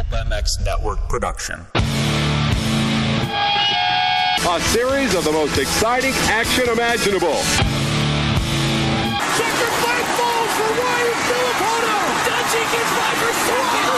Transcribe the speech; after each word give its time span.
Pulp 0.00 0.26
MX 0.28 0.64
Network 0.64 0.98
production. 1.10 1.66
A 4.48 4.60
series 4.72 5.14
of 5.14 5.24
the 5.24 5.32
most 5.32 5.58
exciting 5.58 6.14
action 6.28 6.70
imaginable. 6.70 7.34
Sacrifice 9.36 10.08
falls 10.16 10.50
for 10.56 10.72
Ryan 10.80 11.16
Filippino. 11.28 11.96
Dutchy 12.24 12.64
gets 12.72 12.92
by 12.96 13.12
for 13.20 13.32
second. 13.44 13.96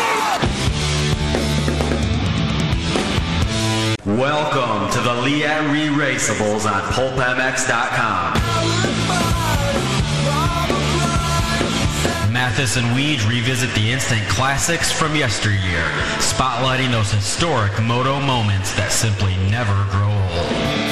Welcome 4.19 4.91
to 4.93 5.01
the 5.01 5.15
Leatt 5.23 5.71
Re-Raceables 5.71 6.67
on 6.67 6.83
PulpMX.com. 6.93 8.42
Matthes 12.53 12.77
and 12.77 12.85
Weege 12.89 13.27
revisit 13.27 13.75
the 13.75 13.91
instant 13.91 14.21
classics 14.29 14.93
from 14.93 15.17
yesteryear, 15.17 15.87
spotlighting 16.19 16.91
those 16.91 17.11
historic 17.11 17.81
moto 17.81 18.21
moments 18.21 18.75
that 18.75 18.93
simply 18.93 19.35
never 19.51 19.73
grow 19.91 20.11
old. 20.11 20.83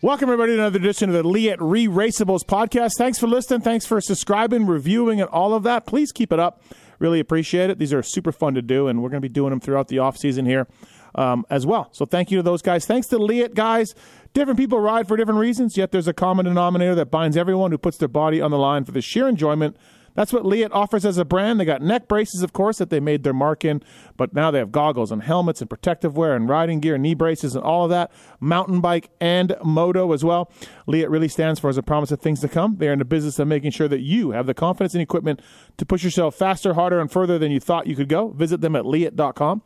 Welcome, 0.00 0.28
everybody, 0.28 0.52
to 0.52 0.58
another 0.60 0.78
edition 0.78 1.08
of 1.08 1.14
the 1.14 1.28
Leatt 1.28 1.60
Re 1.60 1.88
Raceables 1.88 2.44
podcast. 2.44 2.92
Thanks 2.96 3.18
for 3.18 3.26
listening. 3.26 3.62
Thanks 3.62 3.84
for 3.84 4.00
subscribing, 4.00 4.64
reviewing, 4.66 5.20
and 5.20 5.28
all 5.30 5.54
of 5.54 5.64
that. 5.64 5.86
Please 5.86 6.12
keep 6.12 6.32
it 6.32 6.38
up. 6.38 6.62
Really 6.98 7.20
appreciate 7.20 7.70
it. 7.70 7.78
These 7.78 7.92
are 7.92 8.02
super 8.02 8.32
fun 8.32 8.54
to 8.54 8.62
do, 8.62 8.88
and 8.88 9.02
we're 9.02 9.10
going 9.10 9.22
to 9.22 9.28
be 9.28 9.32
doing 9.32 9.50
them 9.50 9.60
throughout 9.60 9.88
the 9.88 9.98
off 9.98 10.16
season 10.16 10.46
here 10.46 10.66
um, 11.14 11.44
as 11.50 11.66
well. 11.66 11.88
So 11.92 12.04
thank 12.04 12.30
you 12.30 12.36
to 12.38 12.42
those 12.42 12.62
guys. 12.62 12.86
Thanks 12.86 13.06
to 13.08 13.18
Leatt 13.18 13.54
guys. 13.54 13.94
Different 14.34 14.58
people 14.58 14.78
ride 14.78 15.08
for 15.08 15.16
different 15.16 15.40
reasons, 15.40 15.76
yet 15.76 15.92
there's 15.92 16.08
a 16.08 16.12
common 16.12 16.44
denominator 16.44 16.94
that 16.94 17.10
binds 17.10 17.36
everyone 17.36 17.70
who 17.70 17.78
puts 17.78 17.96
their 17.96 18.08
body 18.08 18.40
on 18.40 18.50
the 18.50 18.58
line 18.58 18.84
for 18.84 18.92
the 18.92 19.00
sheer 19.00 19.26
enjoyment 19.26 19.76
that's 20.16 20.32
what 20.32 20.44
Leatt 20.44 20.72
offers 20.72 21.04
as 21.04 21.18
a 21.18 21.24
brand. 21.24 21.60
They 21.60 21.64
got 21.64 21.82
neck 21.82 22.08
braces, 22.08 22.42
of 22.42 22.52
course, 22.52 22.78
that 22.78 22.90
they 22.90 22.98
made 22.98 23.22
their 23.22 23.34
mark 23.34 23.64
in, 23.64 23.82
but 24.16 24.34
now 24.34 24.50
they 24.50 24.58
have 24.58 24.72
goggles 24.72 25.12
and 25.12 25.22
helmets 25.22 25.60
and 25.60 25.70
protective 25.70 26.16
wear 26.16 26.34
and 26.34 26.48
riding 26.48 26.80
gear, 26.80 26.98
knee 26.98 27.14
braces, 27.14 27.54
and 27.54 27.62
all 27.62 27.84
of 27.84 27.90
that. 27.90 28.10
Mountain 28.40 28.80
bike 28.80 29.10
and 29.20 29.54
moto 29.62 30.12
as 30.12 30.24
well. 30.24 30.50
Leatt 30.86 31.10
really 31.10 31.28
stands 31.28 31.60
for 31.60 31.68
as 31.68 31.76
a 31.76 31.82
promise 31.82 32.10
of 32.10 32.20
things 32.20 32.40
to 32.40 32.48
come. 32.48 32.76
They 32.78 32.88
are 32.88 32.92
in 32.92 32.98
the 32.98 33.04
business 33.04 33.38
of 33.38 33.46
making 33.46 33.70
sure 33.72 33.88
that 33.88 34.00
you 34.00 34.30
have 34.30 34.46
the 34.46 34.54
confidence 34.54 34.94
and 34.94 35.02
equipment 35.02 35.40
to 35.76 35.86
push 35.86 36.02
yourself 36.02 36.34
faster, 36.34 36.74
harder, 36.74 36.98
and 36.98 37.12
further 37.12 37.38
than 37.38 37.52
you 37.52 37.60
thought 37.60 37.86
you 37.86 37.94
could 37.94 38.08
go. 38.08 38.30
Visit 38.30 38.62
them 38.62 38.74
at 38.74 38.86
leatt.com. 38.86 39.62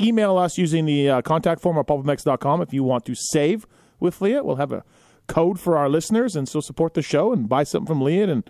Email 0.00 0.36
us 0.36 0.58
using 0.58 0.84
the 0.84 1.08
uh, 1.08 1.22
contact 1.22 1.60
form 1.60 1.78
at 1.78 1.86
pulpmx.com 1.86 2.60
if 2.60 2.72
you 2.72 2.82
want 2.82 3.04
to 3.04 3.14
save 3.14 3.66
with 4.00 4.20
Leatt. 4.20 4.44
We'll 4.44 4.56
have 4.56 4.72
a 4.72 4.84
code 5.28 5.60
for 5.60 5.78
our 5.78 5.88
listeners 5.88 6.34
and 6.34 6.48
so 6.48 6.60
support 6.60 6.94
the 6.94 7.02
show 7.02 7.32
and 7.32 7.48
buy 7.48 7.62
something 7.62 7.86
from 7.86 8.02
Leatt 8.02 8.28
and 8.28 8.42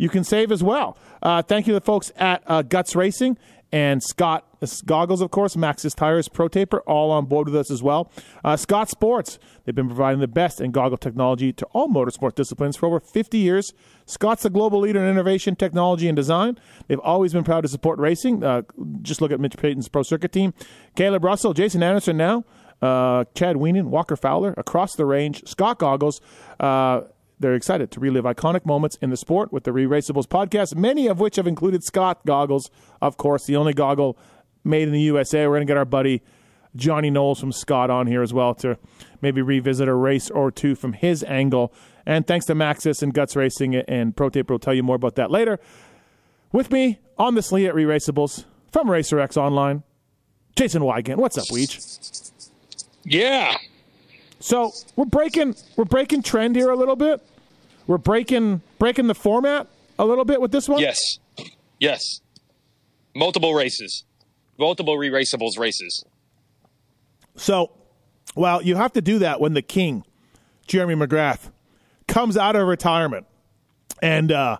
you 0.00 0.08
can 0.08 0.24
save 0.24 0.50
as 0.50 0.62
well. 0.62 0.96
Uh, 1.22 1.42
thank 1.42 1.66
you 1.66 1.74
to 1.74 1.78
the 1.78 1.84
folks 1.84 2.10
at 2.16 2.42
uh, 2.46 2.62
Guts 2.62 2.96
Racing 2.96 3.36
and 3.70 4.02
Scott 4.02 4.46
Goggles, 4.84 5.20
of 5.20 5.30
course, 5.30 5.56
Maxxis 5.56 5.94
Tires, 5.94 6.28
Pro 6.28 6.48
Taper, 6.48 6.80
all 6.80 7.10
on 7.10 7.26
board 7.26 7.46
with 7.46 7.56
us 7.56 7.70
as 7.70 7.82
well. 7.82 8.10
Uh, 8.44 8.56
Scott 8.56 8.90
Sports, 8.90 9.38
they've 9.64 9.74
been 9.74 9.86
providing 9.86 10.20
the 10.20 10.28
best 10.28 10.60
in 10.60 10.70
goggle 10.70 10.98
technology 10.98 11.52
to 11.52 11.64
all 11.66 11.88
motorsport 11.88 12.34
disciplines 12.34 12.76
for 12.76 12.86
over 12.86 13.00
50 13.00 13.38
years. 13.38 13.72
Scott's 14.06 14.44
a 14.44 14.50
global 14.50 14.80
leader 14.80 15.00
in 15.00 15.10
innovation, 15.10 15.56
technology, 15.56 16.08
and 16.08 16.16
design. 16.16 16.58
They've 16.88 16.98
always 16.98 17.32
been 17.32 17.44
proud 17.44 17.62
to 17.62 17.68
support 17.68 17.98
racing. 17.98 18.42
Uh, 18.44 18.62
just 19.02 19.22
look 19.22 19.32
at 19.32 19.40
Mitch 19.40 19.56
Payton's 19.56 19.88
Pro 19.88 20.02
Circuit 20.02 20.32
team. 20.32 20.52
Caleb 20.94 21.24
Russell, 21.24 21.54
Jason 21.54 21.82
Anderson 21.82 22.16
now, 22.18 22.44
uh, 22.82 23.24
Chad 23.34 23.56
Weenan, 23.56 23.84
Walker 23.86 24.16
Fowler, 24.16 24.52
across 24.56 24.94
the 24.96 25.06
range, 25.06 25.46
Scott 25.46 25.78
Goggles. 25.78 26.20
They're 27.40 27.54
excited 27.54 27.90
to 27.92 28.00
relive 28.00 28.24
iconic 28.24 28.66
moments 28.66 28.96
in 29.00 29.08
the 29.08 29.16
sport 29.16 29.50
with 29.50 29.64
the 29.64 29.72
Re 29.72 29.86
Raceables 29.86 30.26
podcast, 30.26 30.76
many 30.76 31.06
of 31.06 31.20
which 31.20 31.36
have 31.36 31.46
included 31.46 31.82
Scott 31.82 32.24
goggles, 32.26 32.70
of 33.00 33.16
course, 33.16 33.46
the 33.46 33.56
only 33.56 33.72
goggle 33.72 34.18
made 34.62 34.82
in 34.82 34.92
the 34.92 35.00
USA. 35.00 35.46
We're 35.46 35.54
going 35.54 35.66
to 35.66 35.70
get 35.70 35.78
our 35.78 35.86
buddy 35.86 36.22
Johnny 36.76 37.10
Knowles 37.10 37.40
from 37.40 37.50
Scott 37.50 37.88
on 37.88 38.06
here 38.06 38.22
as 38.22 38.34
well 38.34 38.54
to 38.56 38.78
maybe 39.22 39.40
revisit 39.40 39.88
a 39.88 39.94
race 39.94 40.30
or 40.30 40.50
two 40.50 40.74
from 40.74 40.92
his 40.92 41.24
angle. 41.24 41.72
And 42.04 42.26
thanks 42.26 42.44
to 42.46 42.54
Maxxis 42.54 43.02
and 43.02 43.14
Guts 43.14 43.34
Racing 43.34 43.74
and 43.74 44.14
Pro 44.14 44.28
Taper, 44.28 44.52
we'll 44.52 44.58
tell 44.58 44.74
you 44.74 44.82
more 44.82 44.96
about 44.96 45.16
that 45.16 45.30
later. 45.30 45.58
With 46.52 46.70
me 46.70 46.98
on 47.18 47.36
this 47.36 47.52
Leatt 47.52 47.74
Re 47.74 47.84
Raceables 47.84 48.44
from 48.70 48.88
RacerX 48.88 49.36
Online, 49.38 49.82
Jason 50.56 50.82
Weigandt. 50.82 51.16
What's 51.16 51.38
up, 51.38 51.46
Weege? 51.46 52.32
Yeah. 53.04 53.56
So 54.40 54.72
we're 54.96 55.04
breaking 55.04 55.54
we're 55.76 55.84
breaking 55.84 56.22
trend 56.22 56.56
here 56.56 56.70
a 56.70 56.76
little 56.76 56.96
bit. 56.96 57.22
We're 57.86 57.98
breaking 57.98 58.62
breaking 58.78 59.06
the 59.06 59.14
format 59.14 59.68
a 59.98 60.04
little 60.04 60.24
bit 60.24 60.40
with 60.40 60.50
this 60.50 60.68
one. 60.68 60.80
Yes. 60.80 61.18
Yes. 61.78 62.20
Multiple 63.14 63.54
races. 63.54 64.04
Multiple 64.58 64.98
re-raceables 64.98 65.58
races. 65.58 66.04
So, 67.36 67.70
well, 68.34 68.62
you 68.62 68.76
have 68.76 68.92
to 68.92 69.00
do 69.00 69.18
that 69.20 69.40
when 69.40 69.54
the 69.54 69.62
king, 69.62 70.04
Jeremy 70.66 70.94
McGrath, 70.94 71.50
comes 72.06 72.36
out 72.36 72.56
of 72.56 72.66
retirement, 72.66 73.26
and 74.02 74.30
uh, 74.30 74.58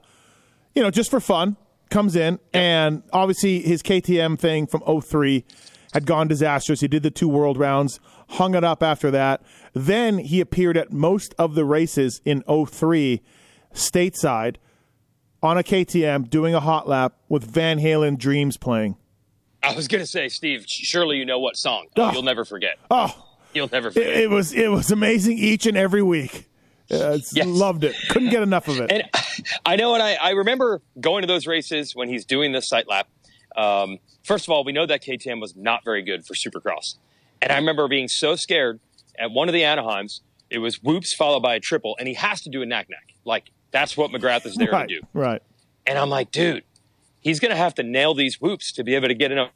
you 0.74 0.82
know, 0.82 0.90
just 0.90 1.10
for 1.10 1.20
fun, 1.20 1.56
comes 1.90 2.16
in, 2.16 2.38
and 2.54 3.02
obviously 3.12 3.60
his 3.60 3.82
KTM 3.82 4.38
thing 4.38 4.66
from 4.66 4.82
03 5.02 5.44
had 5.92 6.06
gone 6.06 6.28
disastrous. 6.28 6.80
He 6.80 6.88
did 6.88 7.02
the 7.02 7.10
two 7.10 7.28
world 7.28 7.58
rounds, 7.58 8.00
hung 8.30 8.54
it 8.54 8.64
up 8.64 8.82
after 8.82 9.10
that. 9.10 9.42
Then 9.72 10.18
he 10.18 10.40
appeared 10.40 10.76
at 10.76 10.92
most 10.92 11.34
of 11.38 11.54
the 11.54 11.64
races 11.64 12.20
in 12.24 12.42
03 12.42 13.22
stateside 13.74 14.56
on 15.42 15.56
a 15.58 15.62
KTM 15.62 16.28
doing 16.28 16.54
a 16.54 16.60
hot 16.60 16.88
lap 16.88 17.14
with 17.28 17.44
Van 17.44 17.78
Halen 17.78 18.18
Dreams 18.18 18.56
playing. 18.56 18.96
I 19.62 19.74
was 19.74 19.88
going 19.88 20.00
to 20.02 20.06
say, 20.06 20.28
Steve, 20.28 20.64
surely 20.66 21.16
you 21.18 21.24
know 21.26 21.38
what 21.38 21.56
song. 21.56 21.86
Oh. 21.96 22.12
You'll 22.12 22.22
never 22.22 22.44
forget. 22.44 22.78
Oh, 22.90 23.26
You'll 23.52 23.68
never 23.72 23.88
it, 23.88 23.94
forget. 23.94 24.08
it 24.16 24.30
was 24.30 24.52
it 24.52 24.68
was 24.70 24.90
amazing 24.92 25.36
each 25.38 25.66
and 25.66 25.76
every 25.76 26.02
week. 26.02 26.48
Uh, 26.90 27.18
Yes. 27.32 27.46
Loved 27.46 27.84
it. 27.84 27.94
Couldn't 28.08 28.30
get 28.30 28.42
enough 28.42 28.68
of 28.68 28.78
it. 28.80 28.90
and 28.90 29.02
I 29.66 29.76
know, 29.76 29.94
and 29.94 30.02
I, 30.02 30.14
I 30.14 30.30
remember 30.30 30.82
going 31.00 31.22
to 31.22 31.26
those 31.26 31.46
races 31.46 31.94
when 31.94 32.08
he's 32.08 32.24
doing 32.24 32.52
this 32.52 32.68
sight 32.68 32.88
lap. 32.88 33.08
Um, 33.56 33.98
first 34.24 34.46
of 34.46 34.50
all, 34.52 34.62
we 34.64 34.72
know 34.72 34.86
that 34.86 35.02
KTM 35.02 35.40
was 35.40 35.54
not 35.56 35.84
very 35.84 36.02
good 36.02 36.24
for 36.24 36.34
Supercross, 36.34 36.96
and 37.42 37.50
I 37.52 37.56
remember 37.56 37.86
being 37.88 38.06
so 38.08 38.36
scared 38.36 38.78
at 39.18 39.30
one 39.30 39.48
of 39.48 39.52
the 39.54 39.62
Anaheims. 39.62 40.20
It 40.50 40.58
was 40.58 40.82
whoops 40.82 41.12
followed 41.12 41.40
by 41.40 41.54
a 41.54 41.60
triple, 41.60 41.96
and 41.98 42.08
he 42.08 42.14
has 42.14 42.40
to 42.42 42.50
do 42.50 42.62
a 42.62 42.66
nac 42.66 42.88
nac. 42.90 43.14
Like 43.24 43.50
that's 43.70 43.96
what 43.96 44.10
McGrath 44.10 44.46
is 44.46 44.56
there 44.56 44.70
right, 44.70 44.88
to 44.88 45.00
do. 45.00 45.06
right. 45.14 45.42
And 45.86 45.96
I'm 45.98 46.10
like, 46.10 46.30
dude, 46.32 46.64
he's 47.20 47.38
going 47.40 47.50
to 47.50 47.56
have 47.56 47.74
to 47.76 47.82
nail 47.84 48.14
these 48.14 48.40
whoops 48.40 48.72
to 48.72 48.82
be 48.84 48.94
able 48.96 49.08
to 49.08 49.14
get 49.14 49.30
enough 49.30 49.50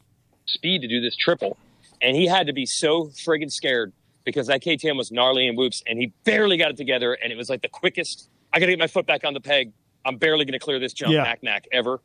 speed 0.47 0.83
to 0.83 0.89
do 0.89 1.01
this 1.01 1.17
triple. 1.17 1.57
And 2.01 2.17
he 2.17 2.27
had 2.27 2.47
to 2.47 2.53
be 2.53 2.65
so 2.67 3.07
friggin' 3.07 3.51
scared 3.51 3.93
because 4.25 4.47
that 4.47 4.63
KTM 4.63 4.97
was 4.97 5.11
gnarly 5.11 5.47
in 5.49 5.57
whoops 5.57 5.83
and 5.87 5.99
he 5.99 6.13
barely 6.25 6.57
got 6.57 6.71
it 6.71 6.77
together. 6.77 7.15
And 7.15 7.33
it 7.33 7.37
was 7.37 7.49
like 7.51 7.63
the 7.63 7.69
quickest. 7.69 8.29
I 8.53 8.61
got 8.61 8.67
to 8.67 8.73
get 8.73 8.79
my 8.79 8.87
foot 8.87 9.07
back 9.07 9.25
on 9.25 9.35
the 9.35 9.41
peg. 9.41 9.73
I'm 10.05 10.17
barely 10.17 10.45
going 10.45 10.53
to 10.53 10.59
clear 10.59 10.79
this 10.79 10.93
jump, 10.93 11.13
Yeah. 11.13 11.23
nac 11.25 11.43
nac 11.43 11.65
ever. 11.73 12.01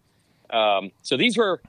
Um, 0.50 0.92
so 1.04 1.16
these 1.18 1.38
were 1.38 1.62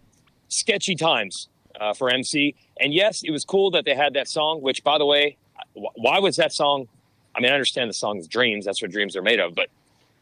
sketchy 0.49 0.95
times 0.95 1.49
uh, 1.81 1.93
for 1.95 2.09
MC. 2.11 2.55
And 2.79 2.95
yes, 2.95 3.23
it 3.23 3.31
was 3.31 3.45
cool 3.45 3.71
that 3.73 3.85
they 3.85 3.95
had 3.95 4.15
that 4.15 4.29
song, 4.29 4.63
which, 4.63 4.83
by 4.85 4.97
the 4.99 5.07
way, 5.07 5.37
why 5.75 6.19
was 6.19 6.37
that 6.37 6.53
song? 6.53 6.89
I 7.35 7.41
mean, 7.41 7.51
I 7.51 7.55
understand 7.55 7.89
the 7.89 7.95
song 7.95 8.19
is 8.19 8.27
Dreams. 8.27 8.65
That's 8.65 8.83
what 8.83 8.91
dreams 8.91 9.17
are 9.17 9.23
made 9.23 9.41
of. 9.41 9.55
But 9.55 9.69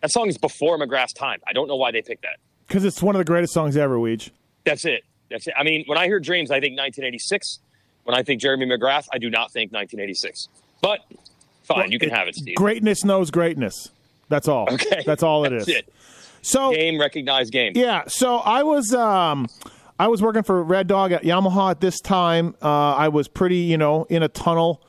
that 0.03 0.11
song 0.11 0.29
is 0.29 0.39
before 0.39 0.79
McGrath's 0.79 1.13
time. 1.13 1.41
I 1.47 1.53
don't 1.53 1.69
know 1.69 1.77
why 1.77 1.91
they 1.91 2.03
picked 2.03 2.23
that. 2.23 2.37
Because 2.67 2.85
it's 2.85 3.03
one 3.03 3.15
of 3.15 3.19
the 3.19 3.25
greatest 3.25 3.53
songs 3.55 3.77
ever, 3.77 3.97
Weege. 3.97 4.31
That's 4.65 4.85
it. 4.85 5.05
That's 5.31 5.47
it. 5.47 5.55
I 5.57 5.63
mean, 5.63 5.85
when 5.87 5.99
I 5.99 6.07
hear 6.07 6.21
Dreams, 6.21 6.51
I 6.51 6.61
think 6.61 6.79
1986. 6.79 7.61
When 8.05 8.17
I 8.17 8.23
think 8.23 8.41
Jeremy 8.41 8.67
McGrath, 8.67 9.09
I 9.13 9.19
do 9.19 9.31
not 9.31 9.53
think 9.53 9.73
1986. 9.73 10.49
But 10.81 11.01
fine, 11.65 11.93
you 11.93 11.99
can 11.99 12.11
have 12.11 12.29
it, 12.29 12.37
Steve. 12.37 12.57
Greatness 12.57 13.05
knows 13.05 13.31
greatness. 13.31 13.91
That's 14.29 14.49
all. 14.49 14.69
Okay. 14.73 15.03
That's 15.05 15.23
all 15.23 15.45
it 15.45 15.51
That's 15.51 15.69
is. 15.69 15.77
it. 15.77 15.93
So 16.43 16.73
Game 16.73 17.01
recognized 17.01 17.53
game. 17.53 17.73
Yeah, 17.75 18.05
so 18.07 18.37
I 18.37 18.63
was 18.63 18.95
um 18.95 19.49
I 19.99 20.09
was 20.09 20.23
working 20.23 20.43
for 20.45 20.63
Red 20.63 20.87
Dog 20.87 21.13
at 21.13 21.23
Yamaha 21.25 21.73
at 21.73 21.81
this 21.81 22.01
time. 22.01 22.55
Uh, 22.63 22.95
I 22.95 23.09
was 23.09 23.27
pretty, 23.27 23.57
you 23.57 23.77
know, 23.77 24.05
in 24.05 24.23
a 24.23 24.29
tunnel, 24.29 24.81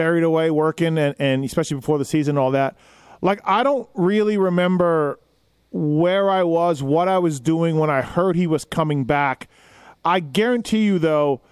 buried 0.00 0.24
away 0.24 0.50
working, 0.50 0.96
and, 0.96 1.14
and 1.18 1.44
especially 1.44 1.74
before 1.74 1.98
the 1.98 2.06
season 2.06 2.38
all 2.38 2.52
that. 2.52 2.74
Like 3.20 3.38
I 3.44 3.62
don't 3.62 3.86
really 3.92 4.38
remember 4.38 5.18
where 5.72 6.30
I 6.30 6.42
was, 6.42 6.82
what 6.82 7.06
I 7.06 7.18
was 7.18 7.38
doing 7.38 7.78
when 7.78 7.90
I 7.90 8.00
heard 8.00 8.34
he 8.34 8.46
was 8.46 8.64
coming 8.64 9.04
back. 9.04 9.46
I 10.02 10.20
guarantee 10.20 10.84
you, 10.84 10.98
though, 10.98 11.42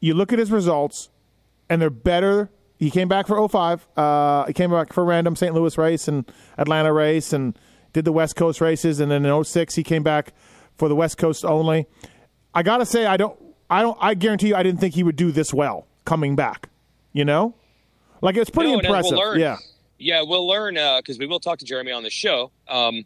you 0.00 0.14
look 0.14 0.32
at 0.32 0.38
his 0.38 0.50
results, 0.50 1.10
and 1.68 1.82
they're 1.82 1.90
better. 1.90 2.48
He 2.78 2.90
came 2.90 3.08
back 3.08 3.26
for 3.26 3.46
05. 3.46 3.86
Uh, 3.94 4.46
he 4.46 4.54
came 4.54 4.70
back 4.70 4.94
for 4.94 5.04
random 5.04 5.36
St. 5.36 5.54
Louis 5.54 5.76
race 5.76 6.08
and 6.08 6.24
Atlanta 6.56 6.94
race 6.94 7.34
and 7.34 7.58
did 7.92 8.06
the 8.06 8.12
West 8.12 8.36
Coast 8.36 8.62
races. 8.62 9.00
And 9.00 9.10
then 9.10 9.26
in 9.26 9.44
06, 9.44 9.74
he 9.74 9.82
came 9.82 10.02
back 10.02 10.32
for 10.76 10.88
the 10.88 10.96
West 10.96 11.18
Coast 11.18 11.44
only. 11.44 11.86
I 12.54 12.62
got 12.62 12.78
to 12.78 12.86
say, 12.86 13.04
I 13.04 13.18
don't, 13.18 13.38
I 13.68 13.82
don't, 13.82 13.98
I 14.00 14.14
guarantee 14.14 14.48
you, 14.48 14.56
I 14.56 14.62
didn't 14.62 14.80
think 14.80 14.94
he 14.94 15.02
would 15.02 15.16
do 15.16 15.30
this 15.30 15.52
well 15.52 15.86
coming 16.06 16.36
back, 16.36 16.70
you 17.12 17.26
know? 17.26 17.54
Like 18.20 18.36
it's 18.36 18.50
pretty 18.50 18.72
No, 18.72 18.78
impressive. 18.78 19.12
We'll 19.12 19.20
learn. 19.30 19.40
Yeah. 19.40 19.56
Yeah, 19.98 20.22
we'll 20.22 20.46
learn 20.46 20.74
because 20.74 21.18
we 21.18 21.26
will 21.26 21.40
talk 21.40 21.58
to 21.58 21.64
Jeremy 21.64 21.92
on 21.92 22.02
the 22.02 22.10
show. 22.10 22.52
Um, 22.68 23.04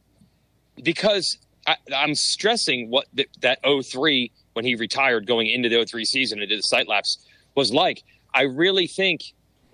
because 0.82 1.38
I, 1.67 1.76
I'm 1.94 2.14
stressing 2.14 2.91
what 2.91 3.06
th- 3.17 3.29
that 3.41 3.61
03 3.64 4.31
when 4.53 4.64
he 4.64 4.75
retired 4.75 5.26
going 5.26 5.47
into 5.47 5.69
the 5.69 5.85
03 5.87 6.05
season 6.05 6.41
and 6.41 6.49
did 6.49 6.59
the 6.59 6.62
sight 6.62 6.88
laps 6.88 7.25
was 7.55 7.73
like. 7.73 8.03
I 8.35 8.43
really 8.43 8.87
think 8.87 9.20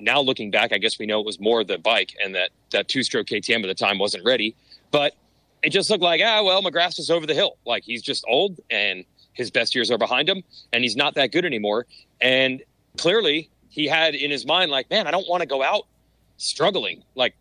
now 0.00 0.20
looking 0.20 0.50
back, 0.50 0.72
I 0.72 0.78
guess 0.78 0.98
we 0.98 1.06
know 1.06 1.20
it 1.20 1.26
was 1.26 1.38
more 1.38 1.62
the 1.62 1.78
bike 1.78 2.14
and 2.22 2.34
that 2.34 2.50
that 2.70 2.88
two 2.88 3.02
stroke 3.02 3.26
KTM 3.28 3.62
at 3.62 3.66
the 3.68 3.74
time 3.74 3.98
wasn't 3.98 4.24
ready, 4.24 4.56
but 4.90 5.14
it 5.62 5.70
just 5.70 5.90
looked 5.90 6.02
like 6.02 6.20
ah 6.24 6.42
well 6.42 6.62
McGrath's 6.62 6.96
just 6.96 7.10
over 7.10 7.26
the 7.26 7.34
hill. 7.34 7.56
Like 7.64 7.84
he's 7.84 8.02
just 8.02 8.24
old 8.28 8.58
and 8.70 9.04
his 9.32 9.50
best 9.52 9.74
years 9.76 9.90
are 9.92 9.98
behind 9.98 10.28
him 10.28 10.42
and 10.72 10.82
he's 10.82 10.96
not 10.96 11.14
that 11.14 11.30
good 11.30 11.44
anymore. 11.44 11.86
And 12.20 12.62
clearly 12.96 13.48
he 13.78 13.86
had 13.86 14.14
in 14.16 14.30
his 14.30 14.44
mind 14.44 14.70
like 14.70 14.90
man 14.90 15.06
I 15.06 15.10
don't 15.12 15.28
want 15.28 15.40
to 15.42 15.46
go 15.46 15.62
out 15.62 15.86
struggling. 16.36 17.04
Like 17.14 17.34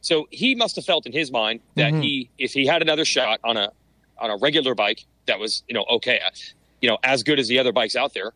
so 0.00 0.26
he 0.30 0.54
must 0.54 0.76
have 0.76 0.84
felt 0.84 1.06
in 1.06 1.12
his 1.12 1.30
mind 1.30 1.60
that 1.74 1.92
he 1.94 2.30
if 2.38 2.52
he 2.52 2.66
had 2.66 2.82
another 2.82 3.04
shot 3.04 3.40
on 3.42 3.56
a 3.56 3.70
on 4.18 4.30
a 4.30 4.36
regular 4.36 4.74
bike 4.74 5.04
that 5.26 5.38
was 5.38 5.64
you 5.66 5.74
know 5.74 5.84
okay 5.90 6.20
you 6.80 6.88
know 6.88 6.98
as 7.02 7.22
good 7.24 7.38
as 7.38 7.48
the 7.48 7.58
other 7.58 7.72
bikes 7.72 7.96
out 7.96 8.14
there 8.14 8.32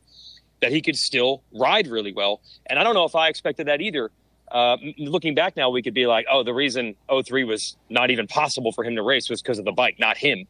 that 0.60 0.72
he 0.72 0.80
could 0.80 0.96
still 0.96 1.42
ride 1.52 1.86
really 1.86 2.12
well. 2.12 2.40
And 2.66 2.78
i 2.78 2.82
don't 2.82 2.94
know 2.94 3.04
if 3.04 3.14
i 3.14 3.28
expected 3.28 3.68
that 3.68 3.80
either. 3.80 4.10
Uh, 4.48 4.76
looking 4.96 5.34
back 5.34 5.56
now 5.56 5.68
we 5.70 5.82
could 5.82 5.92
be 5.92 6.06
like 6.06 6.24
oh 6.30 6.44
the 6.44 6.54
reason 6.54 6.94
03 7.10 7.42
was 7.42 7.76
not 7.90 8.12
even 8.12 8.28
possible 8.28 8.70
for 8.70 8.84
him 8.84 8.94
to 8.94 9.02
race 9.02 9.28
was 9.28 9.42
because 9.42 9.58
of 9.58 9.64
the 9.64 9.72
bike 9.72 9.96
not 9.98 10.16
him 10.16 10.46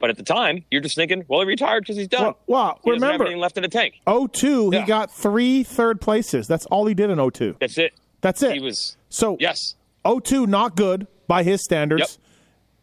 but 0.00 0.10
at 0.10 0.16
the 0.16 0.22
time 0.24 0.64
you're 0.70 0.80
just 0.80 0.96
thinking 0.96 1.24
well 1.28 1.40
he 1.40 1.46
retired 1.46 1.82
because 1.84 1.96
he's 1.96 2.08
done 2.08 2.22
Well, 2.22 2.38
well 2.46 2.80
he 2.84 2.90
doesn't 2.90 3.02
remember, 3.06 3.24
anything 3.26 3.40
left 3.40 3.56
in 3.56 3.62
the 3.62 3.68
tank 3.68 4.00
02, 4.06 4.70
Yeah. 4.72 4.80
he 4.80 4.86
got 4.86 5.12
three 5.12 5.62
third 5.62 6.00
places. 6.00 6.48
That's 6.48 6.66
all 6.66 6.86
he 6.86 6.94
did 6.94 7.10
in 7.10 7.18
02. 7.30 7.56
that's 7.60 7.78
it 7.78 7.92
That's 8.20 8.42
it. 8.42 8.54
he 8.54 8.60
was 8.60 8.96
so 9.08 9.36
yes 9.38 9.76
02, 10.04 10.46
not 10.46 10.74
good 10.76 11.06
by 11.28 11.42
his 11.44 11.62
standards. 11.62 12.18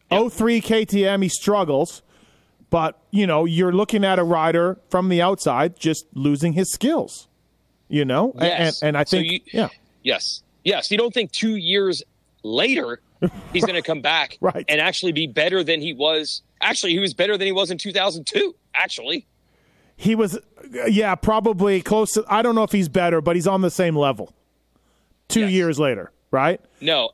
03 0.09 0.61
KTM, 0.61 1.23
he 1.23 1.29
struggles. 1.29 2.01
But, 2.69 2.97
you 3.11 3.25
know, 3.25 3.45
you're 3.45 3.71
looking 3.71 4.03
at 4.05 4.19
a 4.19 4.23
rider 4.23 4.77
from 4.89 5.09
the 5.09 5.21
outside 5.21 5.79
just 5.79 6.05
losing 6.13 6.53
his 6.53 6.71
skills, 6.71 7.27
you 7.87 8.03
know? 8.05 8.33
Yes. 8.39 8.81
And, 8.81 8.89
and 8.89 8.97
I 8.97 9.03
So 9.05 9.17
think, 9.17 9.31
you- 9.31 9.39
yeah. 9.51 9.69
Yes. 10.03 10.43
Yes. 10.63 10.91
You 10.91 10.97
don't 10.97 11.13
think 11.13 11.31
two 11.31 11.55
years 11.55 12.03
later 12.43 12.99
he's 13.53 13.63
going 13.65 13.75
to 13.75 13.81
come 13.81 14.01
back 14.01 14.37
Right. 14.41 14.65
and 14.67 14.79
actually 14.81 15.11
be 15.11 15.27
better 15.27 15.63
than 15.63 15.81
he 15.81 15.93
was. 15.93 16.41
Actually, 16.61 16.93
he 16.93 16.99
was 16.99 17.13
better 17.13 17.37
than 17.37 17.45
he 17.45 17.51
was 17.51 17.71
in 17.71 17.77
2002, 17.77 18.55
actually. 18.73 19.25
He 19.95 20.13
was, 20.15 20.37
yeah, 20.87 21.15
probably 21.15 21.81
close. 21.81 22.11
To, 22.13 22.23
I 22.27 22.41
don't 22.41 22.53
know 22.55 22.63
if 22.63 22.71
he's 22.71 22.89
better, 22.89 23.19
but 23.21 23.35
he's 23.35 23.47
on 23.47 23.61
the 23.61 23.71
same 23.71 23.95
level 23.95 24.33
two 25.27 25.41
Yes. 25.41 25.51
years 25.51 25.79
later, 25.79 26.11
right? 26.31 26.61
No. 26.81 27.11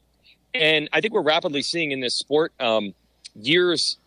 And 0.53 0.88
I 0.94 1.01
think 1.01 1.13
we're 1.13 1.21
rapidly 1.23 1.61
seeing 1.61 1.91
in 1.91 2.00
this 2.01 2.15
sport, 2.15 2.51
um, 2.59 2.94
years 3.35 3.97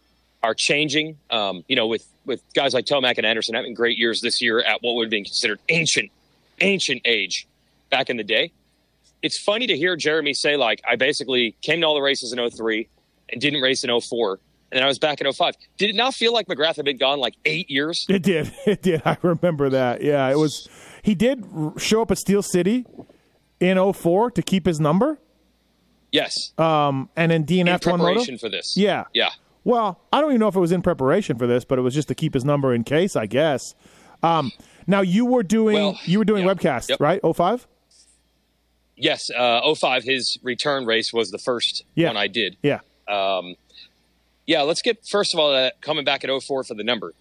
are 0.42 0.54
changing. 0.54 1.16
Um, 1.30 1.64
you 1.68 1.74
know, 1.76 1.86
with, 1.86 2.06
with 2.24 2.42
guys 2.54 2.72
like 2.74 2.84
Tomac 2.84 3.16
and 3.16 3.26
Anderson 3.26 3.54
having 3.54 3.74
great 3.74 3.98
years 3.98 4.20
this 4.20 4.40
year 4.42 4.60
at 4.60 4.82
what 4.82 4.94
would 4.94 5.06
have 5.06 5.10
been 5.10 5.24
considered 5.24 5.58
ancient, 5.68 6.10
ancient 6.60 7.02
age 7.04 7.46
back 7.90 8.10
in 8.10 8.16
the 8.16 8.24
day. 8.24 8.52
It's 9.22 9.38
funny 9.38 9.66
to 9.66 9.76
hear 9.76 9.96
Jeremy 9.96 10.34
say, 10.34 10.56
like, 10.56 10.80
I 10.88 10.96
basically 10.96 11.56
came 11.62 11.80
to 11.80 11.86
all 11.86 11.94
the 11.94 12.02
races 12.02 12.32
in 12.32 12.50
03 12.50 12.88
and 13.30 13.40
didn't 13.40 13.60
race 13.60 13.82
in 13.84 14.00
04. 14.00 14.32
And 14.72 14.78
then 14.78 14.82
I 14.82 14.86
was 14.86 14.98
back 14.98 15.20
in 15.20 15.32
05. 15.32 15.54
Did 15.78 15.90
it 15.90 15.96
not 15.96 16.12
feel 16.14 16.32
like 16.32 16.46
McGrath 16.48 16.76
had 16.76 16.84
been 16.84 16.96
gone 16.98 17.18
like 17.18 17.34
eight 17.44 17.70
years? 17.70 18.04
It 18.08 18.22
did. 18.22 18.52
It 18.66 18.82
did. 18.82 19.02
I 19.04 19.16
remember 19.22 19.68
that. 19.70 20.02
Yeah, 20.02 20.28
it 20.30 20.38
was. 20.38 20.68
He 21.02 21.14
did 21.14 21.44
show 21.78 22.02
up 22.02 22.10
at 22.10 22.18
Steel 22.18 22.42
City 22.42 22.84
in 23.60 23.92
04 23.92 24.30
to 24.32 24.42
keep 24.42 24.66
his 24.66 24.80
number, 24.80 25.18
Yes. 26.12 26.52
Um 26.56 27.10
and 27.16 27.32
in 27.32 27.42
in 27.42 27.66
DNF 27.66 27.86
one 27.90 27.98
moto. 27.98 28.04
preparation 28.14 28.38
for 28.38 28.48
this. 28.48 28.74
Yeah. 28.76 29.04
Yeah. 29.12 29.30
Well, 29.64 30.00
I 30.12 30.20
don't 30.20 30.30
even 30.30 30.40
know 30.40 30.48
if 30.48 30.54
it 30.56 30.60
was 30.60 30.72
in 30.72 30.80
preparation 30.82 31.36
for 31.36 31.46
this, 31.46 31.64
but 31.64 31.78
it 31.78 31.82
was 31.82 31.94
just 31.94 32.08
to 32.08 32.14
keep 32.14 32.32
his 32.34 32.44
number 32.44 32.72
in 32.72 32.84
case, 32.84 33.16
I 33.16 33.26
guess. 33.26 33.74
Um, 34.22 34.52
now 34.86 35.00
you 35.00 35.26
were 35.26 35.42
doing 35.42 35.74
Well, 35.76 35.98
you 36.04 36.18
were 36.18 36.24
doing 36.24 36.44
yeah. 36.46 36.54
webcast, 36.54 36.88
Yep. 36.90 37.00
right? 37.00 37.20
05? 37.22 37.66
Yes. 38.96 39.30
Uh, 39.30 39.74
05, 39.74 40.04
his 40.04 40.38
return 40.42 40.86
race 40.86 41.12
was 41.12 41.30
the 41.30 41.38
first 41.38 41.84
Yeah. 41.94 42.08
one 42.08 42.16
I 42.16 42.26
did. 42.28 42.56
Yeah. 42.62 42.80
Yeah, 44.46 44.62
let's 44.62 44.80
get 44.82 45.04
first 45.06 45.34
of 45.34 45.40
all 45.40 45.52
uh, 45.52 45.70
coming 45.80 46.04
back 46.04 46.22
at 46.24 46.30
04 46.30 46.64
for 46.64 46.74
the 46.74 46.84
number. 46.84 47.12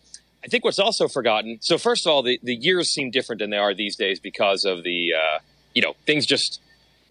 I 0.43 0.47
think 0.47 0.63
what's 0.63 0.77
also 0.77 1.07
forgotten. 1.07 1.57
So 1.61 1.77
first 1.79 2.05
of 2.05 2.11
all, 2.11 2.21
the, 2.21 2.39
the 2.43 2.53
years 2.55 2.91
seem 2.93 3.09
different 3.09 3.39
than 3.39 3.49
they 3.49 3.57
are 3.57 3.73
these 3.73 3.95
days 3.95 4.19
because 4.19 4.63
of 4.63 4.83
the 4.83 5.13
uh, 5.13 5.39
you 5.73 5.81
know 5.81 5.95
things 6.05 6.25
just 6.27 6.61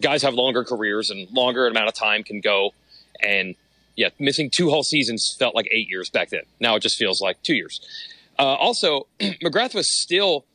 guys 0.01 0.21
have 0.23 0.33
longer 0.33 0.63
careers 0.63 1.09
and 1.09 1.29
longer 1.31 1.67
amount 1.67 1.89
of 1.89 1.93
time 1.95 2.23
can 2.23 2.39
go, 2.39 2.73
and 3.21 3.55
yeah, 3.97 4.09
missing 4.19 4.49
two 4.49 4.69
whole 4.69 4.83
seasons 4.83 5.35
felt 5.37 5.53
like 5.53 5.67
eight 5.71 5.89
years 5.89 6.09
back 6.09 6.29
then. 6.29 6.43
Now 6.61 6.75
it 6.75 6.79
just 6.81 6.95
feels 6.97 7.19
like 7.21 7.41
two 7.43 7.55
years. 7.55 7.81
Uh, 8.39 8.43
also, 8.43 9.07
McGrath 9.19 9.75
was 9.75 9.87
still 10.01 10.45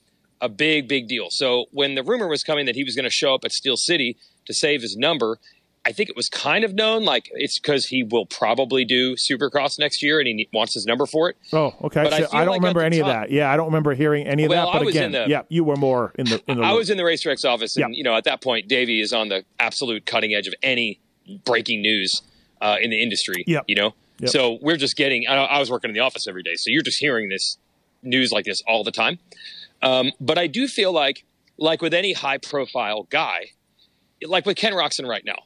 a 0.40 0.48
big 0.48 0.88
big 0.88 1.08
deal. 1.08 1.28
So 1.30 1.66
when 1.72 1.94
the 1.94 2.02
rumor 2.02 2.28
was 2.28 2.42
coming 2.42 2.66
that 2.66 2.74
he 2.74 2.84
was 2.84 2.94
going 2.94 3.04
to 3.04 3.10
show 3.10 3.34
up 3.34 3.44
at 3.44 3.52
Steel 3.52 3.76
City 3.76 4.16
to 4.46 4.54
save 4.54 4.82
his 4.82 4.96
number, 4.96 5.38
I 5.84 5.92
think 5.92 6.08
it 6.10 6.16
was 6.16 6.28
kind 6.28 6.64
of 6.64 6.74
known, 6.74 7.04
like 7.04 7.30
it's 7.32 7.58
because 7.58 7.86
he 7.86 8.02
will 8.02 8.26
probably 8.26 8.84
do 8.84 9.14
Supercross 9.16 9.78
next 9.78 10.02
year 10.02 10.18
and 10.20 10.28
he 10.28 10.48
wants 10.52 10.74
his 10.74 10.84
number 10.86 11.06
for 11.06 11.30
it. 11.30 11.36
Oh, 11.52 11.74
okay. 11.84 12.04
But 12.04 12.12
I 12.12 12.20
So 12.20 12.26
feel 12.28 12.40
I, 12.40 12.44
don't 12.44 12.52
like 12.52 12.60
remember 12.60 12.80
any 12.82 12.98
of 13.00 13.06
that. 13.06 13.30
Yeah, 13.30 13.50
I 13.50 13.56
don't 13.56 13.66
remember 13.66 13.94
hearing 13.94 14.26
any 14.26 14.44
of 14.44 14.50
Well, 14.50 14.66
that. 14.66 14.72
But 14.72 14.82
I 14.82 14.84
was 14.84 14.94
again, 14.94 15.04
in 15.06 15.12
the- 15.24 15.28
yeah, 15.28 15.42
you 15.48 15.64
were 15.64 15.76
more 15.76 16.12
in 16.18 16.26
the 16.26 16.42
in 16.46 16.58
the. 16.58 16.64
I 16.66 16.72
was 16.72 16.90
in 16.90 16.96
the 16.98 17.04
Racer 17.04 17.30
X's 17.30 17.44
office, 17.46 17.76
and 17.76 17.94
Yeah. 17.94 17.96
you 17.96 18.04
know, 18.04 18.14
at 18.14 18.24
that 18.24 18.42
point, 18.42 18.68
Davey 18.68 19.00
is 19.00 19.12
on 19.12 19.28
the 19.30 19.44
absolute 19.58 20.04
cutting 20.06 20.34
edge 20.34 20.46
of 20.48 20.54
any 20.62 21.00
breaking 21.44 21.80
news 21.80 22.22
uh, 22.60 22.76
in 22.80 22.90
the 22.90 23.02
industry. 23.02 23.44
Yeah, 23.46 23.60
You 23.66 23.74
know, 23.76 23.94
Yep. 24.20 24.30
so 24.30 24.58
we're 24.60 24.76
just 24.76 24.96
getting. 24.96 25.26
I, 25.28 25.34
I 25.36 25.58
was 25.58 25.70
working 25.70 25.88
in 25.90 25.94
the 25.94 26.00
office 26.00 26.26
every 26.26 26.42
day, 26.42 26.56
so 26.56 26.64
you're 26.70 26.82
just 26.82 26.98
hearing 26.98 27.28
this 27.30 27.56
news 28.02 28.32
like 28.32 28.44
this 28.44 28.62
all 28.66 28.84
the 28.84 28.90
time. 28.92 29.18
Um, 29.82 30.12
but 30.20 30.38
I 30.38 30.46
do 30.46 30.68
feel 30.68 30.92
like, 30.92 31.24
like 31.58 31.82
with 31.82 31.94
any 31.94 32.12
high-profile 32.12 33.08
guy, 33.10 33.52
like 34.22 34.46
with 34.46 34.56
Ken 34.56 34.72
Roczen 34.72 35.06
right 35.06 35.24
now, 35.24 35.42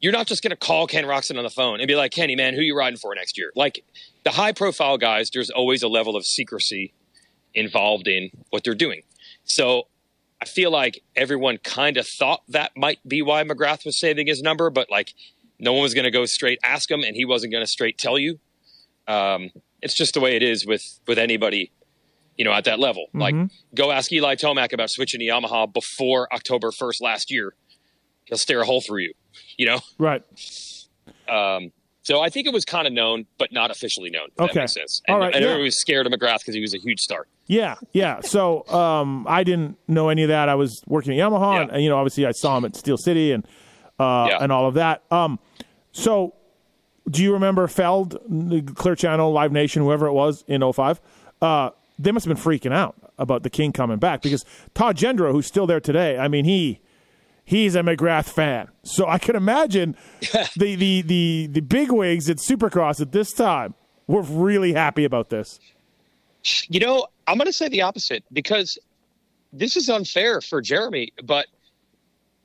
you're 0.00 0.12
not 0.12 0.26
just 0.26 0.42
going 0.42 0.50
to 0.50 0.56
call 0.56 0.86
Ken 0.86 1.04
Roczen 1.04 1.36
on 1.36 1.44
the 1.44 1.50
phone 1.50 1.80
and 1.80 1.86
be 1.86 1.94
like, 1.94 2.12
Kenny, 2.12 2.34
man, 2.34 2.54
who 2.54 2.60
you 2.60 2.76
riding 2.76 2.96
for 2.96 3.14
next 3.14 3.36
year? 3.36 3.52
Like 3.54 3.84
the 4.24 4.30
high-profile 4.30 4.98
guys, 4.98 5.30
there's 5.30 5.50
always 5.50 5.82
a 5.82 5.88
level 5.88 6.16
of 6.16 6.24
secrecy 6.24 6.94
involved 7.54 8.08
in 8.08 8.30
what 8.50 8.64
they're 8.64 8.74
doing. 8.74 9.02
So 9.44 9.88
I 10.40 10.46
feel 10.46 10.70
like 10.70 11.02
everyone 11.16 11.58
kind 11.58 11.98
of 11.98 12.06
thought 12.06 12.42
that 12.48 12.72
might 12.76 13.06
be 13.06 13.20
why 13.20 13.44
McGrath 13.44 13.84
was 13.84 13.98
saving 13.98 14.26
his 14.26 14.40
number, 14.40 14.70
but 14.70 14.90
like 14.90 15.12
no 15.58 15.74
one 15.74 15.82
was 15.82 15.92
going 15.92 16.04
to 16.04 16.10
go 16.10 16.24
straight 16.24 16.58
ask 16.64 16.90
him, 16.90 17.02
and 17.02 17.14
he 17.14 17.26
wasn't 17.26 17.52
going 17.52 17.62
to 17.62 17.70
straight 17.70 17.98
tell 17.98 18.18
you. 18.18 18.38
Um, 19.06 19.50
it's 19.82 19.94
just 19.94 20.14
the 20.14 20.20
way 20.20 20.36
it 20.36 20.42
is 20.42 20.64
with 20.64 21.00
with 21.06 21.18
anybody, 21.18 21.72
you 22.40 22.44
know, 22.46 22.52
at 22.54 22.64
that 22.64 22.78
level. 22.78 23.04
Like 23.12 23.34
go 23.74 23.90
ask 23.92 24.10
Eli 24.10 24.34
Tomac 24.34 24.72
about 24.72 24.88
switching 24.88 25.20
to 25.20 25.26
Yamaha 25.26 25.70
before 25.70 26.26
October 26.32 26.72
first 26.72 27.02
last 27.02 27.30
year. 27.30 27.52
He'll 28.24 28.38
stare 28.38 28.62
a 28.62 28.64
hole 28.64 28.80
through 28.80 29.00
you. 29.02 29.12
You 29.58 29.66
know. 29.66 29.80
right. 29.98 30.22
Um, 31.28 31.70
so 32.02 32.22
I 32.22 32.30
think 32.30 32.46
it 32.46 32.52
was 32.54 32.64
kind 32.64 32.86
of 32.86 32.94
known, 32.94 33.26
but 33.38 33.52
not 33.52 33.70
officially 33.70 34.08
known. 34.08 34.28
If 34.30 34.36
That 34.36 34.44
Okay. 34.50 34.60
makes 34.60 34.72
sense. 34.72 35.02
And, 35.06 35.18
right, 35.18 35.34
and 35.34 35.42
yeah. 35.42 35.48
everybody 35.50 35.64
was 35.64 35.78
scared 35.78 36.06
of 36.06 36.12
McGrath 36.14 36.38
because 36.38 36.54
he 36.54 36.62
was 36.62 36.72
a 36.74 36.78
huge 36.78 37.00
star. 37.00 37.26
Yeah, 37.46 37.74
yeah. 37.92 38.20
So 38.22 38.66
um, 38.68 39.26
I 39.28 39.44
didn't 39.44 39.76
know 39.86 40.08
any 40.08 40.22
of 40.22 40.28
that. 40.28 40.48
I 40.48 40.54
was 40.54 40.82
working 40.86 41.12
at 41.12 41.18
Yamaha, 41.30 41.54
Yeah. 41.56 41.60
and, 41.62 41.70
and, 41.72 41.82
you 41.82 41.90
know, 41.90 41.98
obviously 41.98 42.24
I 42.24 42.32
saw 42.32 42.56
him 42.56 42.64
at 42.64 42.74
Steel 42.74 42.96
City 42.96 43.32
and 43.32 43.44
uh, 43.98 44.28
Yeah. 44.30 44.38
and 44.40 44.50
all 44.50 44.66
of 44.66 44.74
that. 44.74 45.02
Um, 45.10 45.38
so 45.92 46.34
do 47.10 47.22
you 47.22 47.34
remember 47.34 47.68
Feld, 47.68 48.16
the 48.26 48.62
Clear 48.62 48.94
Channel, 48.96 49.30
Live 49.30 49.52
Nation, 49.52 49.82
whoever 49.82 50.06
it 50.06 50.12
was 50.14 50.42
in 50.48 50.62
05? 50.62 51.00
Uh, 51.42 51.70
they 52.02 52.12
must 52.12 52.26
have 52.26 52.34
been 52.34 52.42
freaking 52.42 52.72
out 52.72 52.96
about 53.18 53.42
the 53.42 53.50
King 53.50 53.72
coming 53.72 53.98
back 53.98 54.22
because 54.22 54.44
Todd 54.74 54.96
Jendro, 54.96 55.32
who's 55.32 55.46
still 55.46 55.66
there 55.66 55.80
today, 55.80 56.18
I 56.18 56.28
mean 56.28 56.44
he 56.44 56.80
he's 57.44 57.74
a 57.74 57.80
McGrath 57.80 58.26
fan. 58.26 58.68
So 58.82 59.06
I 59.08 59.18
can 59.18 59.36
imagine 59.36 59.96
the 60.56 60.76
the 60.76 61.02
the 61.02 61.48
the 61.50 61.60
bigwigs 61.60 62.30
at 62.30 62.38
Supercross 62.38 63.00
at 63.00 63.12
this 63.12 63.32
time 63.32 63.74
were 64.06 64.22
really 64.22 64.72
happy 64.72 65.04
about 65.04 65.30
this. 65.30 65.58
You 66.68 66.80
know, 66.80 67.06
I'm 67.26 67.36
going 67.36 67.46
to 67.46 67.52
say 67.52 67.68
the 67.68 67.82
opposite 67.82 68.24
because 68.32 68.78
this 69.52 69.76
is 69.76 69.90
unfair 69.90 70.40
for 70.40 70.62
Jeremy, 70.62 71.12
but 71.22 71.46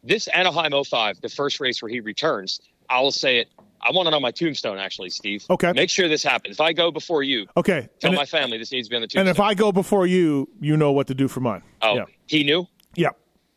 this 0.03 0.27
Anaheim 0.27 0.73
05, 0.83 1.21
the 1.21 1.29
first 1.29 1.59
race 1.59 1.81
where 1.81 1.89
he 1.89 2.01
returns, 2.01 2.59
I 2.89 2.99
will 2.99 3.11
say 3.11 3.39
it. 3.39 3.47
I 3.85 3.91
want 3.91 4.07
it 4.07 4.13
on 4.13 4.21
my 4.21 4.31
tombstone, 4.31 4.77
actually, 4.79 5.11
Steve. 5.11 5.45
Okay. 5.49 5.71
Make 5.73 5.89
sure 5.91 6.07
this 6.07 6.23
happens. 6.23 6.55
If 6.55 6.61
I 6.61 6.73
go 6.73 6.89
before 6.91 7.21
you, 7.23 7.45
Okay. 7.55 7.87
tell 7.99 8.09
And- 8.11 8.17
my 8.17 8.25
family 8.25 8.57
this 8.57 8.71
needs 8.71 8.87
to 8.87 8.91
be 8.91 8.95
on 8.95 9.01
the 9.01 9.07
tombstone. 9.07 9.21
And 9.21 9.29
if 9.29 9.39
I 9.39 9.53
go 9.53 9.71
before 9.71 10.07
you, 10.07 10.49
you 10.59 10.75
know 10.75 10.91
what 10.91 11.07
to 11.07 11.13
do 11.13 11.27
for 11.27 11.39
mine. 11.39 11.61
oh, 11.83 11.95
yeah, 11.95 12.05
he 12.27 12.43
knew. 12.43 12.67
yeah, 12.95 13.09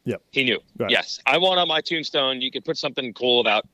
yeah. 0.04 0.16
He 0.30 0.44
knew. 0.44 0.60
Right. 0.78 0.90
Yes, 0.90 1.18
I 1.26 1.38
want 1.38 1.58
on 1.60 1.66
my 1.68 1.80
tombstone. 1.80 2.40
You 2.42 2.50
could 2.50 2.64
put 2.64 2.76
something 2.76 3.12
cool 3.14 3.40
about 3.40 3.66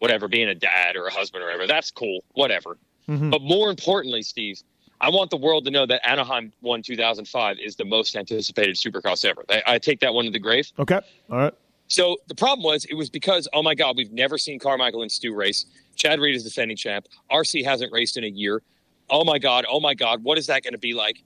whatever 0.00 0.28
being 0.28 0.48
a 0.48 0.54
dad 0.54 0.96
or 0.96 1.06
a 1.06 1.12
husband 1.12 1.42
or 1.42 1.46
whatever. 1.46 1.66
That's 1.66 1.90
cool. 1.90 2.22
Whatever. 2.34 2.76
Mm-hmm. 3.08 3.30
But 3.30 3.42
more 3.42 3.70
importantly, 3.70 4.22
Steve, 4.22 4.60
I 5.00 5.08
want 5.10 5.30
the 5.30 5.36
world 5.36 5.64
to 5.64 5.70
know 5.70 5.86
that 5.86 6.06
Anaheim 6.08 6.52
one 6.60 6.82
2005 6.82 7.58
is 7.58 7.74
the 7.76 7.84
most 7.84 8.14
anticipated 8.16 8.76
Supercross 8.76 9.24
ever. 9.24 9.44
I, 9.48 9.62
I 9.66 9.78
take 9.78 10.00
that 10.00 10.12
one 10.14 10.24
to 10.26 10.30
the 10.30 10.38
grave. 10.38 10.70
Okay, 10.78 11.00
all 11.30 11.38
right. 11.38 11.54
So 11.88 12.16
the 12.28 12.34
problem 12.34 12.64
was 12.64 12.84
it 12.86 12.94
was 12.94 13.10
because 13.10 13.48
oh 13.52 13.62
my 13.62 13.74
god 13.74 13.96
we've 13.96 14.12
never 14.12 14.38
seen 14.38 14.58
Carmichael 14.58 15.02
and 15.02 15.10
Stu 15.12 15.34
race. 15.34 15.66
Chad 15.96 16.20
Reed 16.20 16.34
is 16.34 16.44
defending 16.44 16.76
champ. 16.76 17.06
RC 17.30 17.64
hasn't 17.64 17.92
raced 17.92 18.16
in 18.16 18.24
a 18.24 18.28
year. 18.28 18.62
Oh 19.10 19.24
my 19.24 19.38
god, 19.38 19.66
oh 19.68 19.80
my 19.80 19.94
god, 19.94 20.22
what 20.24 20.38
is 20.38 20.46
that 20.46 20.62
going 20.62 20.72
to 20.72 20.78
be 20.78 20.94
like? 20.94 21.22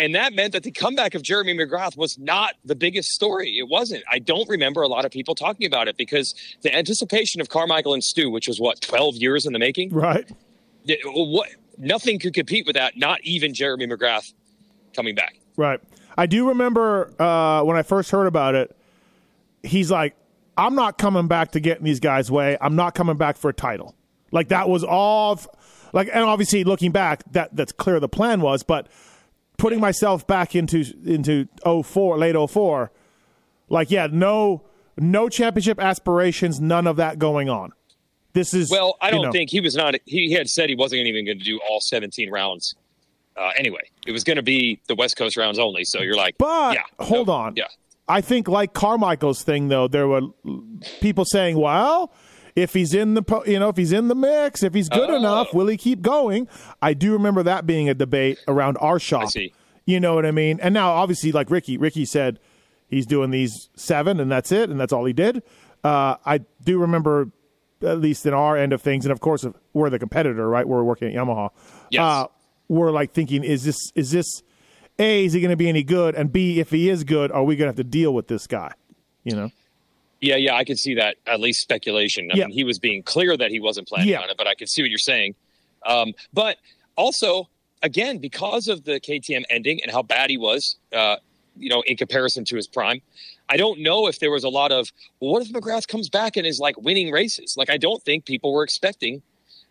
And 0.00 0.14
that 0.14 0.32
meant 0.32 0.52
that 0.52 0.62
the 0.62 0.70
comeback 0.70 1.16
of 1.16 1.22
Jeremy 1.22 1.54
McGrath 1.58 1.96
was 1.96 2.16
not 2.16 2.54
the 2.64 2.76
biggest 2.76 3.08
story. 3.08 3.58
It 3.58 3.66
wasn't. 3.68 4.04
I 4.08 4.20
don't 4.20 4.48
remember 4.48 4.82
a 4.82 4.86
lot 4.86 5.04
of 5.04 5.10
people 5.10 5.34
talking 5.34 5.66
about 5.66 5.88
it 5.88 5.96
because 5.96 6.36
the 6.62 6.72
anticipation 6.72 7.40
of 7.40 7.48
Carmichael 7.48 7.94
and 7.94 8.04
Stu, 8.04 8.30
which 8.30 8.46
was 8.46 8.60
what 8.60 8.80
twelve 8.80 9.16
years 9.16 9.44
in 9.46 9.52
the 9.52 9.58
making, 9.58 9.90
Right. 9.92 10.30
it- 10.86 11.00
what 11.04 11.48
nothing 11.76 12.20
could 12.20 12.34
compete 12.34 12.64
with 12.66 12.76
that. 12.76 12.96
Not 12.96 13.20
even 13.24 13.52
Jeremy 13.52 13.88
McGrath 13.88 14.32
coming 14.94 15.16
back. 15.16 15.40
Right. 15.56 15.80
I 16.16 16.26
do 16.26 16.48
remember 16.48 17.12
uh, 17.20 17.64
when 17.64 17.76
I 17.76 17.82
first 17.82 18.12
heard 18.12 18.26
about 18.28 18.54
it, 18.54 18.76
he's 19.62 19.90
like, 19.90 20.14
I'm 20.56 20.74
not 20.74 20.98
coming 20.98 21.28
back 21.28 21.52
to 21.52 21.60
get 21.60 21.78
in 21.78 21.84
these 21.84 22.00
guys' 22.00 22.30
way. 22.30 22.56
I'm 22.60 22.76
not 22.76 22.94
coming 22.94 23.16
back 23.16 23.36
for 23.36 23.48
a 23.50 23.54
title. 23.54 23.94
Like 24.32 24.48
that 24.48 24.68
was 24.68 24.84
all 24.84 25.32
f- 25.34 25.46
like 25.92 26.08
and 26.12 26.24
obviously 26.24 26.64
looking 26.64 26.92
back, 26.92 27.22
that 27.32 27.54
that's 27.56 27.72
clear 27.72 27.98
the 28.00 28.08
plan 28.08 28.40
was, 28.40 28.62
but 28.62 28.88
putting 29.56 29.80
myself 29.80 30.26
back 30.26 30.54
into 30.54 30.84
into 31.04 31.48
04, 31.64 32.18
late 32.18 32.36
04, 32.50 32.90
like 33.68 33.90
yeah, 33.90 34.08
no 34.10 34.62
no 34.98 35.28
championship 35.28 35.80
aspirations, 35.80 36.60
none 36.60 36.86
of 36.86 36.96
that 36.96 37.18
going 37.18 37.48
on. 37.48 37.72
This 38.34 38.52
is 38.52 38.70
Well, 38.70 38.96
I 39.00 39.10
don't 39.10 39.22
know, 39.22 39.32
think 39.32 39.50
he 39.50 39.60
was 39.60 39.74
not. 39.74 39.94
He 40.04 40.32
had 40.32 40.48
said 40.48 40.68
he 40.68 40.74
wasn't 40.76 41.06
even 41.06 41.24
going 41.24 41.38
to 41.38 41.44
do 41.44 41.58
all 41.68 41.80
17 41.80 42.30
rounds. 42.30 42.74
Uh, 43.36 43.50
anyway, 43.56 43.80
it 44.06 44.12
was 44.12 44.24
going 44.24 44.36
to 44.36 44.42
be 44.42 44.80
the 44.88 44.94
West 44.96 45.16
Coast 45.16 45.36
rounds 45.36 45.58
only. 45.58 45.84
So 45.84 46.00
you're 46.02 46.16
like, 46.16 46.36
But 46.38 46.74
yeah, 46.74 46.82
hold 47.04 47.28
no, 47.28 47.32
on. 47.34 47.56
yeah. 47.56 47.64
I 48.08 48.20
think 48.20 48.48
like 48.48 48.72
Carmichael's 48.72 49.42
thing 49.42 49.68
though, 49.68 49.88
there 49.88 50.08
were 50.08 50.22
people 51.00 51.24
saying, 51.24 51.58
"Well, 51.58 52.12
if 52.56 52.72
he's 52.74 52.94
in 52.94 53.14
the 53.14 53.22
po- 53.22 53.44
you 53.44 53.58
know 53.58 53.68
if 53.68 53.76
he's 53.76 53.92
in 53.92 54.08
the 54.08 54.14
mix, 54.14 54.62
if 54.62 54.74
he's 54.74 54.88
good 54.88 55.10
Oh. 55.10 55.16
enough, 55.16 55.52
will 55.54 55.66
he 55.66 55.76
keep 55.76 56.00
going?" 56.02 56.48
I 56.80 56.94
do 56.94 57.12
remember 57.12 57.42
that 57.42 57.66
being 57.66 57.88
a 57.88 57.94
debate 57.94 58.38
around 58.48 58.78
our 58.80 58.98
shop. 58.98 59.30
You 59.86 60.00
know 60.00 60.14
what 60.14 60.26
I 60.26 60.30
mean? 60.32 60.58
And 60.62 60.74
now 60.74 60.90
obviously 60.90 61.32
like 61.32 61.50
Ricky, 61.50 61.76
Ricky 61.78 62.04
said 62.04 62.38
he's 62.88 63.06
doing 63.06 63.30
these 63.30 63.68
seven 63.74 64.20
and 64.20 64.30
that's 64.30 64.52
it 64.52 64.68
and 64.70 64.78
that's 64.80 64.92
all 64.92 65.04
he 65.04 65.12
did. 65.14 65.42
Uh, 65.84 66.16
I 66.26 66.40
do 66.64 66.78
remember 66.78 67.30
at 67.82 68.00
least 68.00 68.26
in 68.26 68.34
our 68.34 68.56
end 68.56 68.72
of 68.72 68.82
things, 68.82 69.04
and 69.04 69.12
of 69.12 69.20
course 69.20 69.46
we're 69.72 69.88
the 69.88 69.98
competitor, 69.98 70.48
right? 70.48 70.66
We're 70.66 70.82
working 70.82 71.08
at 71.08 71.14
Yamaha. 71.14 71.50
Yes. 71.90 72.00
Uh, 72.00 72.26
we're 72.68 72.90
like 72.90 73.12
thinking, 73.12 73.44
is 73.44 73.64
this 73.64 73.92
is 73.94 74.10
this 74.10 74.42
a 74.98 75.24
is 75.24 75.32
he 75.32 75.40
going 75.40 75.50
to 75.50 75.56
be 75.56 75.68
any 75.68 75.82
good, 75.82 76.14
and 76.14 76.32
b 76.32 76.60
if 76.60 76.70
he 76.70 76.88
is 76.88 77.04
good, 77.04 77.30
are 77.32 77.44
we 77.44 77.56
going 77.56 77.66
to 77.66 77.70
have 77.70 77.76
to 77.76 77.84
deal 77.84 78.12
with 78.12 78.28
this 78.28 78.46
guy? 78.46 78.72
You 79.24 79.36
know? 79.36 79.50
Yeah, 80.20 80.36
yeah, 80.36 80.54
I 80.54 80.64
could 80.64 80.78
see 80.78 80.94
that. 80.94 81.16
At 81.26 81.40
least 81.40 81.60
speculation. 81.60 82.30
I 82.32 82.36
Yeah. 82.36 82.46
mean, 82.46 82.54
he 82.54 82.64
was 82.64 82.78
being 82.78 83.02
clear 83.02 83.36
that 83.36 83.50
he 83.50 83.60
wasn't 83.60 83.86
planning 83.88 84.08
Yeah. 84.08 84.20
on 84.20 84.30
it, 84.30 84.36
but 84.36 84.46
I 84.46 84.54
could 84.54 84.68
see 84.68 84.82
what 84.82 84.90
you're 84.90 84.98
saying. 84.98 85.34
Um, 85.86 86.12
but 86.32 86.58
also, 86.96 87.48
again, 87.82 88.18
because 88.18 88.66
of 88.66 88.84
the 88.84 88.98
KTM 88.98 89.44
ending 89.50 89.80
and 89.82 89.92
how 89.92 90.02
bad 90.02 90.30
he 90.30 90.36
was, 90.36 90.76
uh, 90.92 91.16
you 91.56 91.68
know, 91.68 91.82
in 91.82 91.96
comparison 91.96 92.44
to 92.46 92.56
his 92.56 92.66
prime, 92.66 93.00
I 93.48 93.56
don't 93.56 93.80
know 93.80 94.08
if 94.08 94.18
there 94.18 94.30
was 94.30 94.42
a 94.44 94.48
lot 94.48 94.72
of, 94.72 94.90
well, 95.20 95.32
what 95.32 95.42
if 95.42 95.52
McGrath 95.52 95.86
comes 95.86 96.08
back 96.08 96.36
and 96.36 96.46
is 96.46 96.58
like 96.58 96.76
winning 96.80 97.10
races? 97.12 97.54
Like, 97.56 97.70
I 97.70 97.76
don't 97.76 98.02
think 98.02 98.24
people 98.24 98.52
were 98.52 98.64
expecting 98.64 99.22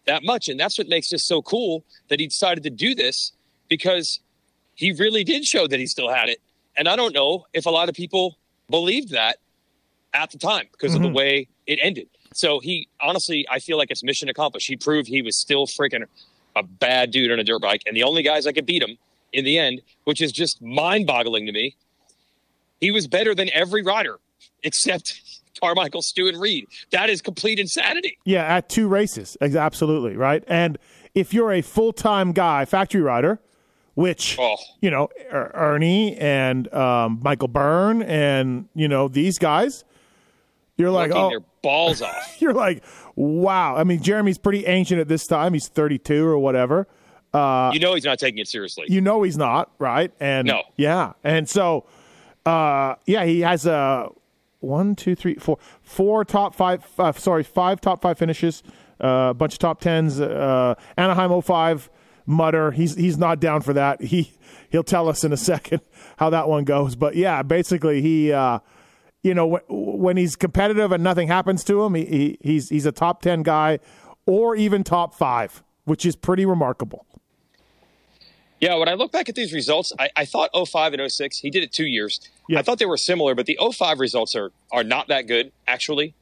that 0.06 0.24
much, 0.24 0.48
and 0.48 0.58
that's 0.58 0.78
what 0.78 0.88
makes 0.88 1.10
this 1.10 1.26
so 1.26 1.42
cool 1.42 1.84
that 2.08 2.20
he 2.22 2.28
decided 2.28 2.64
to 2.64 2.70
do 2.70 2.96
this 2.96 3.34
because 3.68 4.22
he 4.78 4.94
really 4.94 5.26
did 5.26 5.44
show 5.44 5.68
that 5.68 5.80
he 5.80 5.88
still 5.88 6.10
had 6.10 6.30
it. 6.30 6.40
And 6.78 6.88
I 6.88 6.96
don't 6.96 7.14
know 7.14 7.46
if 7.52 7.66
a 7.66 7.70
lot 7.70 7.90
of 7.90 7.96
people 7.96 8.38
believed 8.70 9.10
that 9.12 9.38
at 10.14 10.32
the 10.32 10.38
time 10.38 10.68
because 10.72 10.96
of 10.96 11.02
the 11.02 11.08
mm-hmm. 11.08 11.18
way 11.18 11.48
it 11.66 11.80
ended. 11.82 12.08
So 12.34 12.60
he 12.60 12.88
honestly, 13.02 13.46
I 13.50 13.60
feel 13.60 13.78
like 13.78 13.90
it's 13.90 14.04
mission 14.04 14.30
accomplished. 14.30 14.68
He 14.68 14.76
proved 14.76 15.08
he 15.08 15.24
was 15.24 15.38
still 15.38 15.66
freaking 15.66 16.06
a 16.56 16.64
bad 16.64 17.12
dude 17.12 17.32
on 17.32 17.40
a 17.40 17.44
dirt 17.44 17.62
bike, 17.62 17.82
and 17.86 17.98
the 17.98 18.04
only 18.04 18.24
guys 18.24 18.46
that 18.46 18.54
could 18.54 18.66
beat 18.66 18.84
him 18.84 18.98
in 19.34 19.44
the 19.44 19.58
end, 19.58 19.82
which 20.06 20.22
is 20.22 20.32
just 20.32 20.62
mind-boggling 20.62 21.46
to 21.48 21.52
me. 21.52 21.76
He 22.80 22.92
was 22.92 23.08
better 23.08 23.34
than 23.34 23.50
every 23.54 23.82
rider 23.82 24.20
except 24.64 25.42
Carmichael, 25.60 26.04
Stu, 26.04 26.28
and 26.28 26.40
Reed. 26.40 26.68
That 26.92 27.10
is 27.10 27.22
complete 27.22 27.60
insanity. 27.60 28.18
Yeah, 28.26 28.44
at 28.44 28.70
two 28.70 28.88
races, 28.88 29.38
absolutely 29.42 30.16
right. 30.16 30.44
And 30.48 30.78
if 31.16 31.34
you're 31.34 31.52
a 31.52 31.64
full 31.64 31.94
time 31.94 32.32
guy, 32.32 32.66
factory 32.66 33.02
rider, 33.02 33.40
which 33.98 34.38
Oh. 34.40 34.58
you 34.80 34.92
know 34.92 35.10
Er- 35.34 35.50
Ernie 35.56 36.16
and 36.18 36.72
um, 36.72 37.20
Michael 37.24 37.48
Byrne 37.48 38.04
and 38.04 38.70
you 38.76 38.88
know 38.88 39.08
these 39.08 39.40
guys, 39.40 39.84
you're 40.78 40.92
like, 40.92 41.12
oh, 41.12 41.30
their 41.30 41.40
balls 41.64 42.04
off. 42.04 42.38
you're 42.40 42.54
like, 42.54 42.84
wow. 43.16 43.76
I 43.76 43.84
mean, 43.84 44.00
Jeremy's 44.04 44.38
pretty 44.38 44.68
ancient 44.68 45.02
at 45.02 45.08
this 45.08 45.26
time. 45.26 45.54
He's 45.54 45.68
32 45.68 46.24
or 46.24 46.38
whatever. 46.38 46.88
you 47.34 47.80
know 47.80 47.96
he's 47.96 48.06
not 48.06 48.20
taking 48.20 48.38
it 48.38 48.48
seriously. 48.48 48.86
You 48.88 49.02
know 49.02 49.24
he's 49.24 49.36
not, 49.38 49.72
right? 49.80 50.12
And 50.20 50.48
No. 50.48 50.62
yeah, 50.76 51.14
and 51.24 51.50
so 51.50 51.86
uh, 52.46 52.96
yeah, 53.08 53.26
he 53.26 53.40
has 53.42 53.66
a 53.66 54.10
one, 54.60 54.96
two, 54.96 55.16
three, 55.16 55.36
four, 55.36 55.58
four 55.82 56.24
top 56.24 56.54
five. 56.54 56.86
Uh, 57.00 57.12
sorry, 57.14 57.44
five 57.44 57.82
top 57.82 58.02
five 58.04 58.20
finishes. 58.20 58.62
uh, 59.04 59.30
A 59.30 59.34
bunch 59.34 59.54
of 59.54 59.60
top 59.60 59.82
tens. 59.82 60.20
Uh, 60.22 60.76
Anaheim 60.98 61.42
05 61.42 61.90
mutter. 62.28 62.72
He's 62.72 62.96
he's 62.96 63.18
not 63.18 63.40
down 63.40 63.62
for 63.62 63.74
that. 63.74 64.02
He 64.02 64.32
he'll 64.70 64.84
tell 64.84 65.10
us 65.10 65.24
in 65.24 65.34
a 65.34 65.38
second 65.52 65.82
how 66.18 66.30
that 66.30 66.48
one 66.48 66.64
goes. 66.64 66.96
But 66.96 67.16
yeah, 67.16 67.42
basically 67.42 68.02
he. 68.02 68.32
Uh, 68.32 68.60
you 69.24 69.34
know, 69.34 69.58
wh- 69.58 69.70
when 69.70 70.16
he's 70.16 70.36
competitive 70.36 70.92
and 70.92 71.04
nothing 71.04 71.28
happens 71.28 71.64
to 71.66 71.84
him, 71.84 71.96
he, 71.96 72.06
he, 72.06 72.38
he's 72.40 72.70
he's 72.70 72.86
a 72.86 72.92
top 72.92 73.22
ten 73.22 73.42
guy, 73.42 73.80
or 74.26 74.56
even 74.56 74.84
top 74.84 75.16
five, 75.16 75.64
which 75.86 76.06
is 76.06 76.16
pretty 76.16 76.46
remarkable. 76.46 77.06
Yeah, 78.60 78.76
when 78.76 78.90
I 78.90 78.94
look 78.94 79.12
back 79.12 79.30
at 79.30 79.36
these 79.36 79.54
results, 79.54 79.94
I, 80.00 80.10
I 80.16 80.26
thought 80.26 80.50
05 80.56 80.94
and 80.94 81.12
06, 81.12 81.38
he 81.38 81.52
did 81.52 81.64
it 81.64 81.72
two 81.72 81.86
years. 81.86 82.20
Yeah. 82.50 82.58
I 82.60 82.64
thought 82.64 82.80
they 82.80 82.88
were 82.88 82.98
similar, 82.98 83.36
but 83.36 83.46
the 83.46 83.58
05 83.62 84.00
results 84.00 84.36
are, 84.36 84.52
are 84.72 84.84
not 84.84 85.10
that 85.10 85.28
good, 85.28 85.52
actually. 85.68 86.16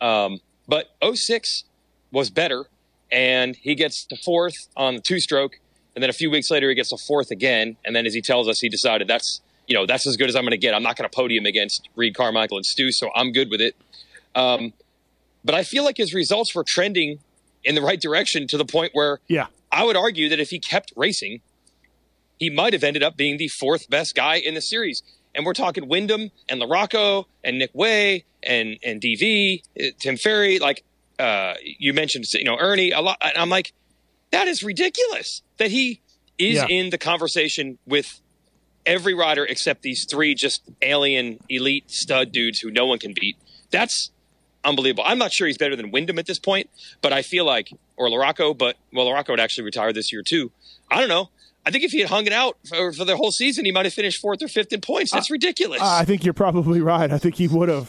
Um, 0.00 0.40
but 0.66 0.86
06 1.02 1.64
was 2.10 2.30
better, 2.30 2.64
and 3.12 3.54
he 3.54 3.74
gets 3.74 4.04
to 4.06 4.16
fourth 4.16 4.68
on 4.76 4.94
the 4.96 5.00
two 5.00 5.20
stroke, 5.20 5.58
and 5.94 6.02
then 6.02 6.10
a 6.10 6.14
few 6.14 6.30
weeks 6.30 6.50
later, 6.50 6.68
he 6.68 6.74
gets 6.74 6.88
to 6.88 6.96
fourth 6.96 7.30
again. 7.30 7.76
And 7.84 7.94
then, 7.94 8.06
as 8.06 8.14
he 8.14 8.22
tells 8.22 8.48
us, 8.48 8.58
he 8.60 8.68
decided 8.68 9.06
that's 9.06 9.40
you 9.68 9.74
know 9.76 9.86
that's 9.86 10.06
as 10.06 10.16
good 10.16 10.28
as 10.28 10.34
I'm 10.34 10.42
going 10.42 10.52
to 10.52 10.56
get. 10.58 10.74
I'm 10.74 10.82
not 10.82 10.96
going 10.96 11.08
to 11.08 11.14
podium 11.14 11.46
against 11.46 11.88
Reed 11.94 12.14
Carmichael 12.14 12.56
and 12.56 12.66
Stu, 12.66 12.90
so 12.90 13.10
I'm 13.14 13.30
good 13.32 13.50
with 13.50 13.60
it. 13.60 13.76
Um, 14.34 14.72
but 15.44 15.54
I 15.54 15.62
feel 15.62 15.84
like 15.84 15.96
his 15.98 16.14
results 16.14 16.54
were 16.54 16.64
trending 16.66 17.18
in 17.64 17.74
the 17.74 17.82
right 17.82 18.00
direction 18.00 18.46
to 18.48 18.56
the 18.56 18.64
point 18.64 18.90
where 18.94 19.20
Yeah, 19.28 19.46
I 19.70 19.84
would 19.84 19.96
argue 19.96 20.28
that 20.30 20.40
if 20.40 20.50
he 20.50 20.58
kept 20.58 20.92
racing, 20.96 21.42
he 22.38 22.50
might 22.50 22.72
have 22.72 22.82
ended 22.82 23.02
up 23.02 23.16
being 23.16 23.36
the 23.36 23.48
fourth 23.48 23.88
best 23.90 24.14
guy 24.14 24.36
in 24.36 24.54
the 24.54 24.62
series. 24.62 25.02
And 25.34 25.46
we're 25.46 25.54
talking 25.54 25.88
Windham 25.88 26.30
and 26.48 26.60
LaRocco 26.60 27.24
and 27.44 27.58
Nick 27.58 27.70
Wey 27.74 28.24
and 28.42 28.78
and 28.82 29.00
DV, 29.00 29.62
uh, 29.78 29.84
Tim 29.98 30.16
Ferry. 30.16 30.58
Like 30.58 30.84
uh, 31.22 31.54
you 31.64 31.92
mentioned, 31.92 32.24
you 32.34 32.44
know 32.44 32.56
Ernie. 32.58 32.90
A 32.90 33.00
lot. 33.00 33.16
And 33.20 33.36
I'm 33.36 33.48
like, 33.50 33.72
that 34.30 34.48
is 34.48 34.62
ridiculous 34.62 35.42
that 35.58 35.70
he 35.70 36.00
is 36.38 36.56
Yeah. 36.56 36.66
in 36.68 36.90
the 36.90 36.98
conversation 36.98 37.78
with 37.86 38.20
every 38.84 39.14
rider 39.14 39.44
except 39.44 39.82
these 39.82 40.04
three 40.04 40.34
just 40.34 40.62
alien 40.82 41.38
elite 41.48 41.90
stud 41.90 42.32
dudes 42.32 42.58
who 42.60 42.70
no 42.70 42.86
one 42.86 42.98
can 42.98 43.12
beat. 43.14 43.36
That's 43.70 44.10
unbelievable. 44.64 45.04
I'm 45.06 45.18
not 45.18 45.32
sure 45.32 45.46
he's 45.46 45.58
better 45.58 45.76
than 45.76 45.90
Windham 45.90 46.18
at 46.18 46.26
this 46.26 46.38
point, 46.38 46.68
but 47.00 47.12
I 47.12 47.22
feel 47.22 47.44
like, 47.44 47.68
or 47.96 48.08
Larocco, 48.08 48.56
but 48.56 48.76
well, 48.92 49.06
Larocco 49.06 49.30
would 49.30 49.40
actually 49.40 49.64
retire 49.64 49.92
this 49.92 50.12
year 50.12 50.22
too. 50.22 50.50
I 50.90 50.98
don't 51.00 51.08
know. 51.08 51.30
I 51.64 51.70
think 51.70 51.84
if 51.84 51.92
he 51.92 52.00
had 52.00 52.08
hung 52.08 52.26
it 52.26 52.32
out 52.32 52.56
for, 52.68 52.92
for 52.92 53.04
the 53.04 53.16
whole 53.16 53.30
season, 53.30 53.64
he 53.64 53.70
might 53.72 53.84
have 53.86 53.94
finished 53.94 54.20
fourth 54.20 54.42
or 54.42 54.48
fifth 54.48 54.72
in 54.72 54.80
points. 54.80 55.12
That's 55.12 55.30
ridiculous. 55.30 55.80
Uh, 55.80 55.84
I 56.00 56.04
think 56.04 56.24
you're 56.24 56.34
probably 56.34 56.80
right. 56.80 57.10
I 57.10 57.18
think 57.18 57.36
he 57.36 57.46
would 57.48 57.68
have, 57.68 57.88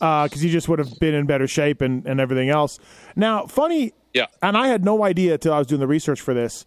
because 0.00 0.40
he 0.40 0.50
just 0.50 0.68
would 0.68 0.80
have 0.80 0.98
been 0.98 1.14
in 1.14 1.26
better 1.26 1.46
shape 1.46 1.80
and, 1.80 2.04
and 2.06 2.20
everything 2.20 2.48
else. 2.50 2.78
Now, 3.14 3.46
funny, 3.46 3.92
Yeah. 4.12 4.26
and 4.42 4.56
I 4.56 4.66
had 4.68 4.84
no 4.84 5.04
idea 5.04 5.38
till 5.38 5.52
I 5.52 5.58
was 5.58 5.68
doing 5.68 5.80
the 5.80 5.86
research 5.86 6.20
for 6.20 6.34
this. 6.34 6.66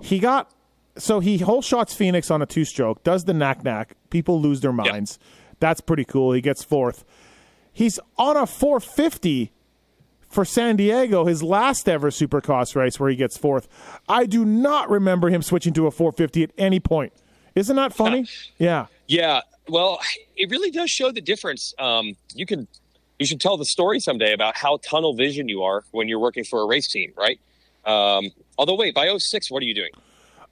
He 0.00 0.18
got 0.20 0.50
so 0.96 1.20
he 1.20 1.38
whole 1.38 1.62
shots 1.62 1.94
Phoenix 1.94 2.30
on 2.30 2.42
a 2.42 2.46
two 2.46 2.64
stroke, 2.64 3.02
does 3.02 3.24
the 3.24 3.34
nac 3.34 3.64
nac. 3.64 3.96
People 4.10 4.40
lose 4.40 4.60
their 4.60 4.72
minds. 4.72 5.18
That's 5.58 5.80
pretty 5.80 6.04
cool. 6.04 6.32
He 6.32 6.40
gets 6.40 6.62
fourth. 6.62 7.04
He's 7.72 7.98
on 8.18 8.36
a 8.36 8.46
450 8.46 9.52
for 10.32 10.44
San 10.44 10.76
Diego, 10.76 11.26
his 11.26 11.42
last 11.42 11.88
ever 11.88 12.10
Supercross 12.10 12.74
race 12.74 12.98
where 12.98 13.10
he 13.10 13.16
gets 13.16 13.36
fourth. 13.36 13.68
I 14.08 14.26
do 14.26 14.44
not 14.44 14.90
remember 14.90 15.28
him 15.28 15.42
switching 15.42 15.72
to 15.74 15.86
a 15.86 15.90
450 15.90 16.42
at 16.42 16.50
any 16.56 16.80
point. 16.80 17.12
Isn't 17.54 17.76
that 17.76 17.92
funny? 17.92 18.26
yeah. 18.58 18.86
Yeah, 19.06 19.42
well, 19.68 20.00
it 20.36 20.50
really 20.50 20.70
does 20.70 20.90
show 20.90 21.12
the 21.12 21.20
difference. 21.20 21.74
Um, 21.78 22.14
you 22.34 22.46
can, 22.46 22.66
you 23.18 23.26
should 23.26 23.40
tell 23.40 23.58
the 23.58 23.66
story 23.66 24.00
someday 24.00 24.32
about 24.32 24.56
how 24.56 24.78
tunnel 24.78 25.14
vision 25.14 25.48
you 25.48 25.62
are 25.62 25.84
when 25.90 26.08
you're 26.08 26.18
working 26.18 26.44
for 26.44 26.62
a 26.62 26.66
race 26.66 26.88
team, 26.88 27.12
right? 27.16 27.38
Um, 27.84 28.30
although, 28.56 28.74
wait, 28.74 28.94
by 28.94 29.14
06, 29.14 29.50
what 29.50 29.62
are 29.62 29.66
you 29.66 29.74
doing? 29.74 29.90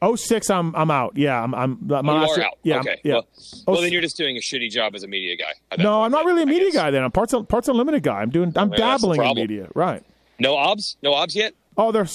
06, 0.03 0.49
I'm 0.51 0.75
I'm 0.75 0.91
out. 0.91 1.13
Yeah, 1.17 1.43
I'm 1.43 1.55
I'm 1.55 1.79
my 1.81 1.99
Oh, 2.01 2.03
you 2.03 2.33
are 2.43 2.43
out. 2.43 2.59
Yeah, 2.63 2.79
okay. 2.81 3.01
yeah. 3.05 3.15
Well, 3.15 3.27
Oh, 3.67 3.73
well, 3.73 3.83
then 3.83 3.93
you're 3.93 4.01
just 4.03 4.17
doing 4.17 4.37
a 4.37 4.41
shitty 4.41 4.71
job 4.71 4.95
as 4.95 5.03
a 5.03 5.09
media 5.09 5.37
guy. 5.37 5.77
no, 5.83 6.03
I'm 6.03 6.11
not 6.11 6.25
really 6.25 6.43
a 6.43 6.47
media 6.47 6.73
guy. 6.73 6.91
Then 6.91 7.05
I'm 7.05 7.11
parts 7.13 7.35
parts 7.49 7.69
unlimited 7.69 8.03
guy. 8.03 8.21
I'm 8.21 8.31
doing 8.31 8.53
I'm 8.57 8.71
dabbling 8.71 9.23
in 9.23 9.35
media. 9.35 9.69
Right. 9.75 10.03
No 10.39 10.57
obs? 10.57 10.97
No 11.03 11.13
obs 11.13 11.37
yet? 11.37 11.53
Oh, 11.77 11.93
they're 11.93 12.09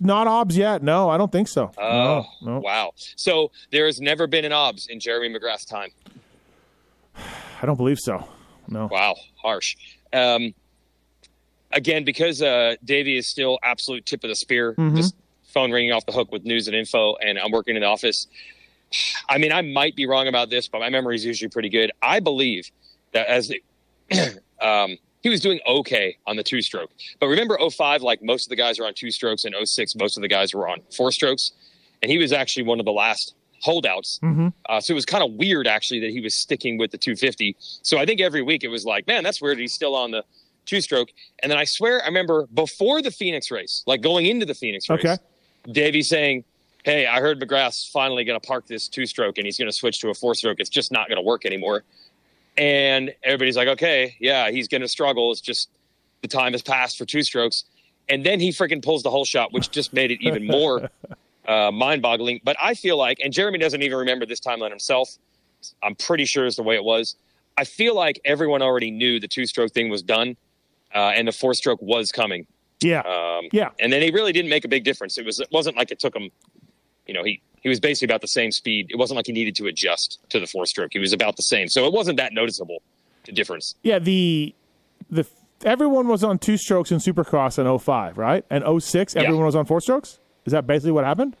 not 0.00 0.26
obs 0.28 0.56
yet. 0.56 0.82
No, 0.82 1.08
I 1.10 1.18
don't 1.18 1.30
think 1.32 1.48
so. 1.48 1.70
Oh, 1.78 2.24
no, 2.42 2.52
no. 2.54 2.58
wow. 2.60 2.92
So 3.16 3.50
there 3.70 3.86
has 3.86 4.00
never 4.00 4.26
been 4.26 4.44
an 4.44 4.52
obs 4.52 4.86
in 4.88 5.00
Jeremy 5.00 5.28
McGrath's 5.36 5.64
time. 5.64 5.90
I 7.16 7.66
don't 7.66 7.76
believe 7.76 7.98
so. 7.98 8.26
No. 8.68 8.86
Wow, 8.86 9.16
harsh. 9.40 9.74
Um, 10.12 10.54
again, 11.72 12.04
because 12.04 12.40
uh, 12.42 12.76
Davey 12.84 13.16
is 13.16 13.28
still 13.28 13.58
absolute 13.62 14.06
tip 14.06 14.24
of 14.24 14.28
the 14.28 14.36
spear, 14.36 14.72
Mm-hmm. 14.74 14.96
just 14.96 15.14
phone 15.52 15.70
ringing 15.70 15.92
off 15.92 16.06
the 16.06 16.12
hook 16.12 16.32
with 16.32 16.44
news 16.44 16.66
and 16.66 16.76
info, 16.76 17.16
and 17.16 17.38
I'm 17.38 17.50
working 17.52 17.76
in 17.76 17.82
the 17.82 17.88
office. 17.88 18.26
I 19.28 19.38
mean, 19.38 19.52
I 19.52 19.62
might 19.62 19.96
be 19.96 20.06
wrong 20.06 20.28
about 20.28 20.50
this, 20.50 20.68
but 20.68 20.80
my 20.80 20.90
memory 20.90 21.16
is 21.16 21.24
usually 21.24 21.48
pretty 21.48 21.68
good. 21.70 21.92
I 22.02 22.20
believe 22.20 22.70
that 23.12 23.26
as 23.26 23.48
the, 23.48 23.62
um, 24.60 24.98
he 25.22 25.28
was 25.28 25.40
doing 25.40 25.60
okay 25.66 26.16
on 26.26 26.36
the 26.36 26.42
two 26.42 26.60
stroke, 26.62 26.90
but 27.20 27.28
remember 27.28 27.56
05, 27.58 28.02
like 28.02 28.22
most 28.22 28.46
of 28.46 28.50
the 28.50 28.56
guys 28.56 28.78
are 28.78 28.86
on 28.86 28.94
two 28.94 29.10
strokes, 29.10 29.44
and 29.44 29.54
06, 29.62 29.94
most 29.96 30.16
of 30.16 30.22
the 30.22 30.28
guys 30.28 30.52
were 30.52 30.68
on 30.68 30.80
four 30.94 31.12
strokes, 31.12 31.52
and 32.02 32.10
he 32.10 32.18
was 32.18 32.32
actually 32.32 32.64
one 32.64 32.80
of 32.80 32.84
the 32.84 32.92
last 32.92 33.34
holdouts. 33.62 34.18
Uh, 34.68 34.80
so 34.80 34.92
it 34.92 34.96
was 34.96 35.06
kind 35.06 35.22
of 35.22 35.32
weird, 35.34 35.66
actually, 35.68 36.00
that 36.00 36.10
he 36.10 36.20
was 36.20 36.34
sticking 36.34 36.76
with 36.78 36.90
the 36.90 36.98
250. 36.98 37.56
So 37.60 37.96
I 37.98 38.04
think 38.04 38.20
every 38.20 38.42
week 38.42 38.64
it 38.64 38.68
was 38.68 38.84
like, 38.84 39.06
man, 39.06 39.22
that's 39.22 39.40
weird. 39.40 39.58
He's 39.58 39.72
still 39.72 39.94
on 39.94 40.10
the 40.10 40.24
two 40.66 40.80
stroke. 40.80 41.10
And 41.40 41.50
then 41.50 41.58
I 41.58 41.64
swear, 41.64 42.02
I 42.02 42.06
remember 42.06 42.48
before 42.52 43.00
the 43.02 43.12
Phoenix 43.12 43.52
race, 43.52 43.84
like 43.86 44.00
going 44.02 44.26
into 44.26 44.44
the 44.46 44.54
Phoenix 44.54 44.88
race, 44.90 45.04
Okay. 45.04 45.16
Davey 45.70 46.02
saying, 46.02 46.44
Hey, 46.84 47.06
I 47.06 47.20
heard 47.20 47.40
McGrath's 47.40 47.88
finally 47.88 48.24
going 48.24 48.40
to 48.40 48.44
park 48.44 48.66
this 48.66 48.88
two 48.88 49.06
stroke 49.06 49.38
and 49.38 49.46
he's 49.46 49.56
going 49.56 49.68
to 49.68 49.76
switch 49.76 50.00
to 50.00 50.10
a 50.10 50.14
four 50.14 50.34
stroke. 50.34 50.58
It's 50.58 50.70
just 50.70 50.90
not 50.90 51.08
going 51.08 51.16
to 51.16 51.22
work 51.22 51.44
anymore. 51.44 51.84
And 52.56 53.14
everybody's 53.22 53.56
like, 53.56 53.68
okay, 53.68 54.16
yeah, 54.18 54.50
he's 54.50 54.68
going 54.68 54.80
to 54.80 54.88
struggle. 54.88 55.30
It's 55.30 55.40
just 55.40 55.70
the 56.22 56.28
time 56.28 56.52
has 56.52 56.62
passed 56.62 56.98
for 56.98 57.04
two 57.04 57.22
strokes. 57.22 57.64
And 58.08 58.26
then 58.26 58.40
he 58.40 58.50
freaking 58.50 58.82
pulls 58.82 59.02
the 59.02 59.10
whole 59.10 59.24
shot, 59.24 59.52
which 59.52 59.70
just 59.70 59.92
made 59.92 60.10
it 60.10 60.20
even 60.20 60.44
more 60.44 60.90
uh, 61.46 61.70
mind 61.70 62.02
boggling. 62.02 62.40
But 62.42 62.56
I 62.60 62.74
feel 62.74 62.96
like, 62.96 63.20
and 63.20 63.32
Jeremy 63.32 63.58
doesn't 63.58 63.80
even 63.80 63.98
remember 63.98 64.26
this 64.26 64.40
timeline 64.40 64.70
himself. 64.70 65.16
I'm 65.82 65.94
pretty 65.94 66.24
sure 66.24 66.44
is 66.46 66.56
the 66.56 66.62
way 66.62 66.74
it 66.74 66.84
was. 66.84 67.14
I 67.56 67.64
feel 67.64 67.94
like 67.94 68.20
everyone 68.24 68.60
already 68.60 68.90
knew 68.90 69.20
the 69.20 69.28
two 69.28 69.46
stroke 69.46 69.72
thing 69.72 69.88
was 69.88 70.02
done 70.02 70.36
uh, 70.94 71.12
and 71.14 71.28
the 71.28 71.32
four 71.32 71.54
stroke 71.54 71.80
was 71.80 72.10
coming. 72.10 72.46
Yeah. 72.82 73.00
Um, 73.00 73.48
yeah. 73.52 73.70
and 73.80 73.92
then 73.92 74.02
he 74.02 74.10
really 74.10 74.32
didn't 74.32 74.50
make 74.50 74.64
a 74.64 74.68
big 74.68 74.84
difference. 74.84 75.18
It 75.18 75.24
was 75.26 75.40
it 75.40 75.48
wasn't 75.52 75.76
like 75.76 75.90
it 75.90 75.98
took 75.98 76.14
him, 76.16 76.30
you 77.06 77.14
know, 77.14 77.22
he 77.24 77.40
he 77.62 77.68
was 77.68 77.78
basically 77.80 78.06
about 78.12 78.20
the 78.20 78.28
same 78.28 78.50
speed. 78.52 78.86
It 78.90 78.96
wasn't 78.96 79.16
like 79.16 79.26
he 79.26 79.32
needed 79.32 79.54
to 79.56 79.66
adjust 79.66 80.18
to 80.30 80.40
the 80.40 80.46
four 80.46 80.66
stroke. 80.66 80.90
He 80.92 80.98
was 80.98 81.12
about 81.12 81.36
the 81.36 81.42
same, 81.42 81.68
so 81.68 81.86
it 81.86 81.92
wasn't 81.92 82.16
that 82.18 82.32
noticeable 82.32 82.82
the 83.24 83.32
difference. 83.32 83.74
Yeah, 83.82 83.98
the 83.98 84.54
the 85.10 85.24
everyone 85.64 86.08
was 86.08 86.24
on 86.24 86.38
two 86.38 86.56
strokes 86.56 86.90
in 86.90 86.98
Supercross 86.98 87.58
in 87.58 87.78
05, 87.78 88.18
right? 88.18 88.44
And 88.50 88.64
06, 88.82 89.14
Yeah. 89.14 89.22
everyone 89.22 89.44
was 89.46 89.54
on 89.54 89.64
four 89.64 89.80
strokes? 89.80 90.18
Is 90.44 90.52
that 90.52 90.66
basically 90.66 90.90
what 90.90 91.04
happened? 91.04 91.36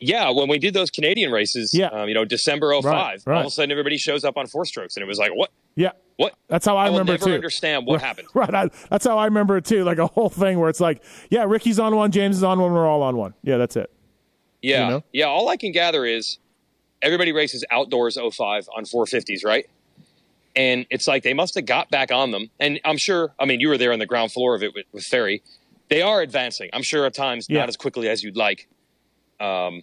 Yeah, 0.00 0.30
when 0.30 0.48
we 0.48 0.58
did 0.58 0.74
those 0.74 0.90
Canadian 0.90 1.30
races, 1.30 1.72
Yeah. 1.72 1.86
um, 1.86 2.08
you 2.08 2.14
know, 2.14 2.24
December 2.24 2.72
05, 2.74 2.84
Right, 2.84 3.22
right. 3.24 3.34
all 3.36 3.40
of 3.42 3.46
a 3.46 3.50
sudden 3.50 3.70
everybody 3.70 3.96
shows 3.96 4.24
up 4.24 4.36
on 4.36 4.48
four 4.48 4.64
strokes, 4.64 4.96
and 4.96 5.04
it 5.04 5.06
was 5.06 5.18
like, 5.18 5.30
what? 5.32 5.50
Yeah. 5.76 5.92
What? 6.16 6.34
That's 6.48 6.64
how 6.66 6.76
I, 6.76 6.86
I 6.86 6.90
will 6.90 6.98
remember 6.98 7.12
never 7.12 7.24
it 7.24 7.26
too. 7.28 7.34
understand 7.34 7.86
what 7.86 8.00
happened. 8.08 8.28
Right. 8.34 8.54
I, 8.54 8.68
that's 8.90 9.04
how 9.06 9.18
I 9.18 9.24
remember 9.26 9.56
it 9.56 9.64
too. 9.64 9.84
Like 9.84 9.98
a 9.98 10.06
whole 10.06 10.28
thing 10.28 10.58
where 10.60 10.68
it's 10.68 10.80
like, 10.80 11.02
yeah, 11.30 11.44
Ricky's 11.44 11.78
on 11.78 11.94
one, 11.96 12.10
James 12.12 12.36
is 12.36 12.42
on 12.44 12.60
one, 12.60 12.72
we're 12.72 12.86
all 12.86 13.02
on 13.02 13.16
one. 13.16 13.34
Yeah, 13.42 13.56
that's 13.56 13.76
it. 13.76 13.90
Yeah, 14.60 14.84
You 14.84 14.90
know? 14.90 15.04
yeah. 15.12 15.24
All 15.26 15.48
I 15.48 15.56
can 15.56 15.72
gather 15.72 16.04
is 16.04 16.38
everybody 17.00 17.32
races 17.32 17.64
outdoors 17.70 18.16
05 18.16 18.68
on 18.76 18.84
450s, 18.84 19.44
right? 19.44 19.68
And 20.54 20.86
it's 20.90 21.08
like 21.08 21.22
they 21.22 21.32
must 21.34 21.54
have 21.54 21.64
got 21.66 21.90
back 21.90 22.12
on 22.12 22.30
them. 22.30 22.50
And 22.60 22.78
I'm 22.84 22.98
sure, 22.98 23.32
I 23.40 23.46
mean, 23.46 23.58
you 23.60 23.68
were 23.68 23.78
there 23.78 23.92
on 23.92 23.98
the 23.98 24.06
ground 24.06 24.32
floor 24.32 24.54
of 24.54 24.62
it 24.62 24.74
with, 24.74 24.84
with 24.92 25.04
Ferry. 25.04 25.42
They 25.88 26.02
are 26.02 26.20
advancing. 26.20 26.68
I'm 26.72 26.82
sure 26.82 27.06
at 27.06 27.14
times 27.14 27.46
Yeah. 27.48 27.60
not 27.60 27.68
as 27.70 27.76
quickly 27.76 28.08
as 28.08 28.22
you'd 28.22 28.36
like. 28.36 28.68
Um, 29.40 29.82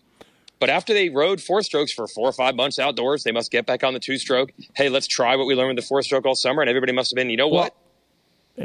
but 0.59 0.69
after 0.69 0.93
they 0.93 1.09
rode 1.09 1.41
four 1.41 1.61
strokes 1.61 1.91
for 1.93 2.07
four 2.07 2.27
or 2.29 2.33
five 2.33 2.55
months 2.55 2.79
outdoors, 2.79 3.23
they 3.23 3.31
must 3.31 3.51
get 3.51 3.65
back 3.65 3.83
on 3.83 3.93
the 3.93 3.99
two 3.99 4.17
stroke. 4.17 4.51
Hey, 4.75 4.89
let's 4.89 5.07
try 5.07 5.35
what 5.35 5.47
we 5.47 5.55
learned 5.55 5.75
with 5.75 5.83
the 5.83 5.87
four 5.87 6.01
stroke 6.01 6.25
all 6.25 6.35
summer. 6.35 6.61
And 6.61 6.69
everybody 6.69 6.91
must 6.91 7.11
have 7.11 7.15
been, 7.15 7.29
you 7.29 7.37
know 7.37 7.47
what? 7.47 7.75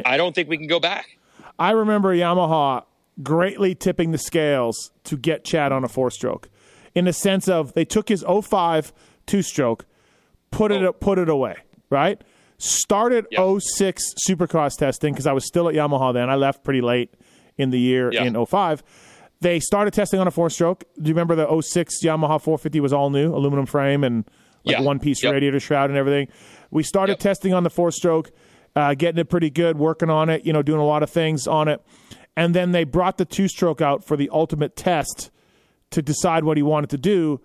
I 0.04 0.16
don't 0.16 0.34
think 0.34 0.48
we 0.48 0.56
can 0.58 0.66
go 0.66 0.80
back. 0.80 1.18
I 1.58 1.70
remember 1.70 2.14
Yamaha 2.14 2.84
greatly 3.22 3.74
tipping 3.76 4.10
the 4.10 4.18
scales 4.18 4.90
to 5.04 5.16
get 5.16 5.44
Chad 5.44 5.70
on 5.70 5.84
a 5.84 5.88
four 5.88 6.10
stroke 6.10 6.48
in 6.96 7.04
the 7.04 7.12
sense 7.12 7.48
of 7.48 7.74
they 7.74 7.84
took 7.84 8.08
his 8.08 8.24
05 8.24 8.92
two 9.26 9.42
stroke, 9.42 9.86
put 10.50 10.72
Oh. 10.72 10.84
it 10.88 11.00
put 11.00 11.18
it 11.18 11.28
away, 11.28 11.54
right? 11.90 12.20
Started 12.58 13.26
Yeah. 13.30 13.38
06 13.60 14.14
Supercross 14.28 14.76
testing 14.76 15.12
because 15.12 15.26
I 15.26 15.32
was 15.32 15.46
still 15.46 15.68
at 15.68 15.74
Yamaha 15.74 16.12
then. 16.12 16.28
I 16.28 16.34
left 16.34 16.64
pretty 16.64 16.80
late 16.80 17.14
in 17.56 17.70
the 17.70 17.78
year 17.78 18.10
Yeah. 18.12 18.24
in 18.24 18.34
05. 18.34 18.82
They 19.44 19.60
started 19.60 19.92
testing 19.92 20.20
on 20.20 20.26
a 20.26 20.30
four 20.30 20.48
stroke. 20.48 20.84
Do 20.96 21.06
you 21.06 21.14
remember 21.14 21.34
the 21.34 21.46
06 21.46 22.02
Yamaha 22.02 22.40
450 22.40 22.80
was 22.80 22.94
all 22.94 23.10
new, 23.10 23.34
aluminum 23.34 23.66
frame 23.66 24.02
and 24.02 24.24
like 24.64 24.78
Yeah. 24.78 24.80
one 24.82 24.98
piece 24.98 25.22
Yep. 25.22 25.34
radiator 25.34 25.60
shroud 25.60 25.90
and 25.90 25.98
everything. 25.98 26.28
We 26.70 26.82
started 26.82 27.12
Yep. 27.12 27.18
testing 27.18 27.52
on 27.52 27.62
the 27.62 27.68
four 27.68 27.90
stroke, 27.90 28.30
uh, 28.74 28.94
getting 28.94 29.20
it 29.20 29.28
pretty 29.28 29.50
good, 29.50 29.76
working 29.78 30.08
on 30.08 30.30
it, 30.30 30.46
you 30.46 30.52
know, 30.54 30.62
doing 30.62 30.80
a 30.80 30.86
lot 30.86 31.02
of 31.02 31.10
things 31.10 31.46
on 31.46 31.68
it. 31.68 31.82
And 32.34 32.54
then 32.54 32.72
they 32.72 32.84
brought 32.84 33.18
the 33.18 33.26
two 33.26 33.46
stroke 33.46 33.82
out 33.82 34.02
for 34.02 34.16
the 34.16 34.30
ultimate 34.32 34.76
test 34.76 35.30
to 35.90 36.00
decide 36.00 36.44
what 36.44 36.56
he 36.56 36.62
wanted 36.62 36.88
to 36.88 36.98
do 36.98 37.42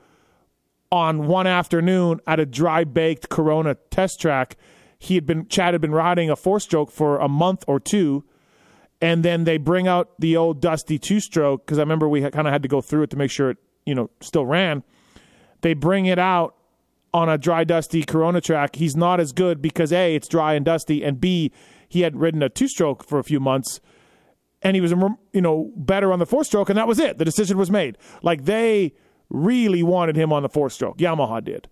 on 0.94 1.28
one 1.28 1.48
afternoon 1.48 2.22
at 2.26 2.40
a 2.40 2.46
dry 2.46 2.86
baked 2.86 3.28
Corona 3.28 3.76
test 3.92 4.22
track. 4.22 4.56
He 5.00 5.16
had 5.16 5.26
been 5.26 5.48
Chad 5.50 5.74
had 5.74 5.82
been 5.82 5.92
riding 5.92 6.30
a 6.30 6.38
four 6.38 6.62
stroke 6.62 6.92
for 6.92 7.18
a 7.18 7.28
month 7.28 7.66
or 7.68 7.78
two, 7.78 8.24
and 9.02 9.24
then 9.24 9.44
they 9.44 9.58
bring 9.58 9.88
out 9.88 10.10
the 10.20 10.36
old 10.38 10.62
dusty 10.62 11.00
two 11.00 11.20
stroke 11.20 11.66
because 11.66 11.80
I 11.80 11.82
remember 11.82 12.08
we 12.08 12.22
kind 12.22 12.48
of 12.48 12.54
had 12.54 12.64
to 12.64 12.70
go 12.70 12.82
through 12.82 13.04
it 13.04 13.10
to 13.12 13.18
make 13.18 13.32
sure 13.32 13.52
it 13.52 13.58
you 13.86 13.96
know 13.96 14.10
still 14.22 14.46
ran. 14.46 14.84
They 15.62 15.74
bring 15.74 16.06
it 16.06 16.20
out 16.20 16.56
on 17.14 17.28
a 17.28 17.38
dry 17.38 17.64
dusty 17.64 18.04
Corona 18.04 18.42
track. 18.42 18.76
He's 18.76 18.96
not 18.96 19.20
as 19.20 19.32
good 19.32 19.62
because 19.62 19.92
a 19.92 20.16
it's 20.16 20.28
dry 20.28 20.54
and 20.54 20.66
dusty, 20.66 21.04
and 21.04 21.20
b 21.20 21.52
he 21.88 22.02
had 22.02 22.16
ridden 22.16 22.44
a 22.44 22.50
two 22.50 22.68
stroke 22.68 23.04
for 23.04 23.20
a 23.20 23.24
few 23.24 23.40
months 23.40 23.80
and 24.62 24.76
he 24.76 24.82
was 24.82 24.92
you 25.34 25.42
know 25.42 25.72
better 25.76 26.12
on 26.12 26.20
the 26.20 26.26
four 26.26 26.44
stroke 26.44 26.70
and 26.70 26.78
that 26.78 26.88
was 26.88 27.00
it. 27.00 27.18
The 27.18 27.26
decision 27.26 27.58
was 27.58 27.72
made. 27.72 27.98
Like 28.22 28.46
they 28.46 28.94
really 29.30 29.84
wanted 29.84 30.16
him 30.16 30.34
on 30.34 30.44
the 30.44 30.50
four 30.50 30.70
stroke 30.70 30.98
yamaha 30.98 31.44
did. 31.44 31.68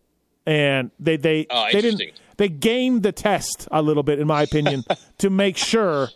And 0.46 0.92
they 1.00 1.18
they 1.18 1.48
Oh, 1.50 1.68
they 1.72 1.82
didn't 1.82 2.02
they 2.38 2.50
gamed 2.50 3.04
the 3.04 3.12
test 3.12 3.68
a 3.72 3.82
little 3.82 4.04
bit 4.04 4.20
in 4.20 4.28
my 4.28 4.42
opinion 4.44 4.84
to 5.18 5.30
make 5.30 5.58
sure 5.58 6.10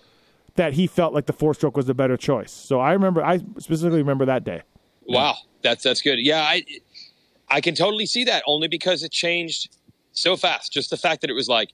that 0.56 0.74
he 0.74 0.88
felt 0.88 1.14
like 1.14 1.26
the 1.26 1.34
four 1.34 1.54
stroke 1.54 1.76
was 1.78 1.86
the 1.86 1.94
better 1.94 2.18
choice 2.18 2.52
so 2.52 2.80
i 2.80 2.92
remember 2.94 3.24
i 3.24 3.38
specifically 3.58 4.00
remember 4.00 4.26
that 4.26 4.44
day 4.44 4.62
Wow, 5.08 5.36
that's 5.62 5.84
that's 5.84 6.02
good. 6.02 6.20
Yeah, 6.20 6.42
I 6.42 6.64
I 7.50 7.60
can 7.60 7.76
totally 7.76 8.06
see 8.06 8.24
that 8.26 8.44
only 8.48 8.68
because 8.70 9.04
it 9.04 9.12
changed 9.12 9.76
so 10.14 10.38
fast. 10.38 10.72
Just 10.72 10.90
the 10.90 10.96
fact 10.96 11.22
that 11.22 11.30
it 11.30 11.34
was 11.34 11.50
like 11.50 11.72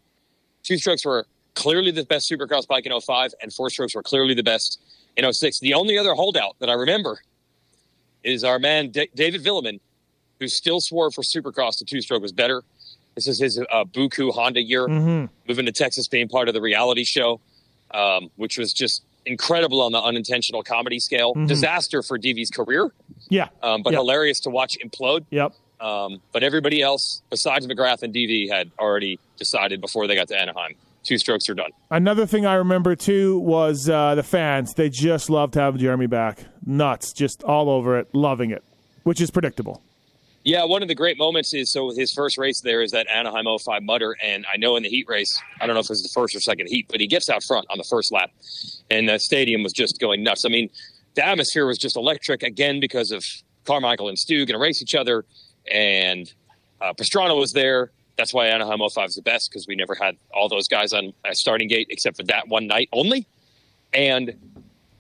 two 0.64 0.78
strokes 0.78 1.06
were 1.06 1.28
clearly 1.54 1.92
the 1.92 2.04
best 2.06 2.32
supercross 2.32 2.66
bike 2.66 2.86
in 2.88 3.00
05 3.00 3.34
and 3.42 3.54
four 3.54 3.70
strokes 3.70 3.94
were 3.94 4.02
clearly 4.02 4.34
the 4.34 4.44
best 4.44 4.80
in 5.18 5.32
06. 5.32 5.60
The 5.60 5.74
only 5.74 5.98
other 6.00 6.14
holdout 6.16 6.56
that 6.60 6.70
I 6.70 6.74
remember 6.74 7.20
is 8.24 8.44
our 8.44 8.60
man 8.60 8.90
D- 8.90 9.10
David 9.14 9.44
Vuillemin, 9.44 9.80
who 10.40 10.48
still 10.48 10.80
swore 10.82 11.12
for 11.12 11.22
supercross 11.22 11.78
the 11.78 11.86
two 11.86 12.02
stroke 12.02 12.22
was 12.22 12.32
better. 12.32 12.64
This 13.14 13.28
is 13.28 13.40
his 13.40 13.60
uh, 13.60 13.84
Buku 13.84 14.32
Honda 14.34 14.62
year, 14.62 14.88
moving 15.48 15.66
to 15.66 15.72
Texas, 15.72 16.08
being 16.08 16.28
part 16.30 16.48
of 16.48 16.54
the 16.54 16.62
reality 16.62 17.04
show, 17.04 17.40
um, 17.92 18.30
which 18.36 18.58
was 18.58 18.74
just 18.74 19.04
incredible 19.26 19.82
on 19.82 19.92
the 19.92 20.02
unintentional 20.02 20.64
comedy 20.64 21.00
scale. 21.00 21.34
Disaster 21.48 22.02
for 22.02 22.18
DV's 22.18 22.50
career 22.50 22.92
yeah 23.30 23.50
um, 23.62 23.82
but 23.84 23.92
Yep. 23.92 24.00
hilarious 24.00 24.40
to 24.42 24.50
watch 24.50 24.78
implode. 24.84 25.26
yep 25.32 25.52
Um, 25.82 26.22
but 26.32 26.44
everybody 26.44 26.82
else, 26.82 27.22
besides 27.30 27.68
McGrath 27.68 28.04
and 28.04 28.14
DV, 28.14 28.50
had 28.50 28.72
already 28.80 29.20
decided 29.38 29.82
before 29.82 30.08
they 30.08 30.16
got 30.16 30.28
to 30.30 30.40
Anaheim. 30.40 30.76
Two 31.04 31.18
strokes 31.18 31.48
are 31.50 31.54
done. 31.54 31.72
Another 31.92 32.26
thing 32.26 32.46
I 32.46 32.56
remember 32.56 32.96
too 32.96 33.38
was 33.40 33.88
uh, 33.90 34.16
the 34.16 34.24
fans. 34.24 34.74
They 34.74 34.90
just 34.90 35.30
loved 35.30 35.56
having 35.56 35.80
Jeremy 35.80 36.08
back. 36.08 36.46
Nuts, 36.66 37.14
just 37.14 37.44
all 37.44 37.70
over 37.70 37.98
it, 38.00 38.08
loving 38.14 38.52
it, 38.52 38.64
which 39.04 39.22
is 39.22 39.30
predictable. 39.32 39.82
Yeah, 40.48 40.64
one 40.64 40.82
of 40.82 40.88
the 40.88 40.96
great 40.96 41.18
moments 41.18 41.54
is 41.54 41.74
so 41.74 41.92
his 41.94 42.14
first 42.14 42.38
race 42.38 42.62
there 42.62 42.82
is 42.82 42.92
that 42.92 43.06
Anaheim 43.10 43.48
05 43.60 43.84
Mutter. 43.84 44.16
And 44.24 44.46
I 44.50 44.56
know 44.56 44.78
in 44.78 44.84
the 44.84 44.88
heat 44.88 45.06
race, 45.10 45.38
I 45.60 45.68
don't 45.68 45.74
know 45.74 45.82
if 45.82 45.88
it 45.88 45.90
was 45.90 46.04
the 46.04 46.10
first 46.14 46.34
or 46.34 46.40
second 46.40 46.68
heat, 46.68 46.86
but 46.88 47.02
he 47.02 47.08
gets 47.08 47.30
out 47.30 47.44
front 47.44 47.66
on 47.70 47.78
the 47.78 47.84
first 47.84 48.14
lap. 48.14 48.32
And 48.90 49.10
the 49.10 49.20
stadium 49.20 49.62
was 49.62 49.74
just 49.74 50.00
going 50.00 50.24
nuts. 50.24 50.46
I 50.46 50.48
mean, 50.48 50.70
the 51.16 51.28
atmosphere 51.28 51.66
was 51.66 51.78
just 51.78 51.98
electric 51.98 52.44
again 52.44 52.80
because 52.80 53.12
of 53.12 53.26
Carmichael 53.66 54.08
and 54.08 54.18
Stu 54.18 54.46
going 54.46 54.58
to 54.58 54.58
race 54.58 54.82
each 54.82 54.96
other. 54.96 55.26
And 55.70 56.34
uh, 56.80 56.94
Pastrana 56.94 57.38
was 57.38 57.52
there. 57.52 57.92
That's 58.18 58.34
why 58.34 58.48
Anaheim 58.48 58.80
05 58.80 59.10
is 59.10 59.16
the 59.16 59.24
best 59.24 59.50
because 59.52 59.68
we 59.68 59.76
never 59.76 59.96
had 59.96 60.16
all 60.34 60.48
those 60.48 60.70
guys 60.70 60.94
on 60.94 61.12
a 61.26 61.36
starting 61.36 61.68
gate 61.68 61.88
except 61.90 62.16
for 62.16 62.24
that 62.24 62.48
one 62.48 62.68
night 62.68 62.88
only. 62.94 63.28
And 63.92 64.34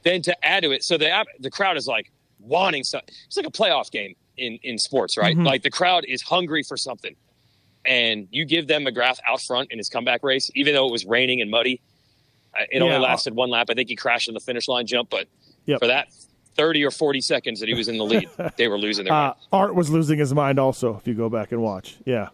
then 0.03 0.21
to 0.23 0.45
add 0.45 0.63
to 0.63 0.71
it, 0.71 0.83
so 0.83 0.97
the 0.97 1.25
the 1.39 1.49
crowd 1.49 1.77
is 1.77 1.87
like 1.87 2.11
wanting 2.41 2.83
stuff. 2.83 3.03
It's 3.27 3.37
like 3.37 3.45
a 3.45 3.49
playoff 3.49 3.91
game. 3.91 4.13
In 4.37 4.59
in 4.63 4.77
sports, 4.77 5.17
right? 5.17 5.35
Mm-hmm. 5.35 5.45
Like 5.45 5.63
the 5.63 5.69
crowd 5.71 6.05
is 6.07 6.21
hungry 6.21 6.63
for 6.63 6.77
something, 6.77 7.15
and 7.85 8.27
you 8.31 8.45
give 8.45 8.67
them 8.67 8.85
McGrath 8.85 9.19
out 9.27 9.41
front 9.41 9.71
in 9.71 9.77
his 9.77 9.89
comeback 9.89 10.23
race, 10.23 10.49
even 10.55 10.73
though 10.73 10.87
it 10.87 10.91
was 10.91 11.05
raining 11.05 11.41
and 11.41 11.49
muddy. 11.51 11.81
Uh, 12.57 12.63
It 12.71 12.81
only 12.81 12.95
Yeah. 12.95 13.01
lasted 13.01 13.35
one 13.35 13.49
lap. 13.49 13.67
I 13.69 13.73
think 13.73 13.89
he 13.89 13.95
crashed 13.95 14.27
in 14.27 14.33
the 14.33 14.39
finish 14.39 14.67
line 14.67 14.87
jump, 14.87 15.09
but 15.09 15.27
Yep. 15.65 15.79
for 15.79 15.87
that 15.87 16.07
thirty 16.55 16.83
or 16.83 16.91
forty 16.91 17.21
seconds 17.21 17.59
that 17.59 17.69
he 17.69 17.75
was 17.75 17.87
in 17.87 17.97
the 17.97 18.05
lead, 18.05 18.29
they 18.57 18.67
were 18.67 18.77
losing 18.79 19.05
their 19.05 19.13
Uh, 19.13 19.21
mind. 19.21 19.35
Art 19.51 19.75
was 19.75 19.89
losing 19.89 20.17
his 20.19 20.33
mind 20.33 20.59
also. 20.59 20.95
If 20.97 21.07
you 21.07 21.13
go 21.13 21.29
back 21.29 21.51
and 21.51 21.61
watch, 21.61 21.97
yeah, 22.05 22.29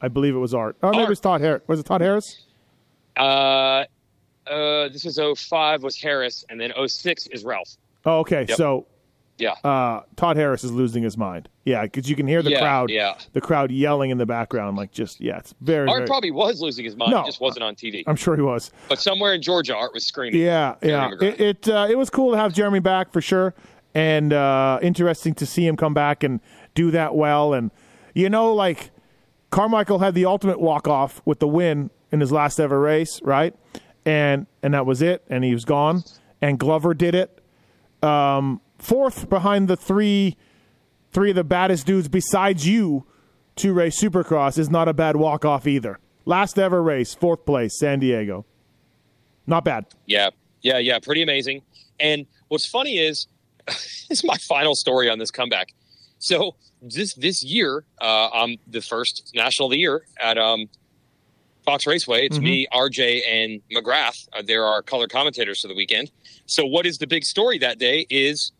I 0.00 0.08
believe 0.08 0.34
it 0.34 0.38
was 0.38 0.54
Art. 0.54 0.76
Oh, 0.82 0.88
maybe 0.90 0.98
Art. 1.02 1.06
it 1.06 1.10
was 1.10 1.20
Todd 1.20 1.40
Harris. 1.40 1.62
Was 1.66 1.80
it 1.80 1.86
Todd 1.86 2.00
Harris? 2.00 2.42
Uh, 3.16 3.84
uh, 4.46 4.88
this 4.88 5.04
was 5.04 5.18
05 5.18 5.82
was 5.82 5.96
Harris, 6.00 6.44
and 6.48 6.60
then 6.60 6.72
06 6.86 7.26
is 7.28 7.44
Ralph. 7.44 7.76
Oh, 8.04 8.20
okay. 8.20 8.44
Yep. 8.48 8.56
So 8.56 8.86
Yeah. 9.38 9.52
uh, 9.64 10.02
Todd 10.16 10.36
Harris 10.36 10.64
is 10.64 10.72
losing 10.72 11.02
his 11.02 11.16
mind. 11.18 11.48
Yeah, 11.64 11.82
because 11.82 12.08
you 12.08 12.16
can 12.16 12.26
hear 12.26 12.42
the 12.42 12.50
Yeah, 12.52 12.60
crowd, 12.60 12.90
yeah. 12.90 13.16
the 13.32 13.40
crowd 13.40 13.70
yelling 13.70 14.10
in 14.10 14.18
the 14.18 14.24
background, 14.26 14.76
like 14.76 14.92
just 14.92 15.20
yeah, 15.20 15.38
it's 15.38 15.54
very. 15.60 15.88
Art 15.88 15.98
very 15.98 16.06
probably 16.06 16.30
was 16.30 16.60
losing 16.60 16.84
his 16.84 16.96
mind. 16.96 17.10
No. 17.12 17.22
he 17.22 17.26
just 17.28 17.40
wasn't 17.40 17.64
on 17.64 17.74
TV. 17.74 18.02
I'm 18.06 18.16
sure 18.16 18.34
he 18.36 18.42
was. 18.42 18.70
but 18.88 18.98
somewhere 18.98 19.34
in 19.34 19.42
Georgia, 19.42 19.74
Art 19.76 19.92
was 19.92 20.04
screaming. 20.06 20.40
Yeah, 20.40 20.76
yeah. 20.82 21.10
It 21.20 21.40
it, 21.40 21.68
uh, 21.68 21.86
it 21.90 21.98
was 21.98 22.08
cool 22.08 22.30
to 22.32 22.36
have 22.38 22.52
Jeremy 22.54 22.78
back 22.80 23.12
for 23.12 23.20
sure, 23.20 23.54
and 23.94 24.32
uh, 24.32 24.78
interesting 24.80 25.34
to 25.34 25.44
see 25.46 25.66
him 25.66 25.76
come 25.76 25.92
back 25.94 26.22
and 26.22 26.40
do 26.74 26.90
that 26.92 27.14
well. 27.14 27.52
And 27.52 27.70
you 28.14 28.30
know, 28.30 28.54
like 28.54 28.90
Carmichael 29.50 29.98
had 29.98 30.14
the 30.14 30.24
ultimate 30.24 30.60
walk 30.60 30.86
off 30.88 31.20
with 31.24 31.40
the 31.40 31.48
win 31.48 31.90
in 32.12 32.20
his 32.20 32.30
last 32.32 32.58
ever 32.60 32.78
race, 32.80 33.20
right? 33.22 33.54
And 34.04 34.46
and 34.62 34.72
that 34.72 34.86
was 34.86 35.02
it, 35.02 35.24
and 35.28 35.42
he 35.44 35.52
was 35.52 35.64
gone. 35.64 36.04
And 36.40 36.58
Glover 36.58 36.94
did 36.94 37.14
it, 37.14 37.40
um, 38.02 38.60
fourth 38.78 39.28
behind 39.28 39.68
the 39.68 39.76
three 39.76 40.36
three 41.12 41.30
of 41.30 41.36
the 41.36 41.44
baddest 41.44 41.86
dudes 41.86 42.08
besides 42.08 42.66
you 42.66 43.06
to 43.56 43.72
race 43.72 44.00
Supercross 44.00 44.58
is 44.58 44.68
not 44.68 44.88
a 44.88 44.92
bad 44.92 45.16
walk 45.16 45.44
off 45.44 45.66
either. 45.66 45.98
Last 46.24 46.58
ever 46.58 46.82
race, 46.82 47.14
fourth 47.14 47.46
place, 47.46 47.78
San 47.78 48.00
Diego. 48.00 48.44
Not 49.46 49.64
bad. 49.64 49.86
Yeah, 50.06 50.30
yeah, 50.60 50.78
yeah. 50.78 50.98
Pretty 50.98 51.22
amazing. 51.22 51.62
And 52.00 52.26
what's 52.48 52.66
funny 52.66 52.98
is, 52.98 53.26
this 53.66 54.06
is 54.10 54.24
my 54.24 54.36
final 54.36 54.74
story 54.74 55.08
on 55.08 55.18
this 55.18 55.30
comeback. 55.30 55.72
So 56.18 56.56
this 56.82 57.14
this 57.14 57.42
year, 57.42 57.84
uh, 58.00 58.28
I'm 58.32 58.56
the 58.66 58.80
first 58.80 59.32
national 59.34 59.66
of 59.66 59.72
the 59.72 59.78
year 59.78 60.02
at 60.20 60.36
um, 60.36 60.68
Fox 61.64 61.86
Raceway. 61.86 62.26
It's 62.26 62.38
me, 62.38 62.66
RJ, 62.72 63.22
and 63.28 63.60
McGrath. 63.74 64.28
Uh, 64.32 64.42
there 64.46 64.64
are 64.64 64.74
our 64.74 64.82
color 64.82 65.08
commentators 65.08 65.60
for 65.60 65.68
the 65.68 65.74
weekend. 65.74 66.10
So 66.46 66.64
what 66.64 66.86
is 66.86 66.98
the 66.98 67.06
big 67.06 67.24
story 67.24 67.58
that 67.58 67.78
day 67.78 68.06
is 68.08 68.52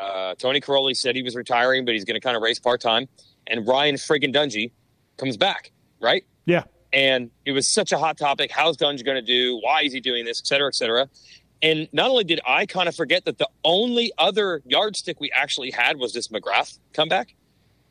uh, 0.00 0.34
Tony 0.36 0.60
Cairoli 0.60 0.96
said 0.96 1.16
he 1.16 1.22
was 1.22 1.34
retiring, 1.36 1.84
but 1.84 1.94
he's 1.94 2.04
going 2.04 2.14
to 2.14 2.20
kind 2.20 2.36
of 2.36 2.42
race 2.42 2.58
part 2.58 2.80
time, 2.80 3.08
and 3.46 3.66
Ryan 3.66 3.96
friggin' 3.96 4.34
Dungey 4.34 4.70
comes 5.16 5.36
back, 5.36 5.70
right? 6.00 6.24
Yeah. 6.44 6.64
and 6.92 7.30
it 7.44 7.52
was 7.52 7.72
such 7.72 7.92
a 7.92 7.98
hot 7.98 8.16
topic. 8.16 8.50
How's 8.50 8.76
Dunge 8.76 9.04
going 9.04 9.16
to 9.16 9.22
do? 9.22 9.58
Why 9.62 9.82
is 9.82 9.92
he 9.92 10.00
doing 10.00 10.24
this? 10.24 10.40
Et 10.40 10.46
cetera, 10.46 10.68
et 10.68 10.74
cetera. 10.74 11.08
And 11.62 11.88
not 11.92 12.10
only 12.10 12.24
did 12.24 12.40
I 12.46 12.66
kind 12.66 12.88
of 12.88 12.94
forget 12.94 13.24
that 13.24 13.38
the 13.38 13.48
only 13.64 14.12
other 14.18 14.62
yardstick 14.66 15.20
we 15.20 15.30
actually 15.32 15.70
had 15.70 15.96
was 15.98 16.12
this 16.12 16.28
McGrath 16.28 16.78
comeback. 16.92 17.34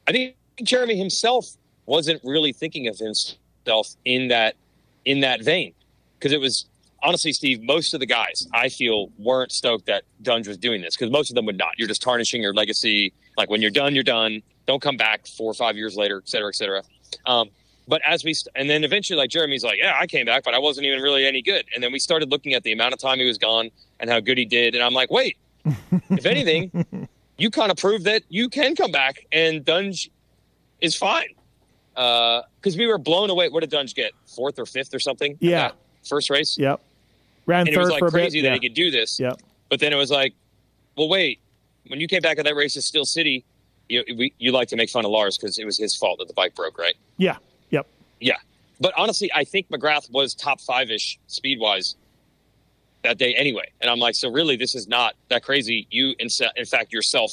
I 0.08 0.12
think 0.12 0.36
Jeremy 0.64 0.96
himself 0.98 1.48
wasn't 1.86 2.22
really 2.24 2.54
thinking 2.54 2.88
of 2.88 2.98
himself 2.98 3.96
in 4.06 4.30
that 4.30 4.56
in 5.04 5.20
that 5.22 5.44
vein 5.44 5.74
because 6.18 6.32
it 6.32 6.40
was 6.40 6.66
honestly, 7.06 7.32
Steve. 7.34 7.62
Most 7.64 7.94
of 7.94 8.00
the 8.00 8.06
guys 8.06 8.48
I 8.54 8.70
feel 8.70 9.10
weren't 9.18 9.52
stoked 9.52 9.86
that 9.86 10.04
Dunge 10.22 10.48
was 10.48 10.58
doing 10.58 10.82
this 10.82 10.96
because 10.96 11.12
most 11.12 11.30
of 11.32 11.36
them 11.36 11.46
would 11.46 11.58
not. 11.58 11.70
You're 11.78 11.88
just 11.88 12.02
tarnishing 12.02 12.42
your 12.42 12.54
legacy. 12.54 13.14
Like 13.38 13.50
when 13.50 13.62
you're 13.62 13.72
done, 13.72 13.94
you're 13.96 14.04
done. 14.04 14.42
Don't 14.66 14.82
come 14.82 14.98
back 14.98 15.28
four 15.28 15.50
or 15.52 15.54
five 15.54 15.76
years 15.78 15.96
later, 15.96 16.18
et 16.18 16.28
cetera, 16.30 16.50
et 16.50 16.56
cetera. 16.56 16.82
Um, 17.26 17.50
but 17.88 18.02
as 18.06 18.24
we 18.24 18.34
st- 18.34 18.52
and 18.56 18.68
then 18.68 18.84
eventually 18.84 19.16
like 19.16 19.30
jeremy's 19.30 19.64
like 19.64 19.78
yeah 19.78 19.96
i 20.00 20.08
came 20.08 20.26
back 20.26 20.44
but 20.44 20.56
i 20.56 20.58
wasn't 20.58 20.84
even 20.88 21.00
really 21.02 21.24
any 21.24 21.40
good 21.44 21.64
and 21.76 21.84
then 21.84 21.92
we 21.92 22.00
started 22.00 22.32
looking 22.32 22.56
at 22.56 22.64
the 22.64 22.72
amount 22.72 22.94
of 22.96 23.00
time 23.00 23.20
he 23.20 23.26
was 23.26 23.38
gone 23.38 23.70
and 24.00 24.10
how 24.10 24.20
good 24.20 24.40
he 24.40 24.46
did 24.46 24.74
and 24.74 24.84
i'm 24.84 24.94
like 24.96 25.12
wait 25.12 25.38
if 26.10 26.26
anything 26.26 27.08
you 27.38 27.52
kind 27.52 27.70
of 27.72 27.78
proved 27.78 28.06
that 28.06 28.24
you 28.28 28.50
can 28.50 28.76
come 28.76 28.92
back 28.92 29.24
and 29.32 29.64
dunge 29.64 30.10
is 30.82 30.96
fine 30.96 31.28
because 31.94 32.76
we 32.76 32.88
were 32.88 32.98
blown 32.98 33.30
away 33.30 33.50
what 33.50 33.60
did 33.62 33.70
dunge 33.70 33.94
get 33.94 34.12
fourth 34.36 34.58
or 34.58 34.66
fifth 34.66 34.92
or 34.94 35.00
something 35.00 35.38
Yeah. 35.40 35.72
first 36.10 36.32
race 36.32 36.58
Yep. 36.58 36.82
Ran 37.46 37.68
and 37.68 37.70
it 37.70 37.78
was 37.78 37.90
like 37.90 38.04
crazy 38.04 38.42
that 38.42 38.48
yeah. 38.48 38.54
he 38.54 38.60
could 38.60 38.74
do 38.74 38.92
this 38.92 39.20
Yep. 39.20 39.42
but 39.70 39.80
then 39.80 39.94
it 39.94 39.98
was 39.98 40.12
like 40.12 40.34
well 40.98 41.10
wait 41.10 41.40
when 41.88 42.00
you 42.00 42.08
came 42.08 42.22
back 42.22 42.40
at 42.40 42.46
that 42.46 42.56
race 42.56 42.76
at 42.78 42.84
steel 42.84 43.06
city 43.06 43.46
you, 43.88 44.04
we, 44.18 44.34
you 44.40 44.52
like 44.52 44.68
to 44.70 44.76
make 44.76 44.90
fun 44.90 45.06
of 45.06 45.12
lars 45.12 45.38
because 45.38 45.60
it 45.60 45.66
was 45.66 45.78
his 45.78 45.96
fault 45.96 46.20
that 46.20 46.28
the 46.28 46.34
bike 46.34 46.56
broke 46.56 46.78
right 46.78 46.96
Yeah. 47.18 47.38
Yep. 47.70 47.88
yeah. 48.20 48.38
But 48.80 48.94
honestly, 48.98 49.32
I 49.34 49.44
think 49.44 49.70
McGrath 49.70 50.12
was 50.12 50.36
top 50.36 50.60
five 50.60 50.92
ish 50.92 51.18
speed 51.28 51.60
wise 51.60 51.96
that 53.04 53.18
day 53.18 53.34
anyway. 53.36 53.72
And 53.82 53.90
I'm 53.90 54.00
like, 54.00 54.16
so 54.16 54.30
really, 54.30 54.58
this 54.58 54.76
is 54.76 54.88
not 54.88 55.16
that 55.30 55.44
crazy. 55.44 55.88
You, 55.90 56.14
in, 56.20 56.28
in 56.56 56.66
fact, 56.66 56.92
yourself 56.92 57.32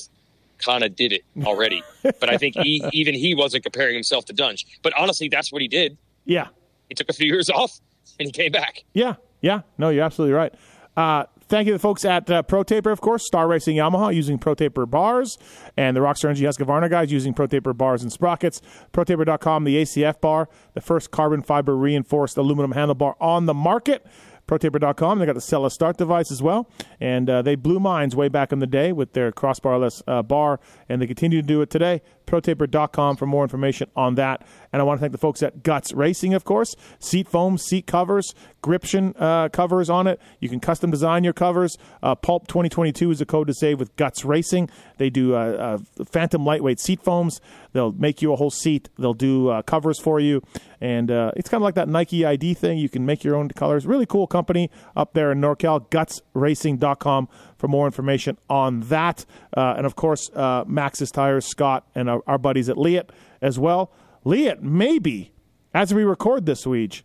kind 0.59 0.85
of 0.85 0.95
did 0.95 1.13
it 1.13 1.23
already. 1.45 1.83
but 2.03 2.29
I 2.29 2.37
think 2.37 2.57
he, 2.57 2.85
even 2.93 3.15
he 3.15 3.35
wasn't 3.35 3.65
comparing 3.65 3.95
himself 3.95 4.25
to 4.27 4.33
Dunge. 4.33 4.67
But 4.83 4.93
honestly, 4.97 5.29
that's 5.29 5.51
what 5.53 5.63
he 5.63 5.69
did. 5.69 5.97
Yeah. 6.25 6.49
He 6.89 6.95
took 6.95 7.09
a 7.09 7.13
few 7.13 7.27
years 7.27 7.51
off 7.51 7.81
and 8.21 8.27
he 8.27 8.33
came 8.33 8.53
back. 8.53 8.85
Yeah. 8.93 9.15
Yeah. 9.43 9.63
No, 9.77 9.91
you're 9.91 10.05
absolutely 10.05 10.35
right. 10.35 10.55
Uh, 10.97 11.25
thank 11.49 11.67
you 11.67 11.73
to 11.73 11.77
the 11.77 11.83
folks 11.83 12.05
at 12.05 12.31
uh, 12.31 12.43
Pro 12.43 12.63
Taper, 12.63 12.91
of 12.91 13.01
course, 13.01 13.27
Star 13.27 13.47
Racing 13.49 13.77
Yamaha 13.77 14.15
using 14.15 14.39
Pro 14.39 14.55
Taper 14.55 14.87
bars, 14.87 15.39
and 15.77 15.97
the 15.97 16.01
Rockstar 16.01 16.27
Energy 16.27 16.45
Husqvarna 16.45 16.89
guys 16.89 17.13
using 17.13 17.35
Pro 17.35 17.47
Taper 17.47 17.75
bars 17.75 18.03
and 18.03 18.13
sprockets. 18.13 18.63
ProTaper.com, 18.93 19.65
the 19.65 19.77
ACF 19.83 20.21
bar, 20.21 20.49
the 20.75 20.81
first 20.81 21.11
carbon 21.11 21.43
fiber 21.43 21.77
reinforced 21.77 22.37
aluminum 22.37 22.73
handlebar 22.73 23.15
on 23.21 23.47
the 23.47 23.55
market. 23.55 24.07
ProTaper.com. 24.49 25.19
They 25.19 25.27
got 25.27 25.35
the 25.35 25.41
Cella 25.41 25.71
Start 25.71 25.97
device 25.97 26.31
as 26.31 26.43
well, 26.43 26.69
and 27.01 27.31
uh, 27.31 27.43
they 27.43 27.55
blew 27.55 27.79
minds 27.79 28.17
way 28.17 28.29
back 28.29 28.53
in 28.53 28.59
the 28.59 28.67
day 28.67 28.93
with 28.93 29.13
their 29.13 29.31
crossbarless 29.33 30.03
uh, 30.07 30.23
bar, 30.23 30.61
and 30.89 31.01
they 31.01 31.07
continue 31.07 31.41
to 31.41 31.47
do 31.47 31.63
it 31.63 31.71
today. 31.71 32.03
ProTaper.com 32.27 33.17
for 33.17 33.27
more 33.27 33.45
information 33.45 33.89
on 33.95 34.17
that. 34.17 34.47
And 34.73 34.83
I 34.83 34.85
want 34.85 34.99
to 34.99 35.01
thank 35.01 35.13
the 35.13 35.19
folks 35.19 35.43
at 35.43 35.63
Guts 35.63 35.93
Racing, 35.93 36.35
of 36.35 36.45
course. 36.45 36.75
Seat 36.99 37.29
foam, 37.29 37.57
seat 37.57 37.87
covers, 37.87 38.35
Gription 38.63 39.15
uh, 39.19 39.49
covers 39.49 39.91
on 39.91 40.07
it. 40.07 40.21
You 40.41 40.49
can 40.49 40.61
custom 40.61 40.91
design 40.91 41.25
your 41.25 41.33
covers. 41.33 41.77
Uh, 42.03 42.15
Pulp 42.15 42.47
2022 42.47 43.11
is 43.11 43.21
a 43.21 43.27
code 43.27 43.49
to 43.49 43.55
save 43.55 43.81
with 43.81 43.95
Guts 43.97 44.25
Racing. 44.25 44.71
They 44.99 45.11
do 45.11 45.35
uh, 45.35 45.79
uh, 45.99 46.05
Phantom 46.05 46.45
lightweight 46.45 46.79
seat 46.79 47.03
foams. 47.03 47.41
They'll 47.73 47.93
make 47.93 48.23
you 48.23 48.33
a 48.33 48.37
whole 48.37 48.51
seat. 48.51 48.89
They'll 48.99 49.15
do 49.15 49.49
uh, 49.49 49.63
covers 49.63 49.99
for 49.99 50.21
you, 50.21 50.43
and 50.81 51.11
uh, 51.11 51.33
it's 51.37 51.49
kind 51.49 51.61
of 51.61 51.65
like 51.65 51.75
that 51.75 51.89
Nike 51.89 52.25
ID 52.25 52.55
thing. 52.55 52.79
You 52.79 52.89
can 52.89 53.05
make 53.05 53.25
your 53.25 53.35
own 53.35 53.49
colors. 53.49 53.85
Really 53.85 54.07
cool 54.07 54.27
company 54.27 54.71
up 54.95 55.13
there 55.13 55.33
in 55.33 55.41
NorCal. 55.41 55.89
GutsRacing.com 55.91 57.29
for 57.59 57.69
more 57.69 57.87
information 57.87 58.39
on 58.49 58.81
that. 58.83 59.27
And 59.55 59.87
of 59.87 59.97
course, 59.97 60.31
Maxxis 60.31 61.13
Tires, 61.13 61.47
Scott, 61.47 61.87
and 61.95 62.09
our, 62.09 62.23
our 62.27 62.39
buddies 62.39 62.69
at 62.69 62.79
Leatt 62.79 63.11
as 63.41 63.59
well. 63.59 63.91
Leatt, 64.25 64.63
maybe, 64.63 65.33
as 65.75 65.93
we 65.93 66.05
record 66.05 66.47
this 66.47 66.67
week, 66.67 67.03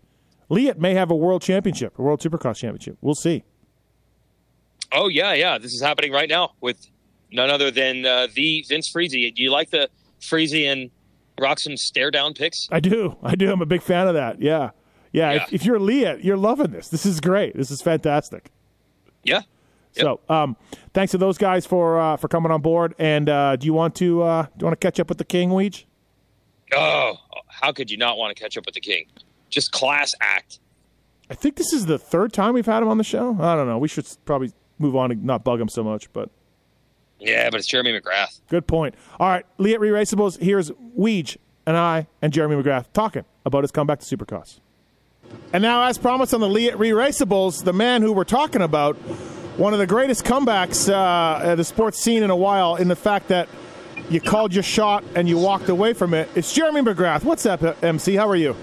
Leatt 0.49 0.79
may 0.79 0.93
have 0.93 1.11
a 1.11 1.15
world 1.15 1.41
championship, 1.41 1.97
a 1.97 2.01
world 2.01 2.21
supercross 2.21 2.57
championship. 2.57 2.97
We'll 3.01 3.15
see. 3.15 3.43
Oh, 4.91 5.07
yeah, 5.07 5.33
yeah. 5.33 5.57
This 5.57 5.73
is 5.73 5.81
happening 5.81 6.11
right 6.11 6.29
now 6.29 6.53
with 6.61 6.87
none 7.31 7.49
other 7.49 7.71
than 7.71 8.05
uh, 8.05 8.27
the 8.33 8.63
Vince 8.67 8.87
Friese. 8.87 9.11
Do 9.11 9.43
you 9.43 9.51
like 9.51 9.69
the 9.69 9.89
Friese 10.21 10.53
and 10.53 10.89
Roczen 11.37 11.77
stare 11.77 12.11
down 12.11 12.33
picks? 12.33 12.67
I 12.71 12.79
do. 12.79 13.17
I 13.21 13.35
do. 13.35 13.51
I'm 13.51 13.61
a 13.61 13.65
big 13.65 13.81
fan 13.81 14.07
of 14.07 14.13
that. 14.13 14.41
Yeah. 14.41 14.71
Yeah. 15.11 15.33
Yeah. 15.33 15.43
If, 15.43 15.53
if 15.53 15.65
you're 15.65 15.79
Leatt, 15.79 16.23
you're 16.23 16.37
loving 16.37 16.71
this. 16.71 16.87
This 16.89 17.05
is 17.05 17.19
great. 17.19 17.55
This 17.55 17.71
is 17.71 17.81
fantastic. 17.81 18.51
Yeah. 19.23 19.41
So, 19.91 20.19
um, 20.29 20.55
thanks 20.93 21.11
to 21.11 21.17
those 21.17 21.39
guys 21.39 21.65
for 21.65 21.99
uh, 21.99 22.17
for 22.17 22.27
coming 22.27 22.51
on 22.51 22.61
board. 22.61 22.93
And 22.99 23.27
uh, 23.27 23.55
do 23.55 23.65
you 23.65 23.73
want 23.73 23.95
to 23.95 24.21
uh, 24.21 24.43
do 24.43 24.49
you 24.59 24.65
want 24.65 24.79
to 24.79 24.85
catch 24.85 24.99
up 24.99 25.09
with 25.09 25.17
the 25.17 25.25
King 25.25 25.49
Weege? 25.49 25.85
Oh, 26.71 27.15
how 27.47 27.71
could 27.71 27.89
you 27.89 27.97
not 27.97 28.17
want 28.17 28.35
to 28.35 28.41
catch 28.41 28.57
up 28.57 28.65
with 28.65 28.75
the 28.75 28.81
king? 28.81 29.05
Just 29.49 29.71
class 29.71 30.13
act. 30.21 30.59
I 31.29 31.33
think 31.33 31.55
this 31.55 31.73
is 31.73 31.85
the 31.85 31.97
third 31.97 32.31
time 32.33 32.53
we've 32.53 32.65
had 32.65 32.81
him 32.83 32.89
on 32.89 32.97
the 32.97 33.03
show. 33.03 33.37
I 33.39 33.55
don't 33.55 33.67
know. 33.67 33.77
We 33.77 33.87
should 33.87 34.07
probably 34.25 34.51
move 34.79 34.95
on 34.95 35.11
and 35.11 35.23
not 35.23 35.43
bug 35.43 35.59
him 35.59 35.67
so 35.69 35.83
much. 35.83 36.11
But 36.13 36.29
Yeah, 37.19 37.49
but 37.49 37.59
it's 37.59 37.67
Jeremy 37.67 37.99
McGrath. 37.99 38.39
good 38.49 38.67
point. 38.67 38.95
All 39.19 39.27
right, 39.27 39.45
Leatt 39.57 39.79
Re-Raceables. 39.79 40.39
Here's 40.41 40.71
Weege 40.97 41.37
and 41.65 41.75
I 41.75 42.07
and 42.21 42.31
Jeremy 42.31 42.61
McGrath 42.61 42.85
talking 42.93 43.25
about 43.45 43.63
his 43.63 43.71
comeback 43.71 43.99
to 43.99 44.17
Supercross. 44.17 44.59
And 45.51 45.61
now, 45.61 45.83
as 45.83 45.97
promised 45.97 46.33
on 46.33 46.39
the 46.39 46.47
Leatt 46.47 46.77
Re-Raceables, 46.79 47.65
the 47.65 47.73
man 47.73 48.01
who 48.01 48.13
we're 48.13 48.23
talking 48.23 48.61
about, 48.61 48.95
one 49.57 49.73
of 49.73 49.79
the 49.79 49.87
greatest 49.87 50.23
comebacks 50.23 50.89
uh, 50.89 51.43
at 51.43 51.55
the 51.55 51.63
sports 51.65 51.99
scene 51.99 52.23
in 52.23 52.29
a 52.29 52.35
while, 52.35 52.75
in 52.77 52.87
the 52.87 52.95
fact 52.95 53.27
that 53.29 53.49
you 54.09 54.21
called 54.21 54.53
your 54.53 54.63
shot 54.63 55.03
and 55.15 55.27
you 55.27 55.37
walked 55.37 55.67
away 55.67 55.91
from 55.93 56.13
it. 56.13 56.29
It's 56.35 56.53
Jeremy 56.53 56.81
McGrath. 56.81 57.23
What's 57.25 57.45
up, 57.45 57.83
MC? 57.83 58.15
How 58.15 58.29
are 58.29 58.35
you? 58.37 58.55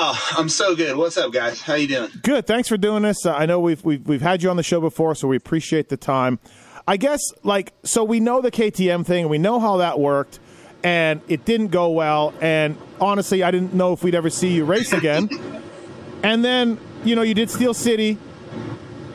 Oh, 0.00 0.34
I'm 0.36 0.48
so 0.48 0.74
good. 0.76 0.96
What's 0.96 1.16
up, 1.16 1.32
guys? 1.32 1.60
How 1.60 1.74
you 1.74 1.88
doing? 1.88 2.10
Good. 2.22 2.46
Thanks 2.46 2.68
for 2.68 2.76
doing 2.76 3.02
this. 3.02 3.24
Uh, 3.26 3.34
I 3.34 3.46
know 3.46 3.60
we've, 3.60 3.84
we've 3.84 4.06
we've 4.06 4.22
had 4.22 4.42
you 4.42 4.50
on 4.50 4.56
the 4.56 4.62
show 4.62 4.80
before, 4.80 5.14
so 5.14 5.28
we 5.28 5.36
appreciate 5.36 5.88
the 5.88 5.96
time. 5.96 6.38
I 6.86 6.96
guess 6.96 7.20
like 7.42 7.72
so 7.82 8.04
we 8.04 8.20
know 8.20 8.40
the 8.40 8.50
KTM 8.50 9.04
thing, 9.04 9.28
we 9.28 9.38
know 9.38 9.60
how 9.60 9.78
that 9.78 9.98
worked, 9.98 10.38
and 10.82 11.20
it 11.28 11.44
didn't 11.44 11.68
go 11.68 11.90
well. 11.90 12.32
And 12.40 12.76
honestly, 13.00 13.42
I 13.42 13.50
didn't 13.50 13.74
know 13.74 13.92
if 13.92 14.02
we'd 14.02 14.14
ever 14.14 14.30
see 14.30 14.48
you 14.54 14.64
race 14.64 14.92
again. 14.92 15.28
and 16.22 16.44
then 16.44 16.78
you 17.04 17.16
know 17.16 17.22
you 17.22 17.34
did 17.34 17.50
Steel 17.50 17.74
City, 17.74 18.18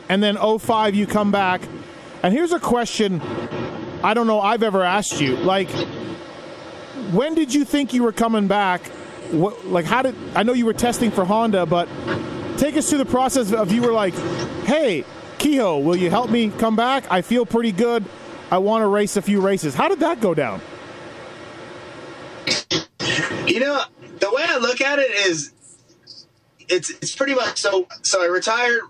and 0.08 0.22
then 0.22 0.36
05 0.36 0.94
you 0.94 1.06
come 1.06 1.30
back. 1.32 1.62
And 2.22 2.32
here's 2.32 2.52
a 2.52 2.60
question 2.60 3.20
I 4.02 4.14
don't 4.14 4.26
know 4.26 4.40
I've 4.40 4.62
ever 4.62 4.82
asked 4.82 5.20
you. 5.20 5.36
Like, 5.36 5.70
when 7.12 7.34
did 7.34 7.54
you 7.54 7.64
think 7.64 7.94
you 7.94 8.02
were 8.02 8.12
coming 8.12 8.48
back? 8.48 8.90
What, 9.30 9.66
like, 9.66 9.84
how 9.84 10.02
did 10.02 10.14
I 10.34 10.42
know 10.42 10.52
you 10.52 10.66
were 10.66 10.72
testing 10.72 11.10
for 11.10 11.24
Honda? 11.24 11.66
But 11.66 11.88
take 12.56 12.76
us 12.76 12.88
through 12.88 12.98
the 12.98 13.06
process 13.06 13.52
of 13.52 13.72
you 13.72 13.82
were 13.82 13.92
like, 13.92 14.14
hey, 14.64 15.04
Kehoe, 15.38 15.78
will 15.78 15.96
you 15.96 16.10
help 16.10 16.30
me 16.30 16.50
come 16.50 16.76
back? 16.76 17.04
I 17.10 17.22
feel 17.22 17.44
pretty 17.44 17.72
good. 17.72 18.04
I 18.50 18.58
want 18.58 18.82
to 18.82 18.86
race 18.86 19.16
a 19.16 19.22
few 19.22 19.40
races. 19.40 19.74
How 19.74 19.88
did 19.88 20.00
that 20.00 20.20
go 20.20 20.34
down? 20.34 20.60
You 23.46 23.60
know, 23.60 23.82
the 24.20 24.30
way 24.30 24.42
I 24.46 24.58
look 24.58 24.80
at 24.80 24.98
it 24.98 25.10
is, 25.10 25.52
it's 26.68 26.90
it's 26.90 27.14
pretty 27.14 27.34
much 27.34 27.60
so. 27.60 27.86
So 28.02 28.22
I 28.22 28.26
retired 28.26 28.82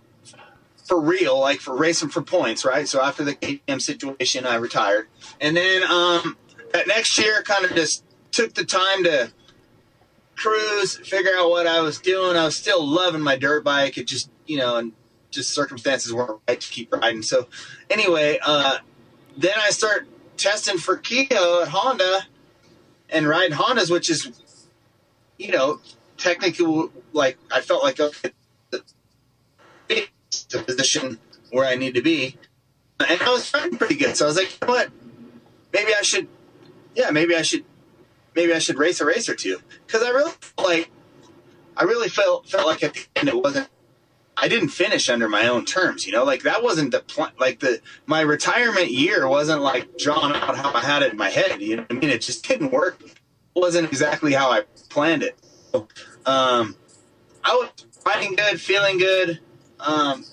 for 0.84 1.00
real, 1.00 1.40
like 1.40 1.60
for 1.60 1.76
racing 1.76 2.10
for 2.10 2.22
points, 2.22 2.64
right? 2.64 2.86
So 2.86 3.02
after 3.02 3.24
the 3.24 3.34
KTM 3.34 3.80
situation, 3.80 4.46
I 4.46 4.56
retired, 4.56 5.08
and 5.40 5.56
then 5.56 5.82
um, 5.82 6.36
that 6.72 6.86
next 6.86 7.18
year, 7.18 7.42
kind 7.42 7.64
of 7.64 7.74
just 7.74 8.04
took 8.30 8.54
the 8.54 8.64
time 8.64 9.04
to 9.04 9.32
cruise, 10.36 10.96
figure 10.96 11.32
out 11.36 11.50
what 11.50 11.66
I 11.66 11.80
was 11.80 11.98
doing. 11.98 12.36
I 12.36 12.44
was 12.44 12.56
still 12.56 12.84
loving 12.86 13.20
my 13.20 13.36
dirt 13.36 13.64
bike. 13.64 13.98
It 13.98 14.06
just, 14.06 14.30
you 14.46 14.58
know, 14.58 14.76
and 14.76 14.92
just 15.30 15.52
circumstances 15.52 16.12
weren't 16.12 16.40
right 16.48 16.60
to 16.60 16.70
keep 16.70 16.92
riding. 16.92 17.22
So 17.22 17.48
anyway, 17.90 18.38
uh, 18.44 18.78
then 19.36 19.54
I 19.58 19.70
start 19.70 20.06
testing 20.36 20.78
for 20.78 20.96
Kehoe 20.96 21.62
at 21.62 21.68
Honda 21.68 22.26
and 23.10 23.28
riding 23.28 23.56
Hondas, 23.56 23.90
which 23.90 24.10
is, 24.10 24.30
you 25.38 25.50
know, 25.52 25.80
technically 26.16 26.90
like 27.12 27.38
I 27.50 27.60
felt 27.60 27.82
like 27.82 28.00
okay, 28.00 28.30
the 29.88 30.62
position 30.62 31.18
where 31.50 31.66
I 31.66 31.76
need 31.76 31.94
to 31.94 32.02
be, 32.02 32.36
and 33.00 33.20
I 33.20 33.30
was 33.30 33.52
riding 33.52 33.78
pretty 33.78 33.96
good. 33.96 34.16
So 34.16 34.26
I 34.26 34.28
was 34.28 34.36
like, 34.36 34.52
you 34.60 34.66
know 34.66 34.74
what, 34.74 34.90
maybe 35.72 35.92
I 35.98 36.02
should, 36.02 36.28
yeah, 36.94 37.10
maybe 37.10 37.34
I 37.34 37.42
should, 37.42 37.64
maybe 38.34 38.52
I 38.52 38.58
should 38.58 38.78
race 38.78 39.00
a 39.00 39.06
race 39.06 39.28
or 39.28 39.34
two 39.34 39.60
because 39.86 40.02
I 40.02 40.10
really 40.10 40.32
like, 40.58 40.90
I 41.76 41.84
really 41.84 42.08
felt 42.08 42.48
felt 42.48 42.66
like 42.66 42.82
at 42.82 42.94
the 42.94 43.06
end 43.16 43.28
it 43.28 43.36
wasn't 43.36 43.68
I 44.36 44.48
didn't 44.48 44.70
finish 44.70 45.08
under 45.08 45.28
my 45.28 45.46
own 45.46 45.64
terms, 45.64 46.06
you 46.06 46.12
know, 46.12 46.24
like 46.24 46.42
that 46.42 46.62
wasn't 46.62 46.90
the 46.90 47.00
plan. 47.00 47.30
Like 47.38 47.60
the 47.60 47.80
my 48.06 48.20
retirement 48.20 48.90
year 48.90 49.28
wasn't 49.28 49.62
like 49.62 49.96
drawn 49.96 50.34
out 50.34 50.56
how 50.56 50.72
I 50.72 50.80
had 50.80 51.02
it 51.02 51.12
in 51.12 51.18
my 51.18 51.30
head. 51.30 51.60
You 51.62 51.76
know 51.76 51.82
what 51.82 51.92
I 51.92 51.94
mean? 51.94 52.10
It 52.10 52.20
just 52.20 52.46
didn't 52.46 52.72
work. 52.72 53.00
It 53.00 53.12
wasn't 53.54 53.88
exactly 53.88 54.32
how 54.32 54.50
I 54.50 54.62
planned 54.88 55.22
it. 55.22 55.38
So, 55.72 55.88
um, 56.26 56.76
I 57.44 57.54
was 57.54 57.70
fighting 57.92 58.34
good, 58.34 58.60
feeling 58.60 58.98
good. 58.98 59.40
Um, 59.78 60.24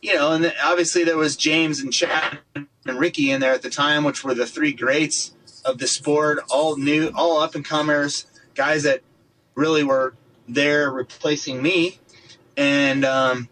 you 0.00 0.14
know, 0.14 0.32
and 0.32 0.52
obviously 0.62 1.04
there 1.04 1.16
was 1.16 1.36
James 1.36 1.80
and 1.80 1.92
Chad 1.92 2.38
and 2.54 2.98
Ricky 2.98 3.30
in 3.30 3.40
there 3.40 3.52
at 3.52 3.62
the 3.62 3.70
time, 3.70 4.04
which 4.04 4.22
were 4.22 4.34
the 4.34 4.46
three 4.46 4.72
greats 4.72 5.34
of 5.64 5.78
the 5.78 5.86
sport, 5.86 6.40
all 6.50 6.76
new, 6.76 7.10
all 7.14 7.40
up 7.40 7.54
and 7.54 7.64
comers, 7.64 8.26
guys 8.54 8.82
that 8.82 9.02
really 9.54 9.84
were 9.84 10.14
there 10.48 10.90
replacing 10.90 11.62
me 11.62 12.00
and 12.60 13.06
um, 13.06 13.48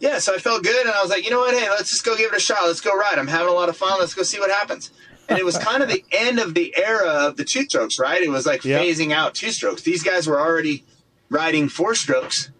yeah, 0.00 0.18
so 0.18 0.34
I 0.34 0.38
felt 0.38 0.64
good, 0.64 0.86
and 0.86 0.94
I 0.94 1.00
was 1.00 1.10
like, 1.10 1.24
you 1.24 1.30
know 1.30 1.38
what? 1.38 1.54
Hey, 1.54 1.68
let's 1.70 1.90
just 1.90 2.04
go 2.04 2.16
give 2.16 2.32
it 2.32 2.36
a 2.36 2.40
shot. 2.40 2.64
Let's 2.64 2.80
go 2.80 2.96
ride. 2.96 3.16
I'm 3.16 3.28
having 3.28 3.48
a 3.48 3.52
lot 3.52 3.68
of 3.68 3.76
fun. 3.76 3.98
Let's 4.00 4.12
go 4.14 4.24
see 4.24 4.40
what 4.40 4.50
happens. 4.50 4.90
And 5.28 5.38
it 5.38 5.44
was 5.44 5.56
kind 5.68 5.84
of 5.84 5.88
the 5.88 6.04
end 6.10 6.40
of 6.40 6.54
the 6.54 6.74
era 6.76 7.08
of 7.08 7.36
the 7.36 7.44
two 7.44 7.62
strokes, 7.62 7.98
right? 7.98 8.20
It 8.20 8.28
was 8.28 8.44
like 8.44 8.64
yep. 8.64 8.82
phasing 8.82 9.12
out 9.12 9.34
two 9.34 9.52
strokes. 9.52 9.82
These 9.82 10.02
guys 10.02 10.26
were 10.26 10.40
already 10.40 10.84
riding 11.30 11.68
four 11.68 11.94
strokes, 11.94 12.50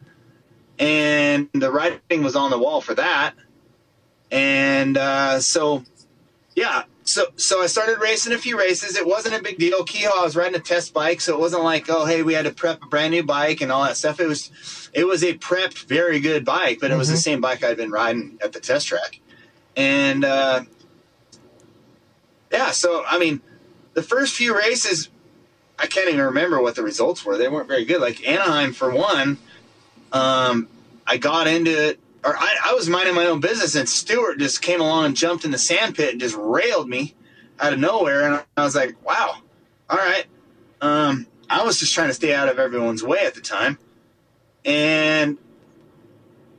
and 0.78 1.48
the 1.52 1.72
writing 1.72 2.22
was 2.22 2.36
on 2.36 2.50
the 2.50 2.58
wall 2.58 2.80
for 2.80 2.94
that. 2.94 3.34
And 4.30 4.96
uh, 4.96 5.40
so, 5.40 5.84
yeah, 6.54 6.84
so 7.08 7.26
so 7.36 7.62
I 7.62 7.66
started 7.66 8.00
racing 8.00 8.32
a 8.34 8.38
few 8.38 8.58
races. 8.58 8.96
It 8.96 9.06
wasn't 9.06 9.34
a 9.34 9.42
big 9.42 9.58
deal. 9.58 9.82
Kehoe, 9.84 10.10
I 10.20 10.24
was 10.24 10.36
riding 10.36 10.54
a 10.54 10.62
test 10.62 10.92
bike, 10.92 11.20
so 11.20 11.34
it 11.34 11.40
wasn't 11.40 11.64
like, 11.64 11.86
oh, 11.88 12.04
hey, 12.04 12.22
we 12.22 12.34
had 12.34 12.44
to 12.44 12.52
prep 12.52 12.82
a 12.82 12.86
brand 12.86 13.12
new 13.12 13.22
bike 13.22 13.62
and 13.62 13.72
all 13.72 13.82
that 13.84 13.96
stuff. 13.96 14.20
It 14.20 14.26
was 14.26 14.90
it 14.92 15.04
was 15.04 15.24
a 15.24 15.34
prepped, 15.34 15.84
very 15.86 16.20
good 16.20 16.44
bike, 16.44 16.78
but 16.80 16.90
it 16.90 16.96
was 16.96 17.08
mm-hmm. 17.08 17.14
the 17.14 17.20
same 17.20 17.40
bike 17.40 17.64
I'd 17.64 17.78
been 17.78 17.90
riding 17.90 18.38
at 18.44 18.52
the 18.52 18.60
test 18.60 18.86
track. 18.86 19.20
And 19.74 20.24
uh, 20.24 20.64
yeah, 22.52 22.72
so 22.72 23.04
I 23.06 23.18
mean, 23.18 23.40
the 23.94 24.02
first 24.02 24.34
few 24.34 24.54
races, 24.54 25.08
I 25.78 25.86
can't 25.86 26.08
even 26.08 26.20
remember 26.20 26.60
what 26.60 26.74
the 26.74 26.82
results 26.82 27.24
were. 27.24 27.38
They 27.38 27.48
weren't 27.48 27.68
very 27.68 27.86
good. 27.86 28.02
Like 28.02 28.26
Anaheim, 28.28 28.74
for 28.74 28.90
one, 28.90 29.38
um, 30.12 30.68
I 31.06 31.16
got 31.16 31.46
into 31.46 31.90
it 31.90 32.00
or 32.24 32.36
I, 32.36 32.56
I, 32.66 32.74
was 32.74 32.88
minding 32.88 33.14
my 33.14 33.26
own 33.26 33.40
business, 33.40 33.74
and 33.74 33.88
Stewart 33.88 34.38
just 34.38 34.60
came 34.60 34.80
along 34.80 35.06
and 35.06 35.16
jumped 35.16 35.44
in 35.44 35.50
the 35.50 35.58
sand 35.58 35.94
pit 35.94 36.12
and 36.12 36.20
just 36.20 36.34
railed 36.36 36.88
me 36.88 37.14
out 37.60 37.72
of 37.72 37.78
nowhere. 37.78 38.26
And 38.26 38.44
I 38.56 38.64
was 38.64 38.74
like, 38.74 39.02
wow, 39.04 39.36
all 39.88 39.96
right. 39.96 40.26
Um, 40.80 41.26
I 41.48 41.64
was 41.64 41.78
just 41.78 41.94
trying 41.94 42.08
to 42.08 42.14
stay 42.14 42.34
out 42.34 42.48
of 42.48 42.58
everyone's 42.58 43.02
way 43.02 43.24
at 43.24 43.34
the 43.34 43.40
time. 43.40 43.78
And 44.64 45.38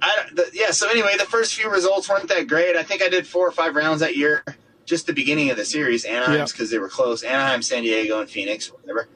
I, 0.02 0.26
the, 0.34 0.50
yeah, 0.54 0.72
so 0.72 0.90
anyway, 0.90 1.14
the 1.18 1.26
first 1.26 1.56
few 1.56 1.70
results 1.70 2.10
weren't 2.10 2.30
that 2.30 2.48
great. 2.48 2.76
I 2.76 2.84
think 2.84 3.02
I 3.02 3.10
did 3.10 3.28
four 3.28 3.48
or 3.48 3.52
five 3.52 3.76
rounds 3.76 4.00
that 4.00 4.16
year, 4.16 4.44
just 4.86 5.08
the 5.08 5.14
beginning 5.14 5.50
of 5.50 5.58
the 5.58 5.66
series, 5.66 6.06
Anaheim's 6.06 6.52
because 6.52 6.72
they 6.72 6.80
were 6.80 6.90
close 6.90 7.22
Anaheim, 7.22 7.62
San 7.62 7.84
Diego, 7.84 8.22
and 8.22 8.30
Phoenix, 8.30 8.68
whatever. 8.68 9.08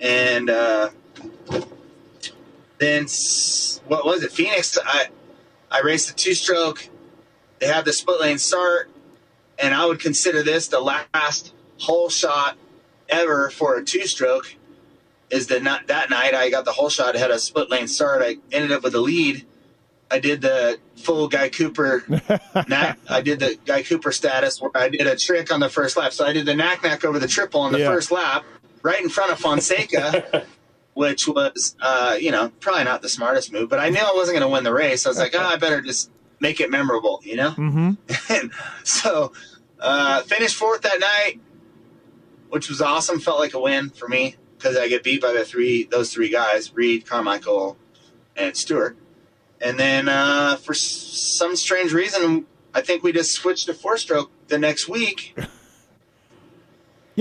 And 0.00 0.50
uh, 0.50 0.90
then, 2.78 3.06
what 3.86 4.04
was 4.04 4.24
it? 4.24 4.32
Phoenix, 4.32 4.76
I 4.84 5.08
I 5.72 5.80
raced 5.80 6.10
a 6.10 6.14
two 6.14 6.34
stroke. 6.34 6.88
They 7.58 7.66
had 7.66 7.84
the 7.86 7.92
split 7.92 8.20
lane 8.20 8.38
start, 8.38 8.90
and 9.58 9.74
I 9.74 9.86
would 9.86 10.00
consider 10.00 10.42
this 10.42 10.68
the 10.68 10.80
last 10.80 11.54
hole 11.78 12.10
shot 12.10 12.58
ever 13.08 13.48
for 13.48 13.76
a 13.76 13.84
two 13.84 14.06
stroke. 14.06 14.54
Is 15.30 15.46
that 15.46 15.62
not 15.62 15.86
that 15.86 16.10
night 16.10 16.34
I 16.34 16.50
got 16.50 16.66
the 16.66 16.72
hole 16.72 16.90
shot, 16.90 17.14
had 17.14 17.30
a 17.30 17.38
split 17.38 17.70
lane 17.70 17.88
start. 17.88 18.22
I 18.22 18.36
ended 18.52 18.70
up 18.70 18.82
with 18.82 18.92
the 18.92 19.00
lead. 19.00 19.46
I 20.10 20.18
did 20.18 20.42
the 20.42 20.78
full 20.96 21.26
Guy 21.26 21.48
Cooper. 21.48 22.04
knack, 22.68 22.98
I 23.08 23.22
did 23.22 23.40
the 23.40 23.58
Guy 23.64 23.82
Cooper 23.82 24.12
status 24.12 24.60
where 24.60 24.70
I 24.74 24.90
did 24.90 25.06
a 25.06 25.16
trick 25.16 25.50
on 25.50 25.60
the 25.60 25.70
first 25.70 25.96
lap. 25.96 26.12
So 26.12 26.26
I 26.26 26.34
did 26.34 26.44
the 26.44 26.54
nac 26.54 26.82
nac 26.82 27.02
over 27.02 27.18
the 27.18 27.26
triple 27.26 27.62
on 27.62 27.72
the 27.72 27.78
yeah. 27.78 27.86
first 27.86 28.10
lap, 28.10 28.44
right 28.82 29.00
in 29.00 29.08
front 29.08 29.32
of 29.32 29.38
Fonseca. 29.38 30.44
which 30.94 31.26
was, 31.26 31.74
uh, 31.80 32.16
you 32.20 32.30
know, 32.30 32.50
probably 32.60 32.84
not 32.84 33.02
the 33.02 33.08
smartest 33.08 33.52
move, 33.52 33.68
but 33.68 33.78
I 33.78 33.88
knew 33.88 34.00
I 34.00 34.12
wasn't 34.14 34.38
going 34.38 34.48
to 34.48 34.52
win 34.52 34.64
the 34.64 34.72
race. 34.72 35.06
I 35.06 35.08
was 35.08 35.18
like, 35.18 35.34
oh, 35.34 35.40
I 35.40 35.56
better 35.56 35.80
just 35.80 36.10
make 36.40 36.60
it 36.60 36.70
memorable, 36.70 37.20
you 37.22 37.36
know? 37.36 37.50
Mm-hmm. 37.50 37.92
and 38.32 38.52
so, 38.84 39.32
uh, 39.80 40.22
finished 40.22 40.56
fourth 40.56 40.82
that 40.82 41.00
night, 41.00 41.40
which 42.50 42.68
was 42.68 42.80
awesome. 42.80 43.20
Felt 43.20 43.38
like 43.38 43.54
a 43.54 43.60
win 43.60 43.90
for 43.90 44.08
me 44.08 44.36
because 44.56 44.76
I 44.76 44.88
get 44.88 45.02
beat 45.02 45.22
by 45.22 45.32
the 45.32 45.44
three, 45.44 45.84
those 45.84 46.12
three 46.12 46.28
guys, 46.28 46.74
Reed, 46.74 47.06
Carmichael, 47.06 47.76
and 48.36 48.56
Stewart. 48.56 48.96
And 49.60 49.78
then, 49.78 50.08
uh, 50.08 50.56
for 50.56 50.74
some 50.74 51.56
strange 51.56 51.92
reason, 51.92 52.46
I 52.74 52.80
think 52.80 53.02
we 53.02 53.12
just 53.12 53.32
switched 53.32 53.66
to 53.66 53.74
four 53.74 53.96
stroke 53.96 54.30
the 54.48 54.58
next 54.58 54.88
week. 54.88 55.36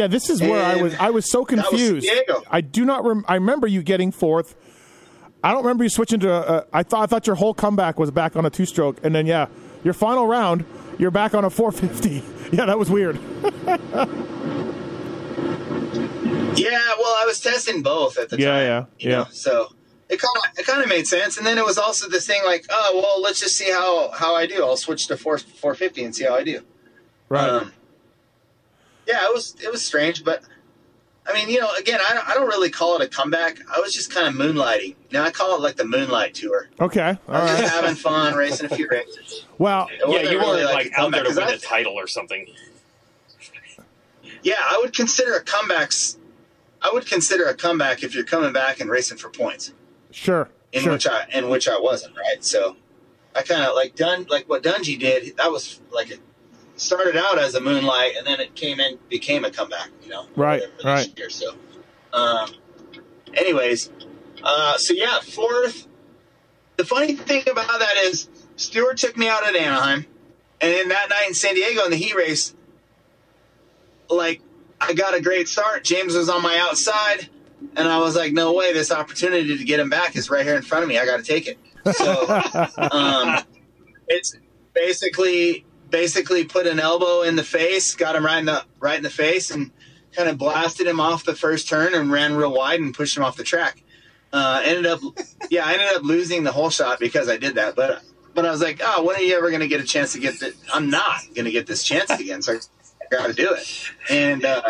Yeah, 0.02 0.08
this 0.08 0.32
is 0.32 0.42
where 0.42 0.64
and 0.64 0.80
I 0.80 0.82
was. 0.82 0.96
I 0.96 1.12
was 1.12 1.30
so 1.30 1.46
confused. 1.46 2.10
Was 2.28 2.44
I 2.50 2.62
do 2.62 2.86
not. 2.86 3.06
Rem- 3.06 3.24
I 3.28 3.36
remember 3.36 3.68
you 3.68 3.84
getting 3.84 4.12
fourth. 4.12 4.56
I 5.44 5.52
don't 5.52 5.64
remember 5.64 5.84
you 5.84 5.92
switching 5.92 6.20
to. 6.22 6.32
A, 6.32 6.66
I 6.74 6.82
thought. 6.82 7.04
I 7.04 7.06
thought 7.06 7.28
your 7.28 7.36
whole 7.36 7.54
comeback 7.54 8.00
was 8.00 8.10
back 8.10 8.36
on 8.36 8.44
a 8.44 8.50
two 8.50 8.66
stroke, 8.66 8.98
and 9.04 9.14
then 9.14 9.28
yeah, 9.28 9.46
your 9.84 9.94
final 9.94 10.26
round, 10.26 10.66
you're 10.98 11.12
back 11.12 11.36
on 11.36 11.46
a 11.46 11.52
450. 11.52 12.24
Yeah, 12.52 12.66
that 12.66 12.78
was 12.78 12.90
weird. 12.90 13.16
yeah, 13.44 13.54
well, 17.00 17.16
I 17.16 17.24
was 17.26 17.40
testing 17.40 17.82
both 17.82 18.18
at 18.18 18.28
the 18.28 18.38
yeah, 18.38 18.46
time. 18.46 18.66
Yeah, 18.66 18.86
yeah, 19.00 19.18
know? 19.20 19.28
So 19.32 19.72
it 20.10 20.20
kind 20.20 20.36
of 20.36 20.60
it 20.60 20.66
kind 20.66 20.84
of 20.84 20.90
made 20.90 21.08
sense. 21.08 21.38
And 21.38 21.48
then 21.48 21.58
it 21.58 21.64
was 21.64 21.78
also 21.78 22.10
this 22.10 22.28
thing 22.28 22.42
like, 22.44 22.66
oh 22.70 23.02
well, 23.02 23.22
let's 23.22 23.40
just 23.40 23.56
see 23.56 23.72
how 23.72 24.12
how 24.12 24.36
I 24.36 24.48
do. 24.48 24.66
I'll 24.66 24.76
switch 24.76 25.08
to 25.08 25.16
four 25.16 25.38
450 25.38 26.04
and 26.04 26.14
see 26.14 26.26
how 26.26 26.36
I 26.36 26.44
do. 26.44 26.60
Right. 27.30 27.50
Um, 27.50 27.72
yeah, 29.08 29.26
it 29.26 29.34
was 29.34 29.56
it 29.62 29.72
was 29.72 29.84
strange, 29.86 30.24
but 30.24 30.44
I 31.28 31.34
mean, 31.34 31.50
you 31.50 31.60
know, 31.60 31.70
again, 31.80 32.00
I 32.08 32.14
don't, 32.14 32.28
I 32.28 32.34
don't 32.34 32.48
really 32.48 32.70
call 32.70 33.00
it 33.00 33.04
a 33.04 33.08
comeback. 33.08 33.60
I 33.74 33.80
was 33.80 33.94
just 33.94 34.14
kind 34.14 34.28
of 34.28 34.34
moonlighting. 34.34 34.96
Now 35.12 35.24
I 35.24 35.32
call 35.32 35.56
it 35.56 35.62
like 35.62 35.76
the 35.76 35.86
moonlight 35.86 36.34
tour. 36.34 36.70
Okay, 36.80 37.18
all 37.28 37.36
I 37.36 37.42
was 37.42 37.52
right. 37.52 37.62
just 37.62 37.74
having 37.74 37.96
fun, 37.96 38.34
racing 38.36 38.72
a 38.72 38.76
few 38.76 38.88
races. 38.92 39.46
Well, 39.58 39.88
yeah, 40.08 40.22
you 40.22 40.40
weren't 40.40 40.64
like, 40.66 40.74
like 40.74 40.92
out 40.98 41.12
there 41.12 41.24
to 41.24 41.30
win 41.30 41.50
a 41.50 41.58
title 41.58 41.94
or 41.94 42.08
something. 42.08 42.48
Yeah, 44.44 44.56
I 44.58 44.80
would 44.82 44.96
consider 44.96 45.36
a 45.36 45.44
comebacks. 45.44 46.18
I 46.82 46.90
would 46.92 47.06
consider 47.06 47.46
a 47.46 47.54
comeback 47.54 48.02
if 48.02 48.16
you're 48.16 48.24
coming 48.24 48.52
back 48.54 48.80
and 48.80 48.90
racing 48.90 49.20
for 49.20 49.30
points. 49.30 49.72
Sure. 50.10 50.50
In 50.72 50.84
sure. 50.84 50.94
which 50.94 51.08
I 51.08 51.28
in 51.32 51.50
which 51.50 51.68
I 51.68 51.80
wasn't 51.80 52.18
right. 52.18 52.44
So 52.44 52.78
I 53.36 53.44
kind 53.44 53.64
of 53.64 53.76
like 53.76 53.96
done 53.96 54.26
like 54.30 54.50
what 54.50 54.64
Dungey 54.64 55.00
did. 55.00 55.38
That 55.38 55.52
was 55.52 55.80
like 55.92 56.10
a 56.10 56.16
started 56.82 57.16
out 57.16 57.38
as 57.38 57.56
a 57.56 57.62
moonlight, 57.62 58.16
and 58.18 58.26
then 58.26 58.40
it 58.40 58.56
came 58.56 58.80
in 58.80 58.98
became 59.10 59.46
a 59.46 59.52
comeback. 59.52 59.90
You 60.04 60.10
know, 60.10 60.28
Right, 60.36 60.64
right. 60.84 61.18
Year, 61.18 61.30
so, 61.30 61.56
um, 62.14 62.50
anyways, 63.34 63.92
uh, 64.44 64.78
so 64.78 64.94
yeah, 64.94 65.20
fourth. 65.20 65.88
The 66.78 66.86
funny 66.86 67.16
thing 67.16 67.44
about 67.50 67.80
that 67.80 67.98
is 67.98 68.28
Stewart 68.56 68.98
took 68.98 69.16
me 69.16 69.28
out 69.28 69.46
at 69.46 69.56
Anaheim, 69.56 70.06
and 70.60 70.74
then 70.74 70.90
that 70.90 71.10
night 71.10 71.28
in 71.28 71.34
San 71.34 71.54
Diego 71.54 71.86
in 71.86 71.92
the 71.92 71.98
heat 71.98 72.16
race, 72.16 72.56
like 74.10 74.42
I 74.80 74.94
got 74.94 75.14
a 75.14 75.22
great 75.22 75.48
start. 75.48 75.84
James 75.84 76.16
was 76.16 76.30
on 76.30 76.42
my 76.42 76.58
outside, 76.58 77.30
and 77.76 77.88
I 77.88 78.00
was 78.00 78.16
like, 78.16 78.34
"No 78.34 78.54
way! 78.54 78.74
This 78.74 78.92
opportunity 78.92 79.56
to 79.58 79.64
get 79.64 79.80
him 79.80 79.90
back 79.90 80.16
is 80.16 80.30
right 80.30 80.46
here 80.46 80.56
in 80.56 80.64
front 80.64 80.84
of 80.84 80.90
me. 80.90 80.98
I 80.98 81.06
got 81.06 81.18
to 81.18 81.24
take 81.24 81.48
it." 81.48 81.60
So, 81.96 82.28
um, 82.92 83.44
it's 84.08 84.36
basically 84.74 85.66
basically 85.92 86.46
put 86.46 86.66
an 86.66 86.80
elbow 86.80 87.22
in 87.22 87.36
the 87.36 87.44
face, 87.44 87.94
got 87.94 88.16
him 88.16 88.26
right 88.26 88.40
in 88.40 88.46
the 88.46 88.64
right 88.80 88.98
in 88.98 89.04
the 89.04 89.10
face, 89.10 89.52
and 89.52 89.72
kind 90.16 90.30
of 90.30 90.38
blasted 90.38 90.88
him 90.88 91.00
off 91.00 91.24
the 91.24 91.36
first 91.36 91.68
turn 91.68 91.94
and 91.94 92.12
ran 92.12 92.36
real 92.36 92.54
wide 92.54 92.80
and 92.80 92.94
pushed 92.94 93.16
him 93.16 93.24
off 93.24 93.38
the 93.38 93.44
track. 93.44 93.84
Uh, 94.34 94.62
ended 94.64 94.86
up, 94.86 95.00
yeah, 95.52 95.66
I 95.66 95.74
ended 95.74 95.88
up 95.96 96.04
losing 96.04 96.44
the 96.44 96.52
whole 96.52 96.70
shot 96.70 97.00
because 97.00 97.30
I 97.30 97.38
did 97.38 97.56
that. 97.56 97.76
But 97.76 98.02
but 98.34 98.46
I 98.46 98.52
was 98.52 98.62
like, 98.62 98.82
oh, 98.84 99.04
when 99.04 99.18
are 99.18 99.22
you 99.22 99.36
ever 99.36 99.50
going 99.50 99.62
to 99.62 99.68
get 99.68 99.82
a 99.82 99.86
chance 99.86 100.14
to 100.14 100.20
get 100.20 100.40
the? 100.40 100.54
I'm 100.74 100.90
not 100.90 101.22
going 101.36 101.46
to 101.46 101.52
get 101.52 101.68
this 101.68 101.84
chance 101.84 102.10
again, 102.10 102.42
so 102.42 102.54
I 102.54 103.16
got 103.16 103.28
to 103.28 103.34
do 103.34 103.54
it. 103.54 103.92
And 104.10 104.46
uh, 104.46 104.62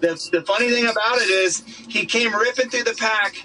the 0.00 0.28
the 0.32 0.42
funny 0.42 0.70
thing 0.70 0.86
about 0.86 1.16
it 1.16 1.30
is, 1.30 1.64
he 1.88 2.04
came 2.06 2.34
ripping 2.34 2.70
through 2.70 2.84
the 2.84 2.94
pack. 2.94 3.36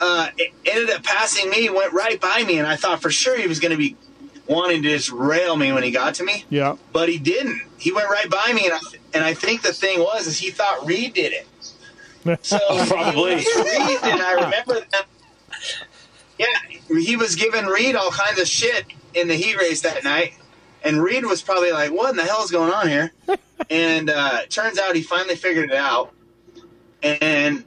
Uh, 0.00 0.28
ended 0.64 0.90
up 0.90 1.02
passing 1.02 1.50
me, 1.50 1.68
went 1.68 1.92
right 1.92 2.20
by 2.20 2.42
me, 2.44 2.58
and 2.58 2.66
I 2.66 2.76
thought 2.76 3.02
for 3.02 3.10
sure 3.10 3.38
he 3.38 3.46
was 3.46 3.60
going 3.60 3.70
to 3.70 3.76
be 3.76 3.96
wanting 4.46 4.82
to 4.82 4.88
just 4.90 5.10
rail 5.10 5.56
me 5.56 5.72
when 5.72 5.82
he 5.82 5.90
got 5.90 6.14
to 6.16 6.24
me 6.24 6.44
Yeah. 6.50 6.76
but 6.92 7.08
he 7.08 7.18
didn't. 7.18 7.60
He 7.78 7.92
went 7.92 8.08
right 8.10 8.28
by 8.30 8.52
me, 8.52 8.64
and 8.66 8.74
I, 8.74 8.78
and 9.14 9.24
I 9.24 9.34
think 9.34 9.62
the 9.62 9.72
thing 9.72 10.00
was 10.00 10.26
is 10.26 10.38
he 10.38 10.50
thought 10.50 10.86
Reed 10.86 11.14
did 11.14 11.32
it. 11.32 11.46
So 12.44 12.58
Probably. 12.86 13.34
Reed, 13.36 13.44
and 14.02 14.20
I 14.22 14.32
remember 14.44 14.80
that. 14.92 15.06
Yeah, 16.38 16.46
he 16.98 17.16
was 17.16 17.36
giving 17.36 17.66
Reed 17.66 17.94
all 17.94 18.10
kinds 18.10 18.40
of 18.40 18.48
shit 18.48 18.86
in 19.14 19.28
the 19.28 19.34
heat 19.34 19.56
race 19.56 19.82
that 19.82 20.02
night, 20.04 20.34
and 20.82 21.02
Reed 21.02 21.24
was 21.26 21.42
probably 21.42 21.70
like, 21.72 21.92
"What 21.92 22.10
in 22.10 22.16
the 22.16 22.24
hell 22.24 22.42
is 22.42 22.50
going 22.50 22.72
on 22.72 22.88
here?" 22.88 23.12
and 23.70 24.10
uh, 24.10 24.40
it 24.42 24.50
turns 24.50 24.78
out 24.78 24.96
he 24.96 25.02
finally 25.02 25.36
figured 25.36 25.70
it 25.70 25.76
out. 25.76 26.12
And 27.02 27.64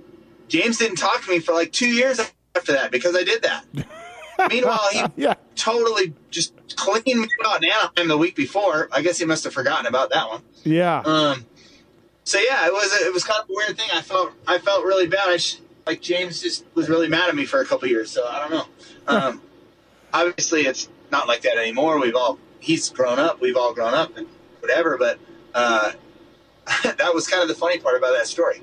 James 0.48 0.78
didn't 0.78 0.98
talk 0.98 1.24
to 1.24 1.30
me 1.30 1.40
for 1.40 1.54
like 1.54 1.72
two 1.72 1.88
years 1.88 2.20
after 2.56 2.74
that 2.74 2.92
because 2.92 3.16
I 3.16 3.24
did 3.24 3.44
that. 3.44 3.66
Meanwhile, 4.50 4.88
he 4.92 5.04
Yeah. 5.24 5.36
totally 5.56 6.14
just 6.32 6.54
cleaned 6.76 7.22
me 7.22 7.28
out 7.46 7.64
in 7.64 7.70
Anaheim 7.72 8.08
the 8.08 8.18
week 8.18 8.36
before. 8.36 8.88
I 8.92 9.02
guess 9.02 9.18
he 9.20 9.26
must 9.26 9.44
have 9.44 9.54
forgotten 9.54 9.86
about 9.86 10.10
that 10.12 10.30
one. 10.30 10.42
Yeah. 10.64 11.00
Um, 11.06 11.46
so 12.24 12.40
yeah, 12.40 12.68
it 12.68 12.74
was 12.74 12.92
it 13.02 13.14
was 13.14 13.24
kind 13.24 13.42
of 13.42 13.50
a 13.50 13.54
weird 13.54 13.78
thing. 13.78 13.90
I 13.94 14.02
felt 14.02 14.32
I 14.48 14.58
felt 14.60 14.84
really 14.86 15.08
bad. 15.08 15.30
I 15.30 15.38
sh- 15.38 15.60
like 15.86 16.02
James 16.02 16.42
just 16.42 16.66
was 16.76 16.90
really 16.90 17.08
mad 17.08 17.30
at 17.30 17.36
me 17.36 17.46
for 17.46 17.62
a 17.62 17.66
couple 17.66 17.88
years. 17.88 18.12
So 18.12 18.28
I 18.28 18.40
don't 18.40 18.52
know. 18.52 18.66
Um, 19.08 19.42
obviously, 20.14 20.62
it's 20.68 20.90
not 21.12 21.28
like 21.28 21.42
that 21.44 21.58
anymore. 21.58 22.00
We've 22.00 22.16
all 22.16 22.38
he's 22.60 22.90
grown 22.90 23.18
up. 23.20 23.40
We've 23.40 23.56
all 23.56 23.74
grown 23.74 23.94
up 23.94 24.18
and 24.18 24.28
whatever. 24.60 24.98
But 24.98 25.20
uh, 25.54 25.94
that 26.84 27.14
was 27.14 27.28
kind 27.28 27.42
of 27.42 27.48
the 27.48 27.56
funny 27.56 27.80
part 27.80 27.96
about 27.98 28.14
that 28.14 28.28
story. 28.28 28.62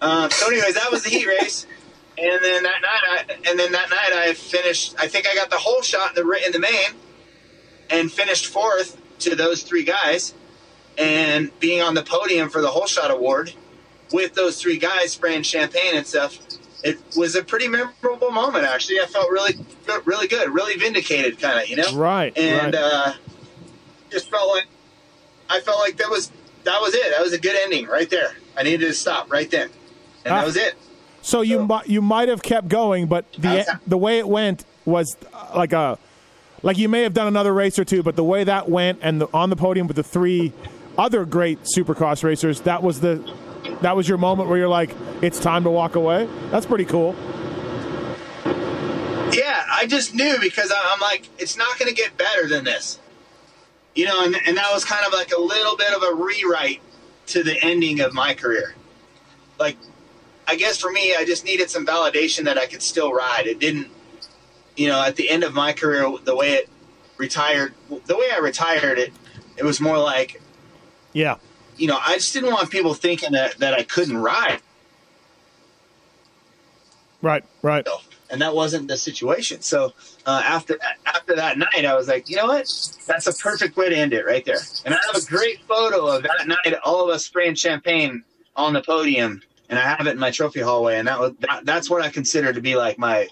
Um, 0.00 0.30
so, 0.30 0.48
anyways, 0.50 0.74
that 0.74 0.90
was 0.90 1.04
the 1.04 1.10
heat 1.10 1.26
race. 1.26 1.66
And 2.18 2.44
then 2.44 2.62
that 2.64 2.82
night, 2.82 3.02
I, 3.30 3.50
and 3.50 3.58
then 3.58 3.72
that 3.72 3.90
night, 3.90 4.12
I 4.12 4.34
finished. 4.34 4.94
I 4.98 5.08
think 5.08 5.26
I 5.26 5.34
got 5.34 5.50
the 5.50 5.56
whole 5.58 5.82
shot 5.82 6.16
in 6.16 6.26
the 6.26 6.42
in 6.46 6.52
the 6.52 6.58
main, 6.58 6.90
and 7.90 8.12
finished 8.12 8.46
fourth 8.46 9.00
to 9.20 9.34
those 9.34 9.62
three 9.62 9.84
guys, 9.84 10.34
and 10.98 11.50
being 11.58 11.80
on 11.80 11.94
the 11.94 12.02
podium 12.02 12.50
for 12.50 12.60
the 12.60 12.68
whole 12.68 12.86
shot 12.86 13.10
award 13.10 13.54
with 14.12 14.34
those 14.34 14.60
three 14.60 14.76
guys 14.78 15.12
spraying 15.12 15.42
champagne 15.42 15.94
and 15.94 16.06
stuff. 16.06 16.38
It 16.84 16.98
was 17.16 17.34
a 17.36 17.42
pretty 17.44 17.68
memorable 17.68 18.30
moment. 18.30 18.64
Actually, 18.64 19.00
I 19.00 19.06
felt 19.06 19.30
really, 19.30 19.54
really 20.04 20.26
good, 20.26 20.50
really 20.52 20.76
vindicated, 20.76 21.38
kind 21.40 21.60
of, 21.60 21.68
you 21.68 21.76
know. 21.76 21.94
Right, 21.94 22.36
And 22.36 22.74
right. 22.74 22.82
uh, 22.82 23.12
just 24.10 24.28
felt 24.30 24.48
like 24.50 24.66
I 25.48 25.60
felt 25.60 25.78
like 25.78 25.96
that 25.98 26.10
was 26.10 26.30
that 26.64 26.80
was 26.80 26.92
it. 26.94 27.10
That 27.10 27.22
was 27.22 27.32
a 27.32 27.38
good 27.38 27.56
ending 27.56 27.86
right 27.86 28.10
there. 28.10 28.36
I 28.56 28.64
needed 28.64 28.86
to 28.86 28.94
stop 28.94 29.30
right 29.32 29.50
then, 29.50 29.70
and 30.24 30.34
Ah. 30.34 30.40
that 30.40 30.44
was 30.46 30.56
it. 30.56 30.74
So 31.22 31.40
you 31.40 31.58
So- 31.58 31.66
mi- 31.66 31.82
you 31.92 32.02
might 32.02 32.28
have 32.28 32.42
kept 32.42 32.68
going, 32.68 33.06
but 33.06 33.24
the 33.38 33.78
the 33.86 33.96
way 33.98 34.18
it 34.18 34.28
went 34.28 34.64
was 34.84 35.16
uh, 35.32 35.52
like 35.56 35.72
a 35.72 35.98
like 36.62 36.78
you 36.78 36.88
may 36.88 37.02
have 37.02 37.14
done 37.14 37.26
another 37.28 37.52
race 37.54 37.78
or 37.78 37.84
two, 37.84 38.02
but 38.02 38.14
the 38.16 38.24
way 38.24 38.44
that 38.44 38.68
went 38.68 38.98
and 39.02 39.20
the, 39.20 39.28
on 39.34 39.50
the 39.50 39.56
podium 39.56 39.86
with 39.86 39.96
the 39.96 40.02
three 40.02 40.52
other 40.98 41.24
great 41.24 41.60
Supercross 41.76 42.22
racers, 42.22 42.60
that 42.62 42.82
was 42.82 43.00
the 43.00 43.22
that 43.80 43.96
was 43.96 44.08
your 44.08 44.18
moment 44.18 44.48
where 44.48 44.58
you're 44.58 44.68
like, 44.68 44.90
it's 45.22 45.38
time 45.40 45.64
to 45.64 45.70
walk 45.70 45.94
away. 45.94 46.28
That's 46.50 46.66
pretty 46.66 46.84
cool. 46.84 47.14
Yeah, 49.32 49.64
I 49.70 49.86
just 49.88 50.14
knew 50.14 50.36
because 50.40 50.70
I- 50.70 50.90
I'm 50.92 51.00
like, 51.00 51.28
it's 51.38 51.56
not 51.56 51.78
going 51.78 51.88
to 51.88 51.94
get 51.94 52.16
better 52.18 52.46
than 52.48 52.64
this. 52.64 52.98
You 53.94 54.06
know, 54.06 54.24
and, 54.24 54.36
and 54.46 54.56
that 54.56 54.70
was 54.72 54.84
kind 54.84 55.04
of 55.06 55.12
like 55.12 55.32
a 55.32 55.40
little 55.40 55.76
bit 55.76 55.92
of 55.92 56.02
a 56.02 56.14
rewrite 56.14 56.80
to 57.28 57.42
the 57.42 57.62
ending 57.62 58.00
of 58.00 58.12
my 58.12 58.34
career. 58.34 58.74
Like, 59.58 59.76
I 60.46 60.56
guess 60.56 60.78
for 60.78 60.90
me, 60.90 61.14
I 61.14 61.24
just 61.24 61.44
needed 61.44 61.70
some 61.70 61.86
validation 61.86 62.44
that 62.44 62.58
I 62.58 62.66
could 62.66 62.82
still 62.82 63.12
ride. 63.12 63.46
It 63.46 63.58
didn't, 63.58 63.88
you 64.76 64.88
know, 64.88 65.00
at 65.02 65.16
the 65.16 65.30
end 65.30 65.44
of 65.44 65.54
my 65.54 65.72
career, 65.72 66.10
the 66.24 66.34
way 66.36 66.52
it 66.54 66.68
retired, 67.16 67.74
the 68.06 68.16
way 68.16 68.28
I 68.32 68.38
retired 68.38 68.98
it, 68.98 69.12
it 69.56 69.64
was 69.64 69.80
more 69.80 69.98
like, 69.98 70.40
Yeah. 71.12 71.36
you 71.76 71.86
know, 71.86 71.98
I 72.00 72.14
just 72.14 72.32
didn't 72.32 72.50
want 72.50 72.70
people 72.70 72.94
thinking 72.94 73.32
that, 73.32 73.58
that 73.58 73.74
I 73.74 73.82
couldn't 73.84 74.16
ride. 74.18 74.60
Right. 77.20 77.44
Right. 77.62 77.86
and 78.30 78.40
that 78.42 78.54
wasn't 78.54 78.88
the 78.88 78.96
situation. 78.96 79.60
So 79.62 79.92
uh, 80.26 80.42
after 80.44 80.78
after 81.06 81.36
that 81.36 81.56
night, 81.58 81.84
I 81.84 81.94
was 81.94 82.08
like, 82.08 82.28
you 82.28 82.36
know 82.36 82.46
what? 82.46 82.66
That's 83.06 83.26
a 83.28 83.32
perfect 83.34 83.76
way 83.76 83.90
to 83.90 83.96
end 83.96 84.12
it 84.12 84.24
right 84.26 84.44
there. 84.44 84.58
And 84.84 84.92
I 84.94 84.98
have 85.12 85.22
a 85.22 85.26
great 85.26 85.60
photo 85.68 86.06
of 86.08 86.22
that 86.24 86.48
night, 86.48 86.74
all 86.84 87.04
of 87.04 87.10
us 87.14 87.24
spraying 87.26 87.54
champagne 87.54 88.24
on 88.56 88.72
the 88.72 88.82
podium, 88.82 89.42
and 89.72 89.78
I 89.78 89.84
have 89.84 90.06
it 90.06 90.10
in 90.10 90.18
my 90.18 90.30
trophy 90.30 90.60
hallway. 90.60 90.98
And 90.98 91.08
that 91.08 91.18
was 91.18 91.32
that, 91.40 91.64
that's 91.64 91.88
what 91.88 92.02
I 92.02 92.10
consider 92.10 92.52
to 92.52 92.60
be 92.60 92.76
like 92.76 92.98
my 92.98 93.26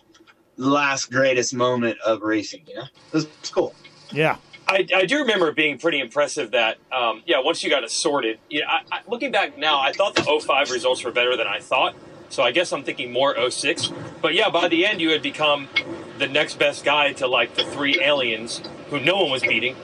last 0.57 1.13
greatest 1.13 1.53
moment 1.55 1.99
of 2.01 2.23
racing. 2.23 2.63
You 2.67 2.77
know, 2.77 2.83
it 2.85 3.13
was, 3.13 3.25
it 3.25 3.31
was 3.43 3.51
cool. 3.51 3.75
Yeah. 4.11 4.39
I, 4.67 4.87
I 4.95 5.05
do 5.05 5.19
remember 5.19 5.49
it 5.49 5.57
being 5.57 5.77
pretty 5.77 6.01
impressive 6.01 6.53
that, 6.53 6.79
um, 6.91 7.23
yeah, 7.27 7.41
once 7.41 7.63
you 7.63 7.69
got 7.69 7.85
it 7.85 7.91
sorted, 7.91 8.39
yeah, 8.49 8.65
I, 8.67 8.81
I, 8.91 9.01
looking 9.07 9.31
back 9.31 9.59
now, 9.59 9.81
I 9.81 9.93
thought 9.93 10.15
the 10.15 10.23
05 10.23 10.71
results 10.71 11.05
were 11.05 11.13
better 11.13 11.37
than 11.37 11.47
I 11.47 11.61
thought. 11.61 11.95
So 12.31 12.43
I 12.43 12.53
guess 12.53 12.73
I'm 12.73 12.85
thinking 12.85 13.13
more 13.13 13.51
06. 13.51 13.93
But 14.23 14.33
yeah, 14.33 14.49
by 14.49 14.69
the 14.69 14.87
end, 14.87 15.03
you 15.03 15.11
had 15.11 15.21
become 15.21 15.69
the 16.17 16.27
next 16.27 16.59
best 16.59 16.87
guy 16.87 17.13
to 17.15 17.27
like 17.27 17.55
the 17.55 17.65
three 17.65 18.03
aliens 18.03 18.63
who 18.89 18.99
no 18.99 19.17
one 19.17 19.31
was 19.31 19.43
beating. 19.43 19.77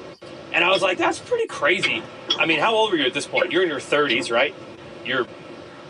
And 0.55 0.65
I 0.65 0.71
was 0.71 0.81
like, 0.81 0.97
that's 0.97 1.19
pretty 1.19 1.49
crazy. 1.49 2.03
I 2.39 2.47
mean, 2.47 2.61
how 2.61 2.75
old 2.75 2.93
were 2.93 2.97
you 2.97 3.05
at 3.05 3.13
this 3.13 3.27
point? 3.27 3.53
You're 3.53 3.63
in 3.63 3.69
your 3.69 3.79
30s, 3.79 4.33
right? 4.33 4.55
You're 5.05 5.27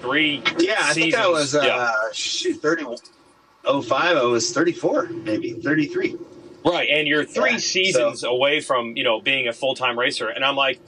three. 0.01 0.43
Yeah, 0.59 0.77
I 0.81 0.95
think 0.95 1.15
I 1.15 1.29
was 1.29 1.55
uh, 1.55 1.63
yeah. 1.63 1.93
shoot 2.13 2.61
thirty. 2.61 2.85
05, 3.67 4.17
I 4.17 4.23
was 4.23 4.53
34, 4.53 5.07
maybe 5.09 5.55
33. 5.55 6.17
Right, 6.65 6.89
and 6.89 7.09
you're 7.09 7.25
three 7.25 7.53
Yeah, 7.53 7.57
seasons 7.59 8.25
away 8.25 8.61
from 8.61 8.97
you 8.97 9.05
know 9.05 9.21
being 9.21 9.47
a 9.49 9.53
full 9.53 9.75
time 9.75 9.99
racer, 9.99 10.29
and 10.29 10.45
I'm 10.45 10.57
like, 10.57 10.81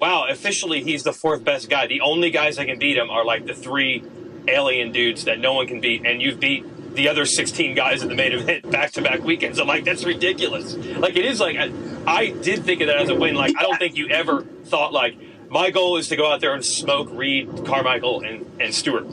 wow, 0.00 0.26
officially 0.28 0.82
he's 0.82 1.02
the 1.02 1.12
fourth 1.12 1.44
best 1.44 1.68
guy. 1.68 1.86
The 1.86 2.00
only 2.00 2.30
guys 2.30 2.56
that 2.56 2.66
can 2.66 2.78
beat 2.78 2.96
him 2.96 3.10
are 3.10 3.24
like 3.24 3.46
the 3.46 3.54
three 3.54 4.02
alien 4.48 4.92
dudes 4.92 5.24
that 5.24 5.38
no 5.38 5.52
one 5.54 5.66
can 5.66 5.80
beat, 5.80 6.06
and 6.06 6.22
you've 6.22 6.40
beat 6.40 6.64
the 6.94 7.08
other 7.08 7.26
16 7.26 7.74
guys 7.74 8.02
in 8.02 8.08
the 8.08 8.14
main 8.14 8.32
event 8.32 8.70
back 8.70 8.92
to 8.92 9.02
back 9.02 9.22
weekends. 9.22 9.58
I'm 9.58 9.66
like, 9.66 9.84
that's 9.84 10.04
ridiculous. 10.04 10.74
Like 10.74 11.16
it 11.16 11.24
is 11.26 11.40
like 11.40 11.56
I, 11.56 11.70
I 12.06 12.30
did 12.30 12.64
think 12.64 12.80
of 12.80 12.86
that 12.86 12.96
as 12.96 13.08
a 13.10 13.14
win. 13.14 13.34
Like 13.34 13.54
I 13.58 13.62
don't 13.62 13.78
think 13.78 13.96
you 13.96 14.08
ever 14.08 14.42
thought 14.42 14.92
like 14.92 15.16
my 15.54 15.70
goal 15.70 15.96
is 15.96 16.08
to 16.08 16.16
go 16.16 16.30
out 16.30 16.40
there 16.40 16.52
and 16.52 16.64
smoke 16.64 17.08
Reed, 17.12 17.48
Carmichael, 17.64 18.20
and 18.22 18.44
and 18.60 18.74
Stewart. 18.74 19.06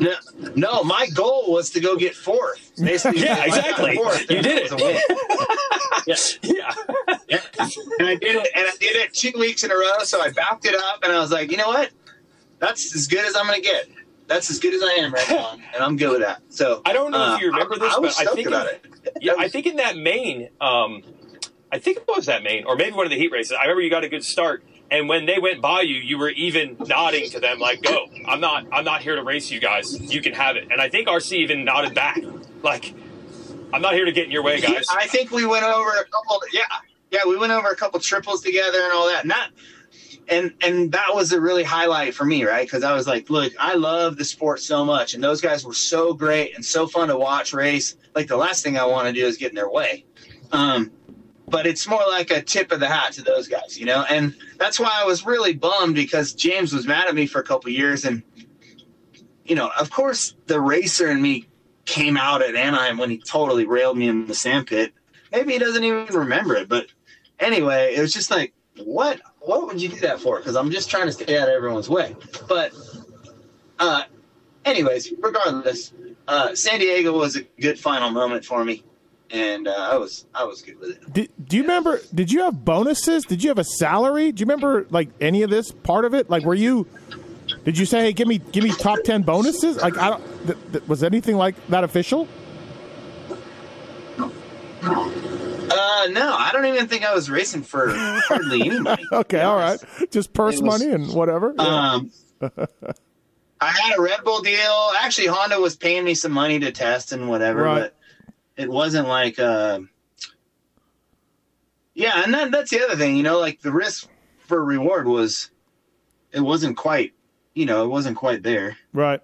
No, 0.00 0.14
no, 0.56 0.82
my 0.84 1.08
goal 1.08 1.52
was 1.52 1.70
to 1.70 1.80
go 1.80 1.96
get 1.96 2.14
fourth. 2.14 2.72
Basically, 2.80 3.22
Yeah, 3.24 3.36
I 3.38 3.46
exactly. 3.46 3.96
Fourth, 3.96 4.30
You 4.30 4.40
did 4.40 4.70
it. 4.70 4.70
Yeah. 6.06 6.16
Yeah. 6.42 7.40
And 7.98 8.08
I 8.08 8.14
did 8.16 8.36
it, 8.36 8.48
and 8.54 8.66
I 8.66 8.72
did 8.78 8.96
it 8.96 9.14
two 9.14 9.32
weeks 9.38 9.64
in 9.64 9.70
a 9.70 9.74
row. 9.74 9.98
So 10.04 10.20
I 10.20 10.30
backed 10.30 10.66
it 10.66 10.74
up, 10.74 11.02
and 11.02 11.10
I 11.12 11.18
was 11.18 11.30
like, 11.32 11.50
you 11.50 11.56
know 11.56 11.68
what? 11.68 11.90
That's 12.58 12.94
as 12.94 13.06
good 13.06 13.24
as 13.24 13.34
I'm 13.36 13.46
going 13.46 13.60
to 13.62 13.66
get. 13.66 13.88
That's 14.26 14.50
as 14.50 14.58
good 14.58 14.74
as 14.74 14.82
I 14.82 14.92
am 15.02 15.12
right 15.14 15.30
now, 15.30 15.56
and 15.74 15.82
I'm 15.82 15.96
good 15.96 16.10
with 16.12 16.20
that. 16.20 16.42
So 16.50 16.82
I 16.84 16.92
don't 16.92 17.10
know 17.10 17.18
uh, 17.22 17.34
if 17.36 17.40
you 17.42 17.50
remember 17.50 17.76
this, 17.76 17.92
I, 17.92 17.96
I 17.96 17.98
was 18.00 18.16
but 18.16 18.28
I 18.28 18.34
think 18.34 18.48
about 18.48 18.66
it- 18.68 18.84
it. 19.04 19.12
Yeah, 19.20 19.34
I 19.38 19.48
think 19.48 19.66
in 19.66 19.76
that 19.76 19.96
main, 19.96 20.48
um, 20.60 21.02
I 21.74 21.78
think 21.78 21.96
it 21.96 22.04
was 22.06 22.26
that 22.26 22.44
main, 22.44 22.66
or 22.66 22.76
maybe 22.76 22.92
one 22.92 23.04
of 23.04 23.10
the 23.10 23.18
heat 23.18 23.32
races. 23.32 23.56
I 23.58 23.62
remember 23.62 23.82
you 23.82 23.90
got 23.90 24.04
a 24.04 24.08
good 24.08 24.22
start, 24.22 24.62
and 24.92 25.08
when 25.08 25.26
they 25.26 25.40
went 25.40 25.60
by 25.60 25.80
you, 25.80 25.96
you 25.96 26.18
were 26.18 26.28
even 26.28 26.76
nodding 26.78 27.28
to 27.30 27.40
them 27.40 27.58
like, 27.58 27.82
"Go! 27.82 28.06
I'm 28.28 28.40
not, 28.40 28.64
I'm 28.70 28.84
not 28.84 29.02
here 29.02 29.16
to 29.16 29.24
race 29.24 29.50
you 29.50 29.58
guys. 29.58 30.00
You 30.00 30.22
can 30.22 30.34
have 30.34 30.54
it." 30.54 30.68
And 30.70 30.80
I 30.80 30.88
think 30.88 31.08
RC 31.08 31.36
even 31.38 31.64
nodded 31.64 31.92
back, 31.92 32.20
like, 32.62 32.94
"I'm 33.72 33.82
not 33.82 33.94
here 33.94 34.04
to 34.04 34.12
get 34.12 34.24
in 34.24 34.30
your 34.30 34.44
way, 34.44 34.60
guys." 34.60 34.86
I 34.88 35.08
think 35.08 35.32
we 35.32 35.46
went 35.46 35.64
over 35.64 35.90
a 35.90 36.04
couple. 36.04 36.40
Yeah, 36.52 36.62
yeah, 37.10 37.22
we 37.26 37.36
went 37.36 37.50
over 37.50 37.66
a 37.70 37.74
couple 37.74 37.98
triples 37.98 38.42
together 38.42 38.78
and 38.80 38.92
all 38.92 39.08
that. 39.08 39.22
And 39.22 39.32
that 39.32 39.50
and 40.28 40.54
and 40.60 40.92
that 40.92 41.12
was 41.12 41.32
a 41.32 41.40
really 41.40 41.64
highlight 41.64 42.14
for 42.14 42.24
me, 42.24 42.44
right? 42.44 42.64
Because 42.64 42.84
I 42.84 42.94
was 42.94 43.08
like, 43.08 43.30
look, 43.30 43.52
I 43.58 43.74
love 43.74 44.16
the 44.16 44.24
sport 44.24 44.60
so 44.60 44.84
much, 44.84 45.14
and 45.14 45.24
those 45.24 45.40
guys 45.40 45.64
were 45.64 45.74
so 45.74 46.14
great 46.14 46.54
and 46.54 46.64
so 46.64 46.86
fun 46.86 47.08
to 47.08 47.18
watch 47.18 47.52
race. 47.52 47.96
Like 48.14 48.28
the 48.28 48.36
last 48.36 48.62
thing 48.62 48.78
I 48.78 48.84
want 48.84 49.08
to 49.08 49.12
do 49.12 49.26
is 49.26 49.38
get 49.38 49.48
in 49.48 49.56
their 49.56 49.68
way. 49.68 50.04
Um, 50.52 50.92
but 51.54 51.68
it's 51.68 51.86
more 51.86 52.02
like 52.08 52.32
a 52.32 52.42
tip 52.42 52.72
of 52.72 52.80
the 52.80 52.88
hat 52.88 53.12
to 53.12 53.22
those 53.22 53.46
guys, 53.46 53.78
you 53.78 53.86
know. 53.86 54.04
And 54.10 54.34
that's 54.58 54.80
why 54.80 54.90
I 54.92 55.04
was 55.04 55.24
really 55.24 55.52
bummed 55.52 55.94
because 55.94 56.32
James 56.32 56.72
was 56.72 56.84
mad 56.84 57.06
at 57.06 57.14
me 57.14 57.26
for 57.26 57.38
a 57.40 57.44
couple 57.44 57.70
years, 57.70 58.04
and 58.04 58.24
you 59.44 59.54
know, 59.54 59.70
of 59.78 59.88
course, 59.88 60.34
the 60.46 60.60
racer 60.60 61.08
in 61.08 61.22
me 61.22 61.46
came 61.84 62.16
out 62.16 62.42
at 62.42 62.56
Anaheim 62.56 62.98
when 62.98 63.08
he 63.08 63.18
totally 63.18 63.66
railed 63.66 63.96
me 63.96 64.08
in 64.08 64.26
the 64.26 64.34
sandpit. 64.34 64.92
Maybe 65.30 65.52
he 65.52 65.58
doesn't 65.60 65.84
even 65.84 66.06
remember 66.06 66.56
it, 66.56 66.68
but 66.68 66.86
anyway, 67.38 67.94
it 67.94 68.00
was 68.00 68.12
just 68.12 68.32
like, 68.32 68.52
what? 68.82 69.20
What 69.38 69.68
would 69.68 69.80
you 69.80 69.90
do 69.90 70.00
that 70.00 70.18
for? 70.18 70.38
Because 70.38 70.56
I'm 70.56 70.72
just 70.72 70.90
trying 70.90 71.06
to 71.06 71.12
stay 71.12 71.38
out 71.38 71.48
of 71.48 71.54
everyone's 71.54 71.88
way. 71.88 72.16
But, 72.48 72.72
uh, 73.78 74.04
anyways, 74.64 75.12
regardless, 75.20 75.92
uh, 76.26 76.54
San 76.56 76.80
Diego 76.80 77.16
was 77.16 77.36
a 77.36 77.42
good 77.60 77.78
final 77.78 78.10
moment 78.10 78.44
for 78.44 78.64
me, 78.64 78.82
and 79.30 79.66
uh, 79.68 79.72
I 79.92 79.96
was 79.96 80.26
I 80.34 80.44
was 80.44 80.62
good 80.62 80.78
with 80.78 80.90
it. 80.90 81.12
Did, 81.12 81.30
do 81.46 81.56
you 81.56 81.62
remember? 81.62 82.00
Did 82.14 82.30
you 82.30 82.42
have 82.44 82.64
bonuses? 82.64 83.24
Did 83.24 83.42
you 83.42 83.50
have 83.50 83.58
a 83.58 83.64
salary? 83.64 84.32
Do 84.32 84.40
you 84.40 84.46
remember 84.46 84.86
like 84.90 85.08
any 85.20 85.42
of 85.42 85.50
this 85.50 85.70
part 85.72 86.04
of 86.04 86.14
it? 86.14 86.30
Like, 86.30 86.44
were 86.44 86.54
you? 86.54 86.86
Did 87.64 87.76
you 87.76 87.84
say, 87.86 88.00
"Hey, 88.00 88.12
give 88.12 88.26
me 88.28 88.38
give 88.38 88.64
me 88.64 88.70
top 88.72 89.00
ten 89.04 89.22
bonuses"? 89.22 89.76
Like, 89.76 89.96
I 89.98 90.10
don't. 90.10 90.46
Th- 90.46 90.58
th- 90.72 90.88
was 90.88 91.02
anything 91.02 91.36
like 91.36 91.54
that 91.68 91.84
official? 91.84 92.26
Uh, 94.82 96.06
no, 96.10 96.34
I 96.36 96.50
don't 96.52 96.66
even 96.66 96.86
think 96.88 97.04
I 97.04 97.14
was 97.14 97.30
racing 97.30 97.62
for 97.62 97.92
hardly 97.94 98.62
any 98.66 98.78
money. 98.80 99.04
Okay, 99.12 99.40
all 99.40 99.56
right, 99.56 99.78
just 100.10 100.32
purse 100.32 100.60
was- 100.60 100.80
money 100.80 100.92
and 100.92 101.12
whatever. 101.14 101.54
Um, 101.58 102.10
I 103.60 103.68
had 103.70 103.98
a 103.98 104.02
Red 104.02 104.22
Bull 104.24 104.42
deal. 104.42 104.90
Actually, 105.00 105.28
Honda 105.28 105.58
was 105.60 105.74
paying 105.76 106.04
me 106.04 106.14
some 106.14 106.32
money 106.32 106.58
to 106.60 106.70
test 106.70 107.12
and 107.12 107.28
whatever, 107.28 107.62
Right. 107.62 107.80
but 107.80 107.96
it 108.56 108.70
wasn't 108.70 109.08
like, 109.08 109.38
uh, 109.38 109.80
yeah. 111.94 112.22
And 112.24 112.32
then 112.32 112.50
that's 112.50 112.70
the 112.70 112.84
other 112.84 112.96
thing, 112.96 113.16
you 113.16 113.22
know, 113.22 113.38
like 113.38 113.60
the 113.60 113.72
risk 113.72 114.08
for 114.46 114.62
reward 114.64 115.06
was, 115.06 115.50
it 116.32 116.40
wasn't 116.40 116.76
quite, 116.76 117.12
you 117.54 117.66
know, 117.66 117.84
it 117.84 117.88
wasn't 117.88 118.16
quite 118.16 118.42
there. 118.42 118.76
right. 118.92 119.20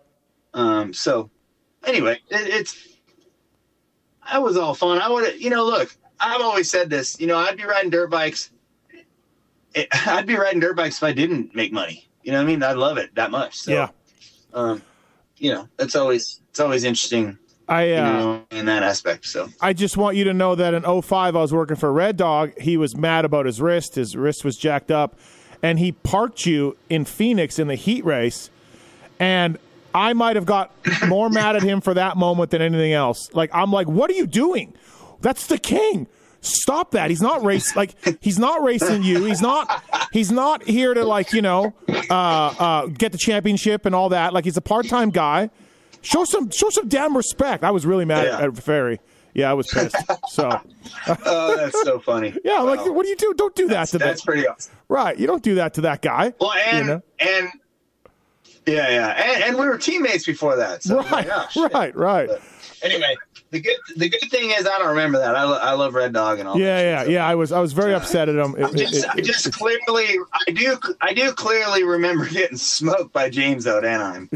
Um, 0.52 0.92
so 0.92 1.30
anyway, 1.84 2.18
it, 2.28 2.46
it's, 2.46 2.88
that 4.30 4.42
was 4.42 4.56
all 4.56 4.74
fun. 4.74 5.00
I 5.00 5.08
would, 5.08 5.40
you 5.40 5.50
know, 5.50 5.64
look, 5.64 5.94
I've 6.18 6.40
always 6.40 6.68
said 6.68 6.90
this, 6.90 7.18
you 7.20 7.26
know, 7.26 7.36
I'd 7.36 7.56
be 7.56 7.64
riding 7.64 7.90
dirt 7.90 8.10
bikes. 8.10 8.50
It, 9.74 9.88
I'd 10.06 10.26
be 10.26 10.36
riding 10.36 10.60
dirt 10.60 10.76
bikes 10.76 10.96
if 10.98 11.02
I 11.04 11.12
didn't 11.12 11.54
make 11.54 11.72
money. 11.72 12.08
You 12.22 12.32
know 12.32 12.38
what 12.38 12.44
I 12.44 12.46
mean? 12.46 12.62
I 12.62 12.72
love 12.72 12.98
it 12.98 13.14
that 13.14 13.30
much. 13.30 13.58
So, 13.60 13.72
yeah. 13.72 13.88
um, 14.52 14.82
you 15.36 15.52
know, 15.54 15.68
it's 15.78 15.96
always 15.96 16.40
it's 16.50 16.60
always 16.60 16.84
interesting 16.84 17.38
I 17.70 17.84
you 17.86 17.94
uh, 17.94 18.12
know, 18.12 18.46
in 18.50 18.66
that 18.66 18.82
aspect. 18.82 19.26
So 19.26 19.48
I 19.60 19.72
just 19.72 19.96
want 19.96 20.16
you 20.16 20.24
to 20.24 20.34
know 20.34 20.56
that 20.56 20.74
in 20.74 20.82
05, 20.82 21.36
I 21.36 21.40
was 21.40 21.52
working 21.52 21.76
for 21.76 21.92
Red 21.92 22.16
Dog. 22.16 22.52
He 22.60 22.76
was 22.76 22.96
mad 22.96 23.24
about 23.24 23.46
his 23.46 23.60
wrist. 23.60 23.94
His 23.94 24.16
wrist 24.16 24.44
was 24.44 24.56
jacked 24.56 24.90
up. 24.90 25.16
And 25.62 25.78
he 25.78 25.92
parked 25.92 26.46
you 26.46 26.76
in 26.88 27.04
Phoenix 27.04 27.58
in 27.58 27.68
the 27.68 27.76
heat 27.76 28.04
race. 28.04 28.50
And 29.20 29.56
I 29.94 30.14
might 30.14 30.34
have 30.34 30.46
got 30.46 30.72
more 31.06 31.30
mad 31.30 31.54
at 31.54 31.62
him 31.62 31.80
for 31.80 31.94
that 31.94 32.16
moment 32.16 32.50
than 32.50 32.60
anything 32.60 32.92
else. 32.92 33.32
Like, 33.32 33.50
I'm 33.52 33.70
like, 33.70 33.86
what 33.86 34.10
are 34.10 34.14
you 34.14 34.26
doing? 34.26 34.74
That's 35.20 35.46
the 35.46 35.58
king. 35.58 36.08
Stop 36.40 36.92
that. 36.92 37.10
He's 37.10 37.20
not 37.20 37.44
race 37.44 37.76
like 37.76 37.94
he's 38.20 38.38
not 38.38 38.62
racing 38.62 39.02
you. 39.02 39.26
He's 39.26 39.42
not 39.42 39.84
he's 40.10 40.32
not 40.32 40.64
here 40.64 40.94
to 40.94 41.04
like, 41.04 41.32
you 41.34 41.42
know, 41.42 41.74
uh 41.88 42.14
uh 42.14 42.86
get 42.86 43.12
the 43.12 43.18
championship 43.18 43.84
and 43.84 43.94
all 43.94 44.08
that. 44.08 44.32
Like 44.32 44.44
he's 44.44 44.56
a 44.56 44.62
part-time 44.62 45.10
guy. 45.10 45.50
Show 46.02 46.24
some 46.24 46.50
show 46.50 46.70
some 46.70 46.88
damn 46.88 47.16
respect. 47.16 47.64
I 47.64 47.70
was 47.70 47.84
really 47.86 48.04
mad 48.04 48.26
Yeah. 48.26 48.38
at, 48.38 48.44
at 48.44 48.56
Ferry. 48.58 49.00
Yeah, 49.34 49.50
I 49.50 49.54
was 49.54 49.68
pissed. 49.68 49.94
So 50.30 50.48
oh, 51.26 51.56
that's 51.56 51.82
so 51.82 51.98
funny. 52.00 52.34
yeah, 52.44 52.58
I'm 52.58 52.66
like, 52.66 52.84
what 52.84 53.04
do 53.04 53.08
you 53.08 53.16
do? 53.16 53.32
Don't 53.36 53.54
do 53.54 53.68
that 53.68 53.88
to 53.88 53.98
that's 53.98 54.22
that. 54.22 54.26
pretty 54.26 54.46
awesome. 54.48 54.74
Right, 54.88 55.16
you 55.18 55.26
don't 55.26 55.42
do 55.42 55.54
that 55.56 55.74
to 55.74 55.82
that 55.82 56.02
guy. 56.02 56.34
Well, 56.40 56.52
and 56.52 56.78
you 56.78 56.84
know? 56.94 57.02
and 57.20 57.48
yeah, 58.66 58.90
yeah, 58.90 59.08
and, 59.10 59.44
and 59.44 59.58
we 59.58 59.66
were 59.66 59.78
teammates 59.78 60.26
before 60.26 60.56
that. 60.56 60.82
So 60.82 61.02
right, 61.04 61.28
shit. 61.50 61.72
right, 61.72 61.94
right. 61.96 62.28
But 62.28 62.42
anyway, 62.82 63.16
the 63.50 63.60
good 63.60 63.76
the 63.96 64.08
good 64.08 64.30
thing 64.30 64.50
is 64.50 64.66
I 64.66 64.78
don't 64.78 64.88
remember 64.88 65.18
that. 65.18 65.34
I, 65.36 65.44
lo- 65.44 65.58
I 65.60 65.72
love 65.72 65.94
Red 65.94 66.12
Dog 66.12 66.38
and 66.38 66.48
all. 66.48 66.56
that 66.56 66.60
Yeah, 66.62 66.78
shit, 66.78 66.86
yeah, 66.86 67.04
so. 67.04 67.10
yeah. 67.10 67.26
I 67.26 67.34
was, 67.34 67.52
I 67.52 67.60
was 67.60 67.72
very 67.72 67.94
upset 67.94 68.28
at 68.28 68.36
him. 68.36 68.54
It- 68.56 68.64
I 68.64 68.72
just, 68.72 68.94
it- 69.04 69.10
I 69.10 69.20
just 69.20 69.52
clearly, 69.52 70.16
I 70.46 70.50
do, 70.52 70.76
I 71.00 71.12
do 71.14 71.32
clearly 71.32 71.82
remember 71.84 72.26
getting 72.30 72.56
smoked 72.56 73.12
by 73.12 73.28
James 73.30 73.66
out 73.66 73.84
at 73.84 73.90
Anaheim. 73.92 74.28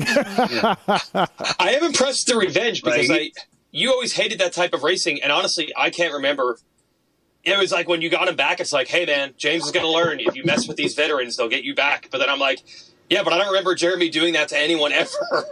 I 1.59 1.75
am 1.77 1.85
impressed 1.85 2.27
with 2.29 2.35
the 2.35 2.37
revenge 2.39 2.83
because 2.83 3.09
Like- 3.09 3.33
I 3.37 3.41
you 3.77 3.91
always 3.91 4.13
hated 4.15 4.39
that 4.39 4.53
type 4.53 4.73
of 4.73 4.85
racing, 4.85 5.21
and 5.23 5.33
honestly, 5.33 5.73
I 5.77 5.91
can't 5.91 6.13
remember. 6.15 6.59
It 7.43 7.59
was 7.59 7.73
like 7.73 7.89
when 7.89 8.01
you 8.03 8.09
got 8.09 8.29
him 8.29 8.37
back, 8.37 8.59
it's 8.61 8.73
like, 8.73 8.87
hey 8.89 9.05
man, 9.05 9.35
James 9.37 9.65
is 9.65 9.71
going 9.73 9.85
to 9.85 9.91
learn. 9.91 10.19
If 10.21 10.35
you 10.37 10.45
mess 10.45 10.67
with 10.69 10.77
these 10.77 10.95
veterans, 10.95 11.37
they'll 11.37 11.49
get 11.49 11.65
you 11.65 11.75
back. 11.75 12.09
But 12.11 12.19
then 12.19 12.31
I'm 12.31 12.39
like, 12.39 12.61
yeah, 13.11 13.23
but 13.23 13.33
I 13.33 13.39
don't 13.39 13.49
remember 13.49 13.75
Jeremy 13.75 14.09
doing 14.11 14.33
that 14.35 14.49
to 14.51 14.59
anyone 14.59 14.93
ever. 14.93 15.11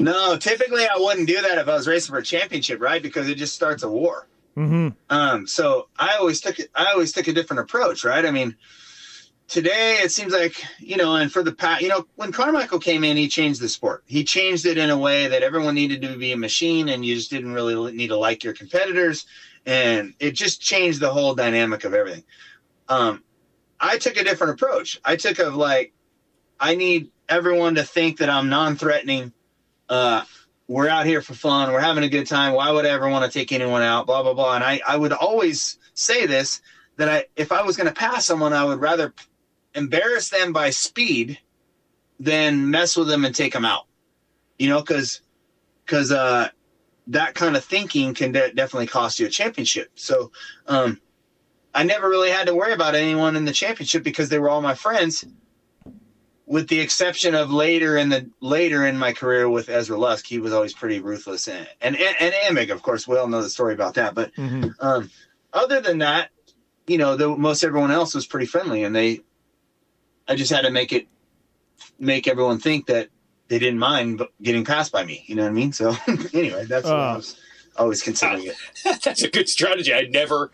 No, 0.00 0.36
typically 0.36 0.84
I 0.84 0.96
wouldn't 0.96 1.26
do 1.28 1.40
that 1.40 1.58
if 1.58 1.68
I 1.68 1.74
was 1.74 1.86
racing 1.86 2.12
for 2.12 2.18
a 2.18 2.22
championship, 2.22 2.80
right? 2.80 3.02
Because 3.02 3.28
it 3.28 3.36
just 3.36 3.54
starts 3.54 3.82
a 3.82 3.88
war. 3.88 4.26
Mhm. 4.56 4.94
Um, 5.10 5.46
so 5.46 5.88
I 5.98 6.16
always 6.16 6.40
took 6.40 6.58
it. 6.58 6.70
I 6.74 6.86
always 6.92 7.12
took 7.12 7.28
a 7.28 7.32
different 7.32 7.60
approach, 7.60 8.04
right? 8.04 8.24
I 8.24 8.30
mean, 8.30 8.56
today 9.48 9.98
it 10.02 10.10
seems 10.10 10.32
like 10.32 10.62
you 10.78 10.96
know, 10.96 11.16
and 11.16 11.32
for 11.32 11.42
the 11.42 11.52
past, 11.52 11.82
you 11.82 11.88
know, 11.88 12.06
when 12.16 12.32
Carmichael 12.32 12.78
came 12.78 13.04
in, 13.04 13.16
he 13.16 13.28
changed 13.28 13.60
the 13.60 13.68
sport. 13.68 14.02
He 14.06 14.24
changed 14.24 14.66
it 14.66 14.78
in 14.78 14.90
a 14.90 14.98
way 14.98 15.28
that 15.28 15.42
everyone 15.42 15.74
needed 15.74 16.02
to 16.02 16.16
be 16.16 16.32
a 16.32 16.36
machine, 16.36 16.88
and 16.88 17.04
you 17.04 17.14
just 17.14 17.30
didn't 17.30 17.52
really 17.52 17.92
need 17.92 18.08
to 18.08 18.16
like 18.16 18.42
your 18.42 18.54
competitors, 18.54 19.26
and 19.66 20.14
it 20.18 20.32
just 20.32 20.60
changed 20.60 21.00
the 21.00 21.12
whole 21.12 21.34
dynamic 21.34 21.84
of 21.84 21.94
everything. 21.94 22.24
Um, 22.88 23.22
I 23.78 23.98
took 23.98 24.16
a 24.16 24.24
different 24.24 24.54
approach. 24.54 25.00
I 25.04 25.16
took 25.16 25.38
of 25.38 25.54
like, 25.54 25.92
I 26.58 26.74
need 26.74 27.10
everyone 27.28 27.76
to 27.76 27.84
think 27.84 28.18
that 28.18 28.28
I'm 28.28 28.48
non-threatening. 28.48 29.32
Uh, 29.90 30.22
we're 30.68 30.88
out 30.88 31.04
here 31.04 31.20
for 31.20 31.34
fun. 31.34 31.72
We're 31.72 31.80
having 31.80 32.04
a 32.04 32.08
good 32.08 32.28
time. 32.28 32.54
Why 32.54 32.70
would 32.70 32.86
I 32.86 32.90
ever 32.90 33.08
want 33.08 33.30
to 33.30 33.38
take 33.38 33.50
anyone 33.50 33.82
out? 33.82 34.06
Blah 34.06 34.22
blah 34.22 34.34
blah. 34.34 34.54
And 34.54 34.64
I, 34.64 34.80
I 34.86 34.96
would 34.96 35.12
always 35.12 35.78
say 35.94 36.26
this 36.26 36.62
that 36.96 37.08
I, 37.08 37.24
if 37.34 37.50
I 37.50 37.62
was 37.62 37.76
going 37.76 37.88
to 37.88 37.92
pass 37.92 38.24
someone, 38.24 38.52
I 38.52 38.64
would 38.64 38.80
rather 38.80 39.12
embarrass 39.74 40.30
them 40.30 40.52
by 40.52 40.70
speed 40.70 41.38
than 42.20 42.70
mess 42.70 42.96
with 42.96 43.08
them 43.08 43.24
and 43.24 43.34
take 43.34 43.52
them 43.52 43.64
out. 43.64 43.86
You 44.58 44.68
know, 44.68 44.80
because 44.80 45.22
because 45.84 46.12
uh, 46.12 46.50
that 47.08 47.34
kind 47.34 47.56
of 47.56 47.64
thinking 47.64 48.14
can 48.14 48.30
de- 48.30 48.52
definitely 48.52 48.86
cost 48.86 49.18
you 49.18 49.26
a 49.26 49.30
championship. 49.30 49.90
So 49.96 50.30
um, 50.68 51.00
I 51.74 51.82
never 51.82 52.08
really 52.08 52.30
had 52.30 52.46
to 52.46 52.54
worry 52.54 52.72
about 52.72 52.94
anyone 52.94 53.34
in 53.34 53.44
the 53.44 53.52
championship 53.52 54.04
because 54.04 54.28
they 54.28 54.38
were 54.38 54.50
all 54.50 54.62
my 54.62 54.74
friends 54.74 55.24
with 56.50 56.66
the 56.68 56.80
exception 56.80 57.36
of 57.36 57.52
later 57.52 57.96
in 57.96 58.08
the 58.08 58.28
later 58.40 58.84
in 58.84 58.98
my 58.98 59.12
career 59.12 59.48
with 59.48 59.68
Ezra 59.68 59.96
Lusk, 59.96 60.26
he 60.26 60.40
was 60.40 60.52
always 60.52 60.74
pretty 60.74 60.98
ruthless 60.98 61.46
and 61.46 61.64
and 61.80 61.94
and, 61.96 62.16
and 62.20 62.34
Emig, 62.58 62.72
of 62.72 62.82
course, 62.82 63.06
we 63.06 63.16
all 63.16 63.28
know 63.28 63.40
the 63.40 63.48
story 63.48 63.72
about 63.72 63.94
that. 63.94 64.14
But 64.16 64.34
Mhm. 64.34 64.74
um, 64.80 65.10
other 65.52 65.80
than 65.80 65.98
that, 65.98 66.30
you 66.88 66.98
know, 66.98 67.14
the, 67.14 67.28
most 67.28 67.62
everyone 67.62 67.92
else 67.92 68.16
was 68.16 68.26
pretty 68.26 68.46
friendly, 68.46 68.82
and 68.82 68.94
they, 68.96 69.20
I 70.26 70.34
just 70.34 70.50
had 70.50 70.62
to 70.62 70.72
make 70.72 70.92
it 70.92 71.06
make 72.00 72.26
everyone 72.26 72.58
think 72.58 72.86
that 72.86 73.10
they 73.46 73.60
didn't 73.60 73.78
mind 73.78 74.20
getting 74.42 74.64
passed 74.64 74.90
by 74.90 75.04
me. 75.04 75.22
You 75.28 75.36
know 75.36 75.42
what 75.44 75.50
I 75.50 75.54
mean? 75.54 75.72
So 75.72 75.94
anyway, 76.34 76.64
that's 76.64 76.84
what 76.86 76.94
I 76.98 77.12
Uh. 77.12 77.16
was 77.16 77.36
always 77.76 78.02
considering 78.02 78.46
it. 78.46 78.56
that's 79.04 79.22
a 79.22 79.30
good 79.30 79.48
strategy. 79.48 79.94
I 79.94 80.02
never 80.10 80.50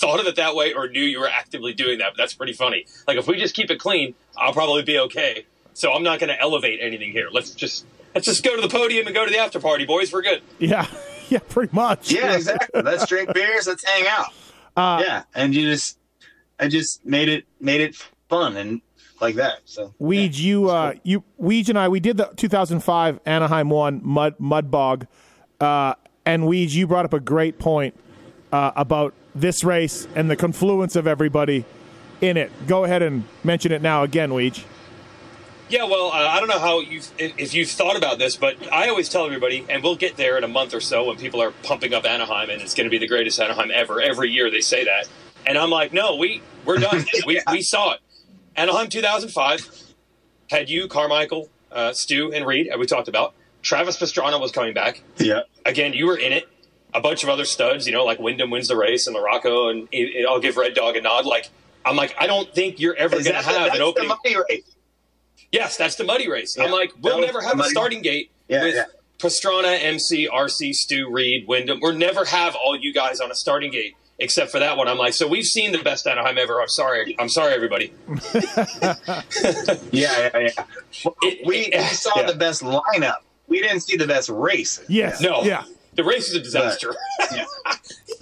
thought 0.00 0.18
of 0.18 0.26
it 0.26 0.36
that 0.36 0.54
way 0.54 0.72
or 0.72 0.88
knew 0.88 1.02
you 1.02 1.20
were 1.20 1.28
actively 1.28 1.74
doing 1.74 1.98
that. 1.98 2.12
But 2.12 2.16
that's 2.16 2.34
pretty 2.34 2.54
funny. 2.54 2.86
Like 3.06 3.18
if 3.18 3.26
we 3.26 3.36
just 3.36 3.54
keep 3.54 3.70
it 3.70 3.78
clean, 3.78 4.14
I'll 4.36 4.54
probably 4.54 4.82
be 4.82 4.98
okay. 4.98 5.44
So 5.74 5.92
I'm 5.92 6.02
not 6.02 6.18
going 6.18 6.28
to 6.28 6.40
elevate 6.40 6.80
anything 6.82 7.12
here. 7.12 7.28
Let's 7.30 7.50
just 7.50 7.84
let's 8.14 8.26
just 8.26 8.42
go 8.42 8.56
to 8.56 8.62
the 8.62 8.68
podium 8.68 9.06
and 9.06 9.14
go 9.14 9.24
to 9.24 9.30
the 9.30 9.38
after 9.38 9.60
party, 9.60 9.84
boys. 9.84 10.12
We're 10.12 10.22
good. 10.22 10.42
Yeah, 10.58 10.86
yeah, 11.28 11.38
pretty 11.48 11.74
much. 11.74 12.10
Yeah, 12.10 12.34
exactly. 12.34 12.82
let's 12.82 13.06
drink 13.06 13.32
beers. 13.34 13.66
Let's 13.66 13.84
hang 13.84 14.06
out. 14.08 14.32
Uh, 14.76 15.02
yeah, 15.04 15.22
and 15.34 15.54
you 15.54 15.62
just, 15.70 15.98
I 16.58 16.68
just 16.68 17.04
made 17.04 17.28
it 17.28 17.44
made 17.60 17.80
it 17.80 17.96
fun 18.28 18.56
and 18.56 18.80
like 19.20 19.34
that. 19.34 19.60
So 19.66 19.94
Weege, 20.00 20.38
you, 20.38 20.70
uh, 20.70 20.94
you, 21.02 21.24
Weege 21.40 21.68
and 21.68 21.78
I, 21.78 21.88
we 21.88 22.00
did 22.00 22.16
the 22.16 22.30
2005 22.36 23.20
Anaheim 23.26 23.68
one 23.68 24.00
mud 24.02 24.34
mud 24.38 24.70
bog, 24.70 25.06
uh, 25.60 25.94
and 26.24 26.44
Weege, 26.44 26.72
you 26.72 26.86
brought 26.86 27.04
up 27.04 27.12
a 27.12 27.20
great 27.20 27.58
point 27.58 27.94
uh, 28.52 28.72
about 28.76 29.14
this 29.34 29.64
race 29.64 30.06
and 30.14 30.30
the 30.30 30.36
confluence 30.36 30.96
of 30.96 31.06
everybody 31.06 31.64
in 32.20 32.36
it. 32.36 32.50
Go 32.66 32.84
ahead 32.84 33.02
and 33.02 33.24
mention 33.44 33.72
it 33.72 33.82
now 33.82 34.02
again, 34.02 34.30
Weege. 34.30 34.64
Yeah, 35.68 35.84
well, 35.84 36.08
uh, 36.08 36.16
I 36.16 36.40
don't 36.40 36.48
know 36.48 36.58
how 36.58 36.80
you 36.80 37.00
if 37.16 37.54
you've 37.54 37.70
thought 37.70 37.96
about 37.96 38.18
this, 38.18 38.36
but 38.36 38.56
I 38.72 38.88
always 38.88 39.08
tell 39.08 39.24
everybody, 39.24 39.64
and 39.68 39.84
we'll 39.84 39.94
get 39.94 40.16
there 40.16 40.36
in 40.36 40.42
a 40.42 40.48
month 40.48 40.74
or 40.74 40.80
so 40.80 41.04
when 41.04 41.16
people 41.16 41.40
are 41.40 41.52
pumping 41.62 41.94
up 41.94 42.04
Anaheim, 42.04 42.50
and 42.50 42.60
it's 42.60 42.74
going 42.74 42.86
to 42.86 42.90
be 42.90 42.98
the 42.98 43.06
greatest 43.06 43.38
Anaheim 43.38 43.70
ever. 43.72 44.00
Every 44.00 44.30
year 44.30 44.50
they 44.50 44.62
say 44.62 44.84
that, 44.84 45.08
and 45.46 45.56
I'm 45.56 45.70
like, 45.70 45.92
no, 45.92 46.16
we 46.16 46.42
we're 46.64 46.78
done. 46.78 47.04
we 47.26 47.40
we 47.52 47.62
saw 47.62 47.92
it. 47.92 48.00
Anaheim 48.56 48.88
2005 48.88 49.94
had 50.50 50.68
you, 50.68 50.88
Carmichael, 50.88 51.48
uh, 51.70 51.92
Stu, 51.92 52.32
and 52.32 52.44
Reed, 52.44 52.66
as 52.66 52.76
we 52.76 52.86
talked 52.86 53.06
about. 53.06 53.34
Travis 53.62 53.96
Pastrana 53.96 54.40
was 54.40 54.50
coming 54.50 54.74
back. 54.74 55.02
Yeah. 55.18 55.42
Again, 55.64 55.92
you 55.92 56.06
were 56.06 56.16
in 56.16 56.32
it. 56.32 56.48
A 56.92 57.00
bunch 57.00 57.22
of 57.22 57.28
other 57.28 57.44
studs, 57.44 57.86
you 57.86 57.92
know, 57.92 58.04
like 58.04 58.18
Windham 58.18 58.50
wins 58.50 58.68
the 58.68 58.76
race 58.76 59.06
and 59.06 59.16
LaRocco, 59.16 59.70
and 59.70 59.88
it, 59.92 60.26
I'll 60.28 60.40
give 60.40 60.56
Red 60.56 60.74
Dog 60.74 60.96
a 60.96 61.00
nod. 61.00 61.24
Like, 61.26 61.48
I'm 61.84 61.96
like, 61.96 62.14
I 62.18 62.26
don't 62.26 62.52
think 62.54 62.80
you're 62.80 62.94
ever 62.96 63.10
going 63.16 63.24
to 63.26 63.32
that 63.32 63.44
the- 63.44 63.50
have 63.50 63.62
that's 63.62 63.74
an 63.74 63.78
the 63.80 63.84
opening. 63.84 64.08
money 64.08 64.36
race. 64.48 64.64
Yes, 65.52 65.76
that's 65.76 65.96
the 65.96 66.04
muddy 66.04 66.28
race. 66.30 66.56
Yeah, 66.56 66.64
I'm 66.64 66.70
like, 66.72 66.92
we'll 67.00 67.18
was 67.18 67.26
never 67.26 67.40
have 67.40 67.58
a 67.58 67.64
starting 67.64 68.02
gate 68.02 68.30
Yeah, 68.48 68.62
with 68.62 68.74
yeah. 68.76 68.84
Pastrana, 69.18 69.82
MC, 69.82 70.28
RC, 70.28 70.72
Stu, 70.74 71.10
Reed, 71.10 71.46
Windham. 71.48 71.80
We'll 71.80 71.94
never 71.94 72.24
have 72.24 72.54
all 72.56 72.76
you 72.76 72.92
guys 72.92 73.20
on 73.20 73.30
a 73.30 73.34
starting 73.34 73.70
gate 73.72 73.94
except 74.18 74.50
for 74.50 74.58
that 74.60 74.76
one. 74.76 74.86
I'm 74.86 74.98
like, 74.98 75.14
so 75.14 75.26
we've 75.26 75.44
seen 75.46 75.72
the 75.72 75.82
best 75.82 76.06
Anaheim 76.06 76.36
ever. 76.38 76.60
I'm 76.60 76.68
sorry. 76.68 77.16
I'm 77.18 77.28
sorry, 77.30 77.54
everybody. 77.54 77.92
Yeah, 79.92 80.30
yeah, 80.34 80.38
yeah. 80.38 80.50
It- 81.22 81.46
we, 81.46 81.56
it- 81.58 81.74
we 81.78 81.84
saw 81.88 82.20
yeah. 82.20 82.26
the 82.26 82.34
best 82.36 82.62
lineup. 82.62 83.16
We 83.48 83.60
didn't 83.60 83.80
see 83.80 83.96
the 83.96 84.06
best 84.06 84.28
race. 84.28 84.80
Yes. 84.88 85.20
No. 85.20 85.42
Yeah. 85.42 85.64
The 85.94 86.04
race 86.04 86.28
is 86.28 86.34
a 86.34 86.40
disaster. 86.40 86.94
Yeah. 87.32 87.44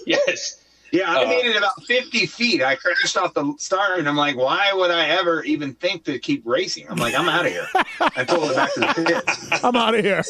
yes. 0.07 0.64
Yeah, 0.91 1.11
I 1.12 1.25
Uh, 1.25 1.29
made 1.29 1.45
it 1.47 1.57
about 1.57 1.83
50 1.87 2.25
feet. 2.27 2.62
I 2.62 2.77
crashed 2.77 3.16
off 3.19 3.35
the 3.35 3.55
start, 3.59 3.99
and 3.99 4.09
I'm 4.09 4.16
like, 4.16 4.37
why 4.37 4.73
would 4.73 4.91
I 4.91 5.09
ever 5.11 5.43
even 5.45 5.75
think 5.75 6.05
to 6.05 6.19
keep 6.19 6.43
racing? 6.47 6.87
I'm 6.89 6.97
like, 6.97 7.14
I'm 7.14 7.29
out 7.29 7.45
of 7.47 7.53
here. 7.53 7.66
I 8.01 8.25
pulled 8.25 8.51
it 8.51 8.57
back 8.57 8.73
to 8.75 8.81
the 8.81 9.23
pits. 9.27 9.62
I'm 9.64 9.77
out 9.77 9.95
of 9.95 10.03
here. 10.05 10.23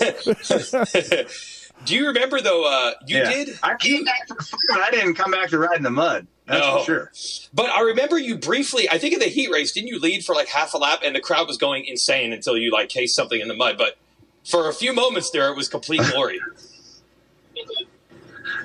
Do 1.85 1.95
you 1.95 2.09
remember 2.09 2.41
though? 2.41 2.65
Uh, 2.69 2.93
you 3.07 3.19
Yeah. 3.19 3.31
did. 3.31 3.59
I 3.63 3.77
came 3.77 4.03
back 4.05 4.27
for 4.27 4.35
fun. 4.43 4.59
I 4.83 4.91
didn't 4.91 5.15
come 5.15 5.31
back 5.31 5.51
to 5.51 5.59
ride 5.59 5.77
in 5.77 5.85
the 5.85 5.91
mud. 5.91 6.27
That's 6.47 6.61
No. 6.67 6.79
for 6.81 6.85
sure. 6.85 7.13
But 7.55 7.71
I 7.71 7.83
remember 7.83 8.19
you 8.19 8.37
briefly. 8.37 8.89
I 8.91 8.99
think 8.99 9.15
in 9.15 9.21
the 9.21 9.27
heat 9.27 9.51
race, 9.51 9.71
didn't 9.73 9.89
you 9.89 10.01
lead 10.01 10.25
for 10.25 10.35
like 10.35 10.49
half 10.49 10.75
a 10.75 10.79
lap, 10.79 11.01
and 11.05 11.15
the 11.15 11.21
crowd 11.21 11.47
was 11.47 11.57
going 11.57 11.85
insane 11.85 12.33
until 12.33 12.57
you 12.59 12.73
like 12.73 12.89
cased 12.89 13.15
something 13.15 13.41
in 13.41 13.47
the 13.47 13.55
mud. 13.55 13.79
But 13.79 13.97
for 14.45 14.69
a 14.69 14.73
few 14.73 14.93
moments 14.93 15.31
there, 15.31 15.49
it 15.51 15.57
was 15.57 15.69
complete 15.69 16.03
glory. 16.11 16.41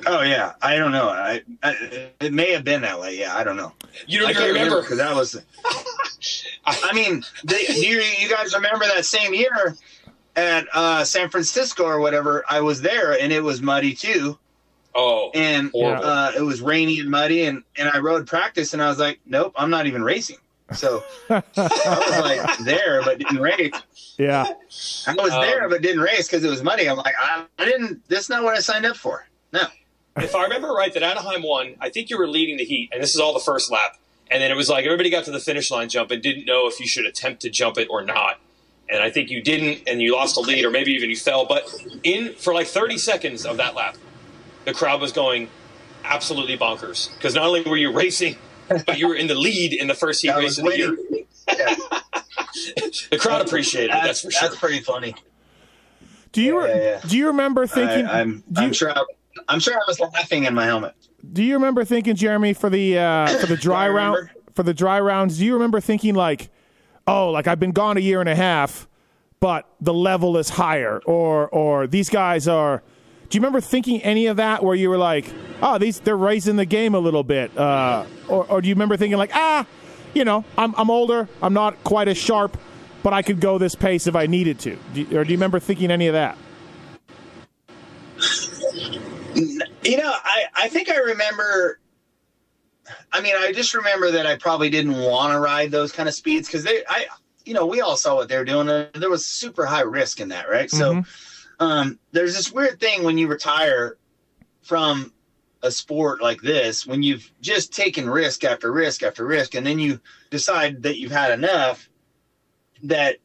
Oh 0.05 0.21
yeah, 0.21 0.53
I 0.61 0.75
don't 0.75 0.91
know. 0.91 1.09
I, 1.09 1.41
I 1.61 2.11
it 2.19 2.33
may 2.33 2.51
have 2.51 2.63
been 2.63 2.81
that 2.81 2.99
way. 2.99 3.17
Yeah, 3.19 3.35
I 3.35 3.43
don't 3.43 3.57
know. 3.57 3.73
You 4.07 4.19
don't 4.19 4.29
I 4.29 4.33
can't 4.33 4.47
remember 4.53 4.81
because 4.81 4.97
that 4.97 5.15
was. 5.15 5.41
I 6.65 6.93
mean, 6.93 7.23
they, 7.43 7.65
you, 7.75 8.01
you 8.01 8.29
guys 8.29 8.53
remember 8.53 8.85
that 8.85 9.05
same 9.05 9.33
year 9.33 9.75
at 10.35 10.65
uh, 10.73 11.03
San 11.03 11.29
Francisco 11.29 11.83
or 11.83 11.99
whatever? 11.99 12.43
I 12.47 12.61
was 12.61 12.81
there 12.81 13.19
and 13.19 13.33
it 13.33 13.43
was 13.43 13.61
muddy 13.61 13.93
too, 13.93 14.37
Oh, 14.95 15.31
and 15.33 15.71
uh, 15.75 16.31
it 16.37 16.41
was 16.41 16.61
rainy 16.61 16.99
and 16.99 17.09
muddy, 17.09 17.45
and 17.45 17.63
and 17.77 17.89
I 17.89 17.99
rode 17.99 18.27
practice, 18.27 18.73
and 18.73 18.81
I 18.81 18.89
was 18.89 18.99
like, 18.99 19.19
nope, 19.25 19.53
I'm 19.55 19.69
not 19.69 19.87
even 19.87 20.03
racing. 20.03 20.37
So 20.71 21.03
I 21.29 21.43
was 21.57 22.19
like 22.19 22.57
there, 22.59 23.01
but 23.03 23.19
didn't 23.19 23.39
race. 23.39 23.71
Yeah. 24.17 24.45
I 25.07 25.13
was 25.15 25.31
Um, 25.31 25.41
there, 25.41 25.67
but 25.69 25.81
didn't 25.81 26.01
race 26.01 26.27
because 26.27 26.43
it 26.43 26.49
was 26.49 26.63
money. 26.63 26.87
I'm 26.87 26.97
like, 26.97 27.15
I, 27.19 27.45
I 27.59 27.65
didn't. 27.65 28.07
That's 28.07 28.29
not 28.29 28.43
what 28.43 28.55
I 28.55 28.59
signed 28.59 28.85
up 28.85 28.95
for. 28.95 29.27
No. 29.51 29.63
if 30.17 30.33
I 30.35 30.43
remember 30.43 30.69
right, 30.69 30.93
that 30.93 31.03
Anaheim 31.03 31.43
won. 31.43 31.75
I 31.81 31.89
think 31.89 32.09
you 32.09 32.17
were 32.17 32.27
leading 32.27 32.57
the 32.57 32.63
heat, 32.65 32.89
and 32.93 33.03
this 33.03 33.13
is 33.13 33.19
all 33.19 33.33
the 33.33 33.39
first 33.39 33.71
lap. 33.71 33.97
And 34.31 34.41
then 34.41 34.49
it 34.51 34.55
was 34.55 34.69
like 34.69 34.85
everybody 34.85 35.09
got 35.09 35.25
to 35.25 35.31
the 35.31 35.39
finish 35.39 35.69
line 35.69 35.89
jump 35.89 36.09
and 36.11 36.21
didn't 36.23 36.45
know 36.45 36.67
if 36.67 36.79
you 36.79 36.87
should 36.87 37.05
attempt 37.05 37.41
to 37.43 37.49
jump 37.49 37.77
it 37.77 37.87
or 37.91 38.03
not. 38.03 38.39
And 38.89 39.01
I 39.01 39.09
think 39.11 39.29
you 39.29 39.41
didn't, 39.41 39.87
and 39.87 40.01
you 40.01 40.13
lost 40.15 40.35
the 40.35 40.41
lead, 40.41 40.65
or 40.65 40.71
maybe 40.71 40.91
even 40.93 41.09
you 41.09 41.15
fell. 41.17 41.45
But 41.45 41.71
in 42.03 42.33
for 42.33 42.53
like 42.53 42.67
30 42.67 42.97
seconds 42.97 43.45
of 43.45 43.57
that 43.57 43.75
lap, 43.75 43.95
the 44.65 44.73
crowd 44.73 45.01
was 45.01 45.11
going 45.11 45.49
absolutely 46.03 46.57
bonkers 46.57 47.13
because 47.15 47.35
not 47.35 47.45
only 47.45 47.61
were 47.63 47.77
you 47.77 47.91
racing, 47.91 48.35
but 48.67 48.97
you 48.97 49.07
were 49.07 49.15
in 49.15 49.27
the 49.27 49.35
lead 49.35 49.73
in 49.73 49.87
the 49.87 49.93
first 49.93 50.21
heat 50.21 50.29
I 50.31 50.37
race 50.39 50.57
was 50.57 50.59
of 50.59 50.65
the 50.65 50.77
year. 50.77 50.97
waiting. 51.11 51.27
Yeah, 51.57 51.75
The 53.11 53.17
crowd 53.19 53.41
appreciated 53.45 53.89
it. 53.89 53.93
That's 53.93 54.05
that's, 54.05 54.21
for 54.21 54.31
sure. 54.31 54.49
that's 54.49 54.59
pretty 54.59 54.79
funny. 54.79 55.15
Do 56.31 56.41
you 56.41 56.61
Yeah, 56.61 56.67
yeah, 56.67 56.81
yeah. 56.81 56.99
do 57.07 57.17
you 57.17 57.27
remember 57.27 57.67
thinking? 57.67 58.05
I, 58.05 58.21
I'm, 58.21 58.43
do, 58.51 58.61
you, 58.61 58.67
I'm 58.67 58.73
sure. 58.73 58.91
I, 58.91 59.03
I'm 59.49 59.59
sure 59.59 59.73
I 59.75 59.81
was 59.87 59.99
laughing 59.99 60.45
in 60.45 60.53
my 60.53 60.65
helmet. 60.65 60.95
do 61.31 61.43
you 61.43 61.53
remember 61.55 61.83
thinking, 61.83 62.15
Jeremy, 62.15 62.53
for 62.53 62.69
the 62.69 62.97
uh, 62.97 63.27
for 63.39 63.47
the 63.47 63.57
dry 63.67 63.87
round 63.89 64.15
remember. 64.15 64.41
for 64.53 64.63
the 64.63 64.73
dry 64.73 64.99
rounds? 64.99 65.37
Do 65.37 65.45
you 65.45 65.53
remember 65.53 65.79
thinking 65.79 66.15
like, 66.15 66.49
oh, 67.07 67.29
like 67.29 67.47
I've 67.47 67.59
been 67.59 67.71
gone 67.71 67.97
a 67.97 68.01
year 68.01 68.19
and 68.19 68.29
a 68.29 68.35
half, 68.35 68.87
but 69.39 69.67
the 69.81 69.93
level 69.93 70.37
is 70.37 70.49
higher, 70.49 71.01
or 71.05 71.49
or 71.49 71.87
these 71.87 72.09
guys 72.09 72.47
are. 72.47 72.83
Do 73.33 73.37
you 73.37 73.41
remember 73.41 73.61
thinking 73.61 73.99
any 74.03 74.27
of 74.27 74.37
that 74.37 74.63
where 74.63 74.75
you 74.75 74.91
were 74.91 74.97
like, 74.99 75.25
oh, 75.59 75.79
these 75.79 75.99
they're 75.99 76.15
raising 76.15 76.55
the 76.55 76.67
game 76.67 76.93
a 76.93 76.99
little 76.99 77.23
bit, 77.23 77.57
uh, 77.57 78.05
or 78.27 78.45
or 78.45 78.61
do 78.61 78.69
you 78.69 78.75
remember 78.75 78.95
thinking 78.95 79.17
like, 79.17 79.31
ah, 79.33 79.65
you 80.13 80.23
know, 80.23 80.45
I'm 80.55 80.75
I'm 80.77 80.91
older, 80.91 81.27
I'm 81.41 81.51
not 81.51 81.83
quite 81.83 82.07
as 82.07 82.15
sharp, 82.15 82.55
but 83.01 83.11
I 83.11 83.23
could 83.23 83.39
go 83.39 83.57
this 83.57 83.73
pace 83.73 84.05
if 84.05 84.15
I 84.15 84.27
needed 84.27 84.59
to, 84.59 84.77
do 84.93 85.17
or 85.17 85.23
do 85.23 85.31
you 85.31 85.37
remember 85.37 85.59
thinking 85.59 85.89
any 85.89 86.05
of 86.05 86.13
that? 86.13 86.37
You 89.81 89.97
know, 89.97 90.13
I, 90.13 90.43
I 90.55 90.69
think 90.69 90.91
I 90.91 90.97
remember. 90.97 91.79
I 93.11 93.19
mean, 93.19 93.33
I 93.35 93.51
just 93.51 93.73
remember 93.73 94.11
that 94.11 94.27
I 94.27 94.35
probably 94.35 94.69
didn't 94.69 94.95
want 94.95 95.33
to 95.33 95.39
ride 95.39 95.71
those 95.71 95.91
kind 95.91 96.07
of 96.07 96.13
speeds 96.13 96.47
because 96.47 96.63
they, 96.63 96.83
I, 96.87 97.07
you 97.45 97.55
know, 97.55 97.65
we 97.65 97.81
all 97.81 97.97
saw 97.97 98.13
what 98.13 98.29
they 98.29 98.37
were 98.37 98.45
doing. 98.45 98.67
There 98.67 98.91
there 98.93 99.09
was 99.09 99.25
super 99.25 99.65
high 99.65 99.81
risk 99.81 100.19
in 100.19 100.29
that, 100.29 100.47
right? 100.51 100.69
So, 100.69 101.03
um, 101.59 101.99
there's 102.11 102.35
this 102.35 102.51
weird 102.51 102.79
thing 102.79 103.03
when 103.03 103.17
you 103.17 103.27
retire 103.27 103.97
from 104.61 105.13
a 105.61 105.71
sport 105.71 106.21
like 106.21 106.41
this, 106.41 106.85
when 106.85 107.01
you've 107.01 107.31
just 107.41 107.73
taken 107.73 108.09
risk 108.09 108.43
after 108.43 108.71
risk 108.71 109.01
after 109.01 109.25
risk, 109.25 109.55
and 109.55 109.65
then 109.65 109.79
you 109.79 109.99
decide 110.29 110.83
that 110.83 110.99
you've 110.99 111.11
had 111.11 111.31
enough, 111.31 111.89
that 112.83 113.17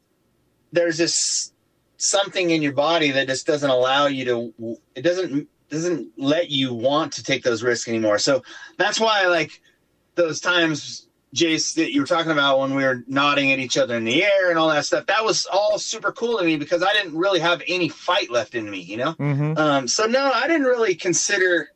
there's 0.71 0.97
this 0.97 1.51
something 1.97 2.51
in 2.51 2.61
your 2.61 2.71
body 2.71 3.11
that 3.11 3.27
just 3.27 3.45
doesn't 3.45 3.69
allow 3.69 4.07
you 4.07 4.23
to 4.23 4.77
it 4.95 5.01
doesn't 5.01 5.47
doesn't 5.69 6.07
let 6.17 6.49
you 6.49 6.73
want 6.73 7.11
to 7.13 7.23
take 7.23 7.43
those 7.43 7.61
risks 7.61 7.87
anymore. 7.89 8.17
So 8.17 8.41
that's 8.77 8.99
why 8.99 9.27
like 9.27 9.61
those 10.15 10.39
times 10.39 11.08
jace 11.35 11.75
that 11.75 11.93
you 11.93 12.01
were 12.01 12.07
talking 12.07 12.31
about 12.31 12.59
when 12.59 12.73
we 12.73 12.83
were 12.83 13.03
nodding 13.07 13.51
at 13.51 13.59
each 13.59 13.77
other 13.77 13.95
in 13.95 14.03
the 14.03 14.23
air 14.23 14.49
and 14.49 14.57
all 14.57 14.67
that 14.69 14.83
stuff 14.83 15.05
that 15.05 15.23
was 15.23 15.45
all 15.45 15.77
super 15.77 16.11
cool 16.11 16.39
to 16.39 16.43
me 16.43 16.57
because 16.57 16.81
i 16.81 16.91
didn't 16.91 17.15
really 17.15 17.39
have 17.39 17.61
any 17.67 17.87
fight 17.87 18.31
left 18.31 18.55
in 18.55 18.67
me 18.69 18.79
you 18.79 18.97
know 18.97 19.13
Mm-hmm. 19.13 19.55
um, 19.57 19.87
so 19.87 20.05
no 20.05 20.31
i 20.33 20.47
didn't 20.47 20.65
really 20.65 20.95
consider 20.95 21.69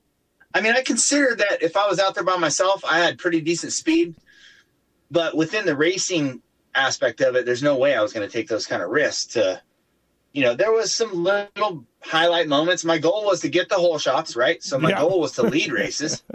i 0.56 0.62
mean 0.62 0.74
i 0.74 0.82
considered 0.82 1.38
that 1.38 1.62
if 1.62 1.78
i 1.78 1.88
was 1.88 2.00
out 2.00 2.16
there 2.16 2.24
by 2.24 2.36
myself 2.38 2.84
i 2.84 2.98
had 2.98 3.20
pretty 3.20 3.42
decent 3.42 3.74
speed 3.74 4.16
but 5.12 5.36
within 5.38 5.66
the 5.68 5.76
racing 5.76 6.42
aspect 6.74 7.22
of 7.22 7.36
it 7.36 7.46
there's 7.46 7.62
no 7.62 7.78
way 7.78 7.94
i 7.96 8.02
was 8.02 8.12
going 8.12 8.28
to 8.28 8.34
take 8.34 8.48
those 8.48 8.66
kind 8.66 8.82
of 8.82 8.90
risks 8.90 9.26
to 9.34 9.62
you 10.32 10.42
know 10.42 10.56
there 10.56 10.72
was 10.72 10.92
some 10.92 11.24
little 11.24 11.86
highlight 12.02 12.48
moments 12.48 12.84
my 12.84 12.98
goal 12.98 13.24
was 13.24 13.40
to 13.42 13.50
get 13.50 13.70
the 13.70 13.76
whole 13.76 14.00
shots 14.00 14.36
right 14.36 14.64
so 14.64 14.80
my 14.80 14.90
Yeah. 14.90 15.00
goal 15.02 15.20
was 15.20 15.34
to 15.34 15.44
lead 15.44 15.72
races 15.72 16.24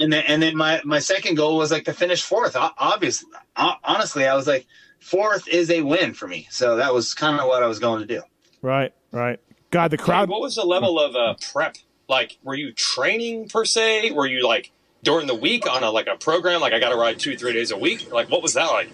and 0.00 0.12
then 0.12 0.24
and 0.26 0.42
then 0.42 0.56
my 0.56 0.80
my 0.84 0.98
second 0.98 1.36
goal 1.36 1.56
was 1.56 1.70
like 1.70 1.84
to 1.84 1.92
finish 1.92 2.22
fourth 2.22 2.56
obviously 2.56 3.28
honestly 3.56 4.26
i 4.26 4.34
was 4.34 4.46
like 4.46 4.66
fourth 5.00 5.46
is 5.48 5.70
a 5.70 5.82
win 5.82 6.14
for 6.14 6.26
me 6.26 6.46
so 6.50 6.76
that 6.76 6.92
was 6.92 7.14
kind 7.14 7.38
of 7.40 7.46
what 7.46 7.62
i 7.62 7.66
was 7.66 7.78
going 7.78 8.00
to 8.00 8.06
do 8.06 8.22
Right, 8.62 8.94
right. 9.12 9.38
God, 9.70 9.90
the 9.90 9.98
Hey, 9.98 10.04
crowd. 10.04 10.28
what 10.30 10.40
was 10.40 10.54
the 10.54 10.64
level 10.64 10.98
of 10.98 11.14
uh, 11.14 11.34
prep? 11.52 11.76
Like, 12.08 12.38
were 12.42 12.54
you 12.54 12.72
training 12.72 13.48
per 13.50 13.66
se? 13.66 14.10
Were 14.12 14.26
you 14.26 14.46
like 14.46 14.72
during 15.02 15.26
the 15.26 15.34
week 15.34 15.70
on 15.70 15.82
a 15.82 15.90
like 15.90 16.06
a 16.06 16.16
program? 16.16 16.62
Like, 16.62 16.72
I 16.72 16.78
got 16.80 16.88
to 16.88 16.96
ride 16.96 17.18
two, 17.18 17.36
three 17.36 17.52
days 17.52 17.72
a 17.72 17.76
week. 17.76 18.10
Like, 18.10 18.30
what 18.30 18.42
was 18.42 18.54
that 18.54 18.70
like? 18.70 18.88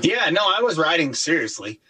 Yeah, 0.00 0.30
no, 0.30 0.40
I 0.42 0.62
was 0.62 0.78
riding 0.78 1.12
seriously. 1.14 1.80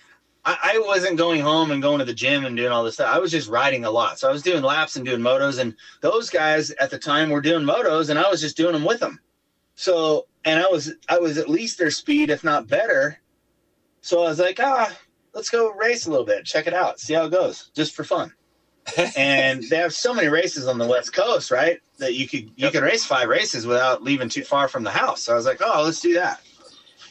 I, 0.47 0.74
I 0.74 0.78
wasn't 0.78 1.18
going 1.18 1.40
home 1.42 1.72
and 1.72 1.82
going 1.82 1.99
to 1.99 2.05
the 2.05 2.14
gym 2.14 2.47
and 2.47 2.57
doing 2.57 2.70
all 2.72 2.84
this 2.84 2.94
stuff. 2.94 3.14
I 3.14 3.18
was 3.18 3.32
just 3.32 3.51
riding 3.51 3.84
a 3.84 3.90
lot. 3.90 4.18
So 4.18 4.28
I 4.28 4.32
was 4.32 4.42
doing 4.42 4.62
laps 4.62 4.97
and 4.97 5.05
doing 5.05 5.20
motos, 5.20 5.59
and 5.59 5.74
those 6.01 6.30
guys 6.30 6.70
at 6.72 6.90
the 6.90 6.99
time 6.99 7.30
were 7.30 7.40
doing 7.40 7.64
motos, 7.64 8.09
and 8.11 8.18
I 8.18 8.30
was 8.30 8.40
just 8.40 8.57
doing 8.57 8.72
them 8.72 8.84
with 8.84 9.01
them. 9.01 9.20
So, 9.74 10.26
and 10.44 10.61
I 10.61 10.68
was 10.68 10.94
I 11.09 11.18
was 11.18 11.36
at 11.36 11.51
least 11.51 11.78
their 11.78 11.90
speed, 11.90 12.30
if 12.30 12.44
not 12.44 12.68
better. 12.68 13.18
So 14.01 14.22
I 14.22 14.28
was 14.28 14.38
like, 14.38 14.61
ah, 14.61 14.97
let's 15.34 15.51
go 15.51 15.72
race 15.72 16.07
a 16.07 16.11
little 16.11 16.24
bit, 16.24 16.44
check 16.44 16.68
it 16.68 16.74
out, 16.74 17.01
see 17.01 17.14
how 17.14 17.24
it 17.24 17.30
goes, 17.32 17.70
just 17.74 17.94
for 17.94 18.05
fun. 18.05 18.32
and 19.16 19.64
they 19.64 19.78
have 19.78 19.92
so 19.92 20.14
many 20.14 20.28
races 20.28 20.68
on 20.68 20.78
the 20.78 20.86
West 20.86 21.12
Coast, 21.12 21.51
right? 21.51 21.80
That 21.99 22.14
you 22.14 22.28
could 22.28 22.44
you 22.44 22.53
Yep. 22.66 22.72
can 22.72 22.82
race 22.84 23.05
five 23.05 23.28
races 23.28 23.66
without 23.66 24.05
leaving 24.05 24.28
too 24.28 24.44
far 24.44 24.68
from 24.68 24.84
the 24.84 24.90
house. 24.90 25.22
So 25.22 25.32
I 25.32 25.36
was 25.36 25.44
like, 25.44 25.61
oh, 25.61 25.82
let's 25.84 26.01
do 26.01 26.14
that. 26.14 26.40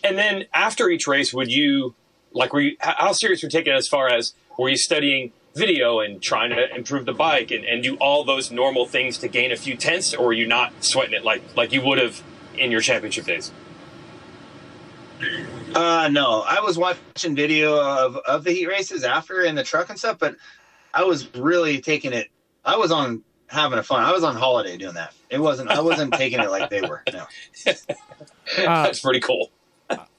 And 0.05 0.17
then 0.17 0.45
after 0.53 0.89
each 0.89 1.05
race, 1.05 1.33
would 1.33 1.51
you 1.51 1.95
like 2.35 2.53
were 2.53 2.61
you 2.61 2.77
how 2.79 3.11
serious 3.11 3.41
were 3.41 3.47
you 3.47 3.51
taking 3.51 3.73
it 3.73 3.77
as 3.77 3.87
far 3.87 4.11
as 4.11 4.33
were 4.57 4.69
you 4.69 4.77
studying 4.77 5.31
video 5.55 6.01
and 6.01 6.21
trying 6.21 6.49
to 6.49 6.75
improve 6.75 7.05
the 7.05 7.13
bike 7.13 7.49
and, 7.49 7.63
and 7.63 7.81
do 7.81 7.95
all 7.95 8.23
those 8.23 8.51
normal 8.51 8.85
things 8.85 9.17
to 9.19 9.27
gain 9.27 9.51
a 9.51 9.55
few 9.55 9.75
tenths, 9.75 10.13
or 10.13 10.27
were 10.27 10.33
you 10.33 10.45
not 10.45 10.83
sweating 10.83 11.13
it 11.13 11.23
like 11.23 11.41
like 11.55 11.71
you 11.71 11.81
would 11.81 11.97
have 11.97 12.21
in 12.57 12.71
your 12.71 12.81
championship 12.81 13.25
days? 13.25 13.51
Uh, 15.73 16.09
no, 16.11 16.41
I 16.41 16.59
was 16.61 16.77
watching 16.77 17.35
video 17.35 17.79
of, 17.81 18.17
of 18.17 18.43
the 18.43 18.51
heat 18.51 18.67
races 18.67 19.03
after 19.03 19.41
in 19.41 19.55
the 19.55 19.63
truck 19.63 19.89
and 19.89 19.97
stuff, 19.97 20.19
but 20.19 20.35
I 20.93 21.03
was 21.03 21.33
really 21.35 21.81
taking 21.81 22.13
it. 22.13 22.29
I 22.63 22.77
was 22.77 22.91
on 22.91 23.23
having 23.47 23.79
a 23.79 23.83
fun. 23.83 24.03
I 24.03 24.11
was 24.11 24.23
on 24.23 24.35
holiday 24.35 24.77
doing 24.77 24.95
that. 24.95 25.13
It 25.29 25.39
wasn't. 25.39 25.69
I 25.69 25.81
wasn't 25.81 26.13
taking 26.13 26.39
it 26.39 26.49
like 26.49 26.69
they 26.69 26.81
were. 26.81 27.03
No. 27.11 27.25
That's 28.57 28.99
pretty 28.99 29.21
cool. 29.21 29.51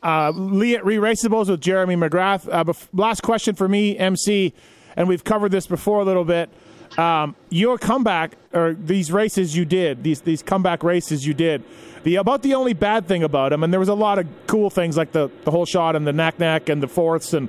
Uh, 0.03 0.31
Leatt 0.31 0.85
Re-Raceables 0.85 1.49
with 1.49 1.61
Jeremy 1.61 1.97
McGrath. 1.97 2.49
Uh, 2.51 2.65
bef- 2.65 2.89
last 2.93 3.23
question 3.23 3.55
for 3.55 3.69
me, 3.69 3.99
MC, 3.99 4.53
and 4.97 5.09
we've 5.09 5.25
covered 5.25 5.51
this 5.51 5.67
before 5.67 6.01
a 6.01 6.05
little 6.05 6.25
bit. 6.25 6.49
Um, 6.97 7.35
your 7.51 7.77
comeback 7.77 8.37
or 8.53 8.75
these 8.75 9.11
races 9.11 9.57
you 9.57 9.65
did, 9.65 10.03
these 10.05 10.21
these 10.21 10.43
comeback 10.43 10.83
races 10.83 11.27
you 11.27 11.35
did. 11.35 11.65
The 12.05 12.17
about 12.17 12.43
the 12.43 12.55
only 12.55 12.73
bad 12.75 13.09
thing 13.09 13.25
about 13.25 13.51
them, 13.51 13.65
and 13.65 13.73
there 13.73 13.81
was 13.81 13.89
a 13.89 13.95
lot 13.95 14.19
of 14.19 14.27
cool 14.47 14.71
things 14.71 14.97
like 14.97 15.13
the 15.13 15.29
the 15.45 15.51
whole 15.51 15.67
shot 15.67 15.97
and 15.97 16.07
the 16.07 16.13
nac 16.13 16.39
nac 16.39 16.69
and 16.69 16.83
the 16.83 16.89
fourths, 16.89 17.35
and 17.35 17.49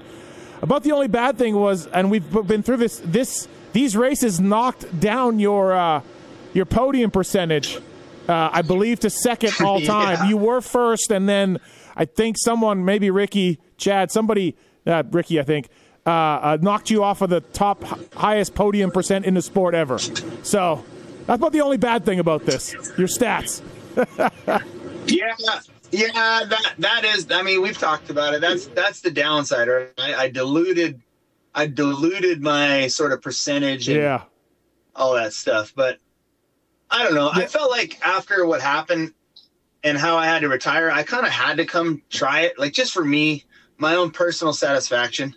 about 0.62 0.84
the 0.84 0.92
only 0.92 1.08
bad 1.08 1.38
thing 1.38 1.56
was, 1.56 1.86
and 1.88 2.10
we've 2.10 2.30
been 2.48 2.64
through 2.64 2.78
this. 2.78 3.00
This 3.06 3.48
these 3.74 3.96
races 3.96 4.40
knocked 4.40 5.00
down 5.00 5.40
your 5.40 5.74
uh, 5.74 6.02
your 6.54 6.66
podium 6.66 7.12
percentage. 7.12 7.78
Uh, 8.28 8.50
I 8.52 8.64
believe 8.64 9.00
to 9.02 9.10
second 9.12 9.54
all 9.64 9.80
time. 9.80 10.18
Yeah. 10.22 10.30
You 10.30 10.38
were 10.38 10.62
first, 10.62 11.12
and 11.12 11.30
then 11.30 11.60
I 11.98 12.06
think 12.06 12.38
someone, 12.38 12.86
maybe 12.86 13.10
Ricky, 13.10 13.60
Chad, 13.78 14.12
somebody, 14.12 14.56
uh, 14.86 15.04
Ricky, 15.12 15.40
I 15.40 15.44
think, 15.44 15.68
uh, 16.06 16.10
uh, 16.10 16.58
knocked 16.62 16.90
you 16.90 17.04
off 17.04 17.22
of 17.22 17.30
the 17.30 17.42
top 17.42 17.84
h- 17.84 18.08
highest 18.16 18.56
podium 18.56 18.92
percent 18.92 19.26
in 19.26 19.34
the 19.34 19.42
sport 19.42 19.74
ever. 19.76 19.98
So 20.00 20.86
that's 21.26 21.38
about 21.40 21.52
the 21.52 21.62
only 21.62 21.78
bad 21.78 22.06
thing 22.06 22.20
about 22.20 22.46
this. 22.46 22.72
Your 22.98 23.08
stats. 23.10 23.62
Yeah, 25.08 25.34
yeah. 25.92 26.44
That 26.50 26.74
that 26.80 27.06
is. 27.06 27.28
I 27.32 27.42
mean, 27.42 27.62
we've 27.62 27.78
talked 27.78 28.10
about 28.10 28.34
it. 28.34 28.42
That's 28.42 28.66
that's 28.68 29.00
the 29.00 29.10
downside. 29.10 29.70
Right? 29.70 29.88
I, 29.98 30.16
I 30.24 30.30
diluted, 30.30 31.02
I 31.56 31.68
diluted 31.68 32.42
my 32.42 32.88
sort 32.88 33.14
of 33.14 33.22
percentage 33.22 33.88
and 33.88 33.98
Yeah. 33.98 34.24
all 34.98 35.14
that 35.16 35.32
stuff. 35.32 35.72
But 35.74 36.00
I 36.92 37.06
don't 37.06 37.16
know. 37.16 37.30
I 37.34 37.46
felt 37.46 37.72
like 37.72 37.98
after 38.06 38.46
what 38.46 38.60
happened 38.62 39.14
and 39.84 39.98
how 39.98 40.18
I 40.18 40.26
had 40.26 40.40
to 40.40 40.50
retire, 40.50 40.92
I 40.92 41.04
kind 41.04 41.26
of 41.26 41.32
had 41.32 41.58
to 41.58 41.66
come 41.66 42.02
try 42.10 42.42
it, 42.42 42.60
like 42.60 42.74
just 42.74 42.92
for 42.94 43.04
me, 43.04 43.46
my 43.78 43.96
own 43.96 44.12
personal 44.12 44.54
satisfaction. 44.54 45.36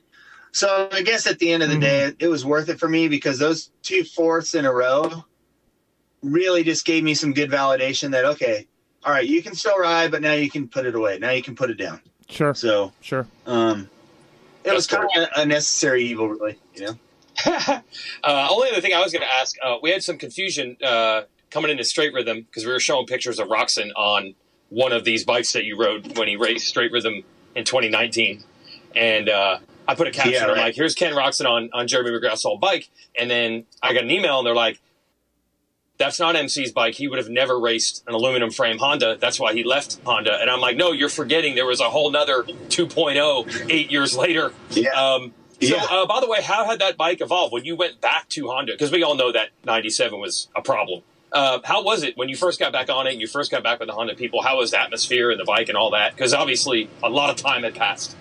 So 0.53 0.89
I 0.91 1.03
guess 1.03 1.27
at 1.27 1.39
the 1.39 1.53
end 1.53 1.63
of 1.63 1.69
the 1.69 1.79
day, 1.79 2.13
it 2.19 2.29
was 2.29 2.45
worth 2.45 2.69
it 2.69 2.81
for 2.81 2.89
me 2.89 3.07
because 3.09 3.39
those 3.39 3.71
two 3.83 4.03
fourths 4.03 4.55
in 4.55 4.65
a 4.65 4.73
row 4.73 5.25
really 6.23 6.65
just 6.65 6.85
gave 6.85 7.05
me 7.05 7.15
some 7.15 7.33
good 7.33 7.51
validation 7.51 8.11
that 8.11 8.25
okay, 8.25 8.67
all 9.05 9.13
right, 9.13 9.27
you 9.27 9.43
can 9.43 9.55
still 9.55 9.79
ride, 9.79 10.11
but 10.11 10.23
now 10.23 10.33
you 10.33 10.51
can 10.51 10.69
put 10.69 10.87
it 10.87 10.95
away. 10.95 11.19
Now 11.19 11.31
you 11.31 11.43
can 11.43 11.55
put 11.55 11.71
it 11.71 11.79
down. 11.79 12.01
Sure. 12.29 12.55
So 12.55 12.93
Sure. 13.01 13.27
um, 13.47 13.89
it 14.65 14.75
was 14.75 14.87
That's 14.87 15.13
kind 15.15 15.27
of 15.27 15.29
a 15.37 15.47
necessary 15.47 16.05
evil, 16.05 16.29
really. 16.29 16.59
You 16.75 16.87
know. 16.87 16.99
Uh, 18.23 18.49
only 18.51 18.71
other 18.71 18.81
thing 18.83 18.93
I 18.93 19.01
was 19.01 19.13
going 19.13 19.23
to 19.23 19.33
ask, 19.33 19.57
uh, 19.65 19.77
we 19.83 19.91
had 19.91 20.03
some 20.03 20.19
confusion 20.19 20.77
uh, 20.85 21.23
coming 21.51 21.71
into 21.71 21.85
straight 21.85 22.13
rhythm 22.15 22.43
because 22.43 22.65
we 22.65 22.73
were 22.73 22.81
showing 22.81 23.07
pictures 23.07 23.39
of 23.39 23.49
Roczen 23.49 23.91
on 23.97 24.35
one 24.69 24.93
of 24.93 25.05
these 25.05 25.25
bikes 25.25 25.53
that 25.53 25.65
you 25.65 25.77
rode 25.79 26.17
when 26.17 26.29
he 26.29 26.37
raced 26.37 26.69
straight 26.69 26.93
rhythm 26.93 27.25
in 27.55 27.65
2019, 27.65 28.45
and 28.95 29.29
uh, 29.29 29.59
I 29.89 29.95
put 29.95 30.07
a 30.07 30.11
caption. 30.13 30.35
Yeah, 30.35 30.45
I'm 30.45 30.49
right. 30.51 30.59
like, 30.67 30.75
"Here's 30.77 30.95
Ken 30.95 31.13
Roczen 31.15 31.47
on 31.47 31.71
on 31.73 31.89
Jeremy 31.89 32.11
McGrath's 32.13 32.45
old 32.45 32.61
bike," 32.61 32.89
and 33.19 33.31
then 33.31 33.65
I 33.83 33.93
got 33.93 34.05
an 34.05 34.11
email, 34.11 34.39
and 34.39 34.47
they're 34.47 34.55
like. 34.55 34.81
That's 35.99 36.19
not 36.19 36.35
MC's 36.35 36.73
bike. 36.73 36.95
He 36.95 37.09
would 37.09 37.19
have 37.19 37.29
never 37.29 37.61
raced 37.61 38.05
an 38.07 38.15
aluminum 38.15 38.51
frame 38.51 38.79
Honda. 38.79 39.19
That's 39.21 39.39
why 39.39 39.53
he 39.53 39.65
left 39.65 39.99
Honda. 40.07 40.33
And 40.41 40.49
I'm 40.49 40.59
like, 40.59 40.79
no, 40.79 40.93
you're 40.93 41.11
forgetting 41.11 41.57
there 41.57 41.67
was 41.67 41.81
a 41.81 41.91
whole 41.91 42.11
nother 42.11 42.43
2.0 42.43 43.71
eight 43.71 43.91
years 43.91 44.17
later. 44.17 44.55
Yeah. 44.71 44.93
Um, 44.93 45.35
so, 45.61 45.77
Yeah. 45.77 45.85
uh, 45.91 46.07
by 46.07 46.21
the 46.21 46.27
way, 46.27 46.41
how 46.41 46.65
had 46.65 46.79
that 46.79 46.97
bike 46.97 47.21
evolved 47.21 47.53
when 47.53 47.67
you 47.67 47.77
went 47.77 48.01
back 48.01 48.31
to 48.31 48.49
Honda? 48.49 48.73
Because 48.73 48.91
we 48.91 49.03
all 49.03 49.15
know 49.15 49.31
that 49.31 49.51
'97 49.67 50.19
was 50.19 50.49
a 50.57 50.63
problem. 50.63 51.03
Uh, 51.33 51.61
how 51.65 51.83
was 51.85 52.03
it 52.03 52.17
when 52.17 52.29
you 52.29 52.37
first 52.37 52.59
got 52.59 52.73
back 52.73 52.91
on 52.91 53.07
it 53.07 53.13
and 53.13 53.21
you 53.21 53.27
first 53.27 53.51
got 53.51 53.63
back 53.63 53.79
with 53.79 53.89
the 53.89 53.95
Honda 53.95 54.15
people? 54.15 54.43
How 54.43 54.59
was 54.59 54.73
the 54.73 54.81
atmosphere 54.81 55.31
and 55.31 55.39
the 55.39 55.45
bike 55.45 55.69
and 55.69 55.77
all 55.77 55.91
that? 55.91 56.15
Because 56.15 56.35
obviously, 56.35 56.89
a 57.03 57.09
lot 57.09 57.31
of 57.31 57.37
time 57.37 57.63
had 57.63 57.75
passed. 57.75 58.17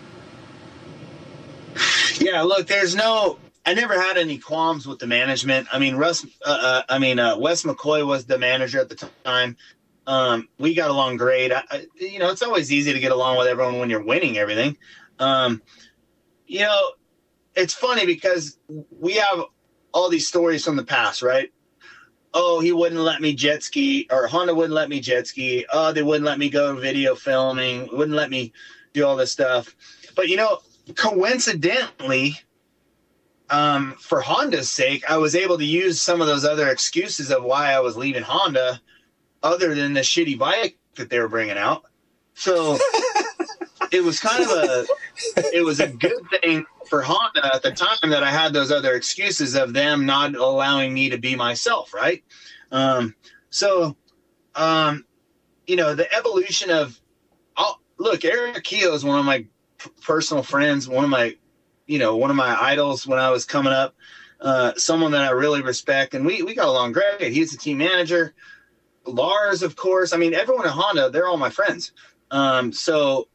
Yeah, 2.19 2.41
look, 2.41 2.67
there's 2.67 2.95
no. 2.95 3.39
I 3.65 3.73
never 3.73 3.99
had 3.99 4.17
any 4.17 4.37
qualms 4.37 4.87
with 4.87 4.99
the 4.99 5.07
management. 5.07 5.67
I 5.71 5.79
mean, 5.79 5.95
Russ. 5.95 6.25
Uh, 6.45 6.49
uh, 6.61 6.81
I 6.89 6.99
mean, 6.99 7.19
uh, 7.19 7.37
Wes 7.37 7.63
McCoy 7.63 8.05
was 8.05 8.25
the 8.25 8.37
manager 8.37 8.79
at 8.79 8.89
the 8.89 9.09
time. 9.23 9.57
Um, 10.07 10.49
we 10.57 10.73
got 10.73 10.89
along 10.89 11.17
great. 11.17 11.51
I, 11.51 11.63
I, 11.69 11.85
you 11.95 12.19
know, 12.19 12.29
it's 12.29 12.41
always 12.41 12.71
easy 12.71 12.93
to 12.93 12.99
get 12.99 13.11
along 13.11 13.37
with 13.37 13.47
everyone 13.47 13.79
when 13.79 13.89
you're 13.89 14.03
winning 14.03 14.37
everything. 14.37 14.77
Um, 15.19 15.61
you 16.47 16.61
know, 16.61 16.91
it's 17.55 17.73
funny 17.73 18.05
because 18.05 18.57
we 18.99 19.13
have 19.13 19.43
all 19.91 20.09
these 20.09 20.27
stories 20.27 20.65
from 20.65 20.75
the 20.75 20.83
past, 20.83 21.21
right? 21.21 21.51
Oh, 22.33 22.59
he 22.59 22.71
wouldn't 22.71 23.01
let 23.01 23.21
me 23.21 23.33
jet 23.33 23.63
ski, 23.63 24.07
or 24.11 24.27
Honda 24.27 24.53
wouldn't 24.53 24.73
let 24.73 24.89
me 24.89 24.99
jet 24.99 25.27
ski. 25.27 25.65
Oh, 25.73 25.91
they 25.91 26.03
wouldn't 26.03 26.25
let 26.25 26.37
me 26.37 26.49
go 26.49 26.75
video 26.75 27.15
filming. 27.15 27.89
Wouldn't 27.91 28.15
let 28.15 28.29
me 28.29 28.53
do 28.93 29.05
all 29.05 29.15
this 29.15 29.31
stuff. 29.31 29.75
But 30.15 30.29
you 30.29 30.37
know, 30.37 30.59
coincidentally, 30.95 32.39
um, 33.49 33.95
for 33.99 34.21
Honda's 34.21 34.69
sake, 34.69 35.03
I 35.09 35.17
was 35.17 35.35
able 35.35 35.57
to 35.57 35.65
use 35.65 35.99
some 35.99 36.21
of 36.21 36.27
those 36.27 36.45
other 36.45 36.69
excuses 36.69 37.31
of 37.31 37.43
why 37.43 37.73
I 37.73 37.79
was 37.79 37.97
leaving 37.97 38.23
Honda, 38.23 38.79
other 39.41 39.73
than 39.73 39.93
the 39.93 40.01
shitty 40.01 40.37
bike 40.37 40.77
that 40.95 41.09
they 41.09 41.19
were 41.19 41.29
bringing 41.29 41.57
out. 41.57 41.85
So 42.35 42.77
it 43.91 44.03
was 44.03 44.19
kind 44.19 44.43
of 44.43 44.49
a, 44.51 44.85
it 45.53 45.65
was 45.65 45.79
a 45.79 45.87
good 45.87 46.21
thing 46.41 46.65
for 46.89 47.01
Honda 47.01 47.53
at 47.55 47.61
the 47.61 47.71
time 47.71 48.09
that 48.09 48.23
I 48.23 48.31
had 48.31 48.53
those 48.53 48.71
other 48.71 48.95
excuses 48.95 49.55
of 49.55 49.73
them 49.73 50.05
not 50.05 50.35
allowing 50.35 50.93
me 50.93 51.09
to 51.09 51.17
be 51.17 51.35
myself, 51.35 51.93
right? 51.93 52.23
Um, 52.71 53.15
so, 53.49 53.95
um, 54.55 55.05
you 55.67 55.75
know, 55.75 55.93
the 55.95 56.11
evolution 56.13 56.69
of, 56.71 56.99
I'll, 57.55 57.79
look, 57.97 58.25
Erik 58.25 58.63
Kehoe 58.63 58.93
is 58.93 59.05
one 59.05 59.19
of 59.19 59.25
my 59.25 59.45
p- 59.77 59.91
personal 60.01 60.43
friends, 60.43 60.87
one 60.87 61.03
of 61.03 61.09
my 61.09 61.35
you 61.89 61.97
know, 61.97 62.15
one 62.15 62.29
of 62.29 62.35
my 62.35 62.55
idols 62.61 63.07
when 63.07 63.17
I 63.17 63.31
was 63.31 63.45
coming 63.45 63.73
up, 63.73 63.95
uh, 64.41 64.73
someone 64.77 65.11
that 65.11 65.23
I 65.23 65.31
really 65.31 65.63
respect, 65.63 66.13
and 66.13 66.23
we 66.23 66.43
we 66.43 66.53
got 66.53 66.67
along 66.67 66.91
great. 66.91 67.33
He's 67.33 67.51
the 67.51 67.57
team 67.57 67.79
manager. 67.79 68.35
Lars, 69.05 69.63
of 69.63 69.75
course. 69.75 70.13
I 70.13 70.17
mean, 70.17 70.35
everyone 70.35 70.67
at 70.67 70.71
Honda, 70.71 71.09
they're 71.09 71.27
all 71.27 71.37
my 71.37 71.49
friends. 71.49 71.93
Um, 72.29 72.71
so 72.71 73.27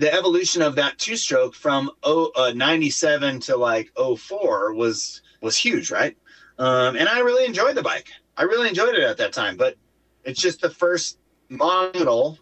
the 0.00 0.12
evolution 0.12 0.62
of 0.62 0.76
that 0.76 0.98
two 0.98 1.16
stroke 1.16 1.54
from 1.54 1.90
oh, 2.02 2.32
uh, 2.34 2.52
97 2.54 3.40
to 3.40 3.56
like 3.56 3.92
04 3.96 4.74
was 4.74 5.22
was 5.42 5.56
huge, 5.56 5.90
right? 5.90 6.16
Um, 6.58 6.96
and 6.96 7.08
I 7.08 7.20
really 7.20 7.44
enjoyed 7.44 7.74
the 7.76 7.82
bike. 7.82 8.08
I 8.36 8.44
really 8.44 8.68
enjoyed 8.68 8.94
it 8.94 9.02
at 9.02 9.18
that 9.18 9.32
time, 9.32 9.56
but 9.56 9.76
it's 10.24 10.40
just 10.40 10.60
the 10.62 10.70
first 10.70 11.18
model, 11.48 12.38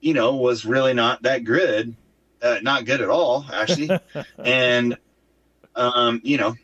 you 0.00 0.14
know, 0.14 0.36
was 0.36 0.64
really 0.66 0.94
not 0.94 1.22
that 1.22 1.44
good 1.44 1.96
uh, 2.42 2.58
not 2.62 2.84
good 2.84 3.00
at 3.00 3.08
all 3.10 3.44
actually 3.52 3.90
and 4.44 4.96
um 5.74 6.20
you 6.22 6.36
know 6.36 6.54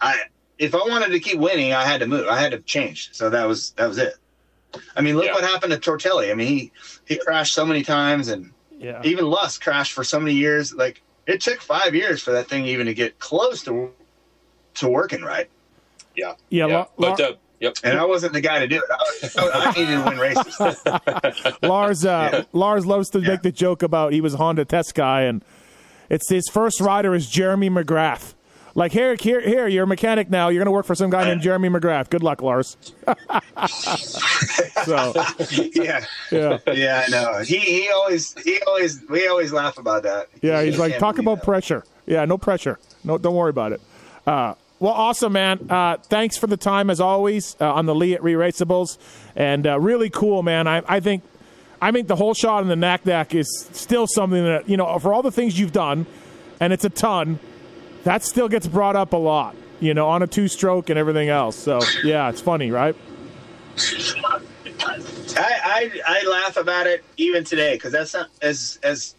i 0.00 0.20
if 0.58 0.74
i 0.74 0.78
wanted 0.78 1.08
to 1.10 1.20
keep 1.20 1.38
winning 1.38 1.72
i 1.72 1.84
had 1.84 2.00
to 2.00 2.06
move 2.06 2.26
i 2.28 2.38
had 2.38 2.52
to 2.52 2.58
change 2.60 3.10
so 3.12 3.30
that 3.30 3.46
was 3.46 3.70
that 3.78 3.88
was 3.88 3.98
it 3.98 4.14
i 4.96 5.00
mean 5.00 5.16
look 5.16 5.24
Yeah. 5.24 5.32
what 5.32 5.42
happened 5.44 5.72
to 5.72 5.78
tortelli 5.78 6.30
i 6.30 6.34
mean 6.34 6.46
he 6.46 6.72
he 7.06 7.16
crashed 7.16 7.54
so 7.54 7.64
many 7.64 7.82
times 7.82 8.28
and 8.28 8.51
Yeah. 8.82 9.00
even 9.04 9.26
Lusk 9.26 9.62
crashed 9.62 9.92
for 9.92 10.04
so 10.04 10.18
many 10.20 10.34
years 10.34 10.74
like 10.74 11.02
it 11.26 11.40
took 11.40 11.60
five 11.60 11.94
years 11.94 12.20
for 12.22 12.32
that 12.32 12.48
thing 12.48 12.66
even 12.66 12.86
to 12.86 12.94
get 12.94 13.18
close 13.18 13.62
to 13.64 13.90
to 14.74 14.88
working 14.88 15.22
right 15.22 15.48
Yeah. 16.16 16.34
Yeah. 16.50 16.66
La- 16.66 16.86
but 16.98 17.18
La- 17.20 17.26
uh, 17.26 17.32
yep. 17.60 17.74
and 17.84 17.98
i 17.98 18.04
wasn't 18.04 18.32
the 18.32 18.40
guy 18.40 18.58
to 18.58 18.66
do 18.66 18.76
it 18.76 19.34
i, 19.38 19.50
I 19.50 19.72
needed 19.72 20.02
to 20.02 20.04
win 20.10 20.18
races 20.18 21.56
Lars 21.62 22.04
uh, 22.04 22.44
Lars 22.52 22.86
loves 22.86 23.08
to 23.10 23.20
make 23.20 23.42
the 23.42 23.52
joke 23.52 23.82
about 23.82 24.12
he 24.12 24.20
was 24.20 24.34
a 24.34 24.38
Honda 24.38 24.64
test 24.64 24.94
guy, 24.94 25.22
and 25.22 25.44
it's 26.10 26.28
his 26.28 26.48
first 26.48 26.80
rider 26.80 27.14
is 27.14 27.28
Jeremy 27.30 27.70
McGrath. 27.70 28.34
Like 28.74 28.92
here, 28.92 29.14
here, 29.16 29.40
here, 29.40 29.68
you're 29.68 29.84
a 29.84 29.86
mechanic 29.86 30.30
now. 30.30 30.48
You're 30.48 30.60
going 30.60 30.66
to 30.66 30.72
work 30.72 30.86
for 30.86 30.94
some 30.94 31.10
guy 31.10 31.24
named 31.24 31.42
Jeremy 31.42 31.68
McGrath. 31.68 32.08
Good 32.08 32.22
luck, 32.22 32.40
Lars. 32.40 32.76
so 34.84 35.12
yeah 35.74 36.04
yeah, 36.32 36.58
yeah 36.72 37.04
i 37.06 37.10
know 37.10 37.38
he 37.44 37.58
he 37.58 37.88
always 37.90 38.34
he 38.42 38.58
always 38.66 39.00
we 39.08 39.28
always 39.28 39.52
laugh 39.52 39.78
about 39.78 40.02
that 40.02 40.28
yeah. 40.40 40.62
He's 40.62 40.78
like 40.78 40.98
talk 40.98 41.18
about 41.18 41.36
that. 41.36 41.44
pressure. 41.44 41.84
Yeah, 42.06 42.24
no 42.24 42.36
pressure. 42.36 42.78
No, 43.04 43.16
don't 43.16 43.34
worry 43.34 43.50
about 43.50 43.72
it. 43.72 43.80
Uh, 44.26 44.54
well, 44.80 44.92
awesome, 44.92 45.32
man. 45.32 45.70
Uh, 45.70 45.96
thanks 45.98 46.36
for 46.36 46.48
the 46.48 46.56
time 46.56 46.90
as 46.90 47.00
always 47.00 47.56
uh, 47.60 47.72
on 47.72 47.86
the 47.86 47.94
Leatt 47.94 48.22
Re-Raceables, 48.22 48.98
and 49.36 49.66
uh, 49.66 49.78
really 49.78 50.10
cool, 50.10 50.42
man. 50.42 50.66
I, 50.66 50.82
I 50.88 50.98
think, 50.98 51.22
I 51.80 51.92
think 51.92 52.08
the 52.08 52.16
whole 52.16 52.34
shot 52.34 52.62
in 52.62 52.68
the 52.68 52.76
nac 52.76 53.06
nac 53.06 53.34
is 53.34 53.68
still 53.72 54.08
something 54.08 54.42
that 54.44 54.68
you 54.68 54.76
know 54.76 54.98
for 54.98 55.14
all 55.14 55.22
the 55.22 55.30
things 55.30 55.58
you've 55.58 55.72
done, 55.72 56.06
and 56.58 56.72
it's 56.72 56.84
a 56.84 56.90
ton. 56.90 57.38
That 58.04 58.24
still 58.24 58.48
gets 58.48 58.66
brought 58.66 58.96
up 58.96 59.12
a 59.12 59.16
lot, 59.16 59.54
you 59.80 59.94
know, 59.94 60.08
on 60.08 60.22
a 60.22 60.26
two-stroke 60.26 60.90
and 60.90 60.98
everything 60.98 61.28
else. 61.28 61.56
So 61.56 61.80
yeah, 62.02 62.28
it's 62.28 62.40
funny, 62.40 62.70
right? 62.70 62.96
I, 65.34 65.60
I 65.64 66.00
I 66.06 66.28
laugh 66.28 66.56
about 66.56 66.86
it 66.86 67.04
even 67.16 67.44
today 67.44 67.74
because 67.74 67.92
that's 67.92 68.12
not 68.12 68.28
as 68.42 68.78
as 68.82 69.14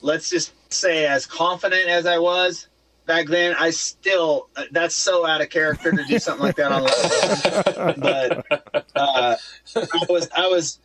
let's 0.00 0.30
just 0.30 0.52
say 0.72 1.06
as 1.06 1.26
confident 1.26 1.88
as 1.88 2.06
I 2.06 2.18
was 2.18 2.68
back 3.06 3.26
then, 3.26 3.54
I 3.58 3.70
still 3.70 4.48
uh, 4.56 4.64
that's 4.70 4.96
so 4.96 5.26
out 5.26 5.40
of 5.40 5.50
character 5.50 5.90
to 5.90 6.04
do 6.04 6.18
something 6.18 6.46
like 6.46 6.56
that 6.56 6.72
on 6.72 6.82
the 6.84 8.44
but 8.70 8.86
uh, 8.94 9.36
I 9.76 10.06
was 10.08 10.28
I 10.36 10.46
was 10.48 10.78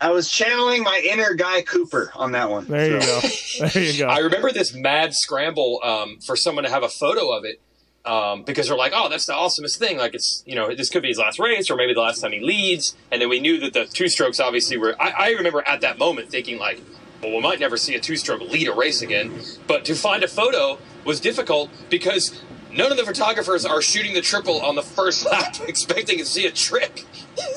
I 0.00 0.10
was 0.10 0.30
channeling 0.30 0.84
my 0.84 1.00
inner 1.10 1.34
Guy 1.34 1.62
Cooper 1.62 2.12
on 2.14 2.32
that 2.32 2.50
one. 2.50 2.66
There 2.66 2.92
you 2.92 3.00
go. 3.00 3.20
There 3.68 3.82
you 3.82 3.98
go. 3.98 4.06
I 4.08 4.18
remember 4.18 4.52
this 4.52 4.72
mad 4.72 5.12
scramble 5.12 5.80
um, 5.82 6.18
for 6.24 6.36
someone 6.36 6.64
to 6.64 6.70
have 6.70 6.84
a 6.84 6.88
photo 6.88 7.32
of 7.32 7.44
it 7.44 7.60
um, 8.04 8.44
because 8.44 8.68
they're 8.68 8.76
like, 8.76 8.92
"Oh, 8.94 9.08
that's 9.08 9.26
the 9.26 9.32
awesomest 9.32 9.78
thing!" 9.78 9.98
Like 9.98 10.14
it's 10.14 10.42
you 10.46 10.54
know 10.54 10.74
this 10.74 10.88
could 10.88 11.02
be 11.02 11.08
his 11.08 11.18
last 11.18 11.38
race 11.38 11.70
or 11.70 11.76
maybe 11.76 11.94
the 11.94 12.00
last 12.00 12.20
time 12.20 12.32
he 12.32 12.40
leads. 12.40 12.96
And 13.10 13.20
then 13.20 13.28
we 13.28 13.40
knew 13.40 13.58
that 13.60 13.72
the 13.72 13.86
two 13.86 14.08
strokes 14.08 14.38
obviously 14.40 14.76
were. 14.76 15.00
I, 15.00 15.10
I 15.10 15.30
remember 15.30 15.62
at 15.66 15.80
that 15.80 15.98
moment 15.98 16.30
thinking 16.30 16.58
like, 16.58 16.80
"Well, 17.22 17.32
we 17.32 17.40
might 17.40 17.58
never 17.58 17.76
see 17.76 17.94
a 17.96 18.00
two 18.00 18.16
stroke 18.16 18.40
lead 18.40 18.68
a 18.68 18.74
race 18.74 19.02
again." 19.02 19.40
But 19.66 19.84
to 19.86 19.94
find 19.94 20.22
a 20.22 20.28
photo 20.28 20.78
was 21.04 21.18
difficult 21.20 21.70
because 21.90 22.40
none 22.72 22.92
of 22.92 22.98
the 22.98 23.04
photographers 23.04 23.64
are 23.66 23.82
shooting 23.82 24.14
the 24.14 24.22
triple 24.22 24.60
on 24.60 24.76
the 24.76 24.82
first 24.82 25.26
lap, 25.30 25.56
expecting 25.66 26.18
to 26.18 26.24
see 26.24 26.46
a 26.46 26.52
trick. 26.52 27.04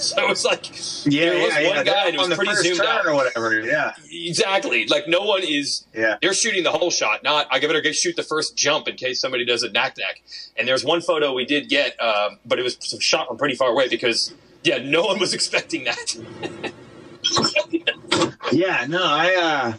so 0.15 0.29
it's 0.31 0.43
like 0.45 0.65
Yeah, 1.05 1.29
there 1.29 1.43
was 1.45 1.53
yeah, 1.55 1.67
one 1.67 1.75
yeah. 1.77 1.83
guy 1.83 2.05
and 2.07 2.15
it 2.15 2.17
was 2.17 2.23
on 2.25 2.29
the 2.29 2.35
pretty 2.35 2.51
first 2.51 2.63
zoomed 2.63 2.77
turn 2.79 2.87
out. 2.87 3.05
or 3.05 3.13
whatever. 3.15 3.61
Yeah, 3.61 3.93
Exactly. 4.11 4.85
Like 4.87 5.07
no 5.07 5.21
one 5.21 5.43
is. 5.43 5.85
Yeah. 5.93 6.17
They're 6.21 6.33
shooting 6.33 6.63
the 6.63 6.71
whole 6.71 6.91
shot. 6.91 7.23
Not 7.23 7.47
I 7.51 7.59
better 7.59 7.81
get 7.81 7.95
shoot 7.95 8.15
the 8.15 8.23
first 8.23 8.55
jump 8.57 8.87
in 8.87 8.95
case 8.95 9.19
somebody 9.21 9.45
does 9.45 9.63
a 9.63 9.71
nac 9.71 9.97
nac. 9.97 10.21
And 10.57 10.67
there's 10.67 10.83
one 10.83 11.01
photo 11.01 11.33
we 11.33 11.45
did 11.45 11.69
get, 11.69 11.99
um, 12.01 12.39
but 12.45 12.59
it 12.59 12.63
was 12.63 12.77
shot 12.99 13.27
from 13.27 13.37
pretty 13.37 13.55
far 13.55 13.69
away 13.69 13.87
because 13.87 14.33
yeah, 14.63 14.77
no 14.77 15.03
one 15.03 15.19
was 15.19 15.33
expecting 15.37 15.85
that. 15.85 16.71
yeah. 18.51 18.85
No, 18.87 19.03
I. 19.03 19.35
uh 19.35 19.73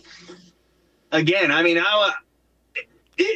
Again, 1.14 1.50
I 1.50 1.62
mean, 1.62 1.78
I. 1.78 2.12
It, 2.74 2.86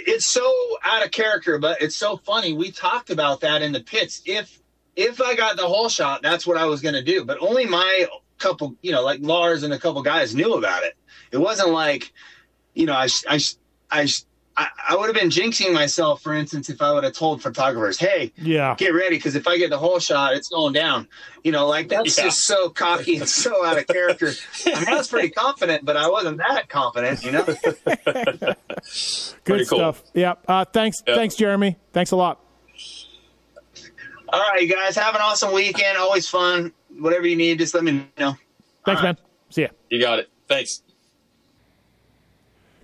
it's 0.09 0.26
so 0.26 0.51
out 0.82 1.05
of 1.05 1.11
character, 1.11 1.59
but 1.59 1.82
it's 1.82 1.95
so 1.95 2.16
funny. 2.16 2.55
We 2.55 2.70
talked 2.70 3.11
about 3.11 3.41
that 3.43 3.61
in 3.61 3.72
the 3.72 3.80
pits. 3.80 4.22
If 4.24 4.59
if 4.97 5.20
I 5.20 5.34
got 5.34 5.57
the 5.57 5.66
whole 5.66 5.88
shot, 5.88 6.22
that's 6.22 6.47
what 6.47 6.57
I 6.57 6.64
was 6.64 6.80
going 6.80 6.94
to 6.94 7.03
do. 7.03 7.24
But 7.24 7.38
only 7.40 7.66
my 7.66 8.07
couple, 8.38 8.74
you 8.82 8.92
know, 8.92 9.03
like 9.03 9.20
Lars 9.22 9.62
and 9.62 9.72
a 9.72 9.78
couple 9.78 10.03
guys 10.03 10.34
knew 10.34 10.55
about 10.55 10.82
it. 10.82 10.94
It 11.32 11.38
wasn't 11.38 11.70
like, 11.70 12.12
you 12.74 12.86
know, 12.86 12.94
I, 12.94 13.09
I, 13.28 13.40
I, 13.90 14.09
I, 14.59 14.68
I 14.90 14.97
would 14.97 15.07
have 15.07 15.14
been 15.14 15.28
jinxing 15.28 15.74
myself, 15.74 16.22
for 16.22 16.32
instance, 16.32 16.70
if 16.70 16.80
I 16.80 16.90
would 16.92 17.05
have 17.05 17.12
told 17.12 17.42
photographers, 17.42 17.99
hey, 17.99 18.32
yeah. 18.38 18.74
get 18.78 18.94
ready 18.94 19.16
because 19.16 19.34
if 19.36 19.47
I 19.47 19.59
get 19.59 19.68
the 19.68 19.76
whole 19.78 19.99
shot, 19.99 20.32
it's 20.34 20.49
going 20.49 20.72
down. 20.72 21.09
You 21.44 21.53
know, 21.53 21.66
like 21.66 21.88
that's 21.88 22.16
Yeah. 22.16 22.24
just 22.24 22.44
so 22.44 22.70
cocky 22.70 23.18
and 23.18 23.28
so 23.28 23.64
out 23.66 23.76
of 23.76 23.86
character. 23.86 24.32
I 24.66 24.78
mean, 24.80 24.88
I 24.88 24.97
was 24.97 25.09
pretty 25.09 25.28
confident, 25.30 25.84
but 25.84 25.97
I 25.99 26.09
wasn't 26.09 26.38
that 26.38 26.70
confident. 26.70 27.22
You 27.22 27.32
know. 27.32 27.44
Good 27.44 28.57
Pretty 29.44 29.64
cool. 29.66 29.78
stuff. 29.78 30.03
Yeah. 30.14 30.34
Uh, 30.49 30.64
thanks. 30.64 31.03
Yeah. 31.07 31.16
Thanks, 31.16 31.34
Jeremy. 31.34 31.76
Thanks 31.92 32.12
a 32.12 32.16
lot. 32.16 32.40
All 34.33 34.41
right, 34.41 34.61
you 34.61 34.68
guys 34.68 34.97
have 34.97 35.14
an 35.14 35.20
awesome 35.20 35.53
weekend. 35.53 35.97
Always 35.99 36.29
fun. 36.29 36.72
Whatever 36.99 37.27
you 37.27 37.37
need, 37.37 37.59
just 37.59 37.74
let 37.74 37.85
me 37.85 38.07
know. 38.18 38.37
Thanks, 38.85 38.87
All 38.87 38.95
right. 38.95 39.03
man. 39.03 39.16
See 39.51 39.62
ya. 39.62 39.68
you 39.91 40.01
got 40.01 40.18
it. 40.18 40.29
Thanks. 40.49 40.83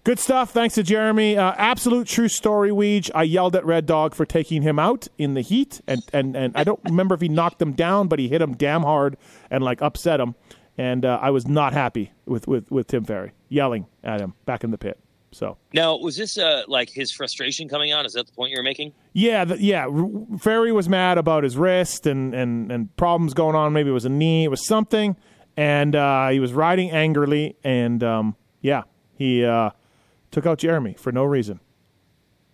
Good 0.05 0.19
stuff. 0.19 0.51
Thanks 0.51 0.75
to 0.75 0.83
Jeremy. 0.83 1.37
Uh, 1.37 1.55
absolute 1.57 2.09
true 2.09 2.27
story, 2.29 2.71
Weege. 2.71 3.09
I 3.15 3.23
yelled 3.23 3.55
at 3.55 3.65
Red 3.65 3.87
Dog 3.87 4.15
for 4.15 4.25
taking 4.27 4.63
him 4.63 4.79
out 4.79 5.07
in 5.17 5.35
the 5.35 5.43
heat, 5.43 5.81
and, 5.87 6.03
and, 6.13 6.37
and 6.37 6.57
I 6.57 6.65
don't 6.65 6.81
remember 6.85 7.15
if 7.15 7.21
he 7.21 7.29
knocked 7.29 7.63
him 7.63 7.73
down, 7.73 8.09
but 8.09 8.19
he 8.19 8.27
hit 8.29 8.43
him 8.43 8.55
damn 8.55 8.83
hard 8.83 9.17
and 9.49 9.63
like 9.63 9.81
upset 9.81 10.19
him. 10.19 10.35
And 10.77 11.05
uh, 11.05 11.19
I 11.23 11.31
was 11.31 11.47
not 11.47 11.73
happy 11.73 12.13
with, 12.27 12.49
with, 12.49 12.69
with 12.71 12.89
Tim 12.89 13.05
Ferry 13.05 13.33
yelling 13.49 13.87
at 14.03 14.21
him 14.21 14.35
back 14.45 14.65
in 14.65 14.73
the 14.73 14.79
pit. 14.79 14.99
So 15.33 15.57
Now, 15.73 15.97
was 15.97 16.17
this 16.17 16.37
uh, 16.37 16.63
like 16.69 16.91
his 16.91 17.11
frustration 17.11 17.69
coming 17.69 17.91
out? 17.91 18.05
Is 18.05 18.13
that 18.13 18.27
the 18.27 18.33
point 18.33 18.51
you 18.51 18.59
were 18.59 18.63
making? 18.63 18.93
yeah, 19.15 19.45
the, 19.45 19.61
yeah. 19.61 19.87
R- 19.87 20.39
Ferry 20.39 20.73
was 20.73 20.89
mad 20.89 21.17
about 21.19 21.43
his 21.43 21.57
wrist 21.57 22.07
and, 22.07 22.35
and, 22.35 22.71
and 22.71 22.95
problems 22.97 23.33
going 23.35 23.57
on. 23.57 23.73
Maybe 23.73 23.89
it 23.91 23.95
was 23.95 24.05
a 24.05 24.11
knee. 24.11 24.45
It 24.45 24.49
was 24.51 24.67
something, 24.67 25.17
and 25.57 25.97
uh, 25.97 26.29
he 26.29 26.39
was 26.39 26.53
riding 26.53 26.91
angrily. 26.91 27.57
And 27.65 28.05
um, 28.05 28.37
yeah, 28.61 28.83
he 29.15 29.43
uh, 29.45 29.71
took 30.31 30.45
out 30.47 30.59
Jeremy 30.59 30.95
for 30.99 31.13
no 31.13 31.25
reason. 31.25 31.61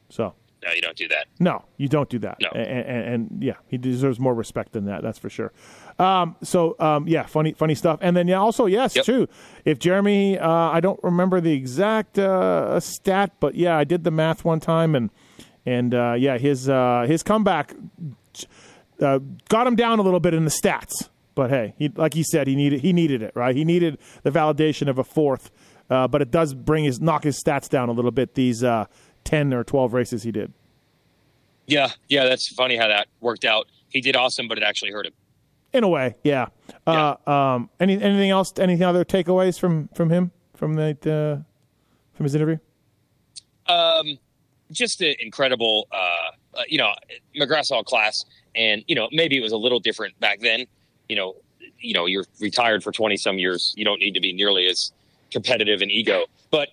So. 0.08 0.34
No, 0.64 0.72
you 0.72 0.80
don't 0.80 0.96
do 0.96 1.06
that. 1.08 1.26
No, 1.38 1.64
you 1.76 1.88
don't 1.88 2.08
do 2.08 2.18
that. 2.18 2.38
No. 2.40 2.48
and, 2.48 2.66
and, 2.66 3.14
and 3.30 3.42
yeah, 3.44 3.54
he 3.68 3.78
deserves 3.78 4.18
more 4.18 4.34
respect 4.34 4.72
than 4.72 4.86
that. 4.86 5.02
That's 5.02 5.18
for 5.18 5.30
sure. 5.30 5.52
Um, 5.99 6.36
so 6.42 6.76
um, 6.78 7.09
yeah, 7.09 7.26
funny, 7.26 7.53
funny 7.55 7.74
stuff. 7.74 7.99
And 8.03 8.16
then 8.16 8.28
yeah, 8.28 8.38
also 8.38 8.66
yes, 8.66 8.94
Yep. 8.94 9.05
too. 9.05 9.28
If 9.64 9.78
Jeremy, 9.80 10.38
uh, 10.38 10.49
I 10.49 10.80
don't 10.80 11.01
remember 11.03 11.40
the 11.40 11.53
exact 11.53 12.18
uh, 12.18 12.78
stat, 12.80 13.32
but 13.40 13.55
yeah, 13.57 13.76
I 13.76 13.84
did 13.84 14.05
the 14.05 14.11
math 14.12 14.44
one 14.44 14.61
time, 14.61 14.94
and 14.94 15.11
and 15.66 15.94
uh, 15.94 16.14
yeah, 16.16 16.38
his 16.38 16.68
uh, 16.68 17.05
his 17.09 17.22
comeback 17.24 17.74
uh, 19.01 19.18
got 19.49 19.66
him 19.66 19.76
down 19.76 19.99
a 19.99 20.03
little 20.03 20.20
bit 20.20 20.34
in 20.34 20.44
the 20.44 20.51
stats. 20.51 21.09
But 21.34 21.51
hey, 21.51 21.74
he, 21.78 21.88
like 21.88 22.14
he 22.14 22.22
said, 22.22 22.46
he 22.46 22.55
needed 22.57 22.80
he 22.80 22.92
needed 22.92 23.22
it, 23.22 23.32
right? 23.34 23.55
He 23.55 23.64
needed 23.64 23.99
the 24.22 24.30
validation 24.30 24.88
of 24.88 24.99
a 24.99 25.05
fourth, 25.05 25.51
uh, 25.90 26.09
but 26.09 26.22
it 26.22 26.30
does 26.30 26.55
bring 26.55 26.84
his 26.84 27.01
knock 27.01 27.24
his 27.24 27.42
stats 27.42 27.68
down 27.68 27.88
a 27.88 27.92
little 27.92 28.11
bit. 28.11 28.34
These 28.34 28.62
uh, 28.64 28.86
ten 29.24 29.53
or 29.53 29.64
twelve 29.64 29.92
races 29.94 30.22
he 30.22 30.32
did. 30.32 30.53
Yeah, 31.66 31.90
yeah, 32.09 32.24
that's 32.24 32.49
funny 32.49 32.76
how 32.76 32.88
that 32.88 33.09
worked 33.20 33.44
out. 33.44 33.66
He 33.90 34.01
did 34.01 34.16
awesome, 34.16 34.49
but 34.49 34.59
it 34.59 34.64
actually 34.64 34.90
hurt 34.90 35.07
him. 35.07 35.12
In 35.72 35.84
a 35.84 35.88
way, 35.88 36.14
yeah. 36.24 36.46
Uh, 36.86 37.16
um, 37.26 37.68
any 37.78 37.94
anything 37.94 38.30
else? 38.30 38.52
Any 38.58 38.82
other 38.82 39.04
takeaways 39.04 39.58
from 39.58 39.88
from 39.88 40.08
him 40.10 40.30
from 40.54 40.74
the 40.74 40.90
uh, 40.92 41.44
from 42.16 42.24
his 42.24 42.34
interview? 42.34 42.58
Um, 43.66 44.18
just 44.72 45.00
an 45.02 45.14
incredible, 45.20 45.88
uh, 45.92 45.96
uh, 46.58 46.62
you 46.68 46.78
know, 46.78 46.92
McGrath's 47.38 47.70
all 47.70 47.84
class, 47.84 48.24
and 48.54 48.82
you 48.86 48.94
know 48.94 49.08
maybe 49.12 49.36
it 49.36 49.40
was 49.40 49.52
a 49.52 49.56
little 49.58 49.78
different 49.78 50.18
back 50.20 50.40
then. 50.40 50.64
You 51.08 51.16
know, 51.16 51.36
you 51.78 51.92
know, 51.92 52.06
you're 52.06 52.24
retired 52.40 52.82
for 52.82 52.90
twenty 52.92 53.16
some 53.18 53.38
years. 53.38 53.74
You 53.76 53.84
don't 53.84 54.00
need 54.00 54.14
to 54.14 54.20
be 54.20 54.32
nearly 54.32 54.66
as 54.66 54.92
competitive 55.30 55.82
and 55.82 55.90
ego. 55.90 56.24
But 56.50 56.70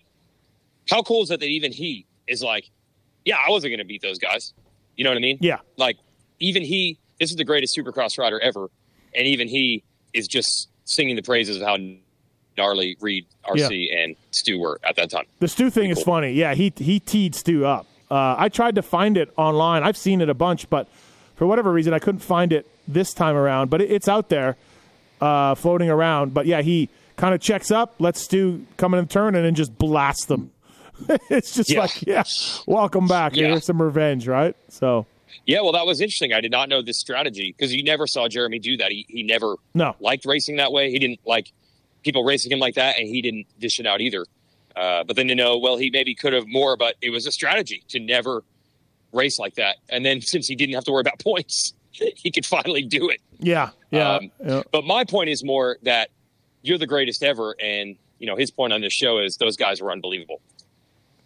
how 0.89 1.01
cool 1.03 1.23
is 1.23 1.31
it 1.31 1.39
that 1.41 1.47
even 1.47 1.71
he 1.71 2.05
is 2.27 2.41
like, 2.41 2.69
yeah, 3.25 3.37
I 3.45 3.49
wasn't 3.51 3.71
going 3.71 3.79
to 3.79 3.85
beat 3.85 4.01
those 4.01 4.19
guys. 4.19 4.53
You 4.95 5.03
know 5.03 5.09
what 5.09 5.17
I 5.17 5.21
mean? 5.21 5.37
Yeah, 5.41 5.59
Like 5.77 5.97
even 6.39 6.63
he, 6.63 6.97
this 7.19 7.29
is 7.31 7.35
the 7.35 7.43
greatest 7.43 7.77
Supercross 7.77 8.17
rider 8.17 8.39
ever, 8.39 8.69
and 9.15 9.27
even 9.27 9.47
he 9.47 9.83
is 10.13 10.27
just 10.27 10.69
singing 10.85 11.15
the 11.15 11.21
praises 11.23 11.57
of 11.57 11.63
how 11.63 11.77
gnarly 12.57 12.95
Reed, 13.01 13.25
RC, 13.45 13.87
and 13.95 14.15
Stu 14.31 14.59
were 14.59 14.79
at 14.83 14.95
that 14.95 15.09
time. 15.09 15.25
the 15.39 15.47
Stu 15.47 15.69
thing 15.69 15.89
is 15.89 16.01
funny. 16.03 16.31
Yeah, 16.33 16.53
he 16.53 16.71
he 16.77 16.99
teed 16.99 17.35
Stu 17.35 17.65
up. 17.65 17.85
Uh, 18.09 18.35
I 18.37 18.49
tried 18.49 18.75
to 18.75 18.81
find 18.81 19.17
it 19.17 19.31
online. 19.35 19.83
I've 19.83 19.97
seen 19.97 20.21
it 20.21 20.29
a 20.29 20.33
bunch, 20.33 20.69
but 20.69 20.87
for 21.35 21.45
whatever 21.47 21.71
reason, 21.71 21.93
I 21.93 21.99
couldn't 21.99 22.19
find 22.21 22.53
it 22.53 22.67
this 22.87 23.13
time 23.13 23.35
around. 23.35 23.69
But 23.69 23.81
it, 23.81 23.91
it's 23.91 24.07
out 24.07 24.29
there, 24.29 24.55
uh, 25.19 25.55
floating 25.55 25.89
around. 25.89 26.33
But 26.33 26.45
yeah, 26.45 26.61
he 26.61 26.87
kind 27.17 27.33
of 27.33 27.41
checks 27.41 27.71
up, 27.71 27.95
lets 27.99 28.21
Stu 28.21 28.65
come 28.77 28.93
in 28.93 28.99
and 28.99 29.09
turn, 29.09 29.35
and 29.35 29.43
then 29.43 29.55
just 29.55 29.75
blasts 29.77 30.25
them. 30.25 30.51
it's 31.29 31.53
just 31.55 31.69
Yeah. 31.71 31.79
like, 31.81 32.01
yeah, 32.03 32.23
welcome 32.67 33.07
back. 33.07 33.35
Yeah. 33.35 33.47
Here's 33.47 33.65
some 33.65 33.81
revenge, 33.81 34.27
right? 34.27 34.55
So 34.69 35.05
Yeah, 35.45 35.61
well, 35.61 35.73
that 35.73 35.85
was 35.85 36.01
interesting. 36.01 36.33
I 36.33 36.41
did 36.41 36.51
not 36.51 36.69
know 36.69 36.81
this 36.81 36.99
strategy 36.99 37.53
because 37.55 37.73
you 37.73 37.83
never 37.83 38.07
saw 38.07 38.27
Jeremy 38.27 38.59
do 38.59 38.77
that. 38.77 38.91
He 38.91 39.05
he 39.09 39.23
never 39.23 39.55
no, 39.73 39.95
liked 39.99 40.25
racing 40.25 40.57
that 40.57 40.71
way. 40.71 40.91
He 40.91 40.99
didn't 40.99 41.19
like 41.25 41.51
people 42.03 42.23
racing 42.23 42.51
him 42.51 42.59
like 42.59 42.75
that, 42.75 42.97
and 42.97 43.07
he 43.07 43.21
didn't 43.21 43.47
dish 43.59 43.79
it 43.79 43.85
out 43.85 44.01
either. 44.01 44.25
Uh, 44.75 45.03
but 45.03 45.15
then 45.15 45.27
to 45.27 45.35
know, 45.35 45.57
well, 45.57 45.77
he 45.77 45.89
maybe 45.89 46.13
could 46.13 46.33
have 46.33 46.47
more, 46.47 46.75
but 46.75 46.95
it 47.01 47.09
was 47.09 47.25
a 47.25 47.31
strategy 47.31 47.83
to 47.87 47.99
never 47.99 48.43
race 49.13 49.39
like 49.39 49.55
that. 49.55 49.77
And 49.89 50.05
then 50.05 50.21
since 50.33 50.47
he 50.47 50.55
didn't 50.55 50.75
have 50.75 50.83
to 50.85 50.91
worry 50.91 51.01
about 51.01 51.19
points, 51.19 51.73
he 51.91 52.31
could 52.31 52.45
finally 52.45 52.83
do 52.83 53.09
it. 53.09 53.19
yeah, 53.39 53.69
yeah, 53.91 54.15
Um, 54.15 54.31
yeah. 54.45 54.63
But 54.71 54.83
my 54.83 55.03
point 55.05 55.29
is 55.29 55.43
more 55.43 55.77
that 55.83 56.09
you're 56.61 56.77
the 56.77 56.87
greatest 56.87 57.23
ever, 57.23 57.55
and 57.61 57.95
you 58.19 58.27
know 58.27 58.35
his 58.35 58.51
point 58.51 58.73
on 58.73 58.81
this 58.81 58.93
show 58.93 59.19
is 59.19 59.37
those 59.37 59.55
guys 59.55 59.81
were 59.81 59.91
unbelievable. 59.91 60.41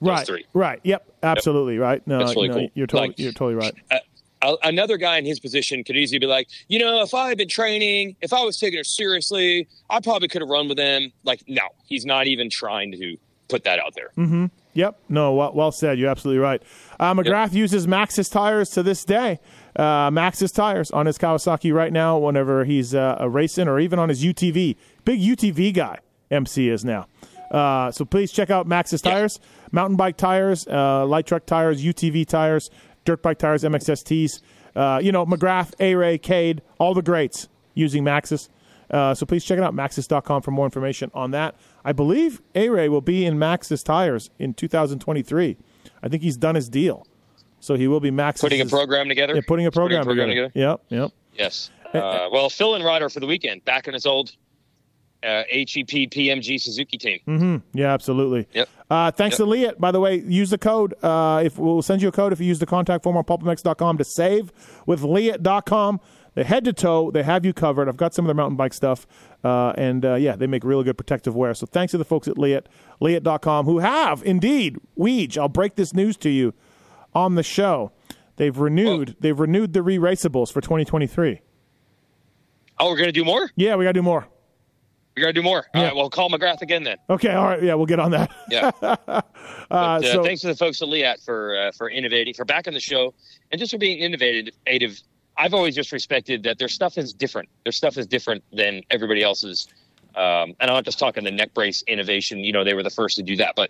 Right, 0.01 0.25
three. 0.25 0.45
right. 0.53 0.79
Yep, 0.83 1.07
absolutely 1.23 1.77
right. 1.77 2.05
No, 2.07 2.19
really 2.19 2.47
no, 2.47 2.53
cool. 2.53 2.69
You're 2.73 2.87
totally, 2.87 3.07
Like- 3.09 3.19
you're 3.19 3.31
totally 3.31 3.55
right. 3.55 3.73
a- 4.41 4.55
another 4.63 4.97
guy 4.97 5.17
in 5.17 5.25
his 5.25 5.39
position 5.39 5.83
could 5.83 5.97
easily 5.97 6.19
be 6.19 6.25
like, 6.25 6.47
you 6.69 6.79
know, 6.79 7.01
if 7.01 7.13
I 7.13 7.27
had 7.29 7.37
been 7.37 7.49
training, 7.49 8.15
if 8.21 8.31
I 8.33 8.43
was 8.43 8.57
taking 8.59 8.79
it 8.79 8.85
seriously, 8.85 9.67
I 9.89 9.99
probably 9.99 10.27
could 10.29 10.41
have 10.41 10.49
run 10.49 10.69
with 10.69 10.77
him. 10.77 11.11
Like, 11.23 11.43
no, 11.47 11.63
he's 11.85 12.05
not 12.05 12.27
even 12.27 12.49
trying 12.49 12.91
to 12.93 13.17
put 13.49 13.63
that 13.65 13.79
out 13.79 13.95
there. 13.95 14.11
Mm-hmm. 14.17 14.45
Yep. 14.75 14.97
No, 15.09 15.33
well, 15.33 15.51
well 15.53 15.71
said. 15.71 15.97
You're 15.99 16.09
absolutely 16.11 16.39
right. 16.39 16.61
Uh, 16.99 17.13
McGrath 17.15 17.51
uses 17.53 17.87
Maxxis 17.87 18.31
tires 18.31 18.69
to 18.69 18.83
this 18.83 19.03
day. 19.03 19.39
Uh, 19.75 20.09
Maxxis 20.09 20.53
tires 20.53 20.91
on 20.91 21.05
his 21.05 21.17
Kawasaki 21.17 21.73
right 21.73 21.91
now 21.91 22.17
whenever 22.17 22.63
he's 22.63 22.93
uh, 22.95 23.17
racing 23.29 23.67
or 23.67 23.79
even 23.79 23.97
on 23.99 24.09
his 24.09 24.23
UTV. 24.23 24.77
Big 25.05 25.19
UTV 25.19 25.73
guy, 25.73 25.97
MC 26.31 26.69
is 26.69 26.85
now. 26.85 27.07
Uh, 27.51 27.91
so 27.91 28.05
please 28.05 28.31
check 28.31 28.49
out 28.49 28.67
Maxxis 28.67 29.01
tires, 29.01 29.39
mountain 29.71 29.95
bike 29.97 30.17
tires, 30.17 30.67
uh, 30.67 31.05
light 31.05 31.25
truck 31.25 31.45
tires, 31.45 31.83
UTV 31.83 32.25
tires, 32.27 32.69
dirt 33.05 33.21
bike 33.21 33.39
tires, 33.39 33.63
MXSTs. 33.63 34.41
Uh, 34.75 34.99
you 35.01 35.11
know, 35.11 35.25
McGrath, 35.25 35.73
A-Ray, 35.79 36.17
Cade, 36.19 36.61
all 36.77 36.93
the 36.93 37.01
greats 37.01 37.49
using 37.73 38.03
Maxxis. 38.03 38.49
Uh, 38.89 39.13
so 39.13 39.25
please 39.25 39.43
check 39.43 39.57
it 39.57 39.63
out, 39.63 39.73
maxxis.com 39.75 40.41
for 40.41 40.51
more 40.51 40.65
information 40.65 41.11
on 41.13 41.31
that. 41.31 41.55
I 41.83 41.91
believe 41.91 42.41
A 42.55 42.69
Ray 42.69 42.89
will 42.89 43.01
be 43.01 43.25
in 43.25 43.35
Maxxis 43.37 43.83
tires 43.83 44.29
in 44.39 44.53
2023. 44.53 45.57
I 46.01 46.07
think 46.07 46.23
he's 46.23 46.37
done 46.37 46.55
his 46.55 46.69
deal. 46.69 47.05
So 47.59 47.75
he 47.75 47.87
will 47.87 47.99
be 47.99 48.09
Maxxis. 48.11 48.41
Putting 48.41 48.61
a 48.61 48.65
program 48.65 49.09
together. 49.09 49.35
Yeah, 49.35 49.41
putting 49.47 49.65
a 49.65 49.71
program, 49.71 50.03
Putting 50.03 50.21
a 50.21 50.25
program 50.25 50.29
together. 50.29 50.49
together. 50.49 50.79
Yep, 50.89 51.01
yep. 51.01 51.11
Yes. 51.37 51.71
Uh, 51.93 52.29
well, 52.31 52.49
Phil 52.49 52.75
and 52.75 52.83
Ryder 52.85 53.09
for 53.09 53.19
the 53.19 53.27
weekend, 53.27 53.65
back 53.65 53.87
in 53.87 53.93
his 53.93 54.05
old 54.05 54.31
uh, 55.23 55.43
HEP 55.51 55.87
PMG 56.11 56.59
Suzuki 56.59 56.97
team. 56.97 57.63
Yeah, 57.73 57.93
absolutely. 57.93 58.47
Yep. 58.53 58.69
Uh, 58.89 59.11
thanks 59.11 59.33
Yep. 59.39 59.45
to 59.45 59.49
Leatt, 59.49 59.79
by 59.79 59.91
the 59.91 59.99
way. 59.99 60.19
Use 60.25 60.49
the 60.49 60.57
code. 60.57 60.93
Uh, 61.03 61.41
if 61.45 61.57
we'll 61.57 61.81
send 61.81 62.01
you 62.01 62.07
a 62.07 62.11
code 62.11 62.33
if 62.33 62.39
you 62.39 62.45
use 62.45 62.59
the 62.59 62.65
contact 62.65 63.03
form 63.03 63.17
on 63.17 63.23
pulpmx.com 63.23 63.97
to 63.97 64.03
save 64.03 64.51
with 64.85 65.03
Leatt.com. 65.03 65.99
They 66.35 66.43
head 66.43 66.63
to 66.65 66.73
toe. 66.73 67.11
They 67.11 67.23
have 67.23 67.43
you 67.43 67.53
covered. 67.53 67.89
I've 67.89 67.97
got 67.97 68.13
some 68.13 68.23
of 68.23 68.27
their 68.27 68.35
mountain 68.35 68.55
bike 68.55 68.73
stuff, 68.73 69.05
uh, 69.43 69.73
and 69.77 70.05
uh, 70.05 70.13
yeah, 70.15 70.35
they 70.35 70.47
make 70.47 70.63
really 70.63 70.83
good 70.83 70.97
protective 70.97 71.35
wear. 71.35 71.53
So 71.55 71.65
thanks 71.65 71.91
to 71.91 71.97
the 71.97 72.05
folks 72.05 72.27
at 72.27 72.37
Leatt, 72.37 72.69
Leatt.com, 73.01 73.65
who 73.65 73.79
have 73.79 74.23
indeed 74.23 74.77
Weege. 74.97 75.37
I'll 75.37 75.49
break 75.49 75.75
this 75.75 75.93
news 75.93 76.15
to 76.17 76.29
you 76.29 76.53
on 77.13 77.35
the 77.35 77.43
show. 77.43 77.91
They've 78.37 78.57
renewed. 78.57 79.17
They've 79.19 79.37
renewed 79.37 79.73
the 79.73 79.81
re-raceables 79.81 80.51
for 80.53 80.61
2023. 80.61 81.41
Oh, 82.79 82.89
we're 82.89 82.95
going 82.95 83.07
to 83.07 83.11
do 83.11 83.25
more? 83.25 83.49
Yeah, 83.57 83.75
we 83.75 83.83
got 83.83 83.89
to 83.89 83.93
do 83.99 84.03
more. 84.03 84.27
We 85.19 85.23
got 85.23 85.27
to 85.27 85.33
do 85.33 85.41
more. 85.43 85.65
Yeah. 85.73 85.79
All 85.81 85.85
right, 85.87 85.95
well, 85.97 86.09
call 86.09 86.29
McGrath 86.29 86.61
again 86.61 86.83
then. 86.83 86.95
Okay, 87.09 87.33
all 87.33 87.43
right. 87.45 87.61
Yeah, 87.61 87.73
we'll 87.73 87.85
get 87.87 87.99
on 87.99 88.11
that. 88.11 88.31
Yeah. 88.49 88.71
But, 89.69 89.75
uh, 89.75 90.01
so- 90.01 90.23
thanks 90.23 90.41
to 90.41 90.47
the 90.47 90.55
folks 90.55 90.81
at 90.81 90.87
Leatt 90.87 91.19
for 91.21 91.57
uh, 91.57 91.71
for 91.73 91.89
innovating, 91.91 92.33
for 92.33 92.43
backing 92.45 92.73
the 92.73 92.79
show, 92.79 93.13
and 93.51 93.59
just 93.59 93.71
for 93.71 93.77
being 93.77 93.99
innovative. 93.99 95.01
I've 95.37 95.53
always 95.53 95.75
just 95.75 95.91
respected 95.91 96.43
that 96.43 96.57
their 96.57 96.67
stuff 96.67 96.97
is 96.97 97.13
different. 97.13 97.49
Their 97.63 97.71
stuff 97.71 97.97
is 97.97 98.07
different 98.07 98.43
than 98.51 98.81
everybody 98.89 99.21
else's. 99.23 99.67
Um, 100.15 100.55
and 100.59 100.69
I'm 100.69 100.73
not 100.73 100.85
just 100.85 100.97
talking 100.99 101.23
the 101.23 101.31
neck 101.31 101.53
brace 101.53 101.83
innovation. 101.87 102.39
You 102.39 102.51
know, 102.51 102.63
they 102.63 102.73
were 102.73 102.83
the 102.83 102.89
first 102.89 103.15
to 103.17 103.23
do 103.23 103.35
that, 103.37 103.53
but 103.55 103.69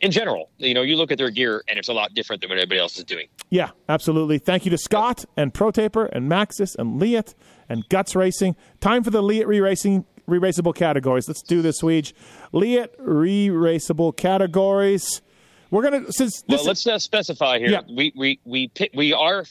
in 0.00 0.10
general, 0.10 0.50
you 0.58 0.72
know, 0.74 0.82
you 0.82 0.96
look 0.96 1.10
at 1.10 1.18
their 1.18 1.30
gear 1.30 1.62
and 1.68 1.78
it's 1.78 1.88
a 1.88 1.92
lot 1.92 2.14
different 2.14 2.40
than 2.42 2.48
what 2.50 2.58
everybody 2.58 2.80
else 2.80 2.96
is 2.98 3.04
doing. 3.04 3.26
Yeah, 3.50 3.70
absolutely. 3.88 4.38
Thank 4.38 4.64
you 4.64 4.70
to 4.70 4.78
Scott 4.78 5.24
and 5.36 5.52
ProTaper 5.52 6.08
and 6.12 6.30
Maxxis 6.30 6.76
and 6.78 6.98
Leatt 7.00 7.34
and 7.68 7.88
Guts 7.88 8.14
Racing. 8.14 8.56
Time 8.80 9.02
for 9.04 9.10
the 9.10 9.22
Leatt 9.22 9.46
re-racing 9.46 10.04
re-raceable 10.30 10.74
categories. 10.74 11.28
Let's 11.28 11.42
do 11.42 11.62
this, 11.62 11.82
Weege. 11.82 12.12
Leatt 12.52 12.94
re-raceable 12.98 14.16
categories. 14.16 15.22
We're 15.70 15.82
gonna 15.82 16.10
since 16.12 16.42
Well, 16.48 16.64
let's 16.64 16.86
uh, 16.86 16.98
specify 16.98 17.58
here. 17.58 17.70
Yeah. 17.70 17.80
We 17.88 18.12
we 18.16 18.40
we 18.44 18.68
pick, 18.68 18.90
we 18.94 19.12
are 19.12 19.44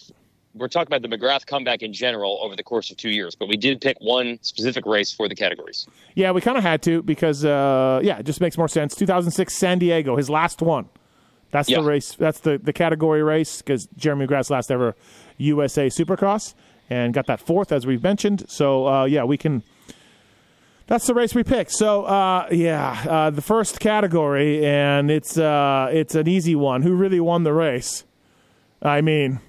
we're 0.55 0.67
talking 0.67 0.93
about 0.93 1.07
the 1.07 1.15
McGrath 1.15 1.45
comeback 1.45 1.81
in 1.81 1.93
general 1.93 2.39
over 2.41 2.55
the 2.55 2.63
course 2.63 2.91
of 2.91 2.97
two 2.97 3.09
years, 3.11 3.35
but 3.35 3.47
we 3.47 3.55
did 3.55 3.79
pick 3.79 3.95
one 4.01 4.39
specific 4.41 4.85
race 4.85 5.13
for 5.13 5.29
the 5.29 5.35
categories. 5.35 5.87
yeah, 6.15 6.31
we 6.31 6.41
kind 6.41 6.57
of 6.57 6.63
had 6.63 6.81
to 6.83 7.01
because 7.03 7.45
uh, 7.45 8.01
yeah, 8.03 8.17
it 8.17 8.25
just 8.25 8.41
makes 8.41 8.57
more 8.57 8.67
sense. 8.67 8.95
2006 8.95 9.53
San 9.53 9.79
Diego, 9.79 10.17
his 10.17 10.29
last 10.29 10.61
one. 10.61 10.89
That's 11.51 11.69
Yeah. 11.69 11.77
the 11.81 11.83
race. 11.87 12.13
That's 12.15 12.41
the 12.41 12.57
the 12.57 12.73
category 12.73 13.23
race 13.23 13.61
because 13.61 13.87
Jeremy 13.95 14.27
McGrath's 14.27 14.49
last 14.49 14.71
ever 14.71 14.95
USA 15.37 15.87
Supercross 15.87 16.53
and 16.89 17.13
got 17.13 17.27
that 17.27 17.39
fourth 17.39 17.71
as 17.71 17.87
we've 17.87 18.03
mentioned. 18.03 18.43
So 18.49 18.87
uh, 18.87 19.05
yeah, 19.05 19.23
we 19.23 19.37
can. 19.37 19.63
That's 20.89 21.05
the 21.05 21.13
race 21.13 21.35
we 21.35 21.43
picked. 21.43 21.71
So 21.71 22.03
uh, 22.05 22.47
yeah, 22.51 23.05
uh, 23.07 23.29
the 23.29 23.43
first 23.43 23.79
category, 23.79 24.65
and 24.65 25.11
it's 25.11 25.37
uh, 25.37 25.87
it's 25.93 26.15
an 26.15 26.27
easy 26.27 26.55
one. 26.55 26.81
Who 26.81 26.95
really 26.95 27.19
won 27.19 27.43
the 27.43 27.53
race? 27.53 28.05
I 28.81 29.01
mean, 29.01 29.39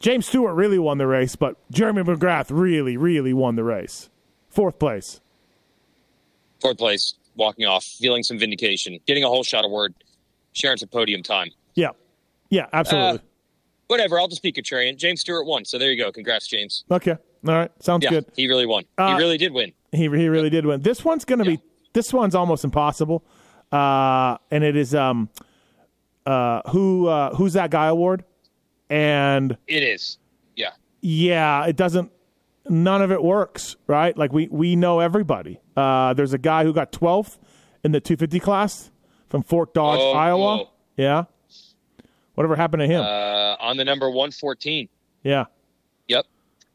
James 0.00 0.26
Stewart 0.26 0.56
really 0.56 0.80
won 0.80 0.98
the 0.98 1.06
race, 1.06 1.36
but 1.36 1.56
Jeremy 1.70 2.02
McGrath 2.02 2.46
really, 2.50 2.96
really 2.96 3.32
won 3.32 3.54
the 3.54 3.62
race. 3.62 4.10
Fourth 4.50 4.76
place. 4.80 5.20
Fourth 6.60 6.78
place, 6.78 7.14
walking 7.36 7.66
off, 7.66 7.84
feeling 7.84 8.24
some 8.24 8.40
vindication, 8.40 8.98
getting 9.06 9.22
a 9.22 9.28
whole 9.28 9.44
shot 9.44 9.64
of 9.64 9.70
word, 9.70 9.94
sharing 10.52 10.78
some 10.78 10.88
podium 10.88 11.22
time. 11.22 11.50
Yeah, 11.76 11.90
yeah, 12.50 12.66
absolutely. 12.72 13.20
Whatever, 13.86 14.18
I'll 14.18 14.26
just 14.28 14.42
be 14.42 14.52
contrarian. 14.52 14.96
James 14.96 15.20
Stewart 15.20 15.46
won, 15.46 15.64
so 15.64 15.78
there 15.78 15.92
you 15.92 16.02
go. 16.02 16.10
Congrats, 16.10 16.48
James. 16.48 16.82
okay, 16.90 17.16
all 17.46 17.54
right, 17.54 17.70
sounds 17.82 18.04
Yeah, 18.04 18.10
good. 18.10 18.26
he 18.36 18.48
really 18.48 18.66
won. 18.66 18.84
Uh, 18.98 19.08
he 19.16 19.18
really 19.22 19.38
did 19.38 19.52
win. 19.52 19.72
He 19.92 19.98
he 20.02 20.08
really 20.08 20.50
did 20.50 20.64
win. 20.66 20.80
This 20.82 21.04
one's 21.04 21.24
going 21.24 21.38
to 21.40 21.50
Yeah. 21.50 21.56
be 21.56 21.62
this 21.92 22.12
one's 22.12 22.34
almost 22.34 22.64
impossible, 22.64 23.24
uh, 23.70 24.38
and 24.50 24.64
it 24.64 24.76
is 24.76 24.94
um 24.94 25.28
uh 26.26 26.62
who 26.70 27.08
uh, 27.08 27.34
who's 27.34 27.54
that 27.54 27.70
guy 27.70 27.86
award, 27.88 28.24
and 28.88 29.56
It 29.66 29.82
is. 29.82 30.18
Yeah. 30.56 30.70
yeah, 31.00 31.66
it 31.66 31.76
doesn't. 31.76 32.10
None 32.68 33.02
of 33.02 33.10
it 33.10 33.22
works, 33.22 33.74
right? 33.88 34.16
Like 34.16 34.32
we 34.32 34.46
we 34.48 34.76
know 34.76 35.00
everybody. 35.00 35.58
Uh, 35.76 36.14
there's 36.14 36.32
a 36.32 36.38
guy 36.38 36.62
who 36.64 36.72
got 36.72 36.92
12th 36.92 37.38
in 37.82 37.90
the 37.92 38.00
250 38.00 38.38
class 38.38 38.90
from 39.28 39.42
Fort 39.42 39.74
Dodge, 39.74 39.98
Oh, 40.00 40.12
Iowa. 40.12 40.62
oh. 40.62 40.70
Yeah. 40.96 41.24
Whatever 42.34 42.54
happened 42.56 42.80
to 42.82 42.86
him? 42.86 43.00
Uh, 43.02 43.56
on 43.60 43.76
the 43.76 43.84
number 43.84 44.08
114. 44.08 44.88
yeah. 45.24 45.46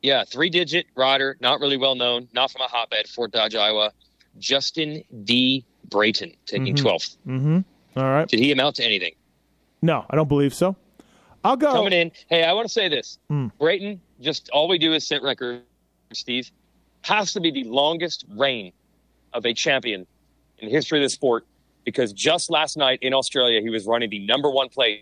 Yeah, 0.08 0.24
three 0.24 0.50
digit 0.50 0.86
rider, 0.96 1.36
not 1.42 1.60
really 1.60 1.76
well 1.76 1.94
known, 1.94 2.30
not 2.32 2.50
from 2.50 2.62
a 2.62 2.68
hotbed, 2.68 3.10
Fort 3.10 3.34
Dodge, 3.34 3.56
Iowa. 3.56 3.92
Justin 4.40 5.04
D. 5.26 5.66
Brayton 5.90 6.34
taking 6.46 6.76
12th. 6.76 7.18
All 7.98 8.04
right. 8.04 8.26
Did 8.26 8.40
he 8.40 8.54
amount 8.54 8.78
to 8.78 8.86
anything? 8.86 9.16
No, 9.82 10.06
I 10.10 10.16
don't 10.16 10.30
believe 10.30 10.54
so. 10.54 10.78
I'll 11.44 11.58
go. 11.58 11.74
Coming 11.74 11.92
in, 11.92 12.14
hey, 12.30 12.46
I 12.46 12.54
want 12.54 12.68
to 12.68 12.72
say 12.72 12.88
this. 12.88 13.20
Hmm. 13.28 13.48
Brayton, 13.60 14.00
just 14.22 14.50
all 14.52 14.70
we 14.70 14.78
do 14.78 14.94
is 14.94 15.06
set 15.06 15.22
records, 15.24 15.66
Steve, 16.14 16.52
has 17.02 17.34
to 17.34 17.42
be 17.42 17.52
the 17.52 17.66
longest 17.66 18.24
reign 18.30 18.72
of 19.34 19.46
a 19.46 19.54
champion 19.54 20.08
in 20.60 20.70
the 20.70 20.72
history 20.74 21.00
of 21.00 21.04
the 21.04 21.10
sport 21.10 21.46
because 21.84 22.14
just 22.14 22.50
last 22.50 22.78
night 22.78 23.00
in 23.02 23.14
Australia, 23.14 23.60
he 23.60 23.70
was 23.70 23.86
running 23.86 24.10
the 24.10 24.26
number 24.26 24.50
one 24.50 24.70
place. 24.70 25.02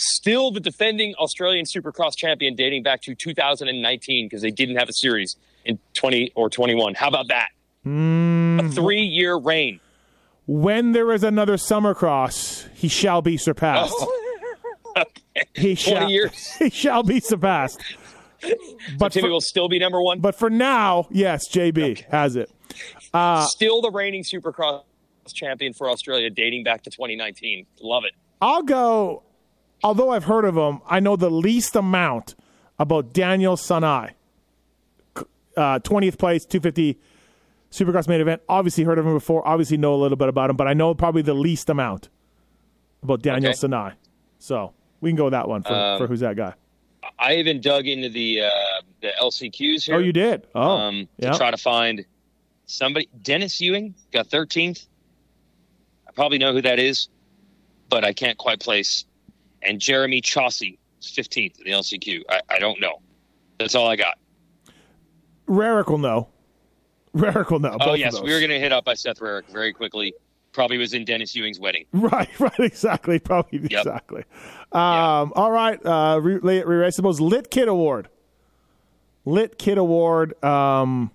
Still 0.00 0.50
the 0.50 0.60
defending 0.60 1.14
Australian 1.16 1.66
Supercross 1.66 2.16
champion 2.16 2.54
dating 2.54 2.82
back 2.82 3.02
to 3.02 3.14
2019 3.14 4.26
because 4.26 4.40
they 4.40 4.50
didn't 4.50 4.76
have 4.76 4.88
a 4.88 4.94
series 4.94 5.36
in 5.66 5.78
20 5.92 6.32
or 6.34 6.48
21. 6.48 6.94
How 6.94 7.08
about 7.08 7.28
that? 7.28 7.48
Hmm. 7.84 8.60
A 8.60 8.70
three 8.70 9.02
year 9.02 9.36
reign. 9.36 9.78
When 10.46 10.92
there 10.92 11.12
is 11.12 11.22
another 11.22 11.58
summer 11.58 11.94
cross, 11.94 12.66
he 12.74 12.88
shall 12.88 13.22
be 13.22 13.36
surpassed. 13.36 13.94
He 15.54 15.76
20 15.76 15.76
shall, 15.76 16.10
years. 16.10 16.52
he 16.58 16.70
shall 16.70 17.02
be 17.02 17.20
surpassed. 17.20 17.80
But 18.98 19.12
Timmy 19.12 19.28
for, 19.28 19.30
will 19.30 19.40
still 19.40 19.68
be 19.68 19.78
number 19.78 20.02
one. 20.02 20.20
but 20.20 20.34
for 20.34 20.50
now, 20.50 21.06
yes, 21.10 21.48
JB 21.48 22.10
has 22.10 22.34
it. 22.36 22.50
Uh, 23.14 23.46
still 23.46 23.80
the 23.80 23.90
reigning 23.90 24.24
Supercross 24.24 24.82
champion 25.32 25.72
for 25.72 25.88
Australia 25.88 26.30
dating 26.30 26.64
back 26.64 26.82
to 26.82 26.90
2019. 26.90 27.66
Love 27.80 28.04
it. 28.04 28.12
I'll 28.40 28.62
go. 28.62 29.22
Although 29.82 30.10
I've 30.10 30.24
heard 30.24 30.44
of 30.44 30.56
him, 30.56 30.80
I 30.86 31.00
know 31.00 31.16
the 31.16 31.30
least 31.30 31.74
amount 31.76 32.34
about 32.78 33.12
Daniel 33.12 33.56
Sani. 33.56 34.12
Uh, 35.56 35.78
20th 35.80 36.16
place, 36.18 36.44
250 36.44 36.98
Supercross 37.70 38.08
main 38.08 38.20
event. 38.20 38.42
Obviously 38.48 38.84
heard 38.84 38.98
of 38.98 39.06
him 39.06 39.14
before. 39.14 39.46
Obviously 39.46 39.76
know 39.76 39.94
a 39.94 39.96
little 39.96 40.16
bit 40.16 40.28
about 40.28 40.50
him, 40.50 40.56
but 40.56 40.66
I 40.66 40.74
know 40.74 40.94
probably 40.94 41.22
the 41.22 41.34
least 41.34 41.68
amount 41.68 42.08
about 43.02 43.22
Daniel 43.22 43.50
Okay. 43.50 43.56
Sani. 43.56 43.92
So 44.38 44.72
we 45.00 45.10
can 45.10 45.16
go 45.16 45.24
with 45.24 45.32
that 45.32 45.48
one 45.48 45.62
for, 45.62 45.72
Um, 45.74 45.98
for 45.98 46.06
who's 46.06 46.20
that 46.20 46.36
guy. 46.36 46.54
I 47.18 47.36
even 47.36 47.60
dug 47.60 47.86
into 47.86 48.08
the 48.08 48.42
uh, 48.42 48.50
the 49.02 49.10
LCQs 49.20 49.84
here. 49.84 49.96
Oh, 49.96 49.98
you 49.98 50.12
did? 50.12 50.46
Oh, 50.54 50.60
um, 50.78 51.08
to 51.20 51.26
yeah. 51.26 51.32
try 51.32 51.50
to 51.50 51.56
find 51.56 52.04
somebody. 52.66 53.08
Dennis 53.22 53.60
Ewing 53.60 53.94
got 54.12 54.28
13th. 54.28 54.86
I 56.08 56.12
probably 56.12 56.38
know 56.38 56.52
who 56.52 56.62
that 56.62 56.78
is, 56.78 57.08
but 57.88 58.04
I 58.04 58.12
can't 58.12 58.38
quite 58.38 58.60
place. 58.60 59.04
And 59.62 59.80
Jeremy 59.80 60.20
Chaucy 60.22 60.78
is 61.00 61.06
15th 61.08 61.58
in 61.58 61.64
the 61.64 61.70
LCQ. 61.72 62.22
I, 62.28 62.40
I 62.48 62.58
don't 62.58 62.80
know. 62.80 63.00
That's 63.58 63.74
all 63.74 63.86
I 63.88 63.96
got. 63.96 64.18
Rarick 65.48 65.88
will 65.88 65.98
know. 65.98 66.28
Rarick 67.14 67.50
will 67.50 67.58
know. 67.58 67.76
Oh 67.80 67.94
yes, 67.94 68.20
we 68.20 68.32
were 68.32 68.38
going 68.38 68.50
to 68.50 68.60
hit 68.60 68.72
up 68.72 68.84
by 68.84 68.94
Seth 68.94 69.18
Rarick 69.18 69.46
very 69.50 69.72
quickly. 69.72 70.14
Probably 70.52 70.78
was 70.78 70.94
in 70.94 71.04
Dennis 71.04 71.34
Ewing's 71.36 71.60
wedding. 71.60 71.84
Right, 71.92 72.28
right, 72.40 72.58
exactly, 72.60 73.18
probably 73.18 73.60
Yep. 73.60 73.70
exactly. 73.72 74.24
Um, 74.72 75.32
All 75.36 75.50
right, 75.50 75.78
uh, 75.84 76.18
re- 76.20 76.36
re- 76.36 76.62
Re-Raceables 76.64 77.20
Lit 77.20 77.50
Kit 77.50 77.68
Award. 77.68 78.08
Lit 79.24 79.58
Kit 79.58 79.78
Award. 79.78 80.42
Um, 80.42 81.10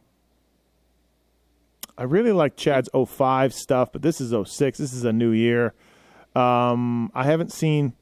I 1.98 2.04
really 2.04 2.32
like 2.34 2.56
Chad's 2.58 2.90
05 2.94 3.54
stuff, 3.54 3.92
but 3.92 4.02
this 4.02 4.20
is 4.22 4.32
06. 4.32 4.78
This 4.78 4.94
is 4.94 5.04
a 5.06 5.14
new 5.14 5.32
year. 5.32 5.74
Um, 6.36 7.10
I 7.16 7.24
haven't 7.24 7.52
seen 7.54 7.94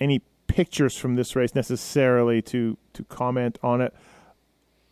any 0.00 0.22
pictures 0.46 0.96
from 0.96 1.14
this 1.16 1.36
race 1.36 1.54
necessarily 1.54 2.40
to 2.42 2.76
to 2.94 3.04
comment 3.04 3.58
on 3.62 3.80
it. 3.80 3.94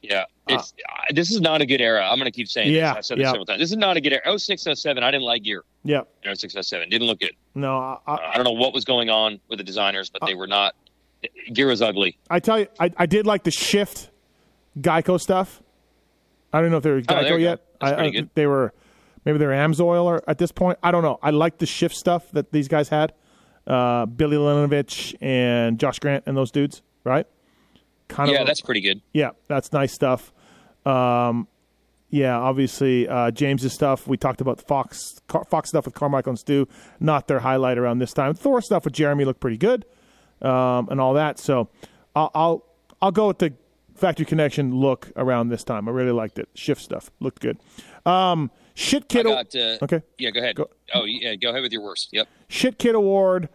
Yeah, 0.02 0.24
it's 0.46 0.72
uh, 0.88 0.92
this 1.14 1.30
is 1.32 1.40
not 1.40 1.60
a 1.62 1.66
good 1.66 1.80
era. 1.80 2.06
I'm 2.08 2.16
going 2.18 2.30
to 2.30 2.30
keep 2.30 2.46
saying 2.48 2.72
Yeah, 2.72 2.90
this. 2.90 2.96
I've 2.98 3.04
said 3.06 3.18
this 3.18 3.22
yeah. 3.24 3.30
several 3.30 3.46
times. 3.46 3.58
This 3.60 3.70
is 3.70 3.76
not 3.76 3.96
a 3.96 4.00
good 4.00 4.12
era. 4.12 4.38
06, 4.38 4.62
07, 4.74 5.02
I 5.02 5.10
didn't 5.10 5.24
like 5.24 5.42
gear. 5.42 5.64
Yeah, 5.82 6.02
In 6.22 6.36
06, 6.36 6.54
07, 6.60 6.88
didn't 6.90 7.08
look 7.08 7.18
good. 7.18 7.32
no, 7.56 7.76
I, 7.76 7.98
I, 8.06 8.30
I 8.32 8.34
don't 8.36 8.44
know 8.44 8.52
what 8.52 8.72
was 8.72 8.84
going 8.84 9.10
on 9.10 9.40
with 9.48 9.58
the 9.58 9.64
designers, 9.64 10.10
but 10.10 10.22
they 10.24 10.34
were 10.36 10.46
not. 10.46 10.76
Gear 11.52 11.66
was 11.68 11.82
ugly. 11.82 12.18
I 12.30 12.38
tell 12.38 12.60
you, 12.60 12.68
I, 12.78 12.92
I 12.96 13.06
did 13.06 13.26
like 13.26 13.42
the 13.42 13.50
shift 13.50 14.10
Geico 14.78 15.20
stuff. 15.20 15.60
I 16.52 16.60
don't 16.60 16.70
know 16.70 16.76
if 16.76 16.82
they 16.84 16.90
were 16.90 16.98
Oh, 16.98 17.00
Geico 17.14 17.28
go. 17.30 17.36
yet. 17.36 17.60
I, 17.80 17.94
I 18.06 18.28
they 18.34 18.46
were 18.46 18.72
maybe 19.24 19.38
they're 19.38 19.50
Amsoil 19.50 20.04
or 20.04 20.22
at 20.28 20.38
this 20.38 20.52
point. 20.52 20.78
I 20.84 20.92
don't 20.92 21.02
know. 21.02 21.18
I 21.22 21.30
like 21.30 21.58
the 21.58 21.66
shift 21.66 21.96
stuff 21.96 22.30
that 22.32 22.52
these 22.52 22.68
guys 22.68 22.90
had. 22.90 23.12
Uh, 23.66 24.06
Billy 24.06 24.36
Laninovich 24.36 25.14
and 25.20 25.78
Josh 25.78 25.98
Grant 25.98 26.24
and 26.26 26.36
those 26.36 26.50
dudes, 26.50 26.82
right? 27.04 27.26
Kind 28.08 28.30
Yeah, 28.30 28.42
of 28.42 28.46
that's 28.46 28.60
pretty 28.60 28.80
good. 28.80 29.00
yeah, 29.12 29.30
that's 29.48 29.72
nice 29.72 29.92
stuff. 29.92 30.32
Um, 30.84 31.48
yeah, 32.10 32.38
obviously 32.38 33.08
uh, 33.08 33.32
James's 33.32 33.72
stuff. 33.72 34.06
We 34.06 34.16
talked 34.16 34.40
about 34.40 34.60
Fox 34.60 35.20
Car- 35.26 35.44
Fox 35.44 35.70
stuff 35.70 35.84
with 35.86 35.94
Carmichael 35.94 36.30
and 36.30 36.38
Stu. 36.38 36.68
Not 37.00 37.26
their 37.26 37.40
highlight 37.40 37.78
around 37.78 37.98
this 37.98 38.12
time. 38.12 38.34
Thor 38.34 38.60
stuff 38.62 38.84
with 38.84 38.94
Jeremy 38.94 39.24
looked 39.24 39.40
pretty 39.40 39.56
good, 39.56 39.84
um, 40.40 40.88
and 40.88 41.00
all 41.00 41.14
that. 41.14 41.40
So 41.40 41.68
I'll, 42.14 42.30
I'll 42.34 42.64
I'll 43.02 43.10
go 43.12 43.26
with 43.26 43.38
the 43.38 43.52
Factory 43.96 44.24
Connection 44.24 44.76
look 44.76 45.10
around 45.16 45.48
this 45.48 45.64
time. 45.64 45.88
I 45.88 45.90
really 45.90 46.12
liked 46.12 46.38
it. 46.38 46.48
Shift 46.54 46.80
stuff 46.82 47.10
looked 47.18 47.40
good. 47.42 47.58
Um, 48.06 48.52
shit 48.76 49.08
kid. 49.08 49.24
got. 49.26 49.52
Uh, 49.56 49.78
okay. 49.82 50.02
Yeah, 50.18 50.30
go 50.30 50.40
ahead. 50.40 50.54
Go- 50.56 50.70
Oh, 50.94 51.04
yeah, 51.04 51.34
go 51.34 51.50
ahead 51.50 51.62
with 51.62 51.72
your 51.72 51.82
worst. 51.82 52.10
Yep. 52.12 52.28
shit 52.48 52.78
kid 52.78 52.94
award. 52.94 53.48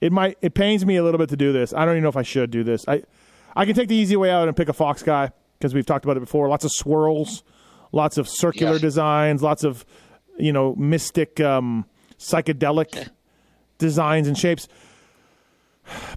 It 0.00 0.12
might 0.12 0.36
it 0.42 0.54
pains 0.54 0.84
me 0.84 0.96
a 0.96 1.04
little 1.04 1.18
bit 1.18 1.28
to 1.30 1.36
do 1.36 1.52
this. 1.52 1.72
I 1.72 1.84
don't 1.84 1.94
even 1.94 2.02
know 2.02 2.08
if 2.08 2.16
I 2.16 2.22
should 2.22 2.50
do 2.50 2.64
this. 2.64 2.84
I 2.88 3.02
I 3.56 3.64
can 3.64 3.74
take 3.74 3.88
the 3.88 3.94
easy 3.94 4.16
way 4.16 4.30
out 4.30 4.48
and 4.48 4.56
pick 4.56 4.68
a 4.68 4.72
Fox 4.72 5.02
guy 5.04 5.30
because 5.58 5.72
we've 5.72 5.86
talked 5.86 6.04
about 6.04 6.16
it 6.16 6.20
before. 6.20 6.48
Lots 6.48 6.64
of 6.64 6.72
swirls, 6.72 7.44
lots 7.92 8.18
of 8.18 8.28
circular 8.28 8.72
Yeah. 8.74 8.78
designs, 8.80 9.42
lots 9.42 9.62
of 9.64 9.84
you 10.38 10.52
know 10.52 10.74
mystic 10.74 11.40
um, 11.40 11.86
psychedelic 12.18 13.08
designs 13.78 14.26
and 14.28 14.36
shapes. 14.36 14.66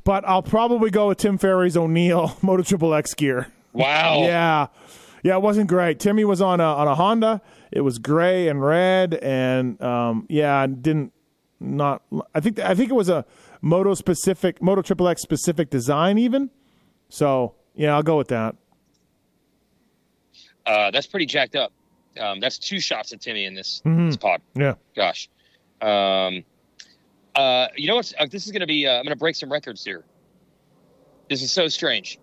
But 0.04 0.28
I'll 0.28 0.44
probably 0.44 0.90
go 0.90 1.10
with 1.10 1.18
Tim 1.20 1.38
Ferry's 1.38 1.76
O'Neill 1.78 2.36
Moto 2.42 2.64
Triple 2.64 2.94
X 2.94 3.14
gear. 3.14 3.48
Wow. 3.74 4.22
Yeah, 4.24 4.68
yeah, 5.24 5.36
it 5.36 5.42
wasn't 5.42 5.68
great. 5.70 6.00
Timmy 6.00 6.26
was 6.26 6.42
on 6.42 6.60
a 6.60 6.64
on 6.64 6.88
a 6.88 6.96
Honda. 6.96 7.42
It 7.72 7.82
was 7.82 8.00
gray 8.00 8.48
and 8.48 8.62
red, 8.64 9.16
and 9.16 9.82
um, 9.82 10.26
yeah, 10.30 10.64
it 10.64 10.82
didn't 10.82 11.12
not. 11.60 12.02
I 12.34 12.40
think 12.40 12.60
I 12.60 12.74
think 12.76 12.90
it 12.90 12.94
was 12.96 13.10
a 13.10 13.26
Moto 13.62 13.94
specific, 13.94 14.62
Moto 14.62 14.82
Triple 14.82 15.08
X 15.08 15.22
specific 15.22 15.70
design, 15.70 16.18
even. 16.18 16.50
So 17.10 17.56
yeah, 17.76 17.94
I'll 17.96 18.04
go 18.04 18.18
with 18.18 18.30
that. 18.30 18.56
Uh, 20.66 20.92
that's 20.92 21.08
pretty 21.08 21.26
jacked 21.26 21.56
up. 21.56 21.72
Um, 22.20 22.40
that's 22.40 22.58
two 22.58 22.80
shots 22.80 23.14
at 23.14 23.22
Timmy 23.22 23.46
in 23.46 23.54
this, 23.54 23.82
Mm-hmm. 23.86 24.08
this 24.08 24.18
pod. 24.18 24.42
Yeah, 24.56 24.74
Gosh. 24.96 25.30
Um, 25.82 26.44
uh, 27.36 27.68
you 27.76 27.88
know 27.88 27.96
what? 27.96 28.12
Uh, 28.18 28.26
this 28.26 28.46
is 28.46 28.52
going 28.52 28.62
to 28.62 28.68
be. 28.68 28.88
Uh, 28.88 28.94
I'm 28.94 29.04
going 29.04 29.14
to 29.14 29.20
break 29.20 29.36
some 29.36 29.52
records 29.52 29.84
here. 29.84 30.04
This 31.30 31.44
is 31.44 31.52
so 31.52 31.68
strange. 31.68 32.18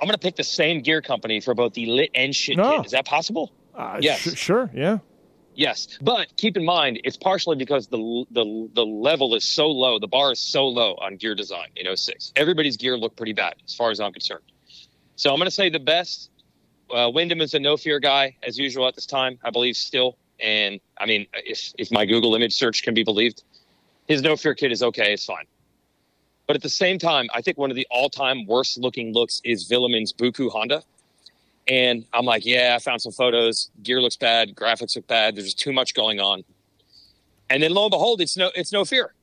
I'm 0.00 0.06
going 0.06 0.14
to 0.14 0.18
pick 0.20 0.36
the 0.36 0.44
same 0.44 0.80
gear 0.82 1.02
company 1.02 1.40
for 1.40 1.54
both 1.54 1.74
the 1.74 1.86
lit 1.86 2.10
and 2.14 2.34
shit 2.34 2.56
No. 2.56 2.76
kit. 2.78 2.86
Is 2.86 2.92
that 2.92 3.04
possible? 3.06 3.52
Uh, 3.76 3.98
Yes. 4.00 4.20
sh- 4.20 4.36
sure, 4.38 4.70
yeah, 4.74 4.98
Yes, 5.54 5.98
but 6.02 6.36
keep 6.36 6.56
in 6.58 6.64
mind 6.66 7.00
it's 7.04 7.16
partially 7.16 7.56
because 7.56 7.86
the 7.88 8.24
the 8.30 8.68
the 8.74 8.84
level 8.84 9.34
is 9.34 9.44
so 9.54 9.68
low, 9.68 9.98
the 9.98 10.06
bar 10.06 10.32
is 10.32 10.38
so 10.38 10.66
low 10.68 10.94
on 11.00 11.16
gear 11.16 11.34
design 11.34 11.68
in 11.76 11.86
06. 11.96 12.32
Everybody's 12.36 12.76
gear 12.76 12.98
looked 12.98 13.16
pretty 13.16 13.32
bad 13.32 13.54
as 13.66 13.74
far 13.74 13.90
as 13.90 13.98
I'm 13.98 14.12
concerned. 14.12 14.44
So 15.16 15.30
I'm 15.30 15.36
going 15.38 15.46
to 15.46 15.50
say 15.50 15.70
the 15.70 15.78
best. 15.80 16.30
Uh, 16.90 17.10
Windham 17.12 17.40
is 17.40 17.54
a 17.54 17.58
no 17.58 17.78
fear 17.78 17.98
guy 18.00 18.36
as 18.42 18.58
usual 18.58 18.86
at 18.86 18.94
this 18.94 19.06
time, 19.06 19.38
I 19.42 19.50
believe 19.50 19.76
still. 19.76 20.18
And 20.38 20.78
I 20.98 21.06
mean, 21.06 21.26
if 21.32 21.72
if 21.78 21.90
my 21.90 22.04
Google 22.04 22.34
image 22.34 22.52
search 22.54 22.82
can 22.82 22.92
be 22.92 23.02
believed, 23.02 23.42
his 24.06 24.20
no 24.20 24.36
fear 24.36 24.54
kit 24.54 24.72
is 24.72 24.82
okay, 24.82 25.14
it's 25.14 25.24
fine. 25.24 25.46
But 26.46 26.56
at 26.56 26.62
the 26.62 26.68
same 26.68 26.98
time, 26.98 27.28
I 27.34 27.40
think 27.40 27.56
one 27.56 27.70
of 27.70 27.76
the 27.76 27.86
all 27.90 28.10
time 28.10 28.46
worst 28.46 28.76
looking 28.78 29.14
looks 29.14 29.40
is 29.42 29.66
Vuillemin's 29.68 30.12
Buku 30.12 30.50
Honda. 30.50 30.82
And 31.68 32.04
I'm 32.12 32.24
like, 32.24 32.46
yeah, 32.46 32.74
I 32.76 32.78
found 32.78 33.02
some 33.02 33.12
photos. 33.12 33.70
Gear 33.82 34.00
looks 34.00 34.16
bad. 34.16 34.54
Graphics 34.54 34.94
look 34.94 35.06
bad. 35.08 35.34
There's 35.36 35.52
too 35.54 35.72
much 35.72 35.94
going 35.94 36.20
on. 36.20 36.44
And 37.50 37.62
then 37.62 37.72
lo 37.72 37.84
and 37.84 37.90
behold, 37.90 38.20
it's 38.20 38.36
no, 38.36 38.50
it's 38.54 38.72
no 38.72 38.84
fear. 38.84 39.14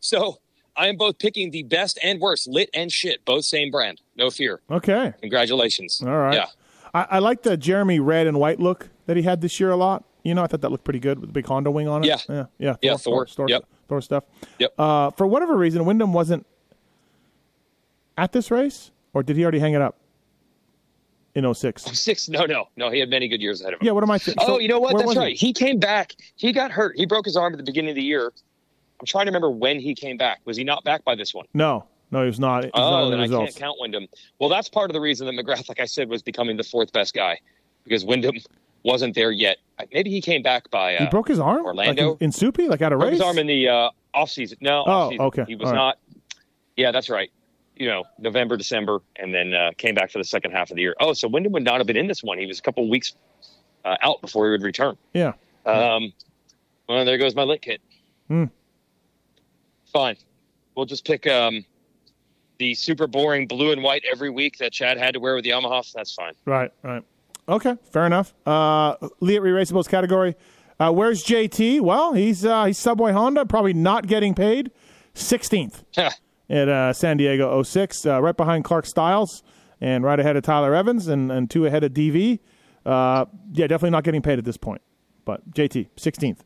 So 0.00 0.38
I 0.76 0.88
am 0.88 0.96
both 0.96 1.18
picking 1.18 1.50
the 1.50 1.62
best 1.64 1.98
and 2.02 2.20
worst, 2.20 2.48
lit 2.48 2.70
and 2.74 2.90
shit, 2.90 3.24
both 3.24 3.44
same 3.44 3.70
brand. 3.70 4.00
No 4.16 4.30
fear. 4.30 4.60
okay, 4.70 5.12
Congratulations. 5.20 6.02
all 6.04 6.08
right. 6.16 6.34
Yeah. 6.34 6.46
I, 6.94 7.06
I 7.12 7.18
like 7.18 7.42
the 7.42 7.56
Jeremy 7.56 8.00
red 8.00 8.26
and 8.26 8.38
white 8.40 8.58
look 8.60 8.88
that 9.06 9.16
he 9.16 9.22
had 9.22 9.40
this 9.40 9.60
year 9.60 9.70
a 9.70 9.76
lot. 9.76 10.04
You 10.24 10.34
know, 10.34 10.42
I 10.42 10.46
thought 10.46 10.60
that 10.62 10.70
looked 10.70 10.84
pretty 10.84 10.98
good 11.00 11.18
with 11.20 11.28
the 11.28 11.32
big 11.32 11.46
Honda 11.46 11.70
wing 11.70 11.86
on 11.88 12.02
it. 12.02 12.06
Yeah. 12.08 12.18
yeah, 12.28 12.46
yeah. 12.58 12.76
Yeah, 12.82 12.96
Thor. 12.96 13.26
Thor, 13.26 13.48
Yep. 13.48 13.64
Thor 13.88 14.00
stuff. 14.02 14.24
Yep. 14.58 14.74
Uh, 14.78 15.10
for 15.12 15.26
whatever 15.26 15.56
reason, 15.56 15.84
Windham 15.84 16.12
wasn't 16.12 16.44
at 18.16 18.32
this 18.32 18.50
race, 18.50 18.90
or 19.14 19.22
did 19.22 19.36
he 19.36 19.42
already 19.42 19.60
hang 19.60 19.74
it 19.74 19.80
up 19.82 19.96
in 21.38 21.54
06? 21.54 21.82
Six. 21.98 22.28
No, 22.28 22.44
no, 22.46 22.68
no. 22.76 22.90
He 22.90 22.98
had 22.98 23.08
many 23.10 23.28
good 23.28 23.40
years 23.40 23.60
ahead 23.60 23.74
of 23.74 23.80
him. 23.80 23.86
Yeah, 23.86 23.92
what 23.92 24.02
am 24.02 24.10
I? 24.10 24.18
Th- 24.18 24.36
Oh, 24.40 24.46
so 24.46 24.58
you 24.58 24.68
know 24.68 24.78
what? 24.80 24.94
That's 24.96 25.06
was 25.06 25.14
he? 25.14 25.20
right. 25.20 25.36
He 25.36 25.52
came 25.52 25.78
back. 25.78 26.14
He 26.36 26.52
got 26.52 26.70
hurt. 26.70 26.96
He 26.96 27.06
broke 27.06 27.24
his 27.24 27.36
arm 27.36 27.52
at 27.54 27.56
the 27.58 27.62
beginning 27.64 27.90
of 27.90 27.96
the 27.96 28.02
year. 28.02 28.32
I'm 29.00 29.06
trying 29.06 29.26
to 29.26 29.30
remember 29.30 29.50
when 29.50 29.78
he 29.80 29.94
came 29.94 30.16
back. 30.16 30.40
Was 30.44 30.56
he 30.56 30.64
not 30.64 30.82
back 30.84 31.04
by 31.04 31.14
this 31.14 31.32
one? 31.32 31.46
No, 31.54 31.84
no, 32.10 32.20
he 32.22 32.26
was 32.26 32.40
not. 32.40 32.64
He 32.64 32.70
was 32.74 32.80
not 32.80 33.00
Oh, 33.02 33.04
the 33.10 33.16
then 33.16 33.20
I 33.20 33.28
can't 33.44 33.54
count 33.56 33.76
Windham. 33.80 34.08
Well, 34.40 34.48
that's 34.48 34.68
part 34.68 34.90
of 34.90 34.94
the 34.94 35.00
reason 35.00 35.26
that 35.26 35.34
McGrath, 35.34 35.68
like 35.68 35.78
I 35.80 35.84
said, 35.84 36.08
was 36.08 36.22
becoming 36.22 36.56
the 36.56 36.64
fourth 36.64 36.92
best 36.92 37.14
guy 37.14 37.38
because 37.84 38.04
Windham 38.04 38.34
wasn't 38.82 39.14
there 39.14 39.30
yet. 39.30 39.58
Maybe 39.92 40.10
he 40.10 40.20
came 40.20 40.42
back 40.42 40.68
by. 40.70 40.96
Uh, 40.96 41.04
He 41.04 41.10
broke 41.10 41.28
his 41.28 41.38
arm, 41.38 41.64
Orlando? 41.64 42.12
like 42.12 42.20
in, 42.20 42.26
in 42.26 42.32
Soupy, 42.32 42.66
like 42.68 42.82
at 42.82 42.92
a 42.92 42.96
broke 42.96 43.10
race. 43.10 43.18
his 43.18 43.20
arm 43.22 43.38
in 43.38 43.46
the 43.46 43.68
uh, 43.68 43.90
off 44.14 44.30
season. 44.30 44.58
No, 44.60 44.82
Oh, 44.86 44.90
off 44.90 45.10
season. 45.12 45.26
okay. 45.26 45.44
He 45.46 45.54
was 45.54 45.66
right. 45.70 45.74
not. 45.76 45.98
Yeah, 46.76 46.90
that's 46.90 47.08
right. 47.08 47.30
You 47.78 47.86
know, 47.88 48.04
November, 48.18 48.56
December, 48.56 48.98
and 49.16 49.32
then 49.32 49.54
uh, 49.54 49.70
came 49.76 49.94
back 49.94 50.10
for 50.10 50.18
the 50.18 50.24
second 50.24 50.50
half 50.50 50.70
of 50.70 50.76
the 50.76 50.82
year. 50.82 50.96
Oh, 51.00 51.12
so 51.12 51.28
Windham 51.28 51.52
would 51.52 51.62
not 51.64 51.78
have 51.78 51.86
been 51.86 51.96
in 51.96 52.08
this 52.08 52.22
one. 52.22 52.38
He 52.38 52.46
was 52.46 52.58
a 52.58 52.62
couple 52.62 52.88
weeks 52.90 53.14
uh, 53.84 53.96
out 54.02 54.20
before 54.20 54.46
he 54.46 54.50
would 54.50 54.62
return. 54.62 54.96
yeah, 55.14 55.32
Um, 55.64 56.12
well, 56.88 57.04
there 57.04 57.18
goes 57.18 57.34
my 57.36 57.44
lit 57.44 57.62
kit. 57.62 57.80
Hmm. 58.26 58.44
Fine. 59.92 60.16
We'll 60.74 60.86
just 60.86 61.04
pick 61.06 61.26
um, 61.26 61.64
the 62.58 62.74
super 62.74 63.06
boring 63.06 63.46
blue 63.46 63.72
and 63.72 63.82
white 63.82 64.02
every 64.10 64.30
week 64.30 64.58
that 64.58 64.72
Chad 64.72 64.98
had 64.98 65.14
to 65.14 65.20
wear 65.20 65.34
with 65.34 65.44
the 65.44 65.50
Yamaha. 65.50 65.90
That's 65.92 66.12
fine. 66.12 66.34
right, 66.44 66.72
right. 66.82 67.02
Okay, 67.48 67.76
fair 67.92 68.04
enough. 68.04 68.34
Uh, 68.44 68.96
Leatt 69.20 69.40
Re-Raceables 69.40 69.88
category. 69.88 70.34
Uh, 70.78 70.92
where's 70.92 71.24
JT? 71.24 71.80
Well, 71.80 72.12
he's 72.12 72.44
uh, 72.44 72.66
he's 72.66 72.78
Subway 72.78 73.12
Honda, 73.12 73.46
probably 73.46 73.72
not 73.72 74.06
getting 74.06 74.34
paid. 74.34 74.70
16th 75.14 75.82
at 76.50 76.68
uh, 76.68 76.92
San 76.92 77.16
Diego 77.16 77.62
06, 77.62 78.06
uh, 78.06 78.20
right 78.22 78.36
behind 78.36 78.64
Clark 78.64 78.86
Stiles 78.86 79.42
and 79.80 80.02
right 80.04 80.18
ahead 80.18 80.36
of 80.36 80.42
Tyler 80.42 80.74
Evans 80.74 81.06
and, 81.08 81.30
and 81.30 81.50
two 81.50 81.66
ahead 81.66 81.84
of 81.84 81.92
DV. 81.92 82.40
Uh, 82.84 83.26
yeah, 83.52 83.66
definitely 83.66 83.90
not 83.90 84.04
getting 84.04 84.22
paid 84.22 84.38
at 84.38 84.44
this 84.44 84.56
point. 84.56 84.80
But 85.24 85.50
JT, 85.50 85.88
16th. 85.96 86.38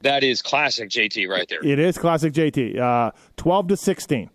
that 0.00 0.24
is 0.24 0.42
classic 0.42 0.90
JT 0.90 1.28
right 1.28 1.48
there. 1.48 1.64
It 1.64 1.78
is 1.78 1.96
classic 1.96 2.32
JT. 2.32 2.78
Uh, 2.78 3.12
12 3.36 3.68
to 3.68 3.76
16. 3.76 4.30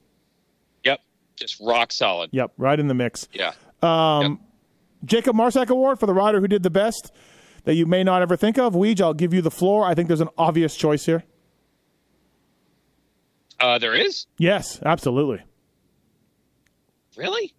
Yep. 0.83 1.01
Just 1.35 1.59
rock 1.59 1.91
solid. 1.91 2.29
Yep, 2.31 2.53
right 2.57 2.79
in 2.79 2.87
the 2.87 2.93
mix. 2.93 3.27
Yeah. 3.33 3.51
Um, 3.81 4.39
Jacob 5.03 5.35
Marsack 5.35 5.67
Award 5.67 5.99
for 5.99 6.05
the 6.05 6.13
rider 6.13 6.39
who 6.39 6.47
did 6.47 6.63
the 6.63 6.69
best 6.69 7.11
that 7.65 7.75
you 7.75 7.85
may 7.85 8.03
not 8.03 8.21
ever 8.21 8.37
think 8.37 8.57
of. 8.57 8.73
Weege, 8.73 9.01
I'll 9.01 9.13
give 9.13 9.33
you 9.33 9.41
the 9.41 9.51
floor. 9.51 9.85
I 9.85 9.93
think 9.93 10.07
there's 10.07 10.21
an 10.21 10.29
obvious 10.37 10.75
choice 10.75 11.05
here. 11.05 11.25
Uh, 13.59 13.77
there 13.79 13.95
is? 13.95 14.27
Yes, 14.37 14.79
absolutely. 14.85 15.41
Really? 17.15 17.53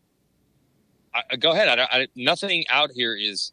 I, 1.15 1.23
I- 1.33 1.37
go 1.37 1.53
ahead. 1.53 1.79
I, 1.79 1.83
I, 1.91 2.07
nothing 2.15 2.65
out 2.69 2.91
here 2.93 3.15
is 3.17 3.53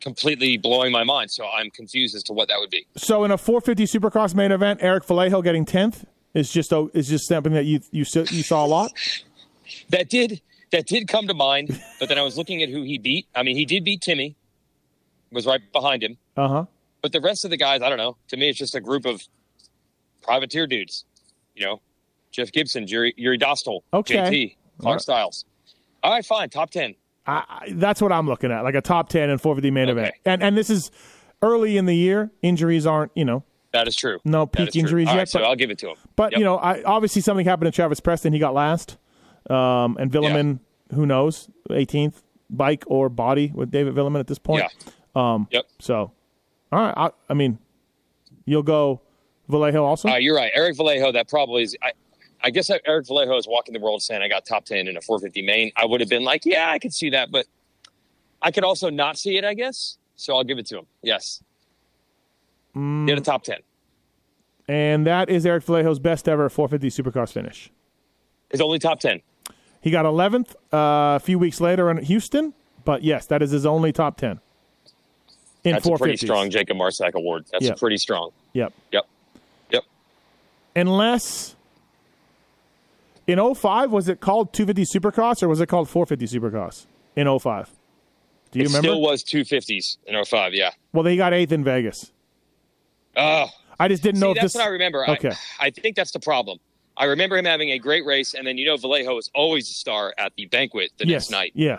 completely 0.00 0.56
blowing 0.56 0.92
my 0.92 1.02
mind, 1.04 1.30
so 1.30 1.46
I'm 1.48 1.70
confused 1.70 2.14
as 2.14 2.22
to 2.24 2.32
what 2.32 2.48
that 2.48 2.58
would 2.60 2.70
be. 2.70 2.86
So 2.96 3.24
in 3.24 3.30
a 3.32 3.38
450 3.38 3.98
Supercross 3.98 4.34
main 4.34 4.52
event, 4.52 4.80
Eric 4.82 5.04
Vallejo 5.04 5.42
getting 5.42 5.64
10th 5.64 6.04
is 6.34 6.52
just 6.52 6.72
oh, 6.72 6.90
is 6.94 7.08
just 7.08 7.26
something 7.26 7.52
that 7.54 7.64
you 7.64 7.80
you 7.90 8.04
saw- 8.04 8.20
you 8.30 8.42
saw 8.42 8.64
a 8.64 8.68
lot. 8.68 8.92
That 9.90 10.08
did 10.08 10.40
that 10.70 10.86
did 10.86 11.08
come 11.08 11.26
to 11.28 11.34
mind, 11.34 11.78
but 12.00 12.08
then 12.08 12.16
I 12.18 12.22
was 12.22 12.38
looking 12.38 12.62
at 12.62 12.70
who 12.70 12.82
he 12.82 12.96
beat. 12.96 13.26
I 13.34 13.42
mean, 13.42 13.54
he 13.54 13.66
did 13.66 13.84
beat 13.84 14.00
Timmy, 14.00 14.34
was 15.30 15.44
right 15.44 15.60
behind 15.72 16.02
him. 16.02 16.16
Uh 16.38 16.48
huh. 16.48 16.64
But 17.02 17.12
the 17.12 17.20
rest 17.20 17.44
of 17.44 17.50
the 17.50 17.58
guys, 17.58 17.82
I 17.82 17.90
don't 17.90 17.98
know. 17.98 18.16
To 18.28 18.36
me, 18.38 18.48
it's 18.48 18.58
just 18.58 18.74
a 18.74 18.80
group 18.80 19.04
of 19.04 19.22
privateer 20.22 20.66
dudes. 20.66 21.04
You 21.58 21.66
know, 21.66 21.80
Jeff 22.30 22.52
Gibson, 22.52 22.86
Yuri, 22.86 23.12
Yuri 23.16 23.36
Dostal, 23.38 23.80
Okay. 23.92 24.16
JT, 24.16 24.56
Clark 24.80 24.94
right. 24.94 25.00
Stiles. 25.00 25.44
All 26.02 26.12
right, 26.12 26.24
fine, 26.24 26.48
top 26.50 26.70
ten. 26.70 26.94
I, 27.26 27.44
I- 27.48 27.68
that's 27.72 28.00
what 28.00 28.12
I'm 28.12 28.26
looking 28.26 28.52
at, 28.52 28.62
like 28.62 28.74
a 28.76 28.80
top 28.80 29.08
10 29.08 29.28
and 29.28 29.40
450 29.40 29.70
main 29.72 29.90
Okay. 29.90 30.00
event. 30.00 30.14
And 30.24 30.42
and 30.42 30.56
this 30.56 30.70
is 30.70 30.90
early 31.42 31.76
in 31.76 31.86
the 31.86 31.96
year. 31.96 32.30
Injuries 32.42 32.86
aren't 32.86 33.10
you 33.16 33.24
know, 33.24 33.42
That 33.72 33.88
is 33.88 33.96
true. 33.96 34.18
No 34.24 34.46
peak 34.46 34.76
injuries 34.76 35.08
yet, 35.08 35.16
right, 35.16 35.28
so 35.28 35.42
I'll 35.42 35.56
give 35.56 35.70
it 35.70 35.78
to 35.78 35.88
him. 35.90 35.96
but 36.16 36.32
Yep. 36.32 36.38
you 36.38 36.44
know, 36.44 36.56
I, 36.56 36.82
obviously 36.84 37.20
something 37.22 37.44
happened 37.44 37.72
to 37.72 37.74
Travis 37.76 37.98
Preston. 38.00 38.32
He 38.32 38.38
got 38.38 38.54
last. 38.54 38.96
Um, 39.50 39.96
and 39.98 40.10
Vuillemin, 40.12 40.60
who 40.94 41.06
knows, 41.06 41.48
18th 41.70 42.22
bike 42.50 42.84
or 42.86 43.08
body 43.08 43.50
with 43.54 43.70
David 43.70 43.94
Vuillemin 43.94 44.20
at 44.20 44.26
this 44.26 44.38
point. 44.38 44.64
Yeah. 44.64 44.92
Um, 45.34 45.48
Yep. 45.50 45.66
So, 45.80 46.12
all 46.72 46.78
right. 46.80 46.94
I, 46.96 47.10
I 47.28 47.34
mean, 47.34 47.58
you'll 48.46 48.62
go 48.62 49.00
Vallejo 49.48 49.84
also. 49.84 50.08
Uh, 50.08 50.16
you're 50.16 50.36
right. 50.36 50.52
Eric 50.54 50.76
Vallejo, 50.76 51.12
that 51.12 51.28
probably 51.28 51.62
is. 51.62 51.76
I, 51.82 51.92
I 52.42 52.50
guess 52.50 52.70
Eric 52.70 53.06
Vallejo 53.06 53.36
is 53.36 53.48
walking 53.48 53.74
the 53.74 53.80
world 53.80 54.02
saying 54.02 54.22
I 54.22 54.28
got 54.28 54.44
top 54.46 54.64
10 54.64 54.86
in 54.86 54.96
a 54.96 55.00
450 55.00 55.42
main. 55.42 55.72
I 55.76 55.86
would 55.86 56.00
have 56.00 56.08
been 56.08 56.24
like, 56.24 56.44
yeah, 56.44 56.70
I 56.70 56.78
could 56.78 56.94
see 56.94 57.10
that. 57.10 57.30
But 57.30 57.46
I 58.40 58.50
could 58.50 58.64
also 58.64 58.90
not 58.90 59.18
see 59.18 59.36
it, 59.36 59.44
I 59.44 59.54
guess. 59.54 59.98
So 60.16 60.36
I'll 60.36 60.44
give 60.44 60.58
it 60.58 60.66
to 60.66 60.78
him. 60.78 60.86
Yes. 61.02 61.42
Mm. 62.76 63.16
A 63.16 63.20
top 63.20 63.42
10. 63.42 63.58
And 64.68 65.06
that 65.06 65.30
is 65.30 65.46
Eric 65.46 65.64
Vallejo's 65.64 65.98
best 65.98 66.28
ever 66.28 66.48
450 66.48 67.02
Supercross 67.02 67.32
finish. 67.32 67.70
His 68.50 68.60
only 68.60 68.78
top 68.78 69.00
10. 69.00 69.20
He 69.80 69.90
got 69.90 70.04
11th 70.04 70.54
uh, 70.72 71.16
a 71.16 71.20
few 71.20 71.38
weeks 71.38 71.60
later 71.60 71.90
in 71.90 71.98
Houston, 71.98 72.52
but 72.84 73.02
yes, 73.02 73.26
that 73.26 73.42
is 73.42 73.50
his 73.50 73.64
only 73.64 73.92
top 73.92 74.16
10. 74.16 74.40
In 75.64 75.72
That's 75.72 75.86
a 75.86 75.96
pretty 75.96 76.16
strong 76.16 76.50
Jacob 76.50 76.76
Marsack 76.76 77.14
award. 77.14 77.46
That's 77.50 77.64
Yeah. 77.64 77.74
pretty 77.74 77.96
strong. 77.96 78.30
Yep. 78.52 78.72
Yep. 78.92 79.04
Yep. 79.04 79.06
Unless 80.78 81.56
in 83.26 83.54
05, 83.54 83.90
was 83.90 84.08
it 84.08 84.20
called 84.20 84.52
250 84.52 84.98
Supercross 84.98 85.42
or 85.42 85.48
was 85.48 85.60
it 85.60 85.66
called 85.66 85.88
450 85.88 86.38
Supercross 86.38 86.86
in 87.16 87.38
05? 87.38 87.70
Do 88.50 88.58
you 88.58 88.64
remember? 88.64 88.88
it 88.88 88.90
remember? 88.90 88.96
still 88.96 89.00
was 89.02 89.24
250s 89.24 89.98
in 90.06 90.24
05, 90.24 90.54
yeah. 90.54 90.70
well, 90.92 91.02
they 91.02 91.16
got 91.16 91.34
eighth 91.34 91.52
in 91.52 91.64
Vegas. 91.64 92.12
Oh, 93.16 93.48
I 93.78 93.88
just 93.88 94.02
didn't 94.02 94.20
know 94.20 94.28
See, 94.28 94.38
if 94.38 94.42
that's 94.42 94.52
this. 94.54 94.60
what 94.60 94.66
I 94.66 94.70
remember. 94.70 95.08
Okay. 95.10 95.32
I, 95.60 95.66
I 95.66 95.70
think 95.70 95.96
that's 95.96 96.12
the 96.12 96.20
problem. 96.20 96.58
I 96.96 97.04
remember 97.04 97.36
him 97.36 97.44
having 97.44 97.70
a 97.70 97.78
great 97.78 98.04
race, 98.04 98.34
and 98.34 98.46
then 98.46 98.58
you 98.58 98.66
know 98.66 98.76
Vallejo 98.76 99.14
was 99.14 99.30
always 99.34 99.68
a 99.68 99.72
star 99.72 100.14
at 100.18 100.32
the 100.36 100.46
banquet 100.46 100.90
the 100.98 101.06
yes. 101.06 101.30
next 101.30 101.30
night. 101.30 101.52
Yeah. 101.54 101.78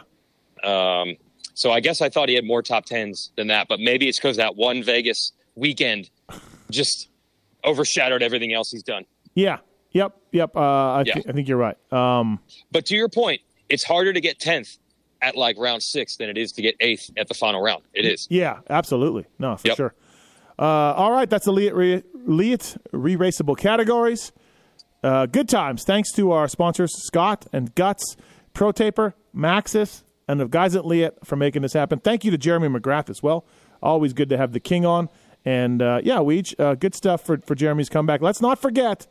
Um, 0.64 1.16
so 1.54 1.72
I 1.72 1.80
guess 1.80 2.02
I 2.02 2.10
thought 2.10 2.30
he 2.30 2.36
had 2.36 2.46
more 2.46 2.62
top 2.62 2.86
tens 2.86 3.32
than 3.36 3.48
that, 3.48 3.68
but 3.68 3.80
maybe 3.80 4.08
it's 4.08 4.18
because 4.18 4.38
that 4.38 4.56
one 4.56 4.84
Vegas 4.84 5.32
weekend 5.56 6.10
just 6.70 7.10
overshadowed 7.66 8.22
everything 8.22 8.54
else 8.54 8.72
he's 8.72 8.84
done. 8.84 9.06
Yeah. 9.36 9.58
Yep. 9.92 10.16
Yep. 10.32 10.56
Uh, 10.56 10.60
I, 10.60 11.04
Yeah. 11.06 11.14
thi- 11.16 11.24
I 11.28 11.32
think 11.32 11.48
you're 11.48 11.58
right. 11.58 11.78
Um, 11.94 12.40
But 12.72 12.86
to 12.88 12.96
your 12.96 13.10
point, 13.10 13.42
it's 13.70 13.84
harder 13.84 14.14
to 14.14 14.22
get 14.22 14.40
tenth 14.40 14.78
at 15.22 15.36
like 15.36 15.58
round 15.58 15.84
six 15.84 16.16
than 16.18 16.30
it 16.30 16.38
is 16.38 16.52
to 16.54 16.62
get 16.62 16.76
eighth 16.80 17.10
at 17.18 17.28
the 17.28 17.34
final 17.34 17.62
round. 17.62 17.84
It 17.94 18.06
is. 18.06 18.28
yeah, 18.30 18.60
absolutely. 18.70 19.26
No, 19.40 19.58
for 19.58 19.68
Yep. 19.68 19.78
sure. 19.78 19.94
Uh, 20.58 20.64
all 20.94 21.12
right. 21.12 21.30
That's 21.30 21.46
the 21.46 21.52
Leatt 21.54 21.74
re- 21.74 22.04
Leatt 22.14 22.78
re-raceable 22.92 23.58
categories. 23.58 24.32
Uh, 25.04 25.26
good 25.26 25.48
times. 25.48 25.84
Thanks 25.86 26.12
to 26.14 26.32
our 26.32 26.48
sponsors, 26.50 26.92
Scott 27.06 27.48
and 27.54 27.74
Guts, 27.76 28.18
Pro 28.54 28.72
Taper, 28.74 29.16
Maxxis, 29.36 30.04
and 30.28 30.40
the 30.40 30.48
guys 30.48 30.76
at 30.76 30.86
Leatt 30.86 31.14
for 31.26 31.36
making 31.38 31.62
this 31.62 31.74
happen. 31.74 32.00
Thank 32.00 32.26
you 32.26 32.32
to 32.32 32.38
Jeremy 32.38 32.68
McGrath 32.68 33.10
as 33.10 33.24
well. 33.24 33.46
Always 33.82 34.12
good 34.14 34.28
to 34.30 34.38
have 34.38 34.52
the 34.52 34.60
king 34.60 34.86
on. 34.86 35.08
And 35.46 35.82
uh, 35.82 36.02
yeah, 36.04 36.18
Weege, 36.18 36.60
uh, 36.60 36.76
good 36.76 36.94
stuff 36.94 37.26
for, 37.26 37.38
for 37.38 37.56
Jeremy's 37.56 37.90
comeback. 37.90 38.22
Let's 38.22 38.42
not 38.42 38.60
forget, 38.60 39.08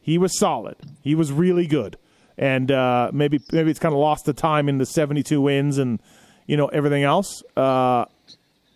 he 0.00 0.18
was 0.18 0.38
solid. 0.38 0.76
He 1.02 1.14
was 1.14 1.32
really 1.32 1.66
good. 1.66 1.96
And 2.38 2.70
uh, 2.70 3.10
maybe 3.12 3.40
maybe 3.52 3.70
it's 3.70 3.80
kind 3.80 3.92
of 3.92 4.00
lost 4.00 4.24
the 4.24 4.32
time 4.32 4.68
in 4.68 4.78
the 4.78 4.86
72 4.86 5.40
wins 5.40 5.76
and 5.76 6.00
you 6.46 6.56
know 6.56 6.68
everything 6.68 7.02
else. 7.02 7.42
Uh, 7.54 8.06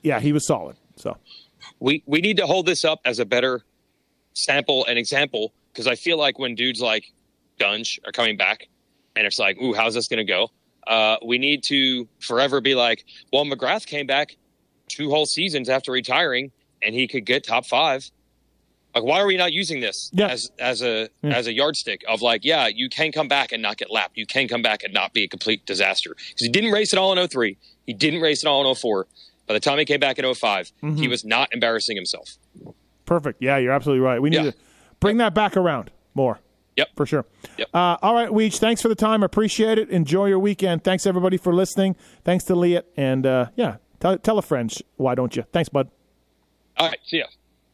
yeah, 0.03 0.20
he 0.20 0.33
was 0.33 0.47
solid. 0.47 0.77
So 0.97 1.16
we 1.81 2.03
we 2.07 2.20
need 2.20 2.37
to 2.37 2.47
hold 2.47 2.66
this 2.66 2.85
up 2.85 3.01
as 3.05 3.18
a 3.18 3.25
better 3.25 3.62
sample 4.35 4.85
and 4.87 4.99
example 4.99 5.55
because 5.72 5.87
I 5.87 5.95
feel 5.95 6.18
like 6.18 6.39
when 6.39 6.55
dudes 6.55 6.81
like 6.81 7.12
Dungey 7.59 7.99
are 8.07 8.12
coming 8.12 8.37
back 8.37 8.68
and 9.16 9.27
it's 9.27 9.39
like, 9.39 9.57
ooh, 9.62 9.72
how's 9.72 9.95
this 9.95 10.09
going 10.09 10.18
to 10.18 10.31
go? 10.31 10.51
Uh, 10.87 11.16
we 11.25 11.39
need 11.39 11.62
to 11.64 12.07
forever 12.20 12.61
be 12.61 12.75
like, 12.75 13.05
well, 13.33 13.45
McGrath 13.45 13.87
came 13.87 14.07
back 14.07 14.37
two 14.89 15.09
whole 15.09 15.25
seasons 15.25 15.68
after 15.68 15.91
retiring 15.91 16.53
and 16.85 16.95
he 16.95 17.07
could 17.09 17.24
get 17.24 17.45
top 17.45 17.66
five. 17.66 18.11
Like, 18.95 19.03
why 19.05 19.20
are 19.20 19.26
we 19.26 19.37
not 19.37 19.53
using 19.53 19.80
this 19.80 20.11
Yeah. 20.14 20.28
as 20.28 20.51
as 20.59 20.80
a 20.82 21.09
as 21.24 21.47
a 21.49 21.53
yardstick 21.53 22.03
of 22.09 22.22
like, 22.22 22.45
yeah, 22.45 22.68
you 22.68 22.89
can 22.89 23.11
come 23.11 23.26
back 23.26 23.51
and 23.51 23.61
not 23.61 23.76
get 23.76 23.91
lapped. 23.91 24.16
You 24.16 24.24
can 24.26 24.47
come 24.47 24.62
back 24.62 24.85
and 24.85 24.95
not 24.95 25.12
be 25.12 25.24
a 25.24 25.28
complete 25.28 25.66
disaster 25.66 26.11
because 26.14 26.41
he 26.47 26.49
didn't 26.49 26.70
race 26.70 26.93
it 26.93 26.99
all 26.99 27.16
in 27.16 27.28
03. 27.28 27.57
He 27.87 27.93
didn't 27.93 28.20
race 28.20 28.45
it 28.45 28.47
all 28.47 28.61
in 28.68 28.74
04. 28.76 29.07
By 29.47 29.55
the 29.55 29.61
time 29.61 29.78
he 29.78 29.85
came 29.85 29.99
back 30.01 30.18
in 30.18 30.32
5 30.35 30.72
he 30.97 31.09
was 31.09 31.24
not 31.24 31.53
embarrassing 31.53 31.97
himself. 31.97 32.37
perfect. 33.05 33.43
Yeah, 33.43 33.59
you're 33.59 33.72
absolutely 33.72 34.01
right. 34.05 34.20
We 34.22 34.30
need 34.30 34.37
Yeah. 34.45 34.51
to 34.53 34.55
bring 35.01 35.16
that 35.18 35.35
back 35.35 35.57
around 35.57 35.91
more. 36.14 36.39
Yep. 36.76 36.89
for 36.97 37.07
sure. 37.07 37.24
Yep. 37.57 37.68
Uh, 37.72 37.97
all 38.03 38.14
right, 38.14 38.30
Weege, 38.30 38.59
thanks 38.59 38.82
for 38.82 38.89
the 38.89 38.97
time. 38.97 39.22
Appreciate 39.22 39.78
it. 39.78 39.91
Enjoy 39.91 40.26
your 40.26 40.41
weekend. 40.41 40.82
Thanks, 40.82 41.07
everybody, 41.07 41.37
for 41.37 41.55
listening. 41.55 41.95
Thanks 42.24 42.43
to 42.47 42.57
Leatt. 42.57 42.85
And 42.97 43.24
uh, 43.26 43.47
yeah, 43.55 43.76
tell, 44.01 44.18
tell 44.18 44.39
a 44.39 44.43
friend, 44.43 44.72
why 44.97 45.14
don't 45.14 45.37
you? 45.37 45.45
Thanks, 45.53 45.68
bud. 45.68 45.89
All 46.77 46.89
right. 46.89 46.99
See 47.05 47.18
ya. 47.18 47.27